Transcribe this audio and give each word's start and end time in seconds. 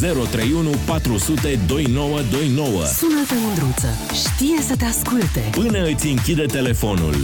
031 0.00 0.70
400 0.86 1.58
2929. 1.66 2.84
Sună-te, 2.84 3.34
Mândruță. 3.44 3.86
Știe 4.12 4.60
să 4.60 4.76
te 4.76 4.84
asculte. 4.84 5.40
Până 5.50 5.84
îți 5.84 6.06
închide 6.06 6.44
telefonul. 6.44 7.14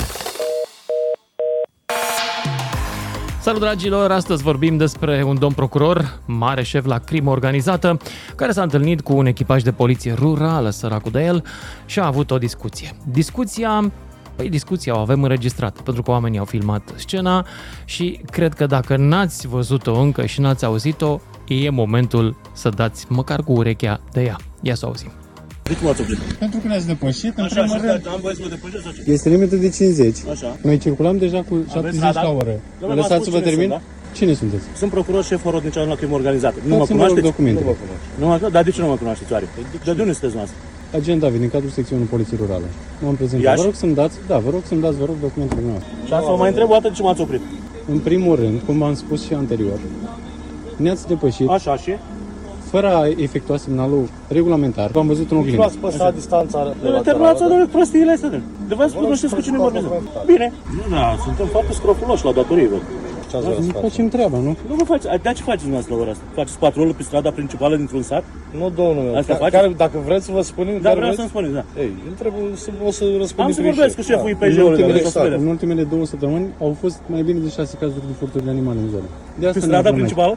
Salut 3.41 3.61
dragilor, 3.61 4.11
astăzi 4.11 4.43
vorbim 4.43 4.77
despre 4.77 5.23
un 5.23 5.39
domn 5.39 5.55
procuror, 5.55 6.21
mare 6.27 6.63
șef 6.63 6.85
la 6.85 6.99
crimă 6.99 7.31
organizată, 7.31 7.97
care 8.35 8.53
s-a 8.53 8.63
întâlnit 8.63 9.01
cu 9.01 9.17
un 9.17 9.27
echipaj 9.27 9.63
de 9.63 9.73
poliție 9.73 10.13
rurală, 10.13 10.71
săracul 10.71 11.11
de 11.11 11.25
el, 11.25 11.45
și 11.87 11.99
a 11.99 12.07
avut 12.07 12.31
o 12.31 12.39
discuție. 12.39 12.91
Discuția 13.05 13.93
Păi 14.37 14.49
discuția 14.49 14.97
o 14.97 14.99
avem 14.99 15.23
înregistrată, 15.23 15.83
pentru 15.83 16.03
că 16.03 16.11
oamenii 16.11 16.39
au 16.39 16.45
filmat 16.45 16.83
scena 16.97 17.47
și 17.85 18.21
cred 18.31 18.55
că 18.55 18.67
dacă 18.67 18.97
n-ați 18.97 19.47
văzut-o 19.47 20.01
încă 20.01 20.27
și 20.27 20.41
n-ați 20.41 20.65
auzit-o, 20.65 21.21
e 21.49 21.71
momentul 21.71 22.37
să 22.53 22.69
dați 22.69 23.07
măcar 23.09 23.43
cu 23.43 23.53
urechea 23.53 24.01
de 24.13 24.23
ea. 24.23 24.37
Ia 24.63 24.75
să 24.75 24.85
o 24.85 24.89
auzim. 24.89 25.11
De 25.63 25.75
cum 25.81 25.89
ați 25.89 26.01
oprit? 26.01 26.19
Pentru 26.19 26.59
că 26.61 26.67
ne-ați 26.69 26.87
depășit, 26.87 27.33
în 27.37 27.45
Așa, 27.45 27.55
primul 27.61 27.79
și 27.79 27.87
rând, 27.87 28.01
stai, 28.01 28.13
am 28.15 28.21
voie 28.23 28.35
să 28.35 28.41
mă 28.43 28.49
depășesc 28.49 28.83
sau 28.83 28.93
ce? 28.93 29.11
este 29.17 29.29
limită 29.29 29.57
de 29.57 29.69
50. 29.71 30.17
Așa. 30.31 30.57
Noi 30.63 30.79
circulam 30.79 31.17
deja 31.19 31.41
cu 31.49 31.55
70 31.71 32.01
radar? 32.01 32.25
la 32.25 32.31
oră. 32.31 32.55
Domnule, 32.55 32.61
Mă 32.81 32.87
v-am 32.87 32.97
lăsați 32.97 33.15
spus 33.15 33.25
să 33.25 33.31
vă 33.31 33.39
cine 33.39 33.51
termin? 33.51 33.69
sunt, 33.71 33.83
Cine 34.19 34.33
sunteți? 34.41 34.65
Sunt 34.81 34.91
procuror 34.91 35.25
șef 35.25 35.43
Horodniceanu 35.43 35.89
la 35.89 35.95
crimă 35.95 36.15
organizată. 36.15 36.57
Nu 36.63 36.75
mă 36.75 36.79
Dați-mi, 36.79 36.99
vă 36.99 37.05
rog, 37.05 37.13
cunoașteți? 37.15 37.27
documentele. 37.31 37.77
Nu 38.21 38.27
mă 38.27 38.49
Dar 38.57 38.63
de 38.65 38.71
ce 38.71 38.81
nu 38.81 38.89
mă 38.93 38.97
cunoașteți 39.03 39.33
oare? 39.33 39.47
De 39.85 39.93
de 39.93 40.01
unde 40.03 40.13
sunteți 40.13 40.37
noastră? 40.41 40.57
Agent 40.99 41.21
David, 41.21 41.41
din 41.41 41.51
cadrul 41.51 41.71
secțiunii 41.71 42.07
Poliției 42.15 42.39
Rurale. 42.43 42.69
M-am 43.03 43.15
prezentat. 43.21 43.47
Iași? 43.47 43.59
Vă 43.61 43.65
rog 43.69 43.75
să-mi 43.83 43.95
dați, 43.95 44.17
da, 44.31 44.39
vă 44.47 44.51
rog 44.51 44.63
să-mi 44.71 44.81
dați, 44.81 44.97
vă 45.03 45.05
rog, 45.05 45.17
documentele 45.21 45.61
noastre. 45.71 45.91
Și 46.07 46.13
asta 46.13 46.31
vă 46.31 46.37
mai 46.43 46.49
întreb 46.53 46.69
o 46.71 46.73
dată 46.79 46.89
de 46.89 46.95
ce 46.95 47.03
m-ați 47.03 47.21
oprit. 47.21 47.43
În 47.93 47.99
primul 47.99 48.35
rând, 48.37 48.57
cum 48.67 48.83
am 48.83 48.95
spus 48.95 49.25
și 49.27 49.33
anterior, 49.35 49.79
ne-ați 50.77 51.07
depășit 51.07 51.49
Așa 51.49 51.77
și? 51.77 51.93
fără 52.71 52.87
a 52.95 53.07
efectua 53.17 53.57
semnalul 53.57 54.09
regulamentar. 54.29 54.91
V-am 54.91 55.07
văzut 55.07 55.31
în 55.31 55.37
oglindă. 55.37 55.57
Luați 55.61 55.79
păsat 55.79 56.15
distanța 56.15 56.75
Domnule, 56.83 57.03
terminați 57.03 57.39
să 57.39 57.45
domnule 57.49 57.69
prostiile 57.73 58.13
astea, 58.13 58.29
domnule. 58.29 58.51
De 58.69 58.75
vă 58.75 58.87
spun, 58.89 59.09
nu 59.09 59.17
știți 59.17 59.35
cu 59.35 59.41
cine 59.41 59.59
vorbesc. 59.59 59.87
Bine. 60.27 60.53
Nu, 60.77 60.97
da, 60.97 61.17
suntem 61.25 61.47
foarte 61.47 61.73
scrofuloși 61.73 62.25
la 62.25 62.33
datorii, 62.33 62.69
văd. 62.69 62.83
Ce 63.31 63.37
ați 63.37 63.45
vrea 63.45 63.55
să 63.59 63.61
Nu 63.61 63.73
faceți? 63.73 63.89
facem 63.89 64.09
treaba, 64.09 64.39
nu? 64.47 64.53
Nu 64.71 64.75
vă 64.81 64.85
faceți, 64.85 65.07
dar 65.27 65.33
ce 65.39 65.43
faceți 65.51 65.65
dumneavoastră 65.67 65.95
la 65.95 66.01
ora 66.03 66.11
asta? 66.11 66.25
Faceți 66.41 66.59
patrolul 66.59 66.95
pe 66.99 67.03
strada 67.03 67.31
principală 67.39 67.75
dintr-un 67.77 68.03
sat? 68.11 68.25
Nu, 68.59 68.65
domnul 68.81 69.03
meu. 69.07 69.15
Asta 69.21 69.33
Ca- 69.33 69.39
faceți? 69.45 69.57
care, 69.61 69.73
dacă 69.85 69.97
vreți 70.09 70.25
să 70.29 70.33
vă 70.39 70.43
spunem, 70.51 70.75
Da, 70.75 70.81
care 70.89 70.95
vreau 71.01 71.13
vreți? 71.13 71.17
să-mi 71.21 71.33
spuneți, 71.35 71.55
da. 71.59 71.65
Ei, 71.83 71.91
nu 72.09 72.13
trebuie 72.23 72.43
să 72.65 72.69
o 72.89 72.91
să 72.99 73.05
răspundem 73.23 73.47
Am 73.47 73.53
să 73.59 73.63
vorbesc 73.71 73.95
cu 73.99 74.03
șeful 74.11 74.29
În 74.29 74.35
IPJ-ului, 74.35 74.69
ultimele, 74.71 74.99
care 75.01 75.11
să 75.17 75.19
spuneți. 75.19 75.43
în 75.43 75.47
ultimele 75.55 75.83
două 75.93 76.05
săptămăni 76.13 76.47
au 76.65 76.73
fost 76.83 76.99
mai 77.15 77.23
bine 77.29 77.39
de 77.47 77.51
șase 77.59 77.75
cazuri 77.83 78.05
de 78.11 78.15
furturi 78.21 78.45
de 78.47 78.51
animale 78.57 78.79
în 78.85 78.89
zonă. 78.95 79.09
De 79.41 79.45
Pe 79.45 79.47
asta 79.51 79.59
ne 79.59 79.67
strada 79.69 79.79
aflăm 79.89 79.95
aici. 79.95 80.03
principală? 80.05 80.35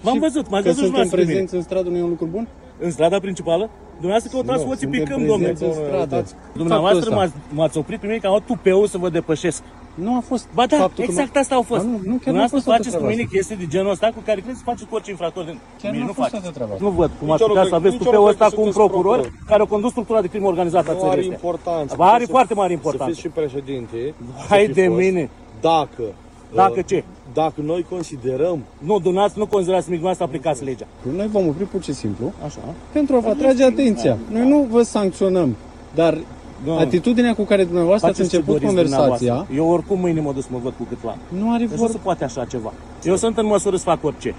V-am 0.00 0.14
Și 0.14 0.20
văzut, 0.20 0.44
m-ați 0.50 0.64
că 0.64 0.68
văzut 0.70 0.84
și 0.84 0.90
suntem 0.90 1.08
dumneavoastră 1.08 1.16
pe 1.16 1.22
mine. 1.22 1.32
prezenți 1.32 1.54
în 1.54 1.62
stradă 1.62 1.88
nu 1.88 1.96
e 1.96 2.02
un 2.02 2.08
lucru 2.08 2.26
bun? 2.36 2.48
În 2.86 2.90
strada 2.90 3.18
principală? 3.26 3.64
Dumneavoastră 4.02 4.30
căutați 4.34 4.62
Nu, 4.62 4.68
hoții 4.68 4.86
suntem 4.86 5.00
picând, 5.04 5.26
domnule. 5.26 5.48
prezenți 5.52 5.78
în 5.78 5.84
stradă. 5.86 6.16
Dumneavoastră 6.62 7.00
Faptul 7.10 7.16
m-ați, 7.18 7.32
m-ați 7.58 7.76
oprit 7.78 7.98
pe 8.00 8.06
mine 8.06 8.18
că 8.18 8.26
am 8.26 8.32
luat 8.32 8.44
tupeu 8.52 8.86
să 8.86 8.98
vă 8.98 9.08
depășesc. 9.18 9.62
Nu 10.06 10.10
a 10.16 10.22
fost 10.30 10.44
Ba 10.54 10.64
da, 10.66 10.76
faptul 10.76 11.04
că 11.04 11.10
exact 11.10 11.34
mă- 11.34 11.40
asta 11.40 11.54
au 11.54 11.64
fost. 11.70 11.80
Ba 11.84 11.86
nu, 11.90 11.92
nu, 11.92 11.98
chiar 11.98 12.10
nu 12.10 12.14
a 12.14 12.18
Dumneavoastră 12.24 12.56
fost 12.58 12.64
toată 12.68 12.78
faceți 12.82 12.96
cu 12.96 13.02
treaba 13.02 13.12
mine 13.14 13.24
asta. 13.26 13.34
chestii 13.36 13.58
de 13.62 13.66
genul 13.74 13.90
ăsta 13.96 14.06
cu 14.16 14.20
care 14.28 14.38
credeți 14.40 14.58
să 14.62 14.66
faceți 14.70 14.86
cu 14.88 14.94
orice 14.98 15.10
infractor. 15.14 15.42
din- 15.48 15.58
Chiar 15.80 15.90
Mie 15.92 16.00
nu 16.02 16.06
a 16.06 16.10
nu 16.10 16.16
fost 16.20 16.28
faceți. 16.28 16.42
toată 16.42 16.56
treaba 16.58 16.72
asta. 16.74 16.84
Nu 16.86 16.90
văd 17.00 17.10
cum 17.18 17.26
ați 17.30 17.40
Nici 17.40 17.48
putea 17.50 17.64
eu 17.64 17.70
să 17.72 17.74
nu 17.76 17.80
aveți 17.82 17.94
cred- 17.96 18.04
tupeul 18.06 18.24
nici 18.24 18.24
eu 18.24 18.28
nu 18.28 18.32
ăsta 18.34 18.44
cred 18.46 18.54
cu 18.56 18.60
că 18.60 18.66
un 18.66 18.72
sunteți 18.72 18.90
procuror 18.90 19.18
procuror. 19.20 19.46
care 19.50 19.60
a 19.66 19.68
condus 19.74 19.90
structura 19.96 20.20
de 20.26 20.30
crimă 20.32 20.46
organizată 20.52 20.88
a 20.90 20.94
Nu 20.96 21.00
țării 21.02 21.12
are 21.16 21.22
astea. 21.26 21.38
importanță. 21.40 21.92
Ba, 22.00 22.06
are 22.18 22.24
Să- 22.28 22.34
foarte 22.36 22.54
mare 22.60 22.72
Să 22.72 22.78
importanță. 22.80 23.08
fiți 23.10 23.20
și 23.24 23.30
președinte. 23.40 23.98
Hai 24.50 24.62
să 24.66 24.72
fi 24.72 24.78
de 24.80 24.86
fost. 24.92 24.98
mine. 25.02 25.22
Dacă... 25.70 26.04
Dacă 26.54 26.74
uh, 26.76 26.84
ce? 26.86 27.04
Dacă 27.34 27.54
noi 27.64 27.86
considerăm 27.90 28.58
Nu, 28.78 28.98
dumneavoastră 28.98 29.40
nu 29.40 29.46
considerați 29.46 29.88
nimic, 29.88 30.00
dumneavoastră 30.02 30.24
aplicați 30.24 30.64
legea. 30.64 30.86
Noi 31.16 31.26
vom 31.26 31.48
opri 31.48 31.64
pur 31.64 31.82
și 31.82 31.92
simplu 31.92 32.32
Așa. 32.44 32.58
pentru 32.92 33.16
a 33.16 33.18
vă 33.18 33.28
atrage 33.28 33.64
atenția. 33.64 34.18
Noi 34.30 34.48
nu 34.48 34.66
vă 34.70 34.82
sancționăm, 34.82 35.56
dar 35.94 36.18
Da. 36.66 36.78
atitudinea 36.78 37.34
cu 37.34 37.42
care 37.42 37.64
dumneavoastră 37.64 38.08
ați 38.08 38.16
Faceți 38.16 38.30
ce 38.34 38.36
început 38.36 38.60
doriți 38.60 38.74
conversația 38.74 39.16
dumneavoastră. 39.16 39.56
Eu 39.56 39.68
oricum 39.70 39.98
mâine 40.00 40.20
mă 40.20 40.32
duc 40.32 40.42
să 40.42 40.48
mă 40.52 40.58
văd 40.62 40.72
cu 40.78 40.84
câțiva. 40.88 41.16
nu 41.28 41.50
are 41.52 41.58
Deci 41.62 41.70
nu 41.70 41.76
vorba. 41.76 41.92
se 41.92 41.98
poate 42.02 42.24
așa 42.24 42.44
ceva. 42.44 42.72
Eu 43.04 43.16
sunt 43.16 43.38
în 43.38 43.46
măsură 43.46 43.76
să 43.76 43.82
fac 43.82 44.04
orice. 44.04 44.34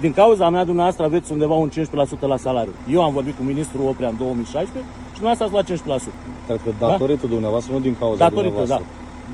Din 0.00 0.12
cauza 0.12 0.48
mea, 0.50 0.64
dumneavoastră 0.64 1.04
aveți 1.04 1.32
undeva 1.32 1.54
un 1.54 1.70
15% 1.70 2.26
la 2.26 2.36
salariu. 2.36 2.72
Eu 2.90 3.02
am 3.02 3.12
vorbit 3.12 3.36
cu 3.36 3.42
ministrul 3.42 3.86
Oprea 3.88 4.08
în 4.08 4.16
2016 4.18 4.90
și 5.14 5.20
dumneavoastră 5.20 5.44
ați 5.44 5.78
luat 5.86 6.00
15%. 6.00 6.12
Cred 6.46 6.60
că 6.64 6.70
datorită 6.78 7.26
dumneavoastră, 7.26 7.72
nu 7.72 7.80
din 7.80 7.96
cauza 7.98 8.28
Datorită, 8.28 8.62
da. 8.66 8.80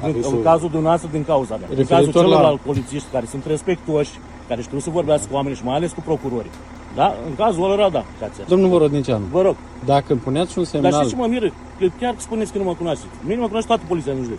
Dumneavoastră. 0.00 0.10
Din, 0.10 0.14
Adică 0.14 0.26
în 0.36 0.42
să- 0.42 0.48
cazul 0.50 0.68
dumneavoastră, 0.76 1.08
din 1.16 1.24
cauza 1.32 1.54
mea. 1.60 1.68
În 1.70 1.76
Referitor 1.76 1.96
cazul 1.98 2.12
la- 2.14 2.20
celorlalți 2.22 2.62
polițiști 2.70 3.08
care 3.14 3.26
sunt 3.32 3.44
respectuoși, 3.54 4.12
care 4.48 4.60
știu 4.62 4.78
să 4.86 4.90
vorbească 4.98 5.26
cu 5.30 5.34
oamenii 5.38 5.58
și 5.60 5.64
mai 5.68 5.76
ales 5.78 5.90
cu 5.96 6.02
procurorii. 6.10 6.54
Da? 7.00 7.08
În 7.28 7.34
cazul 7.42 7.70
ăla, 7.72 7.88
da. 7.96 8.02
Cația. 8.20 8.44
Domnul 8.48 8.68
Vorodnicianu, 8.68 9.24
Vă 9.36 9.42
rog. 9.42 9.56
dacă 9.92 10.08
îmi 10.12 10.20
puneați 10.26 10.58
un 10.58 10.64
Dar 10.64 10.72
semnal, 10.72 10.92
știți 10.92 11.10
ce 11.14 11.16
mă 11.20 11.26
miră? 11.26 11.48
Că 11.78 11.86
chiar 12.00 12.14
spuneți 12.18 12.52
că 12.52 12.58
nu 12.58 12.64
mă 12.64 12.74
cunoașteți. 12.74 13.12
Mine 13.28 13.40
mă 13.40 13.46
cunoaște 13.50 13.68
toată 13.68 13.82
poliția 13.88 14.12
din 14.12 14.22
județ. 14.22 14.38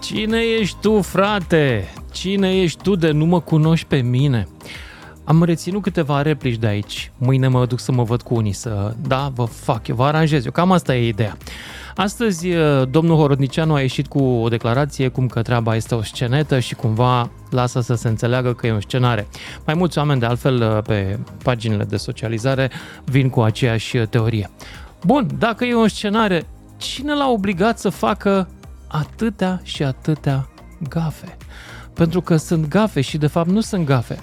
Cine 0.00 0.38
ești 0.60 0.76
tu, 0.80 1.00
frate? 1.02 1.88
Cine 2.12 2.56
ești 2.60 2.82
tu 2.82 2.94
de 2.96 3.10
nu 3.10 3.24
mă 3.24 3.40
cunoști 3.40 3.86
pe 3.86 3.96
mine? 4.00 4.48
Am 5.26 5.42
reținut 5.42 5.82
câteva 5.82 6.22
replici 6.22 6.58
de 6.58 6.66
aici. 6.66 7.10
Mâine 7.18 7.48
mă 7.48 7.66
duc 7.66 7.80
să 7.80 7.92
mă 7.92 8.02
văd 8.02 8.22
cu 8.22 8.34
unii 8.34 8.52
să... 8.52 8.94
Da, 9.06 9.30
vă 9.34 9.44
fac, 9.44 9.88
eu 9.88 9.94
vă 9.94 10.04
aranjez. 10.04 10.44
Eu 10.44 10.50
cam 10.50 10.72
asta 10.72 10.96
e 10.96 11.08
ideea. 11.08 11.36
Astăzi, 11.96 12.48
eh, 12.48 12.82
domnul 12.90 13.16
Horodnicianu 13.16 13.74
a 13.74 13.80
ieșit 13.80 14.06
cu 14.06 14.22
o 14.22 14.48
declarație 14.48 15.08
cum 15.08 15.26
că 15.26 15.42
treaba 15.42 15.76
este 15.76 15.94
o 15.94 16.02
scenetă 16.02 16.58
și 16.58 16.74
cumva 16.74 17.30
lasă 17.50 17.80
să 17.80 17.94
se 17.94 18.08
înțeleagă 18.08 18.52
că 18.52 18.66
e 18.66 18.72
o 18.72 18.80
scenare. 18.80 19.26
Mai 19.64 19.74
mulți 19.74 19.98
oameni, 19.98 20.20
de 20.20 20.26
altfel, 20.26 20.60
eh, 20.60 20.78
pe 20.84 21.18
paginile 21.42 21.84
de 21.84 21.96
socializare 21.96 22.70
vin 23.04 23.28
cu 23.28 23.40
aceeași 23.40 23.96
eh, 23.96 24.06
teorie. 24.06 24.50
Bun, 25.04 25.28
dacă 25.38 25.64
e 25.64 25.74
o 25.74 25.88
scenare, 25.88 26.46
cine 26.76 27.14
l-a 27.14 27.28
obligat 27.28 27.78
să 27.78 27.88
facă 27.88 28.48
atâtea 28.86 29.60
și 29.62 29.82
atâtea 29.82 30.48
gafe? 30.88 31.36
Pentru 31.94 32.20
că 32.20 32.36
sunt 32.36 32.68
gafe 32.68 33.00
și 33.00 33.18
de 33.18 33.26
fapt 33.26 33.48
nu 33.48 33.60
sunt 33.60 33.86
gafe. 33.86 34.18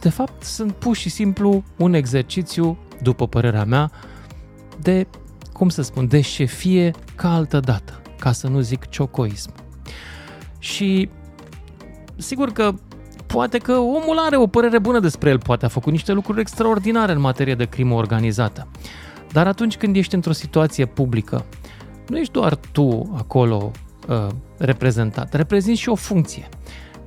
De 0.00 0.08
fapt 0.08 0.42
sunt 0.42 0.72
pur 0.72 0.96
și 0.96 1.08
simplu 1.08 1.64
un 1.76 1.94
exercițiu, 1.94 2.78
după 3.02 3.26
părerea 3.26 3.64
mea, 3.64 3.90
de, 4.80 5.06
cum 5.52 5.68
să 5.68 5.82
spun, 5.82 6.08
de 6.08 6.20
șefie 6.20 6.90
ca 7.14 7.34
altă 7.34 7.60
dată, 7.60 8.02
ca 8.18 8.32
să 8.32 8.48
nu 8.48 8.60
zic 8.60 8.88
ciocoism. 8.88 9.52
Și 10.58 11.08
sigur 12.16 12.52
că 12.52 12.74
poate 13.26 13.58
că 13.58 13.72
omul 13.72 14.18
are 14.18 14.36
o 14.36 14.46
părere 14.46 14.78
bună 14.78 14.98
despre 15.00 15.30
el, 15.30 15.38
poate 15.38 15.64
a 15.64 15.68
făcut 15.68 15.92
niște 15.92 16.12
lucruri 16.12 16.40
extraordinare 16.40 17.12
în 17.12 17.20
materie 17.20 17.54
de 17.54 17.64
crimă 17.64 17.94
organizată. 17.94 18.68
Dar 19.32 19.46
atunci 19.46 19.76
când 19.76 19.96
ești 19.96 20.14
într-o 20.14 20.32
situație 20.32 20.86
publică, 20.86 21.44
nu 22.08 22.18
ești 22.18 22.32
doar 22.32 22.56
tu 22.72 23.12
acolo 23.16 23.70
uh, 24.08 24.26
reprezentat, 24.58 25.34
reprezinți 25.34 25.80
și 25.80 25.88
o 25.88 25.94
funcție. 25.94 26.48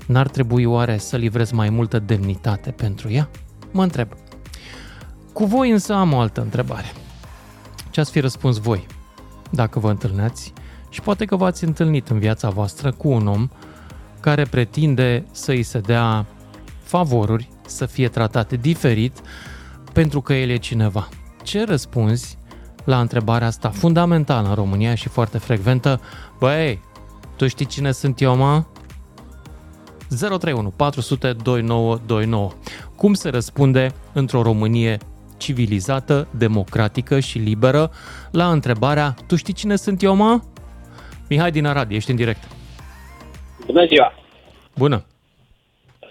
N-ar 0.07 0.27
trebui 0.27 0.65
oare 0.65 0.97
să 0.97 1.17
livrezi 1.17 1.53
mai 1.53 1.69
multă 1.69 1.99
demnitate 1.99 2.71
pentru 2.71 3.11
ea? 3.11 3.29
Mă 3.71 3.83
întreb. 3.83 4.07
Cu 5.33 5.45
voi 5.45 5.69
însă 5.69 5.93
am 5.93 6.13
o 6.13 6.19
altă 6.19 6.41
întrebare. 6.41 6.91
Ce 7.89 7.99
ați 7.99 8.11
fi 8.11 8.19
răspuns 8.19 8.57
voi 8.57 8.85
dacă 9.49 9.79
vă 9.79 9.89
întâlneați 9.89 10.53
și 10.89 11.01
poate 11.01 11.25
că 11.25 11.35
v-ați 11.35 11.63
întâlnit 11.63 12.09
în 12.09 12.19
viața 12.19 12.49
voastră 12.49 12.91
cu 12.91 13.07
un 13.07 13.27
om 13.27 13.49
care 14.19 14.43
pretinde 14.43 15.25
să 15.31 15.51
îi 15.51 15.63
se 15.63 15.79
dea 15.79 16.25
favoruri, 16.83 17.49
să 17.65 17.85
fie 17.85 18.07
tratate 18.07 18.55
diferit 18.55 19.21
pentru 19.93 20.21
că 20.21 20.33
el 20.33 20.49
e 20.49 20.57
cineva. 20.57 21.09
Ce 21.43 21.63
răspunzi 21.63 22.37
la 22.83 22.99
întrebarea 22.99 23.47
asta 23.47 23.69
fundamentală 23.69 24.47
în 24.47 24.53
România 24.53 24.95
și 24.95 25.09
foarte 25.09 25.37
frecventă? 25.37 26.01
Băi, 26.39 26.81
tu 27.35 27.47
știi 27.47 27.65
cine 27.65 27.91
sunt 27.91 28.21
eu, 28.21 28.35
mă? 28.35 28.63
031 30.09 30.73
400 30.77 31.33
2929. 31.43 32.49
Cum 32.97 33.13
se 33.13 33.29
răspunde 33.29 33.87
într-o 34.13 34.41
Românie 34.41 34.97
civilizată, 35.37 36.27
democratică 36.37 37.19
și 37.19 37.37
liberă 37.37 37.89
la 38.31 38.51
întrebarea 38.51 39.13
Tu 39.27 39.35
știi 39.35 39.53
cine 39.53 39.75
sunt 39.75 40.03
eu, 40.03 40.15
mă? 40.15 40.39
Mihai 41.29 41.51
din 41.51 41.65
Arad, 41.65 41.91
ești 41.91 42.09
în 42.09 42.15
direct. 42.15 42.43
Bună 43.65 43.85
ziua! 43.85 44.13
Bună! 44.77 45.05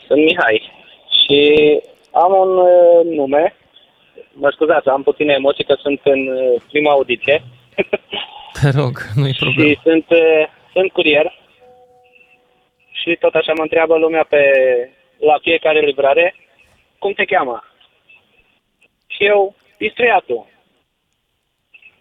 Sunt 0.06 0.24
Mihai 0.24 0.62
și 1.24 1.40
am 2.10 2.32
un 2.32 2.56
uh, 2.56 3.16
nume. 3.16 3.56
Mă 4.32 4.50
scuzați, 4.54 4.88
am 4.88 5.02
puține 5.02 5.32
emoții 5.32 5.64
că 5.64 5.74
sunt 5.82 6.00
în 6.04 6.20
uh, 6.28 6.62
prima 6.70 6.90
audiție 6.90 7.42
Te 8.60 8.70
rog, 8.70 8.98
nu-i 9.14 9.34
problemă. 9.40 9.68
și 9.70 9.78
sunt, 9.82 10.04
uh, 10.08 10.42
sunt 10.72 10.92
curier 10.92 11.43
și 13.04 13.16
tot 13.20 13.34
așa 13.34 13.52
mă 13.56 13.62
întreabă 13.62 13.96
lumea 13.96 14.24
pe 14.28 14.40
la 15.18 15.36
fiecare 15.42 15.80
livrare 15.80 16.34
cum 16.98 17.12
te 17.12 17.24
cheamă. 17.24 17.64
Și 19.06 19.24
eu, 19.24 19.54
pistruiatul. 19.76 20.46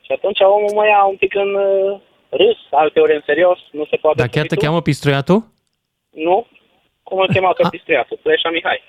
Și 0.02 0.12
atunci 0.12 0.40
omul 0.40 0.72
mă 0.74 0.86
ia 0.86 1.04
un 1.04 1.16
pic 1.16 1.36
în 1.36 1.56
uh, 1.56 2.00
râs, 2.30 2.58
alteori 2.72 3.14
în 3.16 3.22
serios, 3.26 3.60
nu 3.72 3.86
se 3.86 3.96
poate 3.96 4.18
Dar 4.18 4.28
chiar 4.28 4.42
te 4.42 4.48
spui 4.48 4.58
tu. 4.58 4.64
cheamă 4.66 4.82
Pistruiatul? 4.82 5.44
Nu? 6.10 6.48
Cum 7.04 7.20
îl 7.20 7.28
chema 7.34 7.52
pe 7.54 7.64
A- 7.66 7.70
pistruiatul? 7.70 8.20
Pleșa 8.22 8.50
Mihai. 8.50 8.82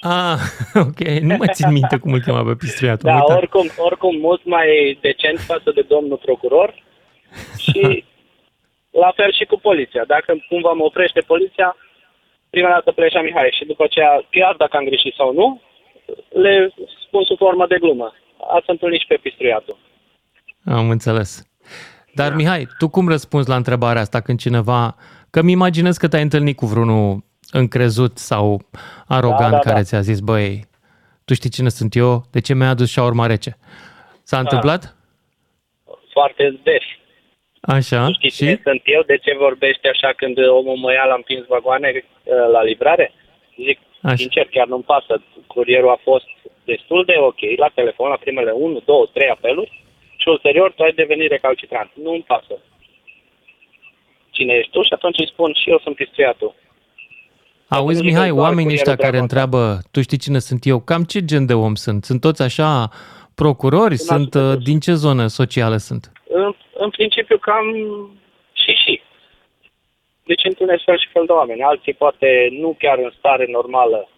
Ah, 0.00 0.38
ok. 0.88 1.00
Nu 1.20 1.34
mai 1.36 1.48
țin 1.52 1.72
minte 1.72 1.96
cum 1.96 2.12
îl 2.12 2.20
chema 2.20 2.44
pe 2.44 2.54
pistruiatul. 2.54 3.08
Da, 3.08 3.14
am 3.14 3.20
uitat. 3.20 3.36
oricum, 3.36 3.70
oricum 3.76 4.16
mult 4.16 4.44
mai 4.44 4.98
decent 5.00 5.38
față 5.38 5.70
de 5.70 5.82
domnul 5.82 6.16
procuror 6.16 6.74
și 7.58 8.04
la 9.00 9.12
fel 9.16 9.32
și 9.32 9.44
cu 9.44 9.58
poliția. 9.58 10.04
Dacă 10.04 10.30
cumva 10.48 10.72
mă 10.72 10.84
oprește 10.84 11.20
poliția, 11.20 11.76
prima 12.50 12.68
dată 12.68 12.92
pleci 12.92 13.22
Mihai 13.22 13.56
și 13.58 13.64
după 13.64 13.84
aceea, 13.84 14.26
chiar 14.30 14.54
dacă 14.56 14.76
am 14.76 14.84
greșit 14.84 15.14
sau 15.14 15.32
nu, 15.32 15.60
le 16.28 16.74
spun 17.06 17.24
sub 17.24 17.36
formă 17.36 17.66
de 17.66 17.78
glumă. 17.78 18.14
Ați 18.50 18.70
întâlnit 18.70 19.00
și 19.00 19.06
pe 19.06 19.18
pistruiatul. 19.22 19.76
Am 20.64 20.90
înțeles. 20.90 21.42
Dar, 22.14 22.28
Da. 22.28 22.34
Mihai, 22.34 22.66
tu 22.78 22.88
cum 22.88 23.08
răspunzi 23.08 23.48
la 23.48 23.56
întrebarea 23.56 24.00
asta 24.00 24.20
când 24.20 24.38
cineva... 24.38 24.94
Că 25.30 25.42
mi 25.42 25.52
imaginez 25.52 25.96
că 25.96 26.08
te-ai 26.08 26.22
întâlnit 26.22 26.56
cu 26.56 26.66
vreunul 26.66 27.24
încrezut 27.52 28.18
sau 28.18 28.60
arogant 29.08 29.50
Da, 29.50 29.56
da, 29.56 29.58
care 29.58 29.74
da. 29.76 29.82
ți-a 29.82 30.00
zis, 30.00 30.20
băi, 30.20 30.64
tu 31.24 31.34
știi 31.34 31.50
cine 31.50 31.68
sunt 31.68 31.94
eu? 31.94 32.22
De 32.30 32.40
ce 32.40 32.54
mi-ai 32.54 32.68
adus 32.68 32.90
șaurma 32.90 33.26
rece? 33.26 33.56
S-a 34.22 34.38
întâmplat? 34.38 34.96
Foarte 36.12 36.60
des. 36.62 36.82
Așa. 37.66 38.12
Știi 38.12 38.30
Și? 38.30 38.36
cine 38.36 38.60
sunt 38.62 38.82
eu? 38.84 39.02
De 39.02 39.16
ce 39.24 39.36
vorbește 39.46 39.88
așa 39.88 40.10
când 40.16 40.36
omul 40.60 40.76
mă 40.76 40.92
ia 40.92 41.04
la 41.04 41.14
împins 41.14 41.44
vagoane 41.46 41.90
uh, 41.94 42.02
la 42.54 42.62
livrare? 42.62 43.12
Zic, 43.64 43.78
Așa. 44.02 44.16
sincer, 44.16 44.46
chiar 44.50 44.66
nu-mi 44.66 44.82
pasă. 44.92 45.22
Curierul 45.46 45.88
a 45.96 46.00
fost 46.02 46.26
destul 46.64 47.04
de 47.04 47.14
ok 47.30 47.40
la 47.56 47.68
telefon, 47.74 48.08
la 48.08 48.16
primele 48.24 48.50
1, 48.50 48.82
2, 48.84 49.10
3 49.12 49.28
apeluri 49.28 49.82
și 50.16 50.28
ulterior 50.28 50.72
tu 50.72 50.82
ai 50.82 50.92
devenit 50.92 51.30
recalcitrant. 51.30 51.90
Nu-mi 52.04 52.24
pasă. 52.26 52.54
Cine 54.30 54.52
ești 54.54 54.70
tu? 54.70 54.82
Și 54.82 54.92
atunci 54.92 55.18
îi 55.18 55.28
spun 55.32 55.52
și 55.62 55.70
eu 55.70 55.78
sunt 55.82 55.94
pistriatul. 55.96 56.54
Auzi, 57.68 58.00
Nici 58.02 58.10
Mihai, 58.10 58.28
doar 58.28 58.40
oamenii 58.46 58.72
ăștia 58.72 58.94
curierul 58.94 59.18
care 59.18 59.26
treaba 59.26 59.56
întreabă, 59.58 59.80
tu 59.90 60.00
știi 60.00 60.18
cine 60.18 60.38
sunt 60.38 60.66
eu, 60.66 60.80
cam 60.80 61.02
ce 61.04 61.24
gen 61.24 61.46
de 61.46 61.54
om 61.54 61.74
sunt? 61.74 62.04
Sunt 62.04 62.20
toți 62.20 62.42
așa 62.42 62.88
procurori? 63.34 63.96
Sunt 63.96 64.18
Sunt, 64.20 64.34
așa 64.34 64.44
uh, 64.46 64.52
toți. 64.54 64.64
din 64.64 64.78
ce 64.80 64.92
zonă 64.92 65.26
socială 65.26 65.76
sunt? 65.76 66.12
În, 66.28 66.54
în 66.78 66.90
principiu 66.90 67.38
cam 67.38 67.66
și 68.52 68.72
și. 68.84 69.02
Deci 70.24 70.44
întâlnesc 70.44 70.84
fel 70.84 70.98
și 70.98 71.08
fel 71.12 71.26
de 71.26 71.32
oameni. 71.32 71.62
Alții 71.62 71.94
poate 71.94 72.48
nu 72.50 72.76
chiar 72.78 72.98
în 72.98 73.12
stare 73.18 73.46
normală, 73.50 74.08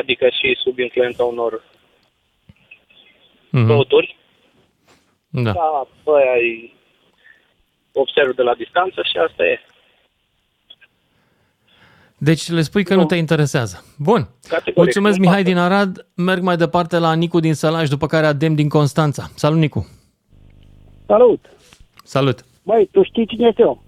adică 0.00 0.28
și 0.28 0.58
sub 0.62 0.78
influența 0.78 1.24
unor 1.24 1.62
Mhm. 3.50 3.66
băuturi, 3.66 4.16
Da. 5.28 5.52
da, 5.52 5.86
bă, 6.04 6.16
ai 6.34 6.74
observ 7.92 8.34
de 8.36 8.42
la 8.42 8.54
distanță 8.54 9.02
și 9.10 9.16
asta 9.18 9.44
e. 9.44 9.60
Deci 12.18 12.48
le 12.48 12.60
spui 12.62 12.84
că 12.84 12.94
nu, 12.94 13.00
Nu. 13.00 13.06
te 13.06 13.16
interesează. 13.16 13.84
Bun. 13.98 14.28
Categoric, 14.48 14.76
Mulțumesc, 14.76 15.16
nu 15.16 15.20
Mihai 15.22 15.42
pasă. 15.42 15.48
din 15.52 15.58
Arad. 15.58 16.06
Merg 16.14 16.42
mai 16.42 16.56
departe 16.56 16.98
la 16.98 17.14
Nicu 17.14 17.40
din 17.40 17.54
Sălaș, 17.54 17.88
după 17.88 18.06
care 18.06 18.26
Adem 18.26 18.54
din 18.54 18.68
Constanța. 18.68 19.22
Salut, 19.34 19.58
Nicu. 19.58 19.86
Salut! 21.06 21.44
Salut. 22.06 22.44
Băi, 22.62 22.88
tu 22.92 23.02
știi 23.02 23.26
cine 23.26 23.46
este 23.48 23.62
eu? 23.62 23.82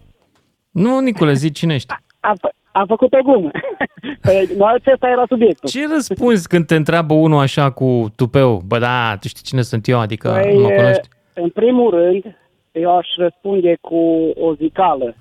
Nu, 0.70 1.00
Nicule, 1.00 1.32
zi 1.32 1.50
cine 1.50 1.74
ești. 1.74 1.94
Am, 2.20 2.36
fă- 2.36 2.54
am 2.72 2.86
făcut 2.86 3.12
o 3.12 3.22
glumă. 3.22 3.50
Păi, 4.26 4.48
nu 4.56 4.64
acesta 4.64 5.08
era 5.08 5.24
subiectul. 5.28 5.68
Ce 5.68 5.86
răspunzi 5.92 6.48
când 6.48 6.66
te 6.66 6.74
întreabă 6.74 7.14
unul 7.14 7.38
așa 7.40 7.70
cu 7.70 8.06
tupeu? 8.16 8.62
Bă, 8.66 8.78
da, 8.78 9.16
tu 9.20 9.28
știi 9.28 9.42
cine 9.42 9.62
sunt 9.62 9.88
eu, 9.88 9.98
adică 10.00 10.38
Păi, 10.42 10.54
nu 10.54 10.60
mă 10.62 10.68
cunoști? 10.68 11.08
în 11.34 11.48
primul 11.50 11.90
rând, 11.90 12.24
eu 12.72 12.96
aș 12.96 13.06
răspunde 13.16 13.76
cu 13.80 13.96
o 14.40 14.54
zicală. 14.54 15.14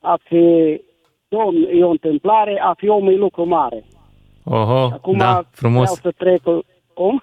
A 0.00 0.18
fi, 0.22 0.80
domn, 1.28 1.68
e 1.72 1.84
o 1.84 1.90
întâmplare, 1.90 2.60
a 2.64 2.74
fi 2.76 2.88
om 2.88 3.08
e 3.08 3.14
lucru 3.16 3.44
mare. 3.46 3.84
Oho, 4.44 4.84
Acum 4.92 5.16
da, 5.18 5.42
frumos. 5.50 5.82
vreau 5.82 5.94
să 6.02 6.10
trec... 6.24 6.42
cu- 6.42 6.64
Cum? 6.94 7.22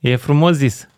E 0.00 0.16
frumos 0.16 0.52
zis. 0.56 0.88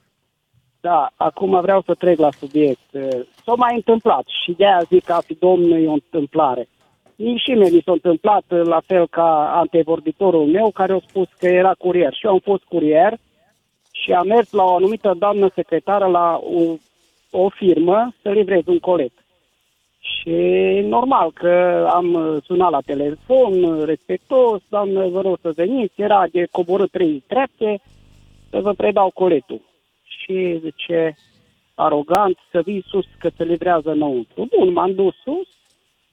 Da, 0.80 1.10
acum 1.16 1.60
vreau 1.60 1.82
să 1.86 1.94
trec 1.94 2.18
la 2.18 2.30
subiect. 2.38 2.94
Eh, 2.94 3.08
S-a 3.44 3.54
mai 3.54 3.74
întâmplat 3.74 4.24
și 4.42 4.52
de 4.52 4.64
aia 4.64 4.82
zic 4.88 5.04
că 5.04 5.12
a 5.12 5.20
fi 5.20 5.34
domnul 5.34 5.82
e 5.82 5.88
o 5.88 5.92
întâmplare. 5.92 6.68
Nici 7.16 7.40
și 7.40 7.50
mie 7.50 7.70
mi 7.70 7.82
s-a 7.84 7.92
întâmplat 7.92 8.44
eh, 8.48 8.60
la 8.64 8.80
fel 8.86 9.06
ca 9.08 9.58
antevorbitorul 9.58 10.46
meu 10.46 10.70
care 10.70 10.92
a 10.92 10.98
spus 11.08 11.28
că 11.38 11.46
era 11.46 11.74
curier. 11.78 12.14
Și 12.14 12.26
eu 12.26 12.32
am 12.32 12.38
fost 12.38 12.62
curier 12.62 13.18
și 13.92 14.12
am 14.12 14.26
mers 14.26 14.50
la 14.50 14.62
o 14.62 14.74
anumită 14.74 15.14
doamnă 15.18 15.50
secretară 15.54 16.06
la 16.06 16.40
o, 16.42 16.74
o 17.30 17.48
firmă 17.48 18.14
să 18.22 18.30
livrez 18.30 18.62
un 18.66 18.78
colet. 18.78 19.12
Și 20.00 20.34
normal 20.84 21.32
că 21.32 21.86
am 21.94 22.14
eh, 22.14 22.42
sunat 22.44 22.70
la 22.70 22.80
telefon, 22.80 23.62
eh, 23.62 23.84
respectos, 23.84 24.62
doamnă, 24.68 25.08
vă 25.08 25.20
rog 25.20 25.38
să 25.40 25.52
veniți, 25.54 26.00
era 26.00 26.26
de 26.32 26.46
coborât 26.50 26.90
trei 26.90 27.24
trepte, 27.26 27.80
să 28.50 28.60
vă 28.60 28.72
predau 28.72 29.10
coletul 29.14 29.68
și 30.10 30.58
zice 30.58 31.16
arogant 31.74 32.38
să 32.50 32.60
vii 32.60 32.84
sus 32.88 33.06
că 33.18 33.30
se 33.36 33.44
livrează 33.44 33.90
înăuntru. 33.90 34.46
Bun, 34.56 34.72
m-am 34.72 34.94
dus 34.94 35.14
sus, 35.22 35.48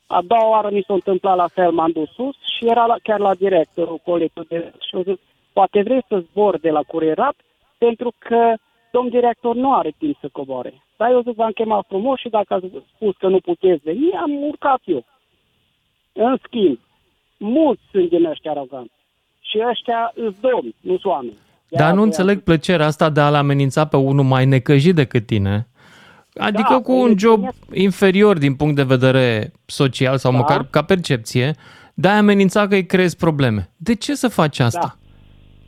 a 0.08 0.22
doua 0.22 0.50
oară 0.50 0.70
mi 0.72 0.84
s-a 0.88 0.94
întâmplat 0.94 1.36
la 1.36 1.48
fel, 1.48 1.72
m-am 1.72 1.92
dus 1.92 2.10
sus 2.10 2.36
și 2.58 2.66
era 2.68 2.86
la, 2.86 2.96
chiar 3.04 3.20
la 3.20 3.36
directorul 3.36 4.02
coletul 4.04 4.46
de 4.48 4.74
și 4.88 4.96
eu 4.96 5.02
zic, 5.02 5.20
poate 5.54 5.82
vrei 5.82 6.04
să 6.08 6.20
zbor 6.20 6.60
de 6.60 6.70
la 6.70 6.84
curierat 6.84 7.36
pentru 7.78 8.14
că 8.18 8.54
domn 8.92 9.10
director 9.10 9.56
nu 9.56 9.74
are 9.74 9.94
timp 9.98 10.18
să 10.20 10.30
coboare. 10.32 10.74
Dar 10.98 11.12
eu 11.12 11.22
zic, 11.22 11.36
v-am 11.36 11.52
chemat 11.52 11.86
frumos 11.88 12.20
și 12.20 12.30
dacă 12.30 12.54
ați 12.54 12.66
spus 12.96 13.16
că 13.18 13.28
nu 13.28 13.40
puteți 13.40 13.84
veni, 13.84 14.12
am 14.12 14.44
urcat 14.44 14.82
eu. 14.86 15.06
În 16.14 16.38
schimb, 16.44 16.80
mulți 17.38 17.82
sunt 17.92 18.10
din 18.10 18.26
ăștia 18.26 18.52
aroganți. 18.52 18.94
Și 19.40 19.64
ăștia 19.70 20.12
îți 20.16 20.40
domni, 20.42 20.76
nu 20.82 20.92
sunt 20.92 21.06
oameni. 21.06 21.38
De 21.70 21.76
Dar 21.76 21.82
aia 21.86 21.90
nu 21.90 21.96
voiam 21.96 22.10
înțeleg 22.10 22.36
să- 22.38 22.44
plăcerea 22.44 22.86
asta 22.86 23.10
de 23.10 23.20
a-l 23.20 23.34
amenința 23.34 23.86
pe 23.86 23.98
unul 23.98 24.24
mai 24.24 24.46
necăjit 24.46 24.96
decât 24.96 25.26
tine. 25.26 25.68
Adică 26.36 26.68
Da, 26.70 26.76
cu 26.76 26.92
păi 26.92 27.02
un 27.02 27.08
le 27.08 27.16
job 27.18 27.38
spuneți- 27.38 27.82
inferior 27.84 28.38
din 28.38 28.56
punct 28.56 28.76
de 28.76 28.84
vedere 28.84 29.52
social 29.66 30.18
sau 30.18 30.32
Da. 30.32 30.38
măcar 30.38 30.68
ca 30.70 30.82
percepție, 30.82 31.54
de 31.94 32.08
a 32.08 32.18
amenința 32.18 32.68
că 32.68 32.76
îi 32.76 32.86
creezi 32.86 33.16
probleme. 33.18 33.70
De 33.78 33.96
ce 33.96 34.16
să 34.16 34.28
faci 34.28 34.60
asta? 34.60 34.80
Da. 34.80 34.96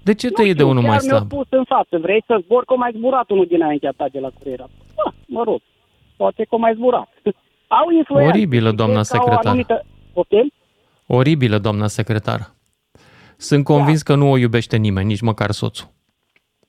De 0.03 0.13
ce 0.13 0.27
te 0.27 0.33
Nu 0.41 0.43
iei 0.45 0.53
de 0.53 0.59
știu, 0.59 0.69
unul 0.71 0.81
chiar 0.83 0.91
mai 0.91 0.99
mi-a 1.01 1.15
slab? 1.15 1.25
spus 1.31 1.47
în 1.49 1.63
față, 1.63 1.97
vrei 2.01 2.23
să 2.27 2.39
zbor, 2.43 2.65
că 2.65 2.73
mai 2.77 2.91
zburat 2.95 3.29
unul 3.29 3.45
dinaintea 3.45 3.93
ta 3.97 4.05
de 4.11 4.19
la 4.19 4.29
curierat. 4.39 4.69
Ah, 5.05 5.13
mă 5.27 5.41
rog, 5.45 5.61
poate 6.17 6.45
că 6.49 6.57
mai 6.57 6.73
zburat. 6.75 7.09
Au 7.67 7.89
influență. 7.97 8.29
Oribilă, 8.29 8.69
Și 8.69 8.75
doamna 8.75 9.01
cred 9.01 9.07
că 9.11 9.15
au 9.17 9.21
secretară. 9.23 9.47
Anumită... 9.49 9.85
Poftim? 10.13 10.51
Oribilă, 11.05 11.57
doamna 11.57 11.87
secretară. 11.87 12.53
Sunt 13.41 13.63
convins 13.63 14.01
că 14.01 14.15
nu 14.15 14.31
o 14.31 14.37
iubește 14.37 14.77
nimeni, 14.77 15.07
nici 15.07 15.21
măcar 15.21 15.51
soțul. 15.51 15.87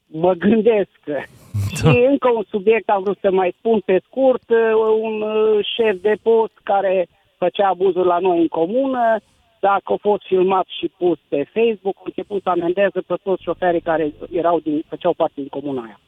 Mă 0.06 0.32
gândesc. 0.32 0.98
Da. 1.82 1.90
Și 1.90 1.98
încă 2.10 2.28
un 2.34 2.44
subiect 2.48 2.88
am 2.88 3.02
vrut 3.02 3.18
să 3.20 3.30
mai 3.30 3.54
spun 3.58 3.80
pe 3.80 4.00
scurt. 4.06 4.42
Un 5.02 5.20
uh, 5.22 5.64
șef 5.76 6.00
de 6.00 6.14
post 6.22 6.52
care 6.62 7.08
făcea 7.38 7.68
abuzuri 7.68 8.06
la 8.06 8.18
noi 8.18 8.38
în 8.40 8.48
comună, 8.48 9.20
dacă 9.60 9.92
a 9.92 9.96
fost 10.00 10.22
filmat 10.26 10.66
și 10.78 10.86
pus 10.98 11.18
pe 11.28 11.48
Facebook, 11.54 11.96
a 11.98 12.02
început 12.04 12.42
să 12.42 12.48
amendeze 12.48 13.00
pe 13.06 13.14
toți 13.22 13.42
șoferii 13.42 13.80
care 13.80 14.12
erau 14.30 14.60
din, 14.60 14.84
făceau 14.88 15.12
parte 15.12 15.32
din 15.36 15.48
comuna 15.48 15.82
aia. 15.82 16.00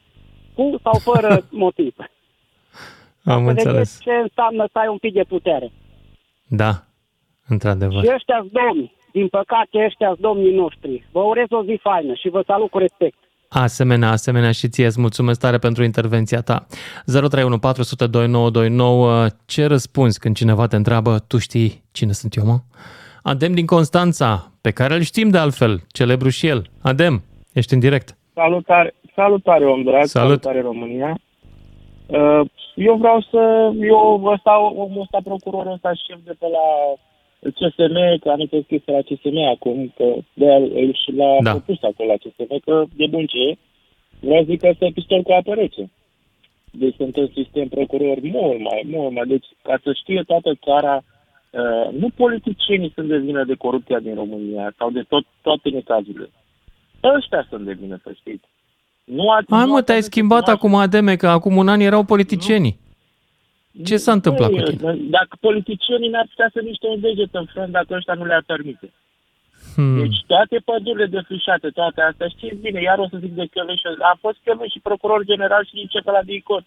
Cu 0.53 0.79
sau 0.83 1.13
fără 1.13 1.47
motiv. 1.65 1.95
Am 3.23 3.43
Să 3.43 3.49
înțeles. 3.49 3.71
vedeți 3.73 4.01
ce 4.01 4.11
înseamnă 4.11 4.67
să 4.71 4.77
ai 4.79 4.87
un 4.87 4.97
pic 4.97 5.13
de 5.13 5.23
putere. 5.23 5.71
Da, 6.47 6.71
într-adevăr. 7.47 8.03
Și 8.03 8.11
ăștia 8.13 8.45
domni, 8.51 8.93
din 9.13 9.27
păcate 9.27 9.83
ăștia 9.85 10.15
domnii 10.19 10.55
noștri. 10.55 11.03
Vă 11.11 11.19
urez 11.19 11.45
o 11.49 11.63
zi 11.63 11.79
faină 11.81 12.13
și 12.13 12.29
vă 12.29 12.43
salut 12.47 12.69
cu 12.69 12.77
respect. 12.77 13.17
Asemenea, 13.49 14.09
asemenea 14.09 14.51
și 14.51 14.67
ție 14.69 14.85
îți 14.85 14.99
mulțumesc 14.99 15.39
tare 15.39 15.57
pentru 15.57 15.83
intervenția 15.83 16.41
ta. 16.41 16.65
031 17.05 17.57
400 17.59 18.07
2929. 18.07 19.25
Ce 19.45 19.65
răspunzi 19.65 20.19
când 20.19 20.35
cineva 20.35 20.67
te 20.67 20.75
întreabă, 20.75 21.19
tu 21.27 21.37
știi 21.37 21.83
cine 21.91 22.11
sunt 22.11 22.35
eu, 22.35 22.45
mă? 22.45 22.57
Adem 23.23 23.53
din 23.53 23.65
Constanța, 23.65 24.51
pe 24.61 24.71
care 24.71 24.93
îl 24.93 25.01
știm 25.01 25.29
de 25.29 25.37
altfel, 25.37 25.73
celebru 25.91 26.29
și 26.29 26.47
el. 26.47 26.61
Adem, 26.81 27.23
ești 27.53 27.73
în 27.73 27.79
direct. 27.79 28.17
Salutare, 28.33 28.95
salutare 29.15 29.65
om 29.65 29.83
drag, 29.83 30.05
Salut. 30.05 30.41
salutare 30.41 30.61
România. 30.61 31.17
Uh, 32.07 32.41
Eu 32.75 32.95
vreau 32.95 33.21
să, 33.31 33.71
eu 33.79 34.23
ăsta, 34.25 34.59
omul 34.59 35.01
ăsta, 35.01 35.17
procurorul 35.23 35.71
ăsta, 35.71 35.91
șef 35.93 36.19
de 36.23 36.35
pe 36.39 36.47
la 36.57 36.65
CSM, 37.57 38.19
că 38.21 38.29
am 38.29 38.49
scris 38.63 38.81
la 38.85 39.01
CSM 39.01 39.37
acum, 39.55 39.93
că 39.97 40.05
de 40.33 40.45
el 40.75 40.93
și 41.03 41.11
l-a 41.11 41.37
Da. 41.41 41.43
da. 41.43 41.51
propus 41.51 41.83
acolo 41.83 42.09
la 42.09 42.17
CSM, 42.23 42.59
că 42.65 42.83
de 42.95 43.05
bun 43.09 43.25
ce 43.25 43.37
e. 43.37 43.55
Vreau 44.19 44.43
să 44.43 44.49
zic 44.49 44.59
că 44.59 44.67
ăsta 44.67 44.85
e 44.85 44.91
pistol 44.91 45.21
cu 45.21 45.31
apă 45.31 45.53
rece. 45.53 45.89
Deci 46.71 46.95
sunt 46.95 47.15
în 47.15 47.29
sistem 47.33 47.67
procuror 47.67 48.17
mult 48.21 48.59
mai, 48.59 48.83
mult 48.85 49.13
mai. 49.13 49.25
Deci 49.27 49.45
ca 49.61 49.79
să 49.83 49.93
știe 50.01 50.23
toată 50.27 50.57
țara, 50.65 50.95
uh, 51.51 51.93
nu 51.99 52.07
politicienii 52.15 52.91
sunt 52.95 53.07
de 53.07 53.17
vină 53.17 53.43
de 53.43 53.53
corupția 53.53 53.99
din 53.99 54.15
România 54.15 54.73
sau 54.77 54.89
de 54.91 55.01
tot, 55.09 55.25
toate 55.41 55.69
necazurile. 55.69 56.29
Ăștia 57.17 57.45
sunt 57.49 57.65
de 57.65 57.73
vină, 57.73 57.99
să 58.03 58.11
știți. 58.19 58.43
Nu 59.03 59.29
ați, 59.29 59.45
Hai 59.49 59.65
nu 59.65 59.71
mă, 59.71 59.75
ați 59.77 59.85
te-ai 59.85 59.97
avut 59.97 60.11
schimbat 60.11 60.43
cunoaște- 60.43 60.65
acum, 60.65 60.75
Ademe, 60.79 61.15
că 61.15 61.27
acum 61.27 61.55
un 61.55 61.67
an 61.67 61.79
erau 61.79 62.03
politicienii. 62.03 62.77
Ce 63.85 63.97
s-a 63.97 64.11
întâmplat 64.11 64.49
cu 64.49 64.55
Băi, 64.55 64.75
tine? 64.75 64.93
Dacă 65.17 65.37
politicienii 65.39 66.09
n-ar 66.09 66.25
putea 66.29 66.49
să 66.53 66.59
niște 66.59 66.87
un 66.87 66.99
deget 66.99 67.33
în 67.35 67.45
front 67.45 67.71
dacă 67.71 67.93
ăștia 67.93 68.13
nu 68.13 68.25
le-ar 68.25 68.43
permite. 68.45 68.93
Hmm. 69.75 69.99
Deci 69.99 70.17
toate 70.27 70.57
pădurile 70.65 71.05
defrișate, 71.05 71.69
toate 71.69 72.01
astea, 72.01 72.27
știți 72.27 72.61
bine, 72.65 72.81
iar 72.81 72.97
o 72.99 73.07
să 73.11 73.17
zic 73.23 73.33
de 73.39 73.45
Chelăș, 73.45 73.81
a 73.99 74.17
fost 74.19 74.37
Chelăș 74.43 74.71
și 74.71 74.79
procuror 74.79 75.23
general 75.31 75.65
și 75.65 75.75
nici 75.75 76.01
pe 76.03 76.11
la 76.11 76.23
de 76.23 76.33
Icot. 76.33 76.63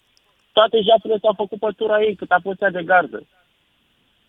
Toate 0.52 0.76
jafurile 0.88 1.18
s-au 1.22 1.32
făcut 1.36 1.58
pătura 1.58 2.02
ei 2.02 2.14
cât 2.14 2.30
a 2.30 2.38
fost 2.42 2.62
ea 2.62 2.70
de 2.70 2.82
gardă. 2.82 3.18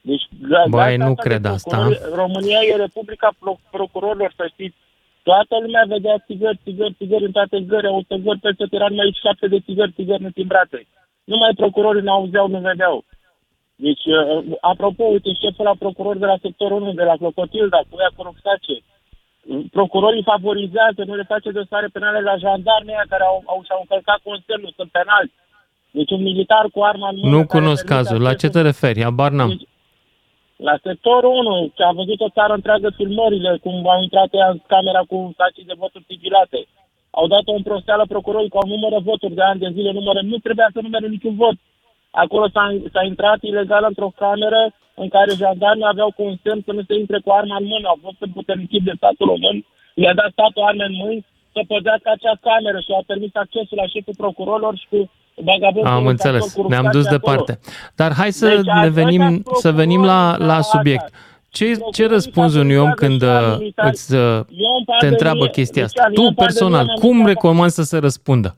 Deci, 0.01 0.25
ga- 0.51 0.67
Băi, 0.69 0.97
garda 0.97 1.05
nu 1.05 1.11
asta 1.11 1.21
de 1.23 1.27
cred 1.29 1.45
asta. 1.45 1.77
procurori- 1.77 2.01
România 2.21 2.59
e 2.71 2.75
Republica 2.75 3.29
Pro- 3.39 3.59
Procurorilor, 3.71 4.33
să 4.35 4.45
știți. 4.53 4.75
Toată 5.23 5.55
lumea 5.63 5.83
vedea 5.87 6.17
țigări, 6.25 6.59
țigări, 6.63 6.93
țigări 6.97 7.23
în 7.25 7.31
toate 7.31 7.59
gări, 7.61 7.87
autogări, 7.87 8.39
peste 8.39 8.63
tot 8.63 8.73
era 8.73 8.87
numai 8.89 9.17
șapte 9.23 9.47
de 9.47 9.59
țigări, 9.59 9.91
țigări 9.91 10.21
netimbrate. 10.21 10.87
Numai 11.31 11.53
procurorii 11.61 12.01
nu 12.07 12.11
auzeau, 12.11 12.47
nu 12.47 12.59
vedeau. 12.59 12.97
Deci, 13.85 14.05
uh, 14.05 14.55
apropo, 14.71 15.03
uite, 15.03 15.29
șeful 15.41 15.65
la 15.65 15.75
procuror 15.83 16.15
de 16.17 16.25
la 16.25 16.37
sectorul 16.41 16.81
1, 16.81 16.91
de 17.01 17.03
la 17.03 17.15
Clocotilda, 17.21 17.79
cu 17.89 17.95
ea 18.03 18.11
cu 18.15 18.21
Roxace, 18.23 18.75
procurorii 19.77 20.29
favorizează, 20.31 20.99
nu 21.05 21.15
le 21.15 21.31
face 21.33 21.49
dosare 21.51 21.87
penale 21.95 22.19
la 22.29 22.35
jandarmii 22.43 22.93
aia 22.95 23.05
care 23.13 23.23
au, 23.23 23.37
au 23.45 23.59
și-au 23.65 23.79
încălcat 23.83 24.19
consemnul, 24.29 24.73
sunt 24.75 24.91
penali. 24.97 25.31
Deci 25.97 26.11
un 26.17 26.21
militar 26.29 26.65
cu 26.73 26.79
arma 26.89 27.09
în 27.09 27.17
mână... 27.19 27.31
Nu 27.35 27.41
care 27.45 27.53
cunosc 27.55 27.85
permite 27.85 27.95
cazul. 27.95 28.21
La 28.21 28.33
ce 28.33 28.45
accesul- 28.45 28.55
te 28.55 28.67
referi? 28.69 29.03
Habar 29.07 29.31
n-am. 29.37 29.49
Deci, 29.49 29.67
la 30.55 30.75
sectorul 30.83 31.33
1, 31.35 31.71
ce 31.75 31.83
a 31.83 31.91
văzut 31.91 32.19
o 32.27 32.29
țară 32.37 32.53
întreagă 32.53 32.89
filmările, 32.99 33.51
cum 33.63 33.73
au 33.93 34.01
intrat 34.01 34.29
ea 34.31 34.47
în 34.49 34.59
camera 34.73 35.01
cu 35.11 35.17
sacii 35.37 35.69
de 35.69 35.75
voturi 35.77 36.05
sigilate. 36.07 36.59
Au 37.19 37.25
dat 37.33 37.45
o 37.51 37.53
împrosteală 37.61 38.05
procurorii 38.13 38.49
că 38.53 38.57
au 38.61 38.67
numără 38.75 38.97
voturi 39.09 39.37
de 39.39 39.45
ani 39.49 39.59
de 39.63 39.69
zile, 39.77 39.91
numără, 39.99 40.19
nu 40.31 40.37
trebuia 40.45 40.69
să 40.73 40.79
numere 40.81 41.07
niciun 41.15 41.35
vot. 41.41 41.57
Acolo 42.23 42.45
s-a, 42.53 42.65
s-a 42.93 43.03
intrat 43.11 43.39
ilegal 43.49 43.83
într-o 43.91 44.11
cameră 44.23 44.61
în 45.01 45.07
care 45.15 45.31
jandarmii 45.41 45.91
aveau 45.93 46.09
consemn 46.21 46.61
să 46.67 46.71
nu 46.77 46.81
se 46.87 46.93
intre 47.03 47.17
cu 47.25 47.29
arma 47.39 47.55
în 47.61 47.65
mână. 47.73 47.87
Au 47.93 47.99
fost 48.05 48.19
împuternicit 48.27 48.83
de 48.87 48.93
statul 48.99 49.27
român, 49.33 49.57
le-a 50.01 50.13
dat 50.19 50.29
statul 50.37 50.63
arme 50.69 50.85
în 50.91 50.95
mâini 51.03 51.25
să 51.53 51.61
păzească 51.71 52.07
acea 52.13 52.35
cameră 52.47 52.79
și 52.85 52.91
a 52.99 53.01
permis 53.11 53.31
accesul 53.43 53.77
la 53.81 53.87
șeful 53.93 54.15
procurorilor 54.23 54.73
și 54.81 54.87
cu 54.91 54.99
vagabondul 55.49 55.91
Am 55.93 56.05
ăsta 56.05 56.09
înțeles. 56.15 56.43
cu 56.53 56.59
Ne-am 56.67 56.85
rucsații 56.85 56.97
dus 56.99 57.05
acolo. 57.07 57.17
departe. 57.17 57.51
Dar 58.01 58.11
hai 58.19 58.31
să 58.41 58.47
Deci, 58.47 58.65
ne 58.65 58.71
așa 58.71 58.97
venim, 58.99 59.23
ca 59.41 59.51
să 59.65 59.69
venim 59.81 60.01
la, 60.11 60.19
procurorii 60.21 60.47
la 60.51 60.57
sau 60.61 60.71
subiect. 60.75 61.03
așa. 61.09 61.13
Ce, 61.49 61.65
ce 61.65 61.73
Procurorii 61.77 62.13
răspunzi 62.15 62.57
unui 62.63 62.75
om 62.85 62.91
când 63.03 63.21
favorizează 63.21 63.47
uh, 63.47 63.53
și 63.53 63.59
militari. 63.59 63.89
îți 63.89 64.15
uh, 64.15 64.19
Eu 64.67 64.73
în 64.79 64.83
te 64.83 64.91
pandemie- 64.91 65.11
întreabă 65.13 65.45
chestia 65.57 65.81
deci, 65.85 65.91
asta? 65.97 66.03
eu 66.07 66.13
Tu 66.17 66.21
în 66.21 66.33
pandemie 66.33 66.45
personal, 66.45 66.85
m-am 66.85 66.95
cum 67.03 67.15
uitat- 67.17 67.27
recomand 67.31 67.71
să 67.79 67.83
se 67.91 67.97
răspundă? 68.07 68.49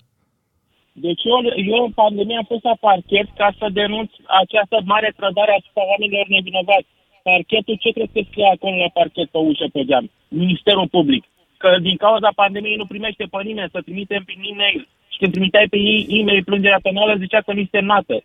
Deci 1.05 1.23
eu, 1.31 1.37
eu 1.75 1.81
în 1.89 1.93
pandemie 2.03 2.37
am 2.41 2.47
fost 2.53 2.63
la 2.71 2.75
parchet 2.87 3.27
ca 3.41 3.47
să 3.59 3.65
denunț 3.79 4.09
această 4.43 4.77
mare 4.91 5.09
trădare 5.19 5.53
asupra 5.59 5.83
oamenilor 5.91 6.25
nevinovați. 6.35 6.89
Parchetul, 7.29 7.75
ce 7.83 7.89
trebuie 7.95 8.15
să 8.15 8.21
scrie 8.29 8.49
acolo 8.55 8.75
la 8.83 8.89
parchet 8.97 9.27
pe 9.33 9.37
ușă 9.49 9.67
pe 9.75 9.81
geam? 9.89 10.05
Ministerul 10.43 10.87
Public. 10.97 11.23
Că 11.63 11.69
din 11.87 11.97
cauza 12.05 12.29
pandemiei 12.43 12.81
nu 12.81 12.85
primește 12.93 13.23
pe 13.33 13.39
nimeni 13.49 13.73
să 13.75 13.79
trimitem 13.87 14.23
prin 14.29 14.41
e-mail. 14.51 14.81
Și 15.11 15.17
când 15.21 15.31
trimiteai 15.31 15.67
pe 15.73 15.77
ei 15.91 15.99
e-mail 16.19 16.43
plângerea 16.49 16.79
penală, 16.87 17.13
zicea 17.23 17.41
că 17.45 17.51
nu 17.53 17.63
semnată. 17.71 18.15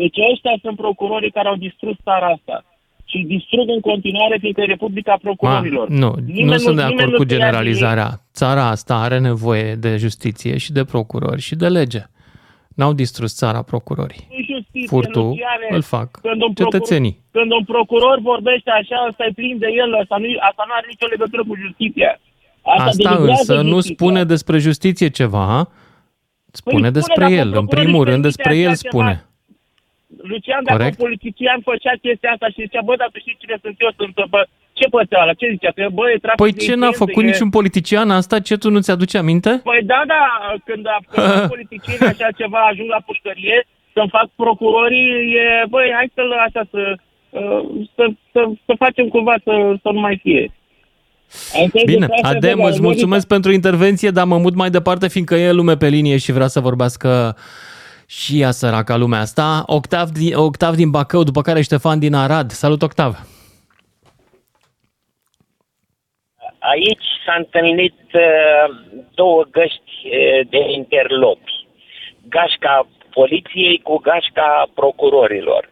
Deci 0.00 0.16
ăștia 0.32 0.54
sunt 0.62 0.76
procurorii 0.76 1.36
care 1.36 1.48
au 1.48 1.56
distrus 1.66 1.96
țara 2.06 2.26
asta. 2.36 2.56
Și 3.10 3.18
distrug 3.26 3.68
în 3.68 3.80
continuare, 3.80 4.36
fiindcă 4.40 4.60
e 4.60 4.64
Republica 4.64 5.10
Ma, 5.12 5.18
Procurorilor. 5.18 5.88
nu, 5.88 6.14
Nimeni 6.26 6.44
nu 6.50 6.56
sunt 6.56 6.76
de 6.76 6.82
nimeni 6.82 7.00
acord 7.00 7.10
nu 7.12 7.16
cu 7.16 7.22
se 7.28 7.34
ia 7.34 7.38
de 7.38 7.44
ei. 7.44 7.50
generalizarea. 7.50 8.08
Țara 8.32 8.64
asta 8.68 8.94
are 8.96 9.18
nevoie 9.18 9.74
de 9.74 9.96
justiție 9.96 10.56
și 10.58 10.72
de 10.72 10.84
procurori 10.84 11.40
și 11.40 11.54
de 11.54 11.68
lege. 11.68 12.02
N-au 12.78 12.92
distrus 12.92 13.34
țara 13.34 13.62
procurorii. 13.62 14.26
Nu 14.30 14.44
justiție, 14.54 14.86
Furtul 14.86 15.22
Luciane. 15.26 15.66
îl 15.70 15.82
fac 15.82 16.08
Când 16.10 16.42
un 16.42 16.52
cetățenii. 16.54 17.12
Procuror, 17.12 17.36
când 17.40 17.50
un 17.58 17.64
procuror 17.64 18.18
vorbește 18.22 18.70
așa, 18.70 18.96
ăsta 19.08 19.24
e 19.24 19.32
plin 19.34 19.58
de 19.58 19.66
el, 19.82 19.94
asta 20.02 20.16
nu, 20.18 20.26
asta 20.50 20.62
nu 20.66 20.72
are 20.78 20.86
nicio 20.88 21.06
legătură 21.06 21.42
cu 21.48 21.54
justiția. 21.64 22.20
Asta 22.62 22.90
denigrează 22.96 23.52
însă 23.52 23.54
nu 23.62 23.68
justiția. 23.80 23.94
spune 23.98 24.24
despre 24.24 24.58
justiție 24.58 25.08
ceva, 25.08 25.46
spune 25.58 26.74
spune 26.76 26.90
despre 26.90 27.22
dacă 27.24 27.34
el. 27.34 27.46
În 27.46 27.52
procurorul 27.52 27.76
primul 27.76 28.00
își 28.04 28.10
rând 28.10 28.22
permite 28.22 28.28
despre 28.28 28.56
el 28.56 28.70
așa 28.70 28.88
ceva. 28.88 29.27
Spune. 30.08 30.28
Lucian, 30.32 30.62
dacă 30.64 30.78
Corect. 30.78 30.98
un 30.98 31.04
politician 31.04 31.58
făcea 31.70 31.94
chestia 32.04 32.30
asta 32.34 32.46
și 32.54 32.64
zicea, 32.66 32.82
bă, 32.88 32.94
dar 33.00 33.08
tu 33.12 33.18
știi 33.18 33.40
cine 33.42 33.56
sunt 33.64 33.76
eu, 33.84 33.90
sunt, 33.98 34.14
bă, 34.34 34.40
ce 34.78 34.86
pățeală, 34.94 35.32
ce 35.40 35.46
zicea, 35.54 35.72
că 35.74 35.82
bă, 35.98 36.04
e 36.10 36.24
trafic 36.24 36.40
Păi 36.42 36.52
de 36.52 36.64
ce 36.66 36.74
n-a 36.74 36.90
influență, 36.90 37.04
făcut 37.04 37.22
e... 37.24 37.30
niciun 37.30 37.50
politician 37.58 38.08
asta? 38.20 38.36
Ce 38.48 38.56
tu 38.62 38.68
nu 38.74 38.80
ți-aduce 38.84 39.16
aminte? 39.18 39.52
Păi 39.70 39.80
da, 39.92 40.00
da, 40.12 40.22
când, 40.68 40.84
a, 40.94 40.96
când 41.10 41.26
fac 41.32 41.48
politicieni 41.54 42.10
așa 42.12 42.28
ceva 42.40 42.60
ajung 42.70 42.88
la 42.96 43.00
pușcărie, 43.08 43.58
să-mi 43.94 44.14
fac 44.16 44.26
procurorii, 44.42 45.10
e, 45.42 45.46
băi, 45.72 45.88
hai 45.98 46.08
să-l 46.14 46.32
așa, 46.46 46.62
să, 46.72 46.82
uh, 47.40 47.62
să, 47.94 48.04
să, 48.32 48.40
să 48.66 48.72
facem 48.84 49.06
cumva 49.08 49.34
să, 49.44 49.52
să 49.82 49.88
nu 49.96 50.00
mai 50.00 50.16
fie. 50.22 50.44
Ai 51.54 51.62
înțeles? 51.64 51.84
Bine, 51.94 52.06
Deci 52.06 52.18
asta, 52.22 52.36
Adem, 52.36 52.56
bă, 52.56 52.68
îți 52.68 52.80
merită. 52.80 52.82
mulțumesc 52.82 53.26
pentru 53.26 53.50
intervenție, 53.52 54.10
dar 54.10 54.26
mă 54.26 54.38
mut 54.38 54.54
mai 54.54 54.70
departe, 54.70 55.08
fiindcă 55.08 55.34
e 55.34 55.52
lume 55.52 55.76
pe 55.76 55.88
linie 55.88 56.16
și 56.16 56.32
vrea 56.32 56.46
să 56.46 56.60
vorbească 56.60 57.36
și 58.08 58.40
ea 58.40 58.50
săraca 58.50 58.96
lumea 58.96 59.20
asta. 59.20 59.62
Octav 59.66 60.08
din, 60.08 60.34
Octav 60.34 60.74
din 60.74 60.90
Bacău, 60.90 61.22
după 61.22 61.40
care 61.42 61.60
Ștefan 61.62 61.98
din 61.98 62.14
Arad. 62.14 62.50
Salut, 62.50 62.82
Octav! 62.82 63.16
Aici 66.58 67.06
s-a 67.24 67.34
întâlnit 67.38 67.98
uh, 68.12 68.76
două 69.14 69.44
găști 69.50 69.92
uh, 70.04 70.46
de 70.50 70.58
interlopi. 70.76 71.66
Gașca 72.28 72.88
poliției 73.10 73.80
cu 73.82 73.96
gașca 73.96 74.70
procurorilor. 74.74 75.68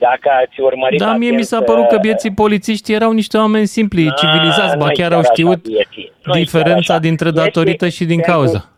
Dacă 0.00 0.28
ați 0.42 0.60
urmărit 0.60 0.98
Da, 0.98 1.14
mie 1.16 1.30
mi 1.30 1.42
s-a 1.42 1.56
atent, 1.56 1.70
părut 1.70 1.88
că 1.88 1.94
uh, 1.94 2.00
bieții 2.00 2.32
polițiști 2.34 2.92
erau 2.92 3.12
niște 3.12 3.36
oameni 3.36 3.66
simpli, 3.66 4.08
a, 4.08 4.12
civilizați, 4.12 4.76
ba 4.76 4.84
nu-i 4.84 4.94
chiar 4.94 5.08
chiar 5.08 5.12
au 5.12 5.18
așa, 5.18 5.32
știut 5.32 5.62
bieții. 5.68 6.12
Nu-i 6.22 6.42
diferența 6.42 6.92
chiar 6.92 6.96
așa. 6.96 6.98
dintre 6.98 7.28
Este 7.28 7.40
datorită 7.40 7.88
și 7.88 8.04
din 8.04 8.20
pentru- 8.20 8.32
cauză. 8.32 8.68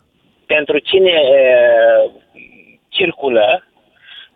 Pentru 0.45 0.77
cine 0.77 1.11
uh, 1.11 2.11
circulă, 2.97 3.45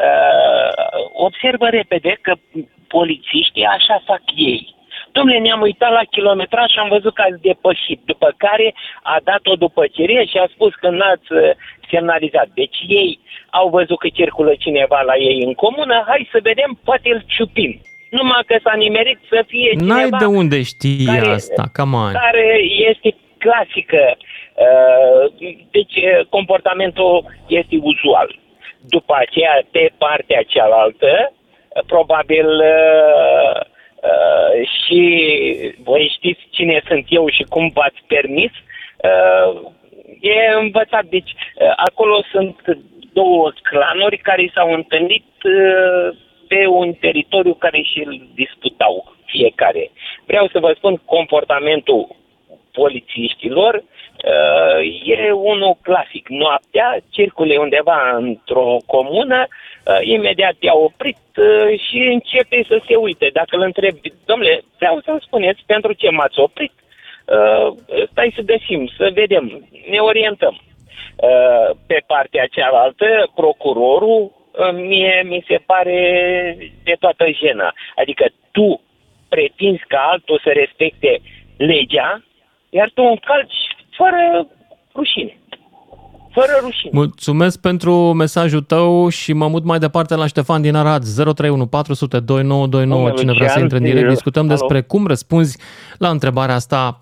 uh, 0.08 0.72
observă 1.27 1.68
repede 1.70 2.13
că 2.22 2.34
polițiștii 2.96 3.65
așa 3.75 3.98
fac 4.06 4.24
ei. 4.36 4.63
Domnule, 5.15 5.39
ne-am 5.39 5.62
uitat 5.62 5.91
la 5.91 6.03
kilometraj 6.15 6.70
și 6.72 6.80
am 6.80 6.89
văzut 6.96 7.13
că 7.15 7.22
ați 7.25 7.41
depășit, 7.41 8.00
după 8.12 8.27
care 8.38 8.68
a 9.13 9.15
dat 9.24 9.44
o 9.53 9.56
dupăcire 9.56 10.25
și 10.32 10.38
a 10.38 10.48
spus 10.56 10.74
că 10.82 10.89
n-ați 10.89 11.30
uh, 11.32 11.39
semnalizat. 11.91 12.48
Deci 12.62 12.77
ei 12.88 13.20
au 13.60 13.68
văzut 13.70 14.00
că 14.00 14.08
circulă 14.20 14.51
cineva 14.65 15.00
la 15.01 15.15
ei 15.30 15.38
în 15.48 15.53
comună, 15.53 16.03
hai 16.08 16.30
să 16.32 16.39
vedem, 16.50 16.80
poate 16.84 17.10
îl 17.13 17.22
ciupim. 17.36 17.82
Numai 18.10 18.41
că 18.46 18.56
s-a 18.63 18.75
nimerit 18.86 19.20
să 19.30 19.44
fie 19.48 19.70
cineva 19.70 19.94
N-ai 19.94 20.10
de 20.20 20.25
unde 20.25 20.63
știi 20.63 21.06
care- 21.06 21.30
asta, 21.39 21.63
come 21.77 21.96
on. 21.96 22.12
care 22.12 22.48
este 22.89 23.10
clasică. 23.38 24.01
Uh, 24.65 25.24
Deci 25.72 25.96
uh, 25.96 26.25
comportamentul 26.30 27.25
este 27.48 27.75
uzual. 27.82 28.39
După 28.90 29.16
aceea, 29.18 29.62
pe 29.72 29.92
partea 29.98 30.44
cealaltă, 30.48 31.34
uh, 31.34 31.84
probabil 31.86 32.48
uh, 32.48 33.60
uh, 34.10 34.68
și 34.86 35.02
voi 35.84 36.12
știți 36.16 36.42
cine 36.50 36.82
sunt 36.88 37.06
eu 37.10 37.30
și 37.30 37.44
cum 37.44 37.72
v-ați 37.74 38.02
permis, 38.08 38.52
uh, 38.52 39.72
e 40.22 40.54
învățat. 40.60 41.06
Deci 41.06 41.32
uh, 41.32 41.74
acolo 41.76 42.24
sunt 42.32 42.56
două 43.14 43.52
clanuri 43.64 44.18
care 44.18 44.52
s-au 44.54 44.74
întâlnit 44.74 45.32
uh, 45.44 46.18
pe 46.48 46.68
un 46.68 46.94
teritoriu 46.94 47.54
care 47.54 47.82
și-l 47.82 48.30
disputau 48.34 49.16
fiecare. 49.26 49.92
Vreau 50.26 50.48
să 50.48 50.60
vă 50.60 50.74
spun 50.76 50.96
comportamentul 51.06 52.16
polițiștilor 52.72 53.74
uh, 53.75 55.06
e 55.06 55.32
unul 55.32 55.78
clasic. 55.82 56.28
Noaptea 56.28 56.98
circule 57.10 57.58
undeva 57.58 58.16
într-o 58.18 58.78
comună, 58.86 59.48
uh, 59.48 60.00
imediat 60.01 60.56
i-a 60.60 60.74
oprit 60.74 61.18
uh, 61.38 61.80
și 61.80 61.98
începe 61.98 62.63
să 62.68 62.82
se 62.88 62.96
uite. 62.96 63.30
Dacă 63.34 63.56
îl 63.56 63.62
întreb, 63.62 63.96
domnule, 64.25 64.62
vreau 64.78 65.01
să-mi 65.06 65.25
spuneți 65.25 65.63
pentru 65.66 65.94
ce 65.94 66.10
m-ați 66.10 66.40
oprit, 66.40 66.72
uh, 66.74 67.74
stai 68.12 68.34
să 68.36 68.42
găsim, 68.42 68.92
să 68.98 69.12
vedem, 69.13 69.68
ne 69.90 70.00
orientăm. 70.00 70.62
Uh, 71.16 71.75
pe 71.88 72.04
partea 72.08 72.46
cealaltă, 72.51 73.32
procurorul, 73.36 74.22
uh, 74.22 74.74
mie 74.74 75.24
mi 75.25 75.44
se 75.48 75.58
pare 75.66 76.00
de 76.84 76.96
toată 77.00 77.25
jena. 77.32 77.74
Adică 77.96 78.25
tu 78.51 78.82
pretinzi 79.30 79.84
ca 79.88 80.00
altul 80.12 80.42
să 80.44 80.50
respecte 80.54 81.22
legea, 81.58 82.24
iar 82.78 82.92
tu 82.94 83.01
încalci 83.01 83.60
fără 83.98 84.48
rușine. 84.96 85.36
Fără 86.32 86.51
rușine. 86.62 86.92
Mulțumesc 86.94 87.62
pentru 87.62 87.94
mesajul 88.13 88.62
tău 88.62 89.10
și 89.10 89.34
mă 89.34 89.48
mut 89.48 89.63
mai 89.63 89.80
departe 89.80 90.16
la 90.16 90.28
Ștefan 90.28 90.62
din 90.62 90.75
Arad, 90.75 91.04
031 91.04 91.68
400 91.68 92.20
2929. 92.20 93.00
Domnule 93.01 93.22
Cine 93.22 93.34
vrea 93.34 93.48
să 93.48 93.60
Lucian, 93.60 93.62
intre 93.63 93.78
în 93.78 93.84
direct, 93.84 94.04
eu- 94.04 94.13
discutăm 94.13 94.44
Alo? 94.44 94.51
despre 94.51 94.82
cum 94.82 95.08
răspunzi 95.08 95.58
la 95.98 96.10
întrebarea 96.10 96.56
asta 96.56 97.01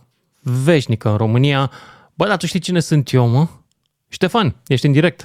veșnică 0.66 1.10
în 1.10 1.18
România. 1.18 1.72
Bă, 2.18 2.26
dar 2.28 2.38
tu 2.38 2.46
știi 2.46 2.60
cine 2.60 2.80
sunt 2.80 3.12
eu, 3.12 3.28
mă? 3.28 3.46
Ștefan, 4.10 4.56
ești 4.68 4.86
în 4.86 4.92
direct. 4.92 5.22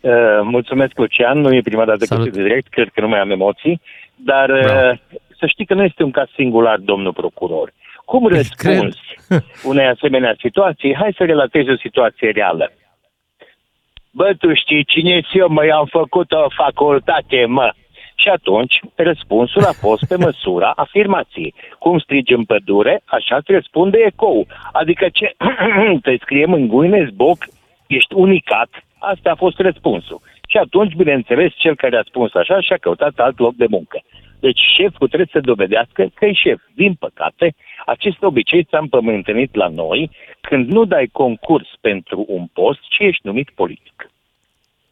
Uh, 0.00 0.12
mulțumesc, 0.42 0.92
Lucian. 0.98 1.40
Nu 1.40 1.54
e 1.54 1.60
prima 1.60 1.84
dată 1.84 1.98
că 1.98 2.14
sunt 2.14 2.32
direct, 2.32 2.68
cred 2.68 2.88
că 2.94 3.00
nu 3.00 3.08
mai 3.08 3.18
am 3.20 3.30
emoții. 3.30 3.80
Dar 4.16 4.48
uh, 4.50 4.98
să 5.38 5.46
știi 5.46 5.66
că 5.66 5.74
nu 5.74 5.82
este 5.82 6.02
un 6.02 6.10
caz 6.10 6.28
singular, 6.34 6.78
domnul 6.78 7.12
procuror. 7.12 7.72
Cum 8.10 8.26
răspunzi 8.26 9.00
unei 9.70 9.86
asemenea 9.86 10.34
situații? 10.38 10.94
Hai 10.94 11.14
să 11.16 11.24
relatezi 11.24 11.70
o 11.70 11.76
situație 11.76 12.30
reală. 12.30 12.72
Bă, 14.10 14.34
tu 14.38 14.54
știi 14.54 14.84
cine 14.84 15.20
eu, 15.32 15.48
mă, 15.48 15.62
am 15.74 15.86
făcut 15.86 16.32
o 16.32 16.46
facultate, 16.56 17.44
mă. 17.44 17.72
Și 18.14 18.28
atunci, 18.28 18.80
răspunsul 18.94 19.64
a 19.64 19.72
fost 19.72 20.04
pe 20.08 20.16
măsura 20.16 20.70
afirmației. 20.76 21.54
Cum 21.78 21.98
strigi 21.98 22.32
în 22.32 22.44
pădure, 22.44 23.02
așa 23.04 23.36
îți 23.36 23.52
răspunde 23.52 23.98
ecou. 24.06 24.46
Adică 24.72 25.08
ce 25.12 25.36
te 26.04 26.16
scriem 26.20 26.52
în 26.52 26.66
Guinness 26.68 27.10
Book, 27.12 27.38
ești 27.86 28.14
unicat, 28.14 28.70
asta 28.98 29.30
a 29.30 29.40
fost 29.44 29.58
răspunsul. 29.58 30.20
Și 30.48 30.56
atunci, 30.56 30.94
bineînțeles, 30.94 31.52
cel 31.56 31.76
care 31.76 31.96
a 31.96 32.08
spus 32.08 32.34
așa 32.34 32.60
și-a 32.60 32.76
căutat 32.80 33.12
alt 33.16 33.38
loc 33.38 33.54
de 33.54 33.66
muncă. 33.68 34.02
Deci 34.40 34.60
șeful 34.76 35.06
trebuie 35.06 35.28
să 35.32 35.40
dovedească 35.40 36.10
că 36.14 36.24
e 36.24 36.32
șef. 36.32 36.60
Din 36.74 36.94
păcate, 36.94 37.54
acest 37.86 38.22
obicei 38.22 38.66
s-a 38.70 38.78
împământenit 38.78 39.54
la 39.54 39.68
noi 39.68 40.10
când 40.40 40.68
nu 40.68 40.84
dai 40.84 41.08
concurs 41.12 41.68
pentru 41.80 42.24
un 42.28 42.46
post, 42.52 42.80
ci 42.88 42.98
ești 42.98 43.26
numit 43.26 43.50
politic. 43.54 44.10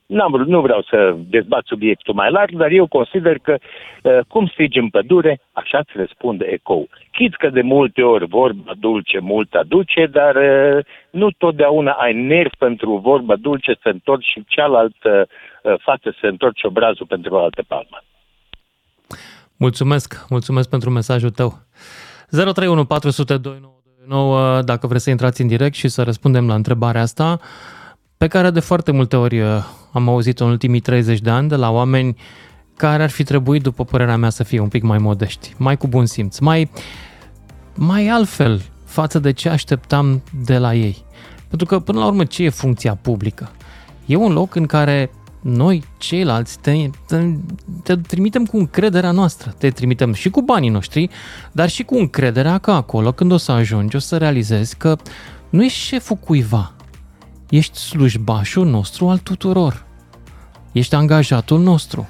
N-am, 0.06 0.32
vrut- 0.32 0.46
nu 0.46 0.60
vreau 0.60 0.82
să 0.82 1.16
dezbat 1.28 1.64
subiectul 1.64 2.14
mai 2.14 2.30
larg, 2.30 2.50
dar 2.50 2.70
eu 2.70 2.86
consider 2.86 3.38
că 3.38 3.56
uh, 4.02 4.18
cum 4.28 4.46
strigi 4.46 4.78
în 4.78 4.88
pădure, 4.88 5.40
așa 5.52 5.78
îți 5.78 5.90
răspunde 5.94 6.44
ecou. 6.44 6.88
Chit 7.12 7.34
că 7.34 7.48
de 7.48 7.62
multe 7.62 8.02
ori 8.02 8.26
vorba 8.26 8.72
dulce 8.78 9.18
mult 9.18 9.54
aduce, 9.54 10.06
dar 10.06 10.36
uh, 10.36 10.84
nu 11.10 11.30
totdeauna 11.30 11.90
ai 11.90 12.12
nerv 12.12 12.50
pentru 12.58 12.96
vorba 12.96 13.36
dulce 13.36 13.72
să 13.82 13.88
întorci 13.88 14.26
și 14.26 14.44
cealaltă 14.48 15.26
uh, 15.62 15.74
față 15.78 16.14
să 16.20 16.26
întorci 16.26 16.62
obrazul 16.62 17.06
pentru 17.06 17.34
o 17.34 17.38
altă 17.38 17.62
palmă. 17.68 18.02
Mulțumesc, 19.56 20.24
mulțumesc 20.28 20.68
pentru 20.68 20.90
mesajul 20.90 21.30
tău. 21.30 21.58
031 22.30 22.84
400 22.84 23.36
2929, 23.36 24.62
dacă 24.62 24.86
vreți 24.86 25.04
să 25.04 25.10
intrați 25.10 25.40
în 25.40 25.46
direct 25.46 25.74
și 25.74 25.88
să 25.88 26.02
răspundem 26.02 26.46
la 26.46 26.54
întrebarea 26.54 27.02
asta, 27.02 27.40
pe 28.16 28.26
care 28.26 28.50
de 28.50 28.60
foarte 28.60 28.90
multe 28.92 29.16
ori 29.16 29.40
uh, 29.40 29.64
am 29.92 30.08
auzit-o 30.08 30.44
în 30.44 30.50
ultimii 30.50 30.80
30 30.80 31.20
de 31.20 31.30
ani 31.30 31.48
de 31.48 31.56
la 31.56 31.70
oameni 31.70 32.16
care 32.76 33.02
ar 33.02 33.10
fi 33.10 33.24
trebuit, 33.24 33.62
după 33.62 33.84
părerea 33.84 34.16
mea, 34.16 34.30
să 34.30 34.42
fie 34.42 34.60
un 34.60 34.68
pic 34.68 34.82
mai 34.82 34.98
modești, 34.98 35.54
mai 35.56 35.76
cu 35.76 35.86
bun 35.86 36.06
simț, 36.06 36.38
mai, 36.38 36.70
mai 37.74 38.08
altfel 38.08 38.62
față 38.84 39.18
de 39.18 39.32
ce 39.32 39.48
așteptam 39.48 40.22
de 40.44 40.58
la 40.58 40.74
ei. 40.74 41.04
Pentru 41.48 41.66
că, 41.66 41.78
până 41.78 41.98
la 41.98 42.06
urmă, 42.06 42.24
ce 42.24 42.44
e 42.44 42.48
funcția 42.48 42.94
publică? 42.94 43.50
E 44.06 44.16
un 44.16 44.32
loc 44.32 44.54
în 44.54 44.66
care 44.66 45.10
noi, 45.46 45.84
ceilalți, 45.96 46.58
te, 46.58 46.90
te, 47.06 47.36
te 47.82 47.96
trimitem 47.96 48.44
cu 48.44 48.56
încrederea 48.56 49.10
noastră. 49.10 49.54
Te 49.58 49.70
trimitem 49.70 50.12
și 50.12 50.30
cu 50.30 50.42
banii 50.42 50.68
noștri, 50.68 51.08
dar 51.52 51.68
și 51.68 51.82
cu 51.82 51.96
încrederea 51.96 52.58
că 52.58 52.70
acolo, 52.70 53.12
când 53.12 53.32
o 53.32 53.36
să 53.36 53.52
ajungi, 53.52 53.96
o 53.96 53.98
să 53.98 54.16
realizezi 54.16 54.76
că 54.76 54.96
nu 55.50 55.64
ești 55.64 55.78
șeful 55.78 56.16
cuiva. 56.16 56.72
Ești 57.50 57.78
slujbașul 57.78 58.66
nostru 58.66 59.08
al 59.08 59.18
tuturor. 59.18 59.86
Ești 60.72 60.94
angajatul 60.94 61.60
nostru. 61.60 62.08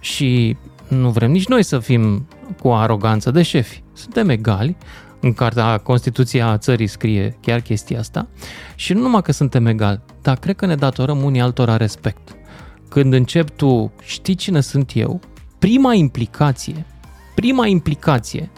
Și 0.00 0.56
nu 0.88 1.10
vrem 1.10 1.30
nici 1.30 1.46
noi 1.46 1.62
să 1.62 1.78
fim 1.78 2.28
cu 2.62 2.68
aroganță 2.68 3.30
de 3.30 3.42
șefi. 3.42 3.82
Suntem 3.92 4.28
egali. 4.28 4.76
În 5.20 5.32
cartea 5.32 5.78
Constituția 5.78 6.58
țării 6.58 6.86
scrie 6.86 7.38
chiar 7.40 7.60
chestia 7.60 7.98
asta. 7.98 8.28
Și 8.74 8.92
nu 8.92 9.00
numai 9.00 9.22
că 9.22 9.32
suntem 9.32 9.66
egali, 9.66 10.00
dar 10.22 10.38
cred 10.38 10.56
că 10.56 10.66
ne 10.66 10.74
datorăm 10.74 11.22
unii 11.22 11.40
altora 11.40 11.76
respect. 11.76 12.37
Când 12.88 13.12
încep 13.12 13.50
tu, 13.56 13.92
știi 14.02 14.34
cine 14.34 14.60
sunt 14.60 14.90
eu, 14.94 15.20
prima 15.58 15.94
implicație, 15.94 16.84
prima 17.34 17.66
implicație 17.66 18.50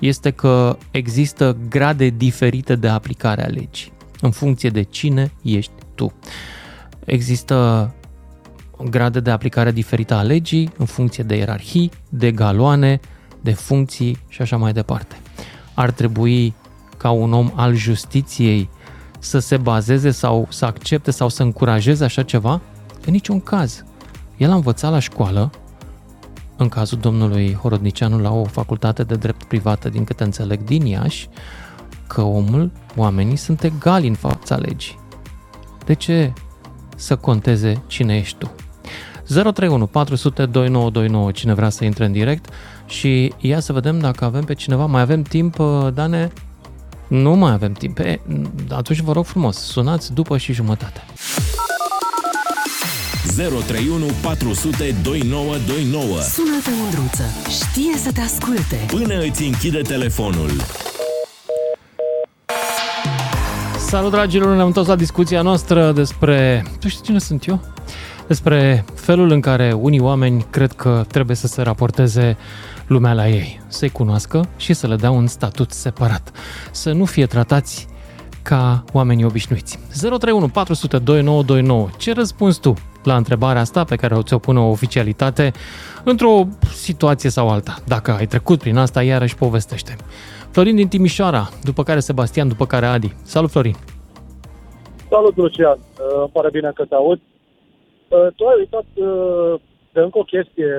este 0.00 0.30
că 0.30 0.78
există 0.90 1.56
grade 1.68 2.08
diferite 2.08 2.76
de 2.76 2.88
aplicare 2.88 3.44
a 3.44 3.48
legii, 3.48 3.92
în 4.20 4.30
funcție 4.30 4.70
de 4.70 4.82
cine 4.82 5.32
ești 5.42 5.72
tu. 5.94 6.12
Există 7.04 7.90
grade 8.90 9.20
de 9.20 9.30
aplicare 9.30 9.72
diferită 9.72 10.14
a 10.14 10.22
legii 10.22 10.72
în 10.76 10.86
funcție 10.86 11.24
de 11.24 11.36
ierarhii, 11.36 11.90
de 12.08 12.32
galoane, 12.32 13.00
de 13.40 13.52
funcții 13.52 14.18
și 14.28 14.42
așa 14.42 14.56
mai 14.56 14.72
departe. 14.72 15.16
Ar 15.74 15.90
trebui 15.90 16.54
ca 16.96 17.10
un 17.10 17.32
om 17.32 17.52
al 17.54 17.74
justiției 17.74 18.70
să 19.18 19.38
se 19.38 19.56
bazeze 19.56 20.10
sau 20.10 20.46
să 20.50 20.64
accepte 20.64 21.10
sau 21.10 21.28
să 21.28 21.42
încurajeze 21.42 22.04
așa 22.04 22.22
ceva? 22.22 22.60
În 23.08 23.14
niciun 23.14 23.40
caz. 23.40 23.84
El 24.36 24.50
a 24.50 24.54
învățat 24.54 24.90
la 24.90 24.98
școală, 24.98 25.50
în 26.56 26.68
cazul 26.68 26.98
domnului 26.98 27.54
Horodnicianu 27.54 28.18
la 28.18 28.32
o 28.32 28.44
facultate 28.44 29.02
de 29.02 29.14
drept 29.14 29.44
privată, 29.44 29.88
din 29.88 30.04
câte 30.04 30.24
înțeleg, 30.24 30.64
din 30.64 30.86
Iași, 30.86 31.28
că 32.06 32.22
omul, 32.22 32.70
oamenii 32.96 33.36
sunt 33.36 33.62
egali 33.62 34.08
în 34.08 34.14
fața 34.14 34.56
legii. 34.56 34.98
De 35.84 35.94
ce 35.94 36.32
să 36.96 37.16
conteze 37.16 37.82
cine 37.86 38.16
ești 38.16 38.38
tu? 38.38 38.50
031 39.24 39.86
400 39.86 40.46
2929, 40.46 41.30
cine 41.30 41.54
vrea 41.54 41.68
să 41.68 41.84
intre 41.84 42.04
în 42.04 42.12
direct 42.12 42.48
și 42.86 43.32
ia 43.38 43.60
să 43.60 43.72
vedem 43.72 43.98
dacă 43.98 44.24
avem 44.24 44.44
pe 44.44 44.54
cineva. 44.54 44.86
Mai 44.86 45.00
avem 45.00 45.22
timp, 45.22 45.58
uh, 45.58 45.88
Dane? 45.94 46.32
Nu 47.06 47.34
mai 47.34 47.52
avem 47.52 47.72
timp. 47.72 47.98
E, 47.98 48.20
atunci 48.70 49.00
vă 49.00 49.12
rog 49.12 49.24
frumos, 49.24 49.56
sunați 49.56 50.12
după 50.12 50.36
și 50.36 50.52
jumătate. 50.52 51.02
031 53.36 54.06
400 54.22 54.94
2929 55.02 56.20
Sună-te, 56.20 56.70
Mândruță. 56.80 57.22
Știe 57.48 57.96
să 57.96 58.12
te 58.12 58.20
asculte. 58.20 58.76
Până 58.86 59.20
îți 59.20 59.42
închide 59.42 59.80
telefonul. 59.80 60.50
Salut, 63.78 64.10
dragilor! 64.10 64.54
Ne-am 64.54 64.66
întors 64.66 64.86
la 64.86 64.96
discuția 64.96 65.42
noastră 65.42 65.92
despre... 65.92 66.64
Tu 66.80 66.88
știi 66.88 67.04
cine 67.04 67.18
sunt 67.18 67.46
eu? 67.46 67.60
Despre 68.26 68.84
felul 68.94 69.30
în 69.30 69.40
care 69.40 69.72
unii 69.72 70.00
oameni 70.00 70.46
cred 70.50 70.72
că 70.72 71.04
trebuie 71.08 71.36
să 71.36 71.46
se 71.46 71.62
raporteze 71.62 72.36
lumea 72.86 73.12
la 73.12 73.28
ei, 73.28 73.60
să-i 73.68 73.88
cunoască 73.88 74.48
și 74.56 74.72
să 74.72 74.86
le 74.86 74.96
dea 74.96 75.10
un 75.10 75.26
statut 75.26 75.72
separat. 75.72 76.32
Să 76.70 76.92
nu 76.92 77.04
fie 77.04 77.26
tratați 77.26 77.86
ca 78.42 78.84
oamenii 78.92 79.24
obișnuiți. 79.24 79.78
031 80.00 80.48
400 80.48 80.98
2929. 80.98 81.88
Ce 81.98 82.12
răspunzi 82.12 82.60
tu 82.60 82.74
la 83.04 83.16
întrebarea 83.16 83.60
asta 83.60 83.84
pe 83.84 83.96
care 83.96 84.14
o 84.14 84.22
ți-o 84.22 84.38
pune 84.38 84.58
o 84.58 84.70
oficialitate 84.70 85.52
într-o 86.04 86.46
situație 86.72 87.30
sau 87.30 87.48
alta? 87.48 87.74
Dacă 87.86 88.10
ai 88.10 88.26
trecut 88.26 88.58
prin 88.58 88.76
asta, 88.76 89.02
iarăși 89.02 89.36
povestește. 89.36 89.96
Florin 90.50 90.76
din 90.76 90.88
Timișoara, 90.88 91.48
după 91.62 91.82
care 91.82 92.00
Sebastian, 92.00 92.48
după 92.48 92.66
care 92.66 92.86
Adi. 92.86 93.14
Salut, 93.22 93.50
Florin! 93.50 93.74
Salut, 95.10 95.36
Lucian. 95.36 95.78
Uh, 95.78 96.20
Îmi 96.20 96.30
pare 96.32 96.50
bine 96.50 96.70
că 96.74 96.84
te 96.84 96.94
aud. 96.94 97.20
Uh, 98.08 98.26
Tu 98.36 98.42
ai 98.46 98.58
uitat 98.58 98.86
uh, 98.94 99.60
de 99.92 100.00
încă 100.00 100.18
o 100.18 100.22
chestie. 100.32 100.72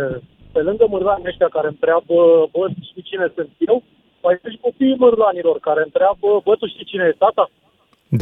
Pe 0.51 0.59
lângă 0.61 0.85
mârlanii 0.89 1.27
ăștia 1.31 1.47
care 1.57 1.67
întreabă, 1.67 2.15
bă, 2.53 2.63
știi 2.89 3.01
cine 3.09 3.31
sunt 3.35 3.49
eu? 3.67 3.83
Mai 4.23 4.37
sunt 4.41 4.53
și 4.53 4.59
copiii 4.67 5.01
mârlanilor 5.03 5.57
care 5.67 5.81
întreabă, 5.85 6.27
bă, 6.45 6.53
tu 6.59 6.65
știi 6.67 6.89
cine 6.91 7.05
e 7.07 7.15
tata? 7.25 7.45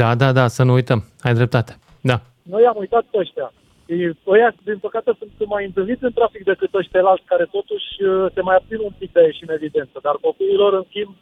Da, 0.00 0.14
da, 0.14 0.28
da, 0.32 0.46
să 0.56 0.62
nu 0.62 0.72
uităm. 0.72 1.00
Ai 1.26 1.34
dreptate. 1.34 1.72
Da. 2.10 2.16
Noi 2.42 2.64
am 2.70 2.76
uitat 2.78 3.04
pe 3.10 3.18
ăștia. 3.18 3.52
Ei, 3.94 4.18
Ăia, 4.26 4.50
din 4.64 4.78
păcate, 4.78 5.10
sunt 5.18 5.48
mai 5.48 5.64
întâlniți 5.64 6.04
în 6.04 6.12
trafic 6.12 6.42
decât 6.44 6.74
ăștia 6.74 7.02
alți 7.04 7.30
care 7.32 7.46
totuși 7.56 7.88
uh, 8.02 8.26
se 8.34 8.40
mai 8.40 8.56
abțin 8.56 8.80
un 8.88 8.94
pic 8.98 9.12
de 9.12 9.20
a 9.20 9.22
ieși 9.22 9.44
în 9.46 9.54
evidență. 9.58 9.96
Dar 10.02 10.14
copiilor, 10.20 10.72
în 10.72 10.84
schimb, 10.88 11.12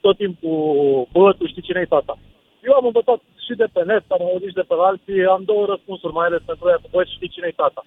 tot 0.00 0.16
timpul, 0.16 1.08
bă, 1.12 1.32
tu 1.38 1.46
știi 1.46 1.66
cine 1.68 1.80
e 1.80 1.94
tata. 1.96 2.18
Eu 2.66 2.72
am 2.74 2.86
învățat 2.90 3.20
și 3.46 3.54
de 3.60 3.66
pe 3.72 3.82
net, 3.90 4.04
am 4.08 4.22
auzit 4.22 4.48
și 4.48 4.60
de 4.60 4.66
pe 4.70 4.74
alții, 4.88 5.24
am 5.34 5.42
două 5.50 5.64
răspunsuri, 5.66 6.12
mai 6.18 6.26
ales 6.26 6.42
pentru 6.50 6.68
ea, 6.68 6.78
bă, 6.92 7.00
știi 7.04 7.34
cine 7.34 7.46
e 7.50 7.60
tata. 7.62 7.82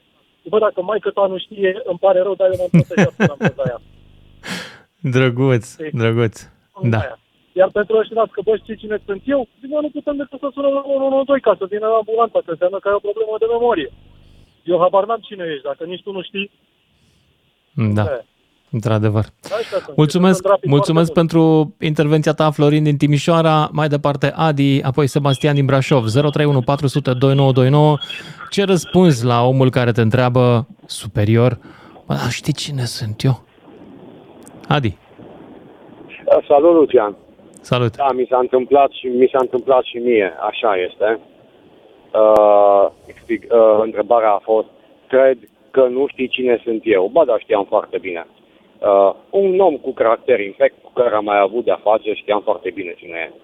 Bă, 0.51 0.57
dacă 0.59 0.81
mai 0.81 0.99
că 0.99 1.09
ta 1.09 1.25
nu 1.27 1.37
știe, 1.37 1.81
îmi 1.91 2.01
pare 2.05 2.19
rău, 2.21 2.35
dar 2.35 2.47
eu 2.51 2.59
m-am 2.59 2.73
protejat 2.75 3.13
până 3.17 3.31
am 3.35 3.41
fost 3.45 3.57
la 3.61 3.67
ea. 3.71 3.79
Drăguț, 5.15 5.65
drăguț. 5.99 6.35
Da. 6.93 6.99
Aia. 6.99 7.15
Iar 7.59 7.69
pentru 7.79 7.97
ăștia 7.97 8.25
că 8.31 8.41
bă, 8.47 8.53
știi 8.57 8.81
cine 8.81 8.97
sunt 9.05 9.21
eu, 9.25 9.47
zic, 9.59 9.69
bă, 9.73 9.79
nu 9.81 9.89
putem 9.97 10.15
decât 10.21 10.39
să 10.39 10.49
sunăm 10.53 10.73
la 10.73 10.83
112 10.85 11.47
ca 11.47 11.53
să 11.59 11.65
vină 11.73 11.85
ambulanța, 11.99 12.39
că 12.45 12.51
înseamnă 12.51 12.77
că 12.79 12.87
ai 12.87 12.99
o 12.99 13.05
problemă 13.07 13.35
de 13.43 13.51
memorie. 13.55 13.89
Eu 14.63 14.79
habar 14.79 15.05
n-am 15.05 15.19
cine 15.21 15.43
ești, 15.53 15.63
dacă 15.63 15.83
nici 15.83 16.03
tu 16.03 16.11
nu 16.11 16.21
știi. 16.21 16.51
Da. 17.73 18.01
Aia. 18.01 18.25
Într-adevăr. 18.71 19.23
Ăștia 19.59 19.77
sunt. 19.85 19.97
Mulțumesc, 19.97 20.33
Sunt 20.35 20.45
în 20.45 20.49
trafic 20.51 20.69
mulțumesc 20.69 21.11
foarte 21.13 21.33
pentru 21.33 21.75
intervenția 21.79 22.31
ta, 22.33 22.51
Florin 22.51 22.83
din 22.83 22.97
Timișoara, 22.97 23.69
mai 23.71 23.87
departe 23.87 24.33
Adi, 24.35 24.81
apoi 24.83 25.07
Sebastian 25.07 25.55
din 25.55 25.65
Brașov, 25.65 26.05
031 26.09 26.61
400 26.61 27.13
2929. 27.13 27.97
Ce 28.49 28.63
răspunzi 28.63 29.25
la 29.25 29.43
omul 29.43 29.69
care 29.69 29.91
te 29.91 30.01
întreabă 30.01 30.67
superior? 30.85 31.57
Bă, 32.07 32.13
dar 32.13 32.29
știi 32.29 32.53
cine 32.53 32.83
sunt 32.85 33.23
eu? 33.23 33.43
Adi, 34.67 34.97
Salut, 36.47 36.73
Lucian. 36.75 37.15
salut. 37.61 37.95
Da, 37.95 38.11
mi 38.11 38.25
s-a 38.29 38.37
întâmplat 38.37 38.91
și 38.91 39.07
mi 39.07 39.29
s-a 39.31 39.37
întâmplat 39.41 39.83
și 39.83 39.97
mie, 39.97 40.33
așa 40.49 40.75
este. 40.89 41.19
Uh, 42.13 42.87
explic, 43.07 43.43
uh, 43.51 43.79
întrebarea 43.81 44.31
a 44.31 44.41
fost, 44.43 44.67
cred 45.07 45.37
că 45.71 45.87
nu 45.87 46.07
știi 46.07 46.27
cine 46.27 46.61
sunt 46.63 46.81
eu. 46.83 47.07
Ba 47.07 47.25
da, 47.25 47.37
știam 47.37 47.65
foarte 47.65 47.97
bine. 47.97 48.27
Uh, 48.79 49.13
un 49.29 49.59
om 49.59 49.77
cu 49.77 49.91
caracter 49.93 50.39
infect 50.39 50.75
cu 50.83 50.91
care 50.93 51.15
am 51.15 51.23
mai 51.23 51.39
avut 51.39 51.63
de-a 51.63 51.79
face, 51.83 52.13
știam 52.13 52.41
foarte 52.41 52.69
bine 52.69 52.93
cine 52.97 53.29
e. 53.29 53.39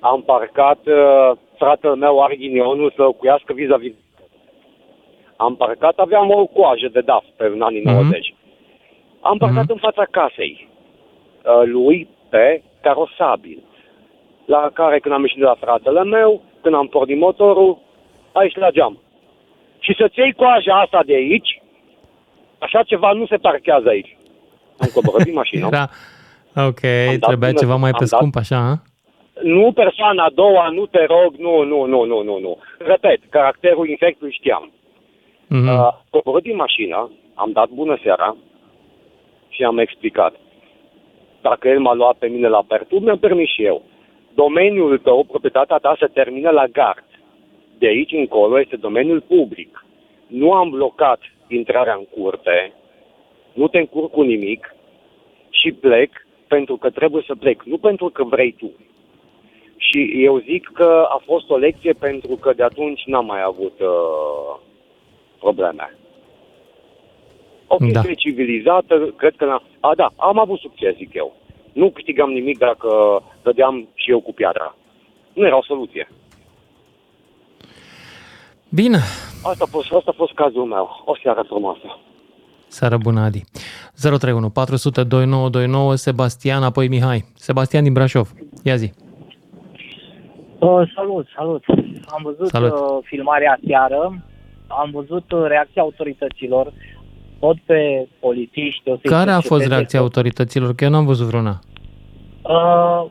Am 0.00 0.22
parcat, 0.22 0.78
uh, 0.86 1.36
fratele 1.56 1.94
meu 1.94 2.22
are 2.22 2.36
ghinionul 2.36 2.92
să 2.96 3.02
locuiască 3.02 3.52
vis-a-vis. 3.52 3.92
Am 5.36 5.56
parcat, 5.56 5.98
aveam 5.98 6.30
o 6.30 6.46
coajă 6.46 6.88
de 6.92 7.00
DAF 7.00 7.24
pe 7.36 7.44
în 7.44 7.62
anii 7.62 7.82
90. 7.82 8.34
Am 9.20 9.38
parcat 9.38 9.70
în 9.70 9.76
fața 9.76 10.04
casei 10.10 10.68
uh, 11.44 11.62
lui 11.64 12.08
pe 12.28 12.62
carosabil, 12.82 13.62
la 14.44 14.70
care 14.74 14.98
când 14.98 15.14
am 15.14 15.22
ieșit 15.22 15.38
de 15.38 15.44
la 15.44 15.54
fratele 15.54 16.04
meu, 16.04 16.42
când 16.62 16.74
am 16.74 16.86
pornit 16.86 17.18
motorul, 17.18 17.78
aici 18.32 18.56
la 18.56 18.70
geam. 18.70 18.98
Și 19.78 19.94
să-ți 19.98 20.18
iei 20.18 20.32
coaja 20.32 20.80
asta 20.80 21.02
de 21.06 21.14
aici, 21.14 21.62
așa 22.58 22.82
ceva 22.82 23.12
nu 23.12 23.26
se 23.26 23.36
parchează 23.36 23.88
aici. 23.88 24.16
Am 24.78 24.88
coborât 24.94 25.24
din 25.24 25.34
mașină. 25.34 25.66
Era, 25.66 25.88
ok, 26.68 26.80
dat 26.80 27.28
trebuia 27.28 27.48
până- 27.48 27.58
ceva 27.60 27.76
mai 27.76 27.90
am 27.90 27.96
pe 27.98 28.04
dat- 28.04 28.18
scump, 28.18 28.36
așa, 28.36 28.56
a? 28.56 28.74
Nu 29.42 29.72
persoana 29.72 30.24
a 30.24 30.30
doua, 30.34 30.68
nu 30.68 30.86
te 30.86 31.04
rog, 31.04 31.34
nu, 31.36 31.62
nu, 31.62 31.84
nu, 31.84 32.04
nu, 32.04 32.22
nu, 32.22 32.38
nu. 32.38 32.58
Repet, 32.78 33.20
caracterul 33.30 33.88
infectului 33.88 34.32
știam. 34.32 34.72
Mhm. 35.46 35.68
Uh, 35.68 35.88
coborât 36.10 36.42
din 36.42 36.56
mașină, 36.56 37.10
am 37.34 37.52
dat 37.52 37.68
bună 37.68 37.98
seara 38.02 38.36
și 39.48 39.62
am 39.64 39.78
explicat. 39.78 40.34
Dacă 41.40 41.68
el 41.68 41.78
m-a 41.80 41.94
luat 41.94 42.16
pe 42.16 42.26
mine 42.26 42.48
la 42.48 42.62
pertub, 42.68 43.02
mi-am 43.02 43.18
permis 43.18 43.48
și 43.48 43.64
eu. 43.64 43.82
Domeniul 44.42 44.98
tău, 44.98 45.24
proprietatea 45.24 45.76
ta, 45.76 45.96
se 45.98 46.06
termină 46.06 46.50
la 46.50 46.66
gard. 46.66 47.04
De 47.78 47.86
aici 47.86 48.12
încolo 48.12 48.60
este 48.60 48.76
domeniul 48.76 49.20
public. 49.20 49.84
Nu 50.26 50.52
am 50.52 50.70
blocat 50.70 51.20
intrarea 51.48 51.94
în 51.94 52.04
curte, 52.04 52.72
nu 53.52 53.68
te 53.68 53.78
încurc 53.78 54.10
cu 54.10 54.22
nimic 54.22 54.74
și 55.50 55.72
plec 55.72 56.10
pentru 56.48 56.76
că 56.76 56.90
trebuie 56.90 57.22
să 57.26 57.34
plec, 57.34 57.62
nu 57.62 57.78
pentru 57.78 58.08
că 58.08 58.24
vrei 58.24 58.52
tu. 58.52 58.70
Și 59.76 60.22
eu 60.24 60.38
zic 60.38 60.70
că 60.74 61.06
a 61.08 61.22
fost 61.24 61.50
o 61.50 61.56
lecție 61.56 61.92
pentru 61.92 62.36
că 62.36 62.52
de 62.52 62.62
atunci 62.62 63.02
n-am 63.06 63.26
mai 63.26 63.42
avut 63.42 63.80
uh, 63.80 64.60
probleme. 65.38 65.94
O 67.66 67.76
chestie 67.76 67.92
Da. 68.02 68.14
civilizată, 68.14 69.14
cred 69.16 69.34
că... 69.36 69.44
n-a- 69.44 69.62
A, 69.80 69.94
da, 69.94 70.10
am 70.16 70.38
avut 70.38 70.58
succes, 70.58 70.96
zic 70.96 71.14
eu. 71.14 71.36
Nu 71.80 71.90
câștigam 71.90 72.30
nimic 72.30 72.58
dacă 72.58 72.88
dădeam 73.42 73.88
și 73.94 74.10
eu 74.10 74.20
cu 74.20 74.32
piatra. 74.32 74.74
Nu 75.32 75.46
era 75.46 75.56
o 75.56 75.62
soluție. 75.62 76.08
Bine, 78.68 78.96
Asta 79.42 79.64
a 79.66 79.70
fost, 79.70 79.92
asta 79.92 80.10
a 80.10 80.16
fost 80.16 80.32
cazul 80.32 80.64
meu. 80.64 81.02
O 81.04 81.12
seară 81.22 81.42
frumoasă. 81.46 81.98
seară 82.68 82.96
bună, 82.96 83.20
Adi. 83.20 83.42
031 84.02 84.50
400 84.50 85.02
2929, 85.04 85.94
Sebastian, 85.94 86.62
apoi 86.62 86.88
Mihai. 86.88 87.24
Sebastian 87.34 87.82
din 87.82 87.92
Brașov, 87.92 88.28
ia 88.62 88.76
zi. 88.76 88.92
Uh, 90.58 90.82
salut, 90.94 91.26
salut. 91.36 91.64
Am 92.06 92.20
văzut 92.22 92.46
Salut. 92.48 92.72
Uh, 92.72 92.98
filmarea 93.02 93.58
seară, 93.66 94.22
am 94.68 94.90
văzut 94.92 95.32
uh, 95.32 95.44
reacția 95.46 95.82
autorităților, 95.82 96.72
tot 97.38 97.56
pe 97.66 98.08
polițiști. 98.20 98.90
o 98.90 98.94
să-i 98.94 99.10
Care 99.10 99.30
a 99.30 99.34
fost 99.34 99.46
cerceteze 99.48 99.74
reacția 99.74 99.98
tot. 99.98 100.08
autorităților? 100.08 100.74
Că 100.74 100.84
eu 100.84 100.90
n-am 100.90 101.04
văzut 101.06 101.26
vreuna. 101.26 101.58
Uh, 102.48 103.10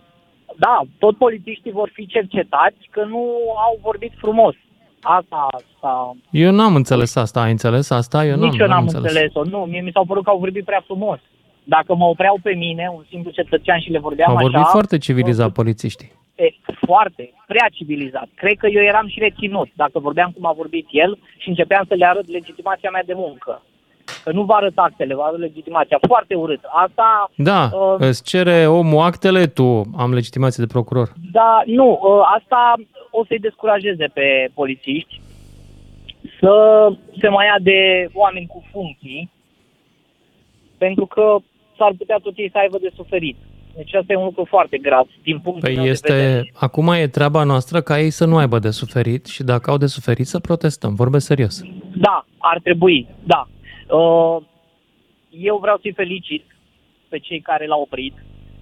da, 0.65 0.81
tot 0.99 1.17
polițiștii 1.17 1.71
vor 1.71 1.89
fi 1.93 2.05
cercetați 2.05 2.81
că 2.89 3.03
nu 3.03 3.23
au 3.67 3.79
vorbit 3.81 4.11
frumos. 4.17 4.55
Asta, 5.01 5.47
asta 5.51 6.15
Eu 6.31 6.51
n-am 6.51 6.75
înțeles 6.75 7.15
asta, 7.15 7.41
ai 7.41 7.51
înțeles 7.51 7.89
asta? 7.89 8.25
Eu 8.25 8.35
n-am, 8.37 8.49
nici 8.49 8.59
eu 8.59 8.67
n-am 8.67 8.81
înțeles. 8.81 9.03
înțeles-o. 9.11 9.43
Nu, 9.43 9.57
mie 9.57 9.81
mi 9.81 9.91
s-au 9.93 10.05
părut 10.05 10.23
că 10.23 10.29
au 10.29 10.37
vorbit 10.37 10.65
prea 10.65 10.81
frumos. 10.85 11.19
Dacă 11.63 11.95
mă 11.95 12.05
opreau 12.05 12.39
pe 12.43 12.53
mine, 12.53 12.91
un 12.95 13.03
simplu 13.09 13.31
cetățean 13.31 13.79
și 13.79 13.91
le 13.91 13.99
vorbeam 13.99 14.29
Au 14.29 14.37
vorbit 14.37 14.59
așa, 14.59 14.69
foarte 14.69 14.97
civilizat 14.97 15.51
polițiștii. 15.51 16.11
e, 16.35 16.47
foarte, 16.85 17.33
prea 17.47 17.67
civilizat. 17.71 18.27
Cred 18.35 18.57
că 18.57 18.67
eu 18.67 18.83
eram 18.83 19.07
și 19.07 19.19
reținut 19.19 19.69
dacă 19.73 19.99
vorbeam 19.99 20.31
cum 20.35 20.45
a 20.45 20.51
vorbit 20.51 20.87
el 20.91 21.17
și 21.37 21.49
începeam 21.49 21.83
să 21.87 21.93
le 21.93 22.05
arăt 22.05 22.27
legitimația 22.27 22.89
mea 22.89 23.03
de 23.05 23.13
muncă. 23.15 23.61
Că 24.27 24.33
nu 24.33 24.43
vă 24.43 24.53
arăt 24.53 24.77
actele, 24.77 25.15
vă 25.15 25.21
arăt 25.21 25.39
legitimația. 25.39 25.97
Foarte 26.07 26.35
urât. 26.35 26.59
Asta, 26.85 27.31
Da, 27.35 27.69
uh, 27.73 27.95
îți 27.97 28.23
cere 28.23 28.67
omul 28.67 29.01
actele, 29.01 29.45
tu 29.45 29.81
am 29.97 30.13
legitimație 30.13 30.63
de 30.65 30.71
procuror. 30.73 31.13
da, 31.31 31.61
nu, 31.65 31.89
uh, 31.91 32.21
asta 32.37 32.73
o 33.11 33.25
să-i 33.25 33.39
descurajeze 33.39 34.05
pe 34.13 34.49
polițiști 34.53 35.21
să 36.39 36.53
se 37.19 37.27
mai 37.27 37.45
ia 37.45 37.55
de 37.61 38.09
oameni 38.13 38.47
cu 38.47 38.63
funcții, 38.71 39.31
pentru 40.77 41.05
că 41.05 41.35
s-ar 41.77 41.91
putea 41.97 42.17
tot 42.23 42.33
ei 42.37 42.49
să 42.51 42.57
aibă 42.57 42.77
de 42.81 42.91
suferit. 42.95 43.37
Deci 43.75 43.93
asta 43.93 44.13
e 44.13 44.17
un 44.17 44.23
lucru 44.23 44.45
foarte 44.49 44.77
grav 44.77 45.07
din 45.23 45.39
punctul 45.39 45.69
meu 45.73 45.83
Păi 45.83 45.85
de 45.91 45.99
vedere. 46.01 46.23
este, 46.37 46.51
acum 46.65 46.87
e 46.87 47.07
treaba 47.07 47.43
noastră 47.43 47.81
ca 47.81 47.99
ei 47.99 48.09
să 48.09 48.25
nu 48.25 48.37
aibă 48.37 48.59
de 48.59 48.69
suferit 48.69 49.25
și 49.25 49.43
dacă 49.43 49.69
au 49.71 49.77
de 49.77 49.85
suferit 49.85 50.25
să 50.27 50.39
protestăm. 50.39 50.93
Vorbesc 50.95 51.25
serios. 51.25 51.61
Da, 51.95 52.25
ar 52.37 52.59
trebui, 52.63 53.07
da. 53.23 53.47
Uh, 53.89 54.37
Eu 55.29 55.57
vreau 55.57 55.77
să-i 55.81 55.93
felicit 55.93 56.45
pe 57.09 57.17
cei 57.17 57.39
care 57.39 57.65
l-au 57.65 57.81
oprit 57.81 58.13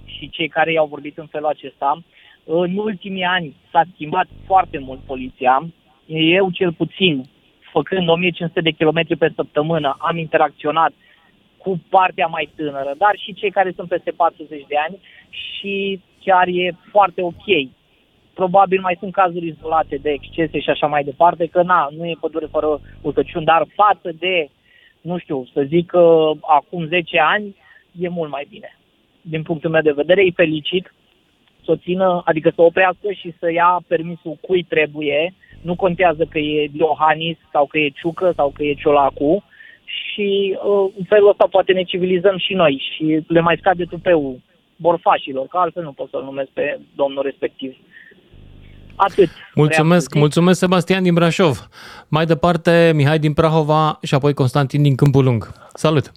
și 0.05 0.29
cei 0.29 0.47
care 0.47 0.71
i-au 0.71 0.85
vorbit 0.85 1.17
în 1.17 1.25
felul 1.25 1.47
acesta. 1.47 2.03
În 2.43 2.77
ultimii 2.77 3.23
ani 3.23 3.55
s-a 3.71 3.83
schimbat 3.93 4.27
foarte 4.45 4.77
mult 4.77 4.99
poliția. 4.99 5.67
Eu 6.05 6.49
cel 6.49 6.73
puțin, 6.73 7.23
făcând 7.71 8.09
1500 8.09 8.61
de 8.61 8.71
kilometri 8.71 9.15
pe 9.15 9.31
săptămână, 9.35 9.95
am 9.99 10.17
interacționat 10.17 10.91
cu 11.57 11.81
partea 11.89 12.27
mai 12.27 12.49
tânără, 12.55 12.93
dar 12.97 13.13
și 13.17 13.33
cei 13.33 13.51
care 13.51 13.71
sunt 13.75 13.87
peste 13.87 14.11
40 14.11 14.65
de 14.67 14.75
ani 14.87 14.97
și 15.29 16.01
chiar 16.23 16.47
e 16.47 16.77
foarte 16.91 17.21
ok. 17.21 17.47
Probabil 18.33 18.81
mai 18.81 18.95
sunt 18.99 19.13
cazuri 19.13 19.47
izolate 19.47 19.95
de 20.01 20.09
excese 20.09 20.59
și 20.59 20.69
așa 20.69 20.87
mai 20.87 21.03
departe, 21.03 21.45
că 21.45 21.61
na, 21.61 21.87
nu 21.97 22.05
e 22.05 22.17
pădure 22.19 22.45
fără 22.45 22.81
urcăciuni, 23.01 23.45
dar 23.45 23.67
față 23.75 24.11
de, 24.19 24.49
nu 25.05 25.17
știu, 25.17 25.47
să 25.53 25.61
zic 25.67 25.85
că 25.85 26.31
acum 26.41 26.85
10 26.87 27.19
ani 27.19 27.55
e 27.99 28.09
mult 28.09 28.31
mai 28.31 28.47
bine. 28.49 28.77
Din 29.21 29.43
punctul 29.43 29.69
meu 29.69 29.81
de 29.81 29.91
vedere, 29.91 30.21
îi 30.21 30.31
felicit 30.35 30.93
să 31.63 31.71
o 31.71 31.75
țină, 31.75 32.21
adică 32.25 32.51
să 32.55 32.61
oprească 32.61 33.11
și 33.11 33.33
să 33.39 33.51
ia 33.51 33.83
permisul 33.87 34.37
cui 34.41 34.63
trebuie. 34.63 35.33
Nu 35.61 35.75
contează 35.75 36.25
că 36.29 36.39
e 36.39 36.69
Iohannis 36.73 37.37
sau 37.51 37.65
că 37.65 37.77
e 37.77 37.89
Ciucă 37.89 38.33
sau 38.35 38.49
că 38.49 38.63
e 38.63 38.73
Ciolacu 38.73 39.43
și 39.85 40.57
uh, 40.57 40.91
în 40.97 41.03
felul 41.07 41.29
ăsta 41.29 41.47
poate 41.49 41.73
ne 41.73 41.83
civilizăm 41.83 42.37
și 42.37 42.53
noi 42.53 42.83
și 42.93 43.23
le 43.27 43.39
mai 43.39 43.57
scade 43.57 43.83
tupeul 43.83 44.39
borfașilor, 44.75 45.47
că 45.47 45.57
altfel 45.57 45.83
nu 45.83 45.91
pot 45.91 46.09
să-l 46.09 46.23
numesc 46.23 46.49
pe 46.49 46.79
domnul 46.95 47.23
respectiv. 47.23 47.77
Atât. 48.95 49.29
Mulțumesc, 49.55 50.13
mulțumesc 50.13 50.59
Sebastian 50.59 51.03
din 51.03 51.13
Brașov. 51.13 51.67
Mai 52.07 52.25
departe, 52.25 52.91
Mihai 52.95 53.19
din 53.19 53.33
Prahova 53.33 53.99
și 54.01 54.15
apoi 54.15 54.33
Constantin 54.33 54.81
din 54.81 54.95
Câmpul 54.95 55.23
Lung. 55.23 55.47
Salut! 55.73 56.11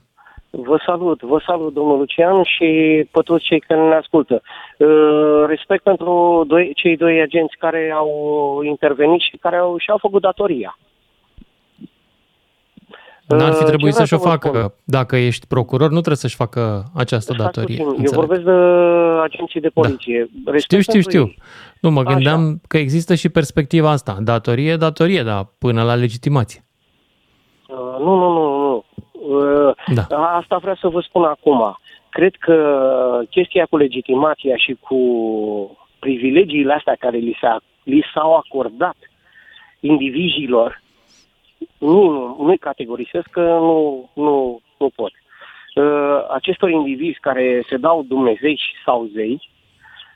Vă 0.50 0.82
salut, 0.86 1.20
vă 1.22 1.42
salut, 1.46 1.74
domnul 1.74 1.98
Lucian, 1.98 2.42
și 2.42 2.66
pe 3.10 3.20
toți 3.24 3.44
cei 3.44 3.60
care 3.60 3.80
ne 3.80 3.94
ascultă. 3.94 4.42
Uh, 4.78 5.44
Respect 5.46 5.82
pentru 5.82 6.44
doi, 6.46 6.72
cei 6.74 6.96
doi 6.96 7.20
agenți 7.20 7.56
care 7.58 7.92
au 7.96 8.10
intervenit 8.62 9.20
și 9.20 9.36
care 9.40 9.56
au, 9.56 9.76
și-au 9.78 9.98
făcut 10.00 10.22
datoria. 10.22 10.78
N-ar 13.28 13.52
fi 13.52 13.62
Uh, 13.62 13.66
trebuit 13.68 13.92
ce 13.92 13.98
să-și 13.98 14.14
o 14.14 14.16
vreau 14.18 14.32
să 14.32 14.38
vă 14.48 14.48
facă. 14.58 14.74
Dacă 14.84 15.16
ești 15.16 15.46
procuror, 15.46 15.86
nu 15.88 15.94
trebuie 15.98 16.16
să-și 16.16 16.36
facă 16.36 16.84
această 16.94 17.34
datorie. 17.38 17.76
Puțin, 17.76 17.86
Eu 17.88 17.96
Înțeleg. 17.98 18.14
vorbesc 18.26 18.42
de 18.42 18.50
agenții 19.22 19.60
de 19.60 19.68
poliție. 19.68 20.18
Respect 20.44 20.62
Știu, 20.62 20.80
știu, 20.80 20.92
pentru 20.92 21.10
știu. 21.10 21.22
ei. 21.22 21.38
Nu, 21.80 21.90
mă 21.90 22.00
Așa. 22.00 22.12
gândeam 22.12 22.60
că 22.68 22.78
există 22.78 23.14
și 23.14 23.28
perspectiva 23.28 23.90
asta. 23.90 24.16
Datorie, 24.20 24.76
datorie, 24.76 25.22
dar 25.22 25.48
până 25.58 25.82
la 25.82 25.94
legitimație. 25.94 26.62
Uh, 27.68 27.76
Nu, 27.98 28.14
nu, 28.16 28.32
nu, 28.32 28.58
nu. 28.58 28.84
Uh, 29.12 29.74
Da. 29.94 30.16
Asta 30.16 30.56
vreau 30.56 30.76
să 30.76 30.88
vă 30.88 31.00
spun 31.00 31.24
acum. 31.24 31.78
Cred 32.10 32.34
că 32.38 32.56
chestia 33.30 33.66
cu 33.70 33.76
legitimația 33.76 34.56
și 34.56 34.76
cu 34.80 34.98
privilegiile 35.98 36.72
astea 36.72 36.96
care 36.98 37.16
li, 37.16 37.38
s-a, 37.40 37.60
li 37.82 38.04
s-au 38.14 38.34
acordat 38.36 38.96
indivizilor, 39.80 40.82
nu, 41.78 42.10
nu, 42.10 42.36
nu-i 42.44 42.58
categorisesc 42.58 43.28
că 43.30 43.40
nu, 43.40 44.08
nu, 44.14 44.60
nu 44.78 44.90
pot. 44.94 45.12
Uh, 45.74 46.26
Acestor 46.30 46.70
indivizi 46.70 47.18
care 47.20 47.64
se 47.68 47.76
dau 47.76 48.02
Dumnezei 48.08 48.60
sau 48.84 49.08
zei, 49.12 49.50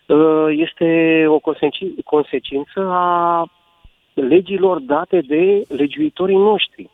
uh, 0.06 0.46
este 0.48 0.86
o 1.28 1.38
conseci- 1.38 2.02
consecință 2.04 2.80
a 2.90 3.44
legilor 4.14 4.78
date 4.78 5.20
de 5.20 5.62
legiuitorii 5.68 6.36
noștri 6.36 6.90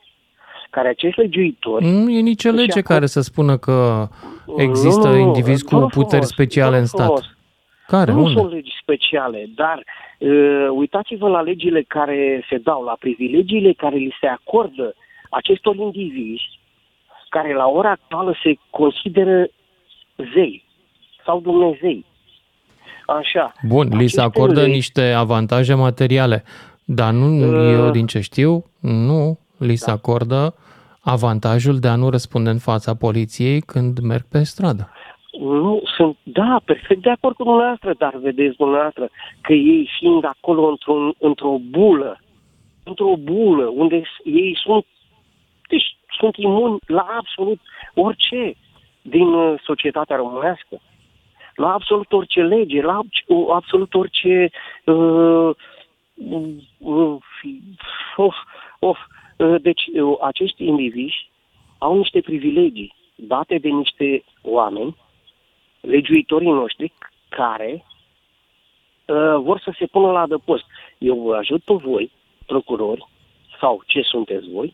care 0.71 0.89
acești 0.89 1.21
legiuitori... 1.21 1.85
Nu 1.85 2.11
e 2.11 2.21
nicio 2.21 2.49
își 2.49 2.59
lege 2.59 2.71
acord- 2.71 2.87
care 2.87 3.07
să 3.07 3.21
spună 3.21 3.57
că 3.57 4.09
există 4.57 5.09
Nu, 5.09 5.15
nu, 5.15 5.21
nu, 5.23 5.27
indivizi 5.27 5.65
cu 5.65 5.75
nu 5.77 5.87
puteri 5.87 6.09
frumos, 6.09 6.29
speciale 6.29 6.75
nu 6.75 6.81
în 6.81 6.87
stat. 6.87 7.05
frumos. 7.05 7.37
Care? 7.93 8.13
Nu 8.13 8.23
Unde? 8.23 8.41
sunt 8.41 8.53
legi 8.53 8.71
speciale, 8.83 9.49
dar 9.55 9.83
uh, 10.19 10.67
uitați-vă 10.71 11.29
la 11.29 11.41
legile 11.41 11.83
care 11.83 12.45
se 12.49 12.59
dau, 12.59 12.83
la 12.83 12.97
privilegiile 13.01 13.73
care 13.73 13.97
li 13.97 14.15
se 14.21 14.27
acordă 14.27 14.95
acestor 15.31 15.77
indivizi 15.77 16.59
care 17.29 17.55
la 17.55 17.67
ora 17.67 17.91
actuală 17.91 18.35
se 18.43 18.59
consideră 18.71 19.47
zei 20.35 20.65
sau 21.25 21.41
Dumnezei. 21.41 22.05
Așa. 23.07 23.53
Bun, 23.63 23.87
li 23.87 23.91
se 24.09 24.21
Aceste 24.21 24.21
acordă 24.21 24.61
lei- 24.63 24.71
niște 24.73 25.03
avantaje 25.13 25.75
materiale, 25.75 26.45
dar 26.85 27.13
nu, 27.13 27.27
Uh. 27.27 27.73
eu 27.73 27.91
din 27.91 28.07
ce 28.07 28.21
știu, 28.21 28.65
nu 28.81 29.39
li 29.59 29.77
se 29.77 29.91
acordă 29.91 30.55
avantajul 31.01 31.79
de 31.79 31.89
a 31.89 31.95
nu 31.95 32.11
răspunde 32.11 32.51
în 32.51 32.59
fața 32.59 32.95
poliției 32.95 33.61
când 33.61 33.99
merg 33.99 34.23
pe 34.31 34.43
stradă. 34.43 34.91
Nu, 35.33 35.83
sunt, 35.97 36.17
da, 36.23 36.61
perfect 36.65 37.03
de 37.03 37.11
acord 37.11 37.37
cu 37.37 37.43
dumneavoastră, 37.45 37.95
dar 37.99 38.17
vedeți 38.17 38.57
dumneavoastră 38.57 39.09
că 39.41 39.53
ei 39.53 39.89
fiind 39.99 40.25
acolo 40.25 40.67
într-un, 40.69 41.15
într-o 41.19 41.59
bulă, 41.71 42.21
într-o 42.85 43.17
bulă, 43.17 43.65
unde 43.67 44.03
s- 44.03 44.25
ei 44.25 44.57
sunt, 44.63 44.87
deci 45.69 45.97
sunt 46.19 46.37
imuni 46.37 46.79
la 46.87 47.07
absolut 47.19 47.61
orice 47.95 48.55
din 49.03 49.27
uh, 49.33 49.61
societatea 49.65 50.17
românească, 50.17 50.81
la 51.55 51.73
absolut 51.73 52.13
orice 52.13 52.43
lege, 52.43 52.83
la 52.83 52.99
ab- 53.03 53.49
absolut 53.55 53.95
orice 53.95 54.51
uh, 54.85 55.51
uh, 56.79 57.17
fi- 57.41 57.63
of, 58.17 58.35
of. 58.79 58.99
Uh, 59.37 59.55
Deci 59.63 59.83
uh, 59.87 60.17
acești 60.21 60.65
indivizi 60.67 61.31
au 61.79 61.97
niște 61.97 62.21
privilegii 62.21 62.95
date 63.15 63.59
de 63.59 63.69
niște 63.69 64.25
oameni 64.43 64.97
legiuitorii 65.81 66.51
noștri 66.51 66.93
care 67.29 67.85
uh, 69.05 69.37
vor 69.43 69.61
să 69.61 69.75
se 69.79 69.87
pună 69.87 70.11
la 70.11 70.21
adăpost. 70.21 70.65
Eu 70.99 71.21
vă 71.21 71.37
ajut 71.37 71.63
pe 71.63 71.75
voi, 71.75 72.11
procurori, 72.47 73.09
sau 73.61 73.83
ce 73.87 74.03
sunteți 74.03 74.49
voi, 74.51 74.73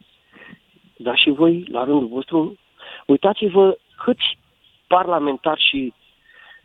dar 0.96 1.18
și 1.18 1.30
voi, 1.30 1.64
la 1.70 1.84
rândul 1.84 2.08
vostru, 2.08 2.58
uitați-vă 3.06 3.76
câți 4.04 4.38
parlamentari 4.86 5.66
și 5.68 5.92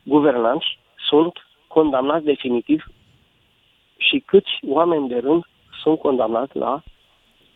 guvernanți 0.03 0.79
sunt 1.09 1.33
condamnați 1.67 2.25
definitiv 2.25 2.85
și 3.97 4.23
câți 4.25 4.51
oameni 4.67 5.07
de 5.07 5.17
rând 5.17 5.43
sunt 5.81 5.99
condamnați 5.99 6.57
la 6.57 6.83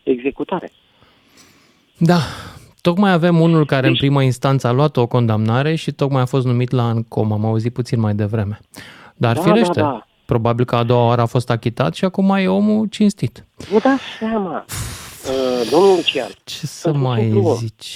executare. 0.02 0.72
Da, 1.98 2.18
tocmai 2.88 3.12
avem 3.12 3.40
unul 3.40 3.64
care 3.66 3.80
Deci- 3.80 3.90
în 3.90 3.96
prima 3.96 4.22
instanță 4.22 4.66
a 4.66 4.72
luat 4.72 4.96
o 4.96 5.06
condamnare 5.06 5.74
și 5.74 5.90
tocmai 5.92 6.22
a 6.22 6.24
fost 6.34 6.46
numit 6.46 6.70
la 6.70 6.82
ANCOM, 6.82 7.32
am 7.32 7.44
auzit 7.44 7.72
puțin 7.72 8.00
mai 8.00 8.14
devreme. 8.14 8.58
Dar 9.16 9.34
Da, 9.34 9.40
firește, 9.42 9.80
da, 9.80 9.86
da. 9.86 10.06
probabil 10.26 10.64
că 10.64 10.76
a 10.76 10.82
doua 10.84 11.06
oară 11.06 11.20
a 11.20 11.26
fost 11.26 11.50
achitat 11.50 11.94
și 11.94 12.04
acum 12.04 12.30
e 12.30 12.46
omul 12.48 12.86
cinstit. 12.86 13.44
Vă 13.70 13.78
dați 13.78 14.02
seama, 14.18 14.64
uh, 14.64 15.68
domnul 15.70 15.94
Lucian. 15.94 16.30
Ce 16.44 16.66
să 16.66 16.92
mai 16.92 17.32
zici? 17.56 17.88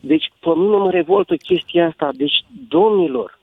Deci, 0.00 0.32
pe 0.40 0.48
mine 0.56 0.76
mă 0.76 0.90
revoltă 0.90 1.34
chestia 1.36 1.86
asta. 1.86 2.10
Deci, 2.16 2.44
domnilor, 2.68 3.38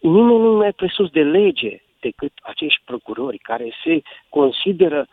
nimeni 0.00 0.38
nu 0.38 0.52
e 0.52 0.56
mai 0.56 0.72
presus 0.72 1.08
de 1.10 1.22
lege 1.22 1.82
decât 2.00 2.32
acești 2.42 2.82
procurori 2.84 3.38
care 3.38 3.72
se 3.84 4.02
consideră, 4.28 5.06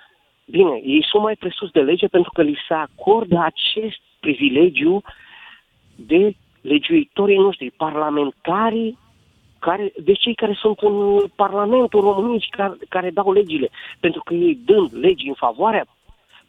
bine, 0.45 0.81
ei 0.83 1.05
sunt 1.11 1.23
mai 1.23 1.35
presus 1.35 1.69
de 1.71 1.79
lege 1.79 2.07
pentru 2.07 2.31
că 2.33 2.41
li 2.41 2.57
se 2.67 2.73
acordă 2.73 3.37
acest 3.51 4.01
privilegiu 4.21 5.01
de 5.95 6.35
legiuitorii 6.61 7.37
noștri, 7.37 7.71
parlamentarii 7.77 8.97
care, 9.59 9.91
de 10.03 10.13
cei 10.13 10.35
care 10.35 10.53
sunt 10.53 10.79
în 10.79 11.23
Parlamentul 11.35 12.01
României 12.01 12.39
și 12.39 12.49
care, 12.49 12.73
care 12.89 13.09
dau 13.09 13.31
legile. 13.31 13.69
Pentru 13.99 14.21
că 14.25 14.33
ei 14.33 14.59
dând 14.65 14.89
legi 14.91 15.27
în 15.27 15.33
favoarea 15.33 15.85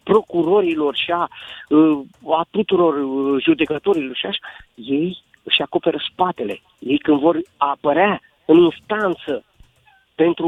procurorilor 0.03 0.97
și 0.97 1.11
a, 1.11 1.29
uh, 1.69 2.01
a 2.31 2.47
tuturor 2.51 2.95
uh, 2.95 3.43
judecătorilor 3.43 4.17
și 4.17 4.27
așa, 4.27 4.39
ei 4.75 5.23
își 5.43 5.63
acoperă 5.63 5.99
spatele. 6.13 6.61
Ei 6.79 6.99
când 6.99 7.21
vor 7.21 7.41
apărea 7.57 8.21
în 8.45 8.57
instanță 8.57 9.45
pentru 10.15 10.47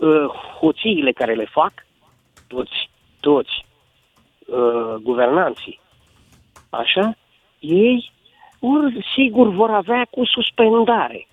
uh, 0.00 0.26
hoțiile 0.60 1.12
care 1.12 1.34
le 1.34 1.44
fac, 1.44 1.72
toți, 2.46 2.90
toți 3.20 3.64
uh, 4.46 4.94
guvernanții, 5.02 5.80
așa, 6.70 7.16
ei 7.58 8.12
vor, 8.58 8.92
sigur 9.14 9.48
vor 9.54 9.70
avea 9.70 10.06
cu 10.10 10.24
suspendare. 10.24 11.26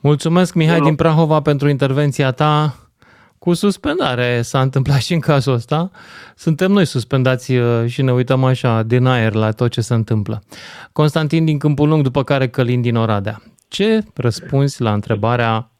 Mulțumesc, 0.00 0.54
Mihai 0.54 0.80
din 0.80 0.94
Prahova, 0.94 1.40
pentru 1.40 1.68
intervenția 1.68 2.30
ta. 2.30 2.74
Cu 3.38 3.54
suspendare 3.54 4.42
s-a 4.42 4.60
întâmplat 4.60 5.00
și 5.00 5.12
în 5.12 5.20
cazul 5.20 5.52
ăsta. 5.52 5.90
Suntem 6.36 6.72
noi 6.72 6.84
suspendați 6.84 7.54
uh, 7.54 7.86
și 7.86 8.02
ne 8.02 8.12
uităm 8.12 8.44
așa 8.44 8.82
din 8.82 9.06
aer 9.06 9.32
la 9.34 9.50
tot 9.50 9.70
ce 9.70 9.80
se 9.80 9.94
întâmplă. 9.94 10.42
Constantin 10.92 11.44
din 11.44 11.58
Câmpul 11.58 11.88
Lung, 11.88 12.02
după 12.02 12.22
care 12.22 12.48
Călin 12.48 12.80
din 12.80 12.96
Oradea. 12.96 13.42
Ce 13.68 14.04
răspunzi 14.14 14.82
la 14.82 14.92
întrebarea, 14.92 15.70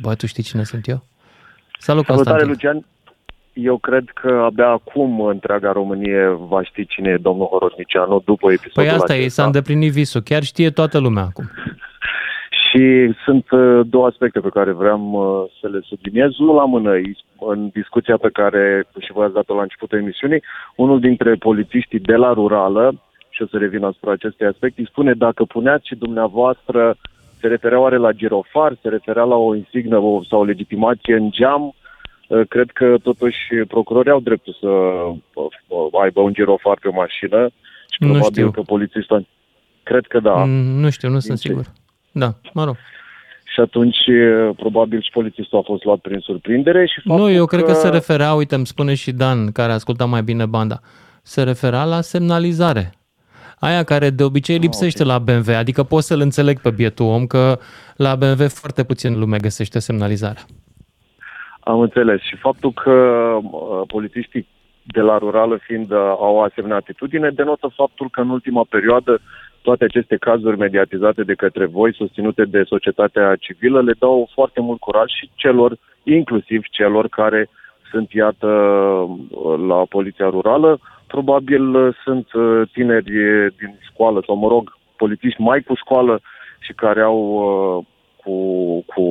bă, 0.00 0.14
tu 0.14 0.26
știi 0.26 0.42
cine 0.42 0.64
sunt 0.64 0.88
eu? 0.88 1.04
Salut, 1.78 2.04
Salutare, 2.04 2.44
Constantin. 2.44 2.48
Lucian. 2.48 2.86
Eu 3.62 3.78
cred 3.78 4.04
că 4.14 4.40
abia 4.44 4.68
acum 4.68 5.20
întreaga 5.20 5.72
Românie 5.72 6.36
va 6.48 6.62
ști 6.62 6.86
cine 6.86 7.10
e 7.10 7.16
domnul 7.16 7.46
Horodnicianu 7.46 8.22
după 8.24 8.52
episodul 8.52 8.82
Păi 8.82 8.88
asta 8.88 9.14
e, 9.14 9.18
acesta. 9.18 9.40
s-a 9.40 9.46
îndeplinit 9.46 9.92
visul. 9.92 10.20
Chiar 10.20 10.42
știe 10.42 10.70
toată 10.70 10.98
lumea 10.98 11.22
acum. 11.22 11.44
Și 12.64 13.14
sunt 13.24 13.50
uh, 13.50 13.80
două 13.86 14.06
aspecte 14.06 14.40
pe 14.40 14.48
care 14.48 14.72
vreau 14.72 15.00
uh, 15.12 15.50
să 15.60 15.68
le 15.68 15.80
subliniez. 15.82 16.38
Unul 16.38 16.54
la 16.54 16.64
mână, 16.64 16.90
în 17.40 17.68
discuția 17.72 18.16
pe 18.16 18.28
care 18.32 18.86
și 18.98 19.12
voi 19.12 19.24
ați 19.24 19.34
dat-o 19.34 19.54
la 19.54 19.62
începutul 19.62 19.98
emisiunii, 19.98 20.42
unul 20.76 21.00
dintre 21.00 21.34
polițiștii 21.34 21.98
de 21.98 22.14
la 22.14 22.32
rurală, 22.32 22.94
și 23.28 23.42
o 23.42 23.46
să 23.46 23.56
revin 23.58 23.84
asupra 23.84 24.12
acestui 24.12 24.46
aspect, 24.46 24.78
îi 24.78 24.86
spune 24.90 25.12
dacă 25.12 25.44
puneați 25.44 25.86
și 25.86 25.94
dumneavoastră, 25.94 26.96
se 27.40 27.46
referea 27.46 27.80
oare 27.80 27.96
la 27.96 28.12
girofar, 28.12 28.72
se 28.82 28.88
referea 28.88 29.22
la 29.22 29.34
o 29.34 29.54
insignă 29.54 29.98
o- 29.98 30.22
sau 30.28 30.40
o 30.40 30.44
legitimație 30.44 31.14
în 31.14 31.30
geam, 31.30 31.62
uh, 31.62 31.85
cred 32.48 32.70
că 32.70 32.96
totuși 33.02 33.38
procurorii 33.68 34.10
au 34.10 34.20
dreptul 34.20 34.56
să 34.60 34.68
uh, 34.68 36.00
aibă 36.02 36.20
un 36.20 36.32
girofar 36.32 36.78
pe 36.80 36.88
mașină 36.88 37.48
și 37.90 37.96
Nu 38.02 38.08
probabil 38.10 38.32
știu. 38.32 38.50
că 38.50 38.60
polițistul... 38.60 39.26
Cred 39.82 40.06
că 40.06 40.20
da. 40.20 40.34
Mm, 40.44 40.80
Nu 40.80 40.90
știu, 40.90 41.08
nu 41.08 41.18
sunt 41.18 41.40
ce- 41.40 41.48
sigur. 41.48 41.64
Da, 42.12 42.32
mă 42.52 42.64
rog. 42.64 42.76
Și 43.44 43.60
atunci, 43.60 43.96
e, 44.06 44.50
probabil, 44.56 45.02
și 45.02 45.10
polițistul 45.12 45.58
a 45.58 45.62
fost 45.62 45.84
luat 45.84 45.98
prin 45.98 46.18
surprindere 46.18 46.86
și 46.86 47.00
faptul 47.04 47.24
Nu, 47.24 47.30
eu 47.30 47.44
cred 47.46 47.62
că 47.62 47.72
se 47.72 47.88
referea, 47.88 48.32
uite, 48.34 48.54
îmi 48.54 48.66
spune 48.66 48.94
și 48.94 49.12
Dan, 49.12 49.52
care 49.52 49.72
asculta 49.72 50.04
mai 50.04 50.22
bine 50.22 50.46
banda, 50.46 50.80
se 51.22 51.42
referea 51.42 51.84
la 51.84 52.00
semnalizare. 52.00 52.92
Aia 53.58 53.82
care 53.82 54.10
de 54.10 54.22
obicei 54.22 54.58
lipsește 54.58 55.04
la 55.04 55.18
BMW, 55.18 55.54
adică 55.54 55.82
pot 55.82 56.02
să-l 56.02 56.20
înțeleg 56.20 56.60
pe 56.60 56.70
bietul 56.70 57.06
om 57.06 57.26
că 57.26 57.58
la 57.96 58.14
BMW 58.16 58.48
foarte 58.48 58.84
puțin 58.84 59.18
lume 59.18 59.36
găsește 59.38 59.78
semnalizarea. 59.78 60.42
Am 61.72 61.80
înțeles. 61.80 62.20
Și 62.20 62.36
faptul 62.36 62.72
că 62.72 62.92
uh, 63.42 63.82
polițiștii 63.86 64.46
de 64.82 65.00
la 65.00 65.18
rurală 65.18 65.56
fiind 65.56 65.90
uh, 65.90 65.98
au 65.98 66.34
o 66.34 66.40
asemenea 66.40 66.76
atitudine, 66.76 67.30
denotă 67.30 67.68
faptul 67.76 68.08
că 68.10 68.20
în 68.20 68.30
ultima 68.30 68.64
perioadă 68.68 69.20
toate 69.62 69.84
aceste 69.84 70.16
cazuri 70.16 70.58
mediatizate 70.58 71.22
de 71.22 71.34
către 71.34 71.66
voi, 71.66 71.94
susținute 71.94 72.44
de 72.44 72.62
societatea 72.62 73.36
civilă, 73.36 73.82
le 73.82 73.94
dau 73.98 74.28
foarte 74.34 74.60
mult 74.60 74.80
curaj 74.80 75.10
și 75.10 75.30
celor, 75.34 75.78
inclusiv 76.02 76.62
celor 76.70 77.08
care 77.08 77.48
sunt, 77.90 78.12
iată, 78.12 78.46
uh, 78.46 79.58
la 79.68 79.84
poliția 79.88 80.28
rurală. 80.28 80.78
Probabil 81.06 81.74
uh, 81.74 81.94
sunt 82.04 82.32
uh, 82.32 82.62
tineri 82.72 83.10
din 83.58 83.78
școală 83.90 84.22
sau, 84.26 84.36
mă 84.36 84.48
rog, 84.48 84.76
polițiști 84.96 85.40
mai 85.40 85.60
cu 85.60 85.74
școală 85.74 86.20
și 86.58 86.72
care 86.72 87.00
au 87.00 87.18
uh, 87.18 87.84
cu, 88.26 88.38
cu, 88.94 89.04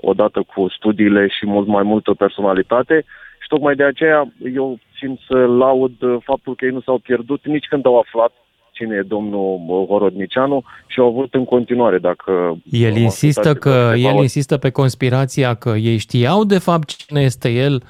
odată 0.00 0.44
cu 0.54 0.68
studiile 0.76 1.28
și 1.28 1.46
mult 1.46 1.66
mai 1.66 1.82
multă 1.82 2.14
personalitate 2.14 3.04
și 3.40 3.48
tocmai 3.48 3.74
de 3.74 3.84
aceea 3.84 4.32
eu 4.54 4.78
țin 4.98 5.20
să 5.28 5.34
laud 5.34 6.02
uh, 6.02 6.16
faptul 6.24 6.54
că 6.54 6.64
ei 6.64 6.70
nu 6.70 6.80
s-au 6.80 6.98
pierdut 6.98 7.46
nici 7.46 7.66
când 7.68 7.86
au 7.86 7.98
aflat 7.98 8.32
cine 8.72 8.96
e 8.96 9.02
domnul 9.02 9.60
uh, 9.66 9.86
Horodnicianu 9.88 10.64
și 10.86 11.00
au 11.00 11.06
avut 11.06 11.34
în 11.34 11.44
continuare 11.44 11.98
dacă... 11.98 12.56
El 12.70 12.96
insistă, 12.96 13.40
ascultați 13.48 13.76
că, 13.76 13.90
câteva 13.90 14.08
el 14.08 14.14
ori. 14.14 14.22
insistă 14.22 14.56
pe 14.56 14.70
conspirația 14.70 15.54
că 15.54 15.68
ei 15.68 15.96
știau 15.96 16.44
de 16.44 16.58
fapt 16.58 16.96
cine 16.96 17.20
este 17.20 17.48
el, 17.48 17.82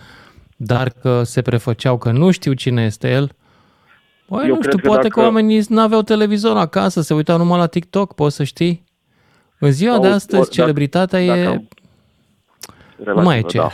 dar 0.57 0.89
că 1.01 1.23
se 1.23 1.43
prefăceau 1.43 1.99
că 1.99 2.11
nu 2.11 2.31
știu 2.31 2.53
cine 2.53 2.83
este 2.83 3.11
el. 3.11 3.31
Băi, 4.29 4.43
Eu 4.43 4.55
nu 4.55 4.59
cred 4.59 4.73
știu, 4.73 4.79
că 4.83 4.87
poate 4.87 5.09
dacă- 5.09 5.21
că 5.21 5.27
oamenii 5.27 5.63
nu 5.69 5.81
aveau 5.81 6.03
televizor 6.03 6.57
acasă, 6.57 7.01
se 7.01 7.15
uitau 7.15 7.39
numai 7.39 7.59
la 7.59 7.67
TikTok, 7.67 8.15
poți 8.15 8.37
să 8.37 8.45
știi. 8.45 8.85
În 9.59 9.71
ziua 9.71 9.99
de 9.99 10.07
Sau- 10.07 10.15
astăzi, 10.15 10.43
ori- 10.43 10.51
dacă- 10.57 10.61
celebritatea 10.63 11.21
e... 11.23 11.45
dacă- 11.45 11.63
Nu 13.15 13.23
mai 13.23 13.39
e 13.39 13.41
Relativă, 13.41 13.49
ce 13.49 13.59
da. 13.59 13.65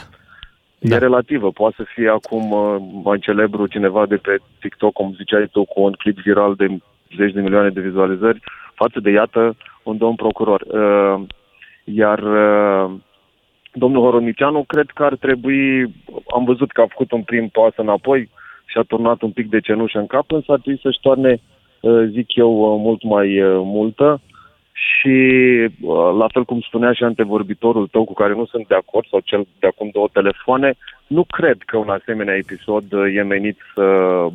era. 0.79 0.95
E 0.95 0.99
relativă. 0.99 1.51
Poate 1.51 1.75
să 1.79 1.85
fie 1.95 2.09
acum 2.09 2.51
uh, 2.51 2.77
mai 3.05 3.19
celebru 3.19 3.67
cineva 3.67 4.07
de 4.07 4.17
pe 4.17 4.39
TikTok, 4.61 4.93
cum 4.93 5.15
ziceai 5.17 5.49
tu, 5.53 5.65
cu 5.65 5.83
un 5.83 5.93
clip 5.93 6.19
viral 6.19 6.55
de 6.55 6.67
zeci 7.17 7.33
de 7.33 7.41
milioane 7.41 7.69
de 7.71 7.81
vizualizări, 7.81 8.41
față 8.75 9.01
de, 9.01 9.11
iată, 9.11 9.57
un 9.83 9.97
domn 9.97 10.15
procuror. 10.15 10.61
Uh, 10.61 11.23
Iar 11.85 12.19
uh, 12.19 12.91
domnul 13.73 14.03
Horonicianu 14.03 14.65
cred 14.65 14.87
că 14.95 15.05
ar 15.05 15.17
trebui, 15.17 15.83
am 16.35 16.45
văzut 16.45 16.71
că 16.73 16.81
a 16.81 16.87
făcut 16.89 17.13
un 17.13 17.23
prim 17.23 17.49
pas 17.49 17.73
înapoi 17.77 18.31
și-a 18.65 18.83
turnat 18.83 19.23
un 19.23 19.31
pic 19.31 19.49
de 19.51 19.61
cenușă 19.61 19.99
în 19.99 20.07
cap, 20.07 20.31
însă 20.31 20.53
ar 20.53 20.59
trebui 20.59 20.81
să-și 20.83 20.99
toarne, 21.01 21.41
uh, 21.81 22.09
zic 22.11 22.35
eu, 22.37 22.51
uh, 22.75 22.81
mult 22.83 23.03
mai 23.03 23.43
uh, 23.43 23.61
multă 23.65 24.21
și 24.89 25.17
uh, 25.81 26.11
la 26.19 26.27
fel 26.33 26.45
cum 26.45 26.61
spunea 26.61 26.93
și 26.93 27.03
antevorbitorul 27.03 27.87
tău 27.87 28.05
cu 28.05 28.13
care 28.13 28.33
nu 28.35 28.47
sunt 28.47 28.67
de 28.69 28.75
acord 28.75 29.07
sau 29.09 29.21
cel 29.25 29.47
de 29.59 29.67
acum 29.67 29.89
două 29.93 30.09
telefoane, 30.13 30.75
nu 31.07 31.25
cred 31.25 31.59
că 31.67 31.77
un 31.77 31.89
asemenea 31.89 32.37
episod 32.37 32.93
uh, 32.93 33.15
e 33.15 33.23
menit 33.23 33.59
să 33.75 33.85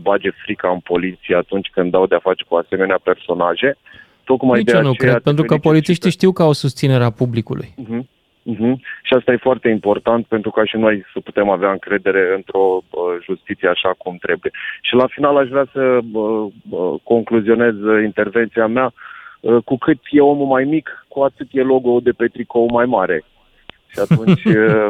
bage 0.02 0.30
frica 0.44 0.70
în 0.70 0.80
poliție 0.80 1.36
atunci 1.36 1.70
când 1.74 1.92
dau 1.92 2.06
de-a 2.06 2.20
face 2.20 2.44
cu 2.48 2.56
asemenea 2.56 3.00
personaje. 3.04 3.78
Tocmai 4.24 4.58
Nici 4.58 4.68
de 4.68 4.76
eu 4.76 4.82
nu 4.82 4.90
aceea 4.90 5.12
cred, 5.12 5.24
pentru 5.24 5.44
că 5.44 5.54
felicit 5.54 5.64
și 5.64 5.70
polițiștii 5.70 6.18
știu 6.18 6.32
că 6.32 6.42
au 6.42 6.52
susținerea 6.52 7.10
publicului. 7.10 7.74
Mhm. 7.76 8.08
Mhm. 8.44 8.82
Și 9.04 9.14
asta 9.14 9.32
e 9.32 9.48
foarte 9.50 9.70
important 9.70 10.26
pentru 10.26 10.52
ca 10.52 10.66
și 10.66 10.78
noi 10.78 11.06
să 11.14 11.20
putem 11.20 11.50
avea 11.50 11.72
încredere 11.72 12.34
într-o 12.36 12.82
uh, 12.90 13.02
justiție 13.24 13.68
așa 13.68 13.94
cum 13.98 14.18
trebuie. 14.22 14.52
Și 14.82 14.94
la 14.94 15.08
final 15.08 15.38
aș 15.38 15.48
vrea 15.48 15.68
să 15.74 16.00
uh, 16.14 16.48
uh, 16.70 16.94
concluzionez 17.04 17.76
uh, 17.82 18.04
intervenția 18.04 18.68
mea. 18.68 18.86
Uh, 18.86 19.15
cu 19.66 19.78
cât 19.78 20.00
e 20.10 20.22
omul 20.22 20.46
mai 20.46 20.64
mic, 20.64 21.06
cu 21.08 21.20
atât 21.20 21.48
e 21.52 21.62
logo 21.62 22.00
de 22.00 22.12
pe 22.12 22.28
tricou 22.28 22.70
mai 22.72 22.86
mare. 22.86 23.24
Și 23.88 24.00
atunci 24.00 24.44
uh, 24.56 24.88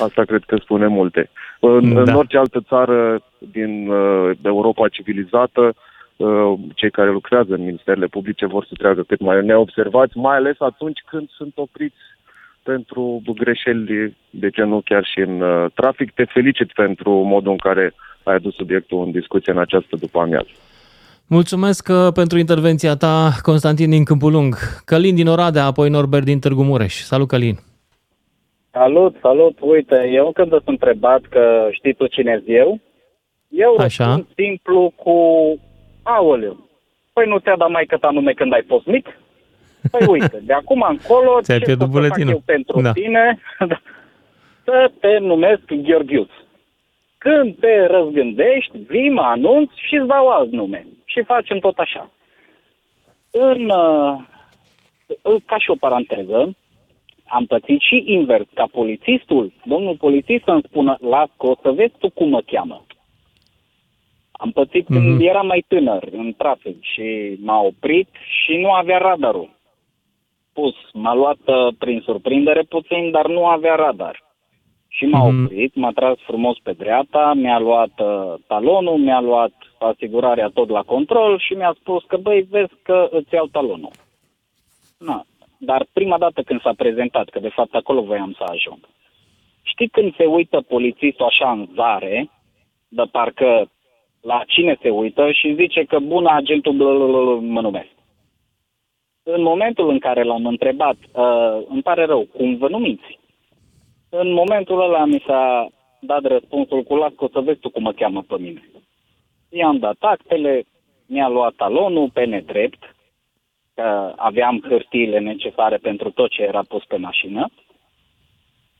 asta 0.00 0.24
cred 0.24 0.42
că 0.46 0.56
spune 0.56 0.86
multe. 0.86 1.30
În, 1.60 1.94
Da. 1.94 2.00
în 2.00 2.14
orice 2.14 2.38
altă 2.38 2.60
țară 2.68 3.22
din 3.38 3.88
uh, 3.88 4.30
Europa 4.42 4.88
civilizată, 4.88 5.74
uh, 6.16 6.52
cei 6.74 6.90
care 6.90 7.10
lucrează 7.10 7.54
în 7.54 7.64
ministerele 7.64 8.06
publice 8.06 8.46
vor 8.46 8.64
să 8.64 8.74
treacă 8.78 9.02
cât 9.02 9.20
mai 9.20 9.44
neobservați, 9.44 10.16
mai 10.16 10.36
ales 10.36 10.60
atunci 10.60 11.02
când 11.06 11.28
sunt 11.30 11.52
opriți 11.54 12.02
pentru 12.62 13.22
greșeli 13.34 14.16
de 14.30 14.50
genul 14.50 14.82
chiar 14.82 15.04
și 15.04 15.18
în 15.18 15.40
uh, 15.40 15.70
trafic. 15.74 16.10
Te 16.10 16.24
felicit 16.24 16.72
pentru 16.72 17.10
modul 17.10 17.50
în 17.50 17.58
care 17.58 17.94
ai 18.22 18.34
adus 18.34 18.54
subiectul 18.54 19.02
în 19.04 19.10
discuție 19.10 19.52
în 19.52 19.58
această 19.58 19.96
după 19.96 20.18
amiază. 20.20 20.50
Mulțumesc 21.28 21.88
uh, 21.90 22.12
pentru 22.14 22.38
intervenția 22.38 22.94
ta, 22.96 23.30
Constantin 23.42 23.90
din 23.90 24.04
Câmpul 24.04 24.32
Lung. 24.32 24.54
Călin 24.84 25.14
din 25.14 25.26
Oradea, 25.28 25.64
apoi 25.64 25.88
Norbert 25.88 26.24
din 26.24 26.38
Târgu 26.40 26.62
Mureș. 26.62 26.94
Salut, 26.94 27.28
Călin! 27.28 27.56
Salut, 28.70 29.16
salut, 29.20 29.58
uite, 29.60 30.10
eu 30.12 30.30
când 30.34 30.48
sunt 30.50 30.62
întrebat 30.64 31.20
că 31.30 31.68
știi 31.70 31.94
tu 31.94 32.06
cine 32.06 32.32
sunt 32.34 32.56
eu, 32.56 32.80
eu 33.48 33.76
Așa. 33.78 34.04
răspund 34.04 34.26
simplu 34.36 34.92
cu 34.96 35.16
aoleu. 36.02 36.68
Păi 37.12 37.26
nu 37.28 37.38
ți-a 37.38 37.56
dat 37.56 37.70
mai 37.70 37.84
cât 37.88 38.02
anume 38.02 38.32
când 38.32 38.52
ai 38.52 38.64
fost 38.66 38.86
mic? 38.86 39.06
Păi 39.90 40.06
uite, 40.06 40.40
de 40.44 40.52
acum 40.52 40.84
încolo 40.88 41.38
Ți-ai 41.42 41.58
ce 41.58 41.64
pierdut 41.64 41.90
pot 41.90 42.02
să 42.02 42.08
fac 42.08 42.08
buletinul. 42.16 42.32
eu 42.32 42.42
pentru 42.54 42.80
Da. 42.80 42.92
tine? 42.92 43.38
să 44.64 44.90
te 45.00 45.18
numesc 45.18 45.62
Gheorghiuț. 45.86 46.30
Când 47.18 47.56
te 47.60 47.86
răzgândești, 47.86 48.78
vii, 48.88 49.10
mă 49.10 49.20
anunț 49.22 49.70
și 49.88 49.94
îți 49.96 50.06
dau 50.08 50.28
alt 50.28 50.50
nume. 50.52 50.86
Și 51.12 51.22
facem 51.22 51.58
tot 51.58 51.78
așa. 51.78 52.10
În, 53.30 53.70
uh, 53.70 55.42
ca 55.46 55.58
și 55.58 55.70
o 55.70 55.74
paranteză, 55.74 56.56
am 57.26 57.46
pățit 57.46 57.80
și 57.80 58.02
invers, 58.06 58.46
ca 58.54 58.66
polițistul, 58.72 59.52
domnul 59.64 59.96
polițist 59.96 60.44
să-mi 60.44 60.62
spună, 60.68 60.96
las 61.00 61.28
că 61.38 61.46
o 61.46 61.54
să 61.62 61.70
vezi 61.70 61.94
tu 61.98 62.10
cum 62.10 62.28
mă 62.28 62.40
cheamă. 62.46 62.84
Am 64.32 64.50
pățit 64.50 64.84
mm-hmm. 64.84 64.86
când 64.86 65.20
eram 65.20 65.46
mai 65.46 65.64
tânăr 65.68 66.08
în 66.10 66.34
trafic 66.36 66.82
și 66.82 67.38
m-a 67.40 67.60
oprit 67.60 68.08
și 68.42 68.56
nu 68.56 68.72
avea 68.72 68.98
radarul. 68.98 69.50
Pus, 70.52 70.74
m-a 70.92 71.14
luat 71.14 71.38
uh, 71.44 71.74
prin 71.78 72.00
surprindere 72.04 72.62
puțin, 72.62 73.10
dar 73.10 73.26
nu 73.26 73.46
avea 73.46 73.74
radar. 73.74 74.31
Și 74.94 75.04
m-a 75.06 75.28
Mhm. 75.28 75.44
oprit, 75.44 75.74
m-a 75.74 75.90
tras 75.90 76.18
frumos 76.18 76.56
pe 76.62 76.72
dreapta, 76.72 77.32
mi-a 77.34 77.58
luat 77.58 78.00
uh, 78.00 78.34
talonul, 78.46 78.98
mi-a 78.98 79.20
luat 79.20 79.52
asigurarea 79.78 80.48
tot 80.48 80.68
la 80.68 80.82
control 80.82 81.38
și 81.38 81.52
mi-a 81.54 81.74
spus 81.80 82.04
că, 82.04 82.16
băi, 82.16 82.42
vezi 82.50 82.72
că 82.82 83.08
îți 83.10 83.34
iau 83.34 83.46
talonul. 83.46 83.90
Na, 84.98 85.24
dar 85.58 85.86
prima 85.92 86.18
dată 86.18 86.42
când 86.42 86.60
s-a 86.60 86.72
prezentat, 86.76 87.28
că 87.28 87.38
de 87.38 87.48
fapt 87.48 87.74
acolo 87.74 88.02
voiam 88.02 88.32
să 88.36 88.44
ajung. 88.46 88.78
Știi 89.62 89.88
când 89.88 90.14
se 90.16 90.24
uită 90.24 90.60
polițistul 90.60 91.26
așa 91.26 91.50
în 91.50 91.68
zare, 91.74 92.30
de 92.88 93.02
parcă 93.12 93.70
la 94.20 94.42
cine 94.46 94.76
se 94.82 94.90
uită 94.90 95.30
și 95.30 95.54
zice 95.54 95.84
că 95.84 95.98
bună 95.98 96.30
agentul 96.32 96.72
blablabla, 96.72 97.40
mă 97.40 97.60
numesc. 97.60 97.90
În 99.22 99.42
momentul 99.42 99.90
în 99.90 99.98
care 99.98 100.22
l-am 100.22 100.46
întrebat, 100.46 100.96
uh, 101.12 101.62
îmi 101.68 101.82
pare 101.82 102.04
rău, 102.04 102.26
cum 102.36 102.56
vă 102.56 102.68
numiți? 102.68 103.18
În 104.14 104.32
momentul 104.32 104.80
ăla 104.82 105.04
mi 105.04 105.22
s-a 105.26 105.68
dat 106.00 106.22
răspunsul 106.22 106.82
cu 106.82 106.96
las 106.96 107.12
că 107.16 107.24
o 107.24 107.28
să 107.32 107.40
vezi 107.40 107.58
tu 107.60 107.70
cum 107.70 107.82
mă 107.82 107.92
cheamă 107.92 108.22
pe 108.22 108.36
mine. 108.38 108.70
I-am 109.48 109.78
dat 109.78 109.96
actele, 109.98 110.64
mi-a 111.06 111.28
luat 111.28 111.54
talonul 111.54 112.10
pe 112.10 112.24
nedrept, 112.24 112.96
că 113.74 114.12
aveam 114.16 114.64
hârtiile 114.68 115.18
necesare 115.18 115.76
pentru 115.76 116.10
tot 116.10 116.30
ce 116.30 116.42
era 116.42 116.62
pus 116.68 116.84
pe 116.84 116.96
mașină, 116.96 117.50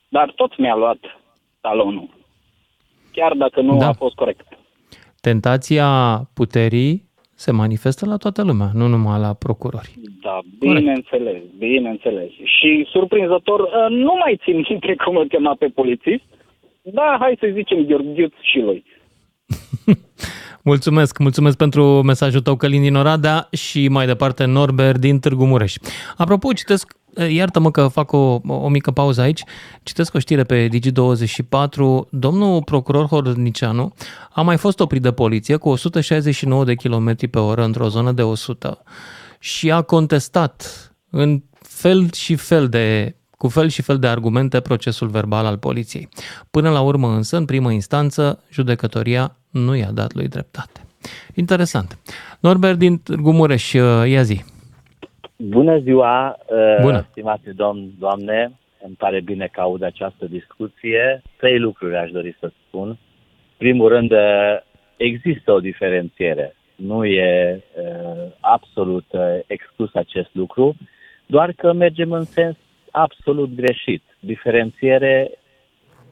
dar 0.09 0.33
tot 0.37 0.59
mi-a 0.59 0.75
luat 0.75 0.99
talonul, 1.61 2.09
chiar 3.13 3.33
dacă 3.35 3.61
nu 3.61 3.77
Da. 3.77 3.89
a 3.89 3.93
fost 3.93 4.15
corect. 4.15 4.47
Tentația 5.21 6.21
puterii 6.35 7.11
se 7.45 7.51
manifestă 7.51 8.07
la 8.07 8.17
toată 8.17 8.43
lumea, 8.43 8.71
nu 8.75 8.87
numai 8.87 9.21
la 9.21 9.33
procurori. 9.45 9.95
Da, 10.23 10.39
bineînțeles, 10.59 11.43
bineînțeles. 11.59 12.31
Și 12.45 12.87
surprinzător, 12.91 13.61
uh, 13.61 13.87
nu 13.89 14.15
mai 14.23 14.41
țin 14.45 14.65
minte 14.69 14.95
cum 15.05 15.17
îl 15.17 15.27
chema 15.27 15.55
pe 15.59 15.67
polițist, 15.67 16.25
da, 16.83 17.17
hai 17.21 17.37
să 17.41 17.51
zicem 17.53 17.85
Gheorghiuț 17.85 18.33
și 18.41 18.59
lui. 18.59 18.85
Mulțumesc, 20.71 21.19
mulțumesc 21.19 21.57
pentru 21.57 22.03
mesajul 22.03 22.41
tău, 22.41 22.57
Călin 22.57 22.83
din 22.83 22.95
Oradea 22.95 23.49
și 23.53 23.89
mai 23.89 24.07
departe 24.07 24.45
Norbert 24.45 24.99
din 24.99 25.19
Târgu 25.19 25.45
Mureș. 25.45 25.75
Apropo, 26.17 26.53
citesc, 26.53 26.97
iartă-mă 27.29 27.71
că 27.71 27.89
fac 27.89 28.13
o, 28.13 28.41
o 28.47 28.69
mică 28.69 28.91
pauză 28.91 29.21
aici, 29.21 29.43
citesc 29.83 30.15
o 30.15 30.19
știre 30.19 30.45
pe 30.45 30.69
Digi24, 30.69 32.09
domnul 32.11 32.63
procuror 32.63 33.07
Hornicianu 33.07 33.95
a 34.33 34.43
mai 34.43 34.57
fost 34.57 34.81
oprit 34.81 35.03
de 35.03 35.13
poliție 35.13 35.57
cu 35.57 35.69
169 35.69 36.65
de 36.65 36.75
km 36.75 37.31
pe 37.31 37.39
oră 37.39 37.65
într-o 37.65 37.89
zonă 37.89 38.13
de 38.13 38.23
100 38.23 38.83
și 39.39 39.71
a 39.71 39.83
contestat 39.83 40.93
în 41.11 41.43
fel 41.61 42.13
și 42.13 42.35
fel 42.35 42.69
de 42.69 43.17
cu 43.43 43.49
fel 43.49 43.69
și 43.69 43.83
fel 43.83 43.99
de 43.99 44.07
argumente 44.07 44.61
procesul 44.61 45.09
verbal 45.09 45.47
al 45.47 45.59
poliției. 45.59 46.09
Până 46.51 46.71
la 46.71 46.81
urmă 46.81 47.09
însă, 47.09 47.37
în 47.37 47.45
primă 47.45 47.73
instanță, 47.73 48.43
judecătoria 48.51 49.37
nu 49.51 49.75
i-a 49.75 49.91
dat 49.91 50.15
lui 50.15 50.29
dreptate. 50.29 50.87
Interesant. 51.35 51.99
Norbert 52.41 52.79
din 52.79 52.99
Târgu 52.99 53.33
Mureș, 53.33 53.73
ia 54.07 54.23
zi. 54.23 54.45
Bună 55.49 55.79
ziua, 55.79 56.39
uh, 56.47 56.83
Bună. 56.83 57.07
stimate 57.11 57.51
domn, 57.51 57.91
doamne, 57.99 58.53
îmi 58.85 58.95
pare 58.99 59.21
bine 59.21 59.49
că 59.53 59.61
aud 59.61 59.83
această 59.83 60.27
discuție. 60.27 61.23
Trei 61.37 61.59
lucruri 61.59 61.97
aș 61.97 62.11
dori 62.11 62.37
să 62.41 62.51
spun. 62.67 62.99
Primul 63.57 63.89
rând, 63.89 64.11
uh, 64.11 64.19
există 64.97 65.53
o 65.53 65.61
diferențiere. 65.61 66.55
Nu 66.77 67.05
e 67.05 67.63
uh, 67.77 68.33
absolut 68.41 69.05
uh, 69.11 69.21
exclus 69.47 69.95
acest 69.95 70.29
lucru, 70.33 70.77
doar 71.27 71.53
că 71.53 71.73
mergem 71.73 72.13
în 72.13 72.25
sens 72.25 72.57
absolut 72.91 73.55
greșit. 73.55 74.03
Diferențiere, 74.21 75.31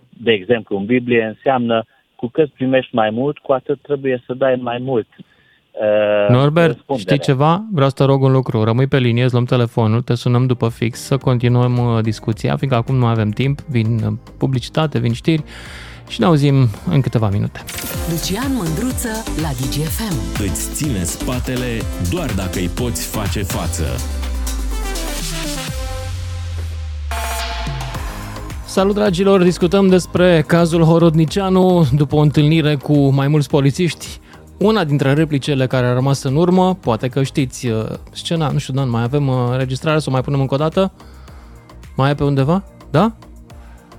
de 0.09 0.33
exemplu, 0.33 0.77
în 0.77 0.85
Biblie 0.85 1.25
înseamnă 1.25 1.85
cu 2.17 2.27
cât 2.27 2.51
primești 2.51 2.95
mai 2.95 3.11
mult, 3.11 3.39
cu 3.39 3.53
atât 3.53 3.81
trebuie 3.83 4.23
să 4.27 4.35
dai 4.35 4.57
mai 4.57 4.79
mult. 4.79 5.07
Uh, 5.73 6.35
Norbert, 6.35 6.67
răspundere. 6.67 7.09
știi 7.09 7.19
ceva? 7.25 7.65
Vreau 7.73 7.89
să 7.89 7.95
te 7.95 8.05
rog 8.05 8.23
un 8.23 8.33
lucru. 8.33 8.65
Rămâi 8.65 8.87
pe 8.87 8.99
linie, 8.99 9.25
îți 9.25 9.33
luăm 9.33 9.45
telefonul, 9.45 10.03
te 10.03 10.15
sunăm 10.15 10.47
după 10.47 10.69
fix 10.69 11.01
să 11.01 11.17
continuăm 11.17 11.79
uh, 11.79 12.03
discuția, 12.03 12.57
fiindcă 12.57 12.79
acum 12.79 12.95
nu 12.95 13.07
avem 13.07 13.31
timp, 13.31 13.61
vin 13.61 14.01
uh, 14.07 14.13
publicitate, 14.37 14.99
vin 14.99 15.13
știri 15.13 15.43
și 16.09 16.21
ne 16.21 16.27
auzim 16.27 16.69
în 16.91 17.01
câteva 17.01 17.29
minute. 17.29 17.65
Lucian 18.11 18.53
Mândruță 18.55 19.09
la 19.43 19.49
DGFM. 19.49 20.43
Îți 20.43 20.73
ține 20.73 21.03
spatele 21.03 21.83
doar 22.11 22.31
dacă 22.37 22.59
îi 22.59 22.71
poți 22.75 23.07
face 23.07 23.43
față. 23.43 23.85
Salut 28.65 28.95
dragilor, 28.95 29.43
discutăm 29.43 29.89
despre 29.89 30.45
cazul 30.47 30.83
Horodnicianu 30.83 31.87
după 31.93 32.17
o 32.17 32.19
întâlnire 32.19 32.75
cu 32.75 33.09
mai 33.09 33.29
mulți 33.29 33.49
polițiști. 33.49 34.21
Una 34.63 34.85
dintre 34.85 35.13
replicele 35.13 35.67
care 35.67 35.87
a 35.87 35.93
rămas 35.93 36.23
în 36.23 36.37
urmă, 36.37 36.75
poate 36.75 37.09
că 37.09 37.23
știți 37.23 37.67
uh, 37.67 37.85
scena, 38.13 38.51
nu 38.51 38.59
știu, 38.59 38.75
Dan, 38.75 38.91
mai 38.91 39.03
avem 39.03 39.29
uh, 39.29 39.35
înregistrare 39.51 39.99
să 39.99 40.07
o 40.09 40.13
mai 40.13 40.21
punem 40.21 40.41
încă 40.41 40.55
o 40.55 40.57
dată? 40.57 40.93
Mai 41.97 42.11
e 42.11 42.15
pe 42.15 42.25
undeva? 42.25 42.63
Da? 42.91 43.13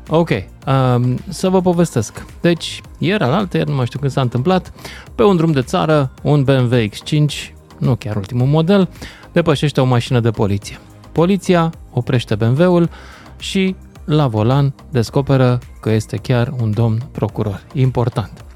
Ok, 0.10 0.30
um, 0.30 1.18
să 1.28 1.50
vă 1.50 1.62
povestesc. 1.62 2.26
Deci, 2.42 2.82
ieri, 2.98 3.24
alaltă, 3.24 3.58
ieri, 3.58 3.70
nu 3.70 3.76
mai 3.76 3.86
știu 3.86 4.00
când 4.00 4.12
s-a 4.12 4.22
întâmplat, 4.22 4.74
pe 5.16 5.24
un 5.24 5.36
drum 5.36 5.52
de 5.52 5.62
țară, 5.62 6.12
un 6.24 6.44
BMW 6.44 6.78
X5, 6.78 7.54
nu 7.78 7.96
chiar 7.96 8.16
ultimul 8.16 8.48
model, 8.48 8.90
depășește 9.32 9.82
o 9.82 9.86
mașină 9.86 10.20
de 10.20 10.32
poliție. 10.32 10.80
Poliția 11.12 11.70
oprește 11.92 12.36
BMW-ul 12.36 12.90
și 13.38 13.76
la 14.06 14.28
volan 14.28 14.74
descoperă 14.90 15.60
că 15.80 15.90
este 15.90 16.18
chiar 16.18 16.54
un 16.62 16.72
domn 16.72 16.98
procuror. 17.12 17.64
Important. 17.74 18.51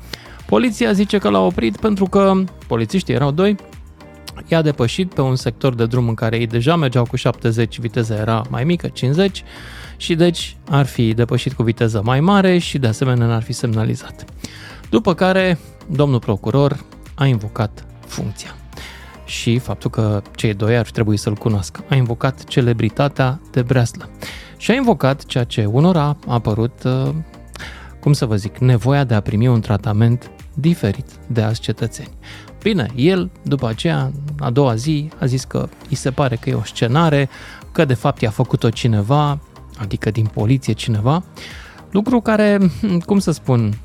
Poliția 0.45 0.91
zice 0.91 1.17
că 1.17 1.29
l-a 1.29 1.39
oprit 1.39 1.77
pentru 1.77 2.05
că 2.05 2.33
polițiștii 2.67 3.13
erau 3.13 3.31
doi, 3.31 3.55
i-a 4.47 4.61
depășit 4.61 5.13
pe 5.13 5.21
un 5.21 5.35
sector 5.35 5.75
de 5.75 5.85
drum 5.85 6.07
în 6.07 6.13
care 6.13 6.37
ei 6.37 6.47
deja 6.47 6.75
mergeau 6.75 7.05
cu 7.05 7.15
70, 7.15 7.79
viteza 7.79 8.15
era 8.15 8.41
mai 8.49 8.63
mică, 8.63 8.87
50, 8.87 9.43
și 9.97 10.15
deci 10.15 10.57
ar 10.69 10.85
fi 10.85 11.13
depășit 11.13 11.53
cu 11.53 11.63
viteză 11.63 12.01
mai 12.03 12.19
mare 12.19 12.57
și 12.57 12.77
de 12.77 12.87
asemenea 12.87 13.25
n-ar 13.25 13.41
fi 13.41 13.53
semnalizat. 13.53 14.25
După 14.89 15.13
care, 15.13 15.59
domnul 15.91 16.19
procuror 16.19 16.83
a 17.15 17.25
invocat 17.25 17.85
funcția 18.07 18.55
și 19.25 19.57
faptul 19.57 19.89
că 19.89 20.21
cei 20.35 20.53
doi 20.53 20.77
ar 20.77 20.89
trebui 20.89 21.17
să-l 21.17 21.35
cunoască. 21.35 21.83
A 21.89 21.95
invocat 21.95 22.43
celebritatea 22.43 23.39
de 23.51 23.61
breaslă 23.61 24.09
și 24.57 24.71
a 24.71 24.73
invocat 24.73 25.25
ceea 25.25 25.43
ce 25.43 25.65
unora 25.65 26.01
a 26.01 26.17
apărut, 26.27 26.83
uh, 26.83 27.09
cum 27.99 28.13
să 28.13 28.25
vă 28.25 28.35
zic, 28.35 28.57
nevoia 28.57 29.03
de 29.03 29.13
a 29.13 29.19
primi 29.19 29.47
un 29.47 29.61
tratament 29.61 30.31
diferit 30.55 31.05
de 31.27 31.41
alți 31.41 31.61
cetățeni. 31.61 32.09
Bine, 32.61 32.87
el 32.95 33.31
după 33.43 33.67
aceea, 33.67 34.11
a 34.39 34.49
doua 34.49 34.75
zi, 34.75 35.09
a 35.19 35.25
zis 35.25 35.43
că 35.43 35.69
îi 35.89 35.95
se 35.95 36.11
pare 36.11 36.35
că 36.35 36.49
e 36.49 36.53
o 36.53 36.63
scenare, 36.63 37.29
că 37.71 37.85
de 37.85 37.93
fapt 37.93 38.21
i-a 38.21 38.29
făcut-o 38.29 38.69
cineva, 38.69 39.39
adică 39.77 40.11
din 40.11 40.25
poliție 40.25 40.73
cineva, 40.73 41.23
lucru 41.91 42.21
care, 42.21 42.71
cum 43.05 43.19
să 43.19 43.31
spun, 43.31 43.77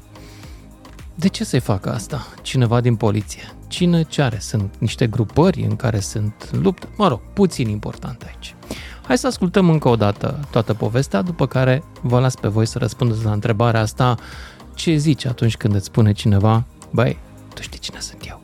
de 1.14 1.28
ce 1.28 1.44
să-i 1.44 1.60
facă 1.60 1.92
asta 1.92 2.26
cineva 2.42 2.80
din 2.80 2.96
poliție? 2.96 3.42
Cine 3.68 4.02
ce 4.02 4.22
are? 4.22 4.38
Sunt 4.38 4.74
niște 4.78 5.06
grupări 5.06 5.62
în 5.62 5.76
care 5.76 6.00
sunt 6.00 6.50
lupte? 6.62 6.88
Mă 6.96 7.08
rog, 7.08 7.20
puțin 7.32 7.68
important 7.68 8.22
aici. 8.22 8.54
Hai 9.06 9.18
să 9.18 9.26
ascultăm 9.26 9.70
încă 9.70 9.88
o 9.88 9.96
dată 9.96 10.40
toată 10.50 10.74
povestea, 10.74 11.22
după 11.22 11.46
care 11.46 11.82
vă 12.00 12.20
las 12.20 12.34
pe 12.34 12.48
voi 12.48 12.66
să 12.66 12.78
răspundeți 12.78 13.24
la 13.24 13.32
întrebarea 13.32 13.80
asta 13.80 14.16
ce 14.80 14.96
zici 14.96 15.26
atunci 15.26 15.56
când 15.56 15.74
îți 15.74 15.84
spune 15.84 16.12
cineva, 16.12 16.64
băi, 16.90 17.18
tu 17.54 17.62
știi 17.62 17.78
cine 17.78 17.98
sunt 18.00 18.20
eu. 18.28 18.40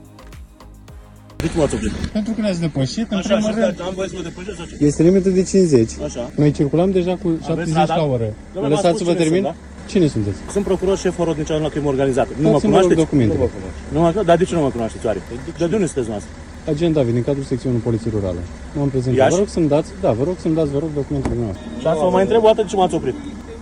De 1.36 1.46
ce 1.52 1.58
m-ați 1.58 1.74
oprit? 1.74 1.92
Pentru 2.16 2.32
că 2.32 2.40
ne-ați 2.40 2.60
depășit, 2.60 3.06
în 3.10 3.16
Așa, 3.18 3.34
primul 3.34 3.52
și 3.52 3.58
rând. 3.58 3.80
am 3.88 3.92
voie 3.94 4.08
să 4.08 4.14
mă 4.16 4.22
depășesc 4.22 4.56
sau 4.56 4.64
ce? 4.66 4.84
Este 4.90 5.02
limită 5.02 5.28
de 5.28 5.42
50. 5.42 5.90
Așa. 6.04 6.30
Noi 6.36 6.50
circulăm 6.58 6.90
deja 6.90 7.14
cu 7.22 7.28
70 7.44 7.74
la 7.74 7.84
radar? 7.84 7.98
oră. 7.98 8.28
Domnule, 8.28 8.34
v-am 8.52 8.68
Lăsați 8.70 8.96
să 8.98 9.04
spus 9.04 9.06
vă 9.06 9.12
cine 9.12 9.22
termin? 9.24 9.42
sunt, 9.42 9.54
da? 9.54 9.88
Cine 9.92 10.06
sunteți? 10.14 10.38
Sunt 10.54 10.64
procuror 10.64 10.96
șef 10.98 11.16
Horodniceanu 11.16 11.62
la 11.62 11.68
crimă 11.74 11.88
organizată. 11.94 12.30
Nu 12.36 12.42
mă 12.42 12.52
Dați-mi, 12.52 12.72
vă 12.72 12.78
rog, 12.78 12.86
cunoașteți? 12.86 13.00
documentele. 13.04 13.38
Nu 13.38 13.44
mă 13.44 13.50
cunoaște. 13.54 13.80
Nu 13.94 13.98
mă 14.00 14.06
cunoaște? 14.06 14.28
Dar 14.30 14.36
de 14.40 14.44
ce 14.48 14.54
nu 14.54 14.60
mă 14.66 14.70
cunoașteți 14.76 15.06
oare? 15.08 15.18
De, 15.58 15.66
de 15.70 15.74
unde 15.78 15.86
sunteți 15.92 16.10
noastră? 16.14 16.30
Agent 16.72 16.94
David, 16.98 17.14
din 17.18 17.24
cadrul 17.28 17.44
secțiunii 17.52 17.80
Poliției 17.88 18.12
Rurale. 18.16 18.42
M-am 18.76 18.88
prezentat. 18.94 19.18
Iași? 19.22 19.34
Vă 19.36 19.40
rog 19.42 19.48
să-mi 19.56 19.68
dați, 19.74 19.90
da, 20.04 20.10
vă 20.20 20.24
rog 20.28 20.36
să-mi 20.44 20.54
dați, 20.58 20.70
vă 20.76 20.78
rog, 20.84 20.90
documentele 21.00 21.34
noastre. 21.44 21.64
Și 21.80 21.86
asta 21.92 22.02
vă 22.08 22.12
mai 22.16 22.22
întreb 22.26 22.42
o 22.44 22.48
dată 22.50 22.60
de 22.64 22.68
ce 22.72 22.76
m-ați 22.80 22.94
oprit. 22.98 23.16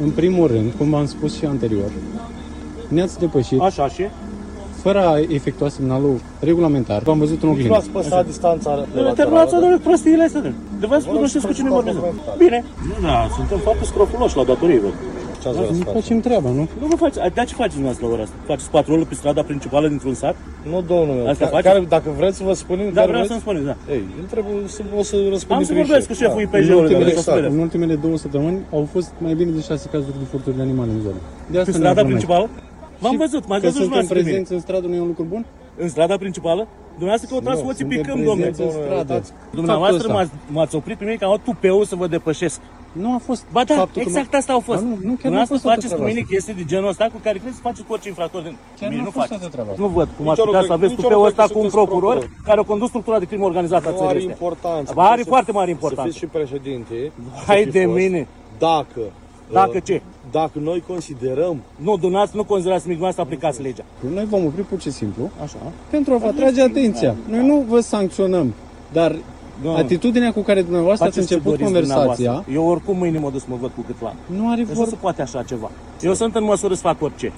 În 0.05 0.11
primul 0.20 0.47
rând, 0.55 0.68
cum 0.79 0.87
v-am 0.95 1.07
spus 1.14 1.31
și 1.39 1.45
anterior, 1.55 1.91
ne-ați 2.89 3.18
depășit 3.18 3.61
Așa 3.61 3.89
și? 3.89 4.03
fără 4.82 4.99
a 5.07 5.18
efectua 5.28 5.68
semnalul 5.68 6.14
regulamentar. 6.41 7.03
V-am 7.03 7.18
văzut 7.18 7.43
în 7.43 7.49
Nu 7.49 7.55
oglindă. 7.55 7.74
ați 7.74 7.89
păstrat 7.89 8.26
distanța 8.26 8.85
Domnule, 8.95 9.14
terminați 9.14 9.51
să 9.51 9.57
domnule 9.61 9.80
prostiile 9.89 10.24
astea. 10.24 10.41
domnule. 10.41 10.62
De 10.80 10.87
vă 10.87 10.99
spun, 11.01 11.16
nu 11.20 11.26
știți 11.26 11.47
cu 11.47 11.53
cine 11.53 11.68
vorbesc. 11.68 11.97
Bine. 12.39 12.64
Nu, 12.89 13.07
da, 13.09 13.28
suntem 13.37 13.59
foarte 13.59 13.85
scrofuloși 13.85 14.37
la 14.37 14.45
datorii, 14.45 14.80
văd. 14.80 14.95
Ce 15.43 15.49
ați 15.49 15.57
vrea 15.59 15.66
să 15.70 15.72
Nu 15.78 15.85
faceți? 15.85 15.99
facem 16.01 16.20
treaba, 16.26 16.49
nu? 16.59 16.64
Nu 16.80 16.87
vă 16.93 16.97
faceți, 17.05 17.18
dar 17.37 17.45
ce 17.51 17.55
faceți 17.62 17.76
dumneavoastră 17.78 18.05
la 18.07 18.12
ora 18.14 18.22
asta? 18.26 18.37
Faceți 18.53 18.70
patrolul 18.76 19.05
pe 19.11 19.14
strada 19.20 19.43
principală 19.51 19.87
dintr-un 19.93 20.14
sat? 20.22 20.37
Nu, 20.70 20.76
domnul 20.93 21.14
meu. 21.18 21.26
Asta 21.32 21.45
Ca- 21.45 21.51
faceți? 21.57 21.68
care, 21.68 21.80
dacă 21.97 22.09
vreți 22.20 22.37
să 22.41 22.43
vă 22.49 22.53
spunem, 22.62 22.87
Da, 22.93 23.01
care 23.01 23.07
vreau 23.12 23.24
vreți? 23.24 23.28
să-mi 23.32 23.43
spuneți, 23.47 23.64
da. 23.70 23.74
Ei, 23.97 24.03
îl 24.20 24.26
trebuie 24.35 24.55
să 24.76 24.80
o 25.01 25.03
să 25.11 25.14
răspund 25.35 25.59
Am 25.59 25.64
să 25.70 25.74
vorbesc 25.80 26.07
cu 26.11 26.14
șeful 26.22 26.41
În 26.41 26.45
IPJ-ului, 26.47 26.80
ultimele, 26.82 27.05
dar 27.05 27.12
să 27.12 27.18
exact, 27.22 27.37
vedeți. 27.39 27.55
în 27.57 27.61
ultimele 27.66 27.95
două 28.05 28.16
săptămâni 28.24 28.59
au 28.76 28.82
fost 28.95 29.11
mai 29.24 29.35
bine 29.41 29.51
de 29.59 29.61
șase 29.68 29.85
cazuri 29.95 30.16
de 30.22 30.26
furturi 30.32 30.57
de 30.59 30.62
animale 30.66 30.91
în 30.97 31.01
zonă. 31.07 31.20
De 31.53 31.55
Pe 31.55 31.59
asta 31.62 31.70
ne 31.70 31.76
strada 31.80 31.89
aflăm 31.91 32.07
aici. 32.07 32.14
principală? 32.14 32.47
V-am 32.99 33.11
Și 33.12 33.16
văzut, 33.18 33.47
m-ați 33.49 33.61
că 33.62 33.66
văzut 33.66 33.82
și 33.82 33.86
suntem 33.86 33.92
noastră 33.99 34.14
pe 34.14 34.20
mine. 34.20 34.30
prezenți 34.30 34.53
în 34.53 34.61
stradă 34.61 34.86
nu 34.86 34.95
e 34.95 35.01
un 35.01 35.07
lucru 35.07 35.24
bun? 35.28 35.45
În 35.76 35.88
strada 35.88 36.16
principală? 36.16 36.66
Dumneavoastră 36.99 37.28
căutați 37.30 37.61
Nu, 37.61 37.66
hoții 37.66 37.84
suntem 37.84 37.99
picând, 38.01 38.24
domnule. 38.24 38.49
prezenți 38.51 38.76
în 38.76 38.82
stradă. 38.84 39.22
Dumneavoastră 39.61 39.99
Faptul 40.09 40.14
m-ați, 40.16 40.30
m-ați 40.57 40.74
oprit 40.80 40.97
pe 40.99 41.05
mine 41.05 41.16
că 41.16 41.24
am 41.24 41.30
luat 41.30 41.42
tupeul 41.51 41.84
să 41.84 41.95
vă 41.97 42.07
depășesc. 42.07 42.61
Nu 43.03 43.14
a 43.14 43.20
fost 43.28 43.42
Ba 43.53 43.64
da, 43.64 43.74
faptul 43.74 44.03
că 44.03 44.09
exact 44.09 44.30
mă- 44.32 44.38
asta 44.38 44.53
au 44.53 44.61
fost. 44.68 44.82
Ba 44.82 44.88
nu, 44.88 44.95
nu, 44.95 44.97
chiar 45.01 45.09
nu 45.09 45.12
a 45.12 45.16
Dumneavoastră 45.22 45.55
fost 45.55 45.62
toată 45.64 45.76
faceți 45.80 45.95
cu 45.95 46.01
treaba 46.01 46.11
mine 46.12 46.20
asta. 46.24 46.32
chestii 46.34 46.55
de 46.61 46.64
genul 46.72 46.88
ăsta 46.95 47.05
cu 47.14 47.18
care 47.26 47.36
credeți 47.40 47.57
să 47.61 47.62
faceți 47.68 47.84
cu 47.86 47.92
orice 47.97 48.09
infractor. 48.12 48.40
din- 48.47 48.57
Chiar 48.78 48.88
Mine 48.90 49.01
nu 49.03 49.07
nu 49.07 49.12
a 49.12 49.16
fost 49.18 49.24
faceți. 49.24 49.40
toată 49.40 49.55
treaba 49.55 49.70
asta. 49.72 49.82
Nu 49.84 49.88
văd 49.99 50.09
cum 50.16 50.24
Nici 50.24 50.32
ați 50.32 50.40
eu 50.40 50.45
nu 50.47 50.51
putea 50.53 50.62
cred- 50.64 50.70
să 50.72 50.76
aveți 50.78 50.92
nici 50.95 51.03
eu 51.03 51.05
nu 51.05 51.09
tupeul 51.09 51.24
cred 51.26 51.32
ăsta 51.34 51.45
că 51.47 51.53
cu 51.55 51.59
un 51.64 51.68
sunteți 51.70 51.78
procuror 51.90 52.16
procuror. 52.18 52.42
care 52.49 52.59
a 52.64 52.66
condus 52.72 52.88
structura 52.92 53.18
de 53.22 53.26
crimă 53.30 53.45
organizată 53.51 53.86
a 53.88 53.92
Nu 53.95 53.99
țării 54.01 54.12
are 54.14 54.20
astea. 54.24 54.36
importanță. 54.38 54.90
Ba, 54.99 55.05
are 55.14 55.22
Să- 55.26 55.32
foarte 55.34 55.53
mare 55.59 55.70
Să 55.70 55.76
importanță. 55.78 56.07
fiți 56.11 56.18
și 56.22 56.28
președinte. 56.38 56.97
Hai 57.49 57.61
să 57.64 57.70
fi 57.70 57.76
de 57.78 57.84
fost, 57.88 57.97
mine. 58.03 58.20
Dacă... 58.66 59.03
Dacă 59.53 59.70
uh, 59.74 59.82
ce? 59.84 60.03
Dacă 60.30 60.53
noi 60.59 60.84
considerăm... 60.86 61.57
Nu, 61.76 61.97
dumneavoastră 61.97 62.38
nu 62.38 62.45
considerați 62.45 62.86
nimic, 62.86 63.01
dumneavoastră 63.01 63.22
aplicați 63.22 63.62
legea. 63.62 63.84
Noi 64.14 64.24
vom 64.24 64.45
opri 64.45 64.62
pur 64.62 64.80
și 64.80 64.90
simplu 64.90 65.30
Așa. 65.42 65.57
pentru 65.90 66.12
a 66.14 66.16
vă 66.16 66.26
atrage 66.26 66.62
atenția. 66.62 67.14
Noi 67.28 67.47
nu 67.47 67.64
vă 67.68 67.80
sancționăm, 67.80 68.55
dar 68.92 69.16
Da. 69.62 69.76
atitudinea 69.76 70.32
cu 70.32 70.40
care 70.40 70.62
dumneavoastră 70.62 71.07
ați 71.07 71.14
Faceți 71.14 71.32
ce 71.32 71.34
început 71.34 71.59
doriți 71.59 71.72
conversația 71.72 72.14
dumneavoastră. 72.14 72.53
Eu 72.53 72.66
oricum 72.66 72.97
mâine 72.97 73.18
mă 73.18 73.30
duc 73.30 73.40
să 73.40 73.47
mă 73.49 73.57
văd 73.61 73.70
cu 73.74 73.80
câtva. 73.86 74.14
nu 74.26 74.49
are 74.51 74.57
Deci 74.57 74.68
nu 74.68 74.74
vorba. 74.74 74.90
se 74.90 74.97
poate 75.01 75.22
așa 75.22 75.42
ceva. 75.42 75.70
Eu 76.01 76.14
sunt 76.14 76.34
în 76.34 76.45
măsură 76.45 76.74
să 76.74 76.80
fac 76.80 77.03
orice. 77.03 77.32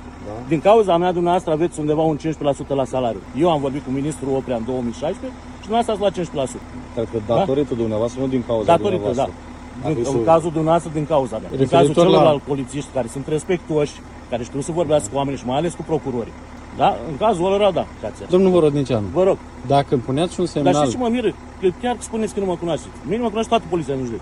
Din 0.48 0.60
cauza 0.60 0.96
mea, 0.96 1.12
dumneavoastră 1.12 1.52
aveți 1.52 1.80
undeva 1.80 2.02
un 2.02 2.18
15% 2.18 2.74
la 2.80 2.84
salariu. 2.84 3.20
Eu 3.38 3.50
am 3.50 3.60
vorbit 3.60 3.82
cu 3.84 3.90
ministrul 3.90 4.34
Oprea 4.36 4.56
în 4.56 4.64
2016 4.64 5.38
și 5.60 5.66
dumneavoastră 5.68 5.92
ați 5.92 6.00
luat 6.34 6.48
15%. 6.48 6.60
Cred 6.94 7.08
că 7.12 7.18
datorită 7.26 7.74
dumneavoastră, 7.74 8.20
nu 8.20 8.26
din 8.26 8.42
cauza 8.46 8.64
Datorită, 8.64 9.02
da. 9.02 9.06
dumneavoastră. 9.06 9.34
Din, 9.34 9.55
Dacă 9.82 9.94
în 9.98 10.04
să- 10.04 10.16
cazul 10.24 10.50
dumneavoastră, 10.50 10.90
din 10.94 11.06
cauza 11.06 11.36
mea. 11.38 11.48
În 11.52 11.58
Referitor 11.58 11.86
cazul 11.88 12.02
la- 12.02 12.08
celorlalți 12.10 12.44
polițiști 12.44 12.90
care 12.94 13.06
sunt 13.12 13.26
respectuoși, 13.26 13.92
care 14.30 14.42
știu 14.42 14.60
să 14.60 14.72
vorbească 14.72 15.08
cu 15.10 15.16
oamenii 15.16 15.38
și 15.38 15.46
mai 15.46 15.56
ales 15.56 15.72
cu 15.74 15.82
procurorii. 15.82 16.32
Da? 16.76 16.96
În 17.10 17.16
cazul 17.16 17.52
ăla, 17.52 17.70
da. 17.70 17.86
Cația. 18.02 18.26
Domnul 18.30 18.50
Vorodnicianu, 18.50 19.06
Vă 19.12 19.22
rog. 19.22 19.38
dacă 19.66 19.86
îmi 19.90 20.02
puneați 20.02 20.40
un 20.40 20.44
Dar 20.46 20.54
semnal... 20.54 20.74
știți 20.74 20.90
ce 20.90 20.98
mă 20.98 21.08
miră? 21.08 21.28
Că 21.60 21.68
chiar 21.82 21.96
spuneți 21.98 22.34
că 22.34 22.40
nu 22.40 22.46
mă 22.46 22.56
cunoașteți. 22.56 22.94
Mine 23.08 23.20
mă 23.22 23.26
cunoaște 23.28 23.50
toată 23.50 23.64
poliția 23.70 23.94
din 23.94 24.04
județ. 24.04 24.20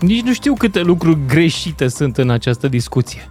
Nici 0.00 0.22
nu 0.22 0.32
știu 0.32 0.54
câte 0.54 0.80
lucruri 0.80 1.18
greșite 1.26 1.88
sunt 1.88 2.16
în 2.16 2.30
această 2.30 2.68
discuție. 2.68 3.30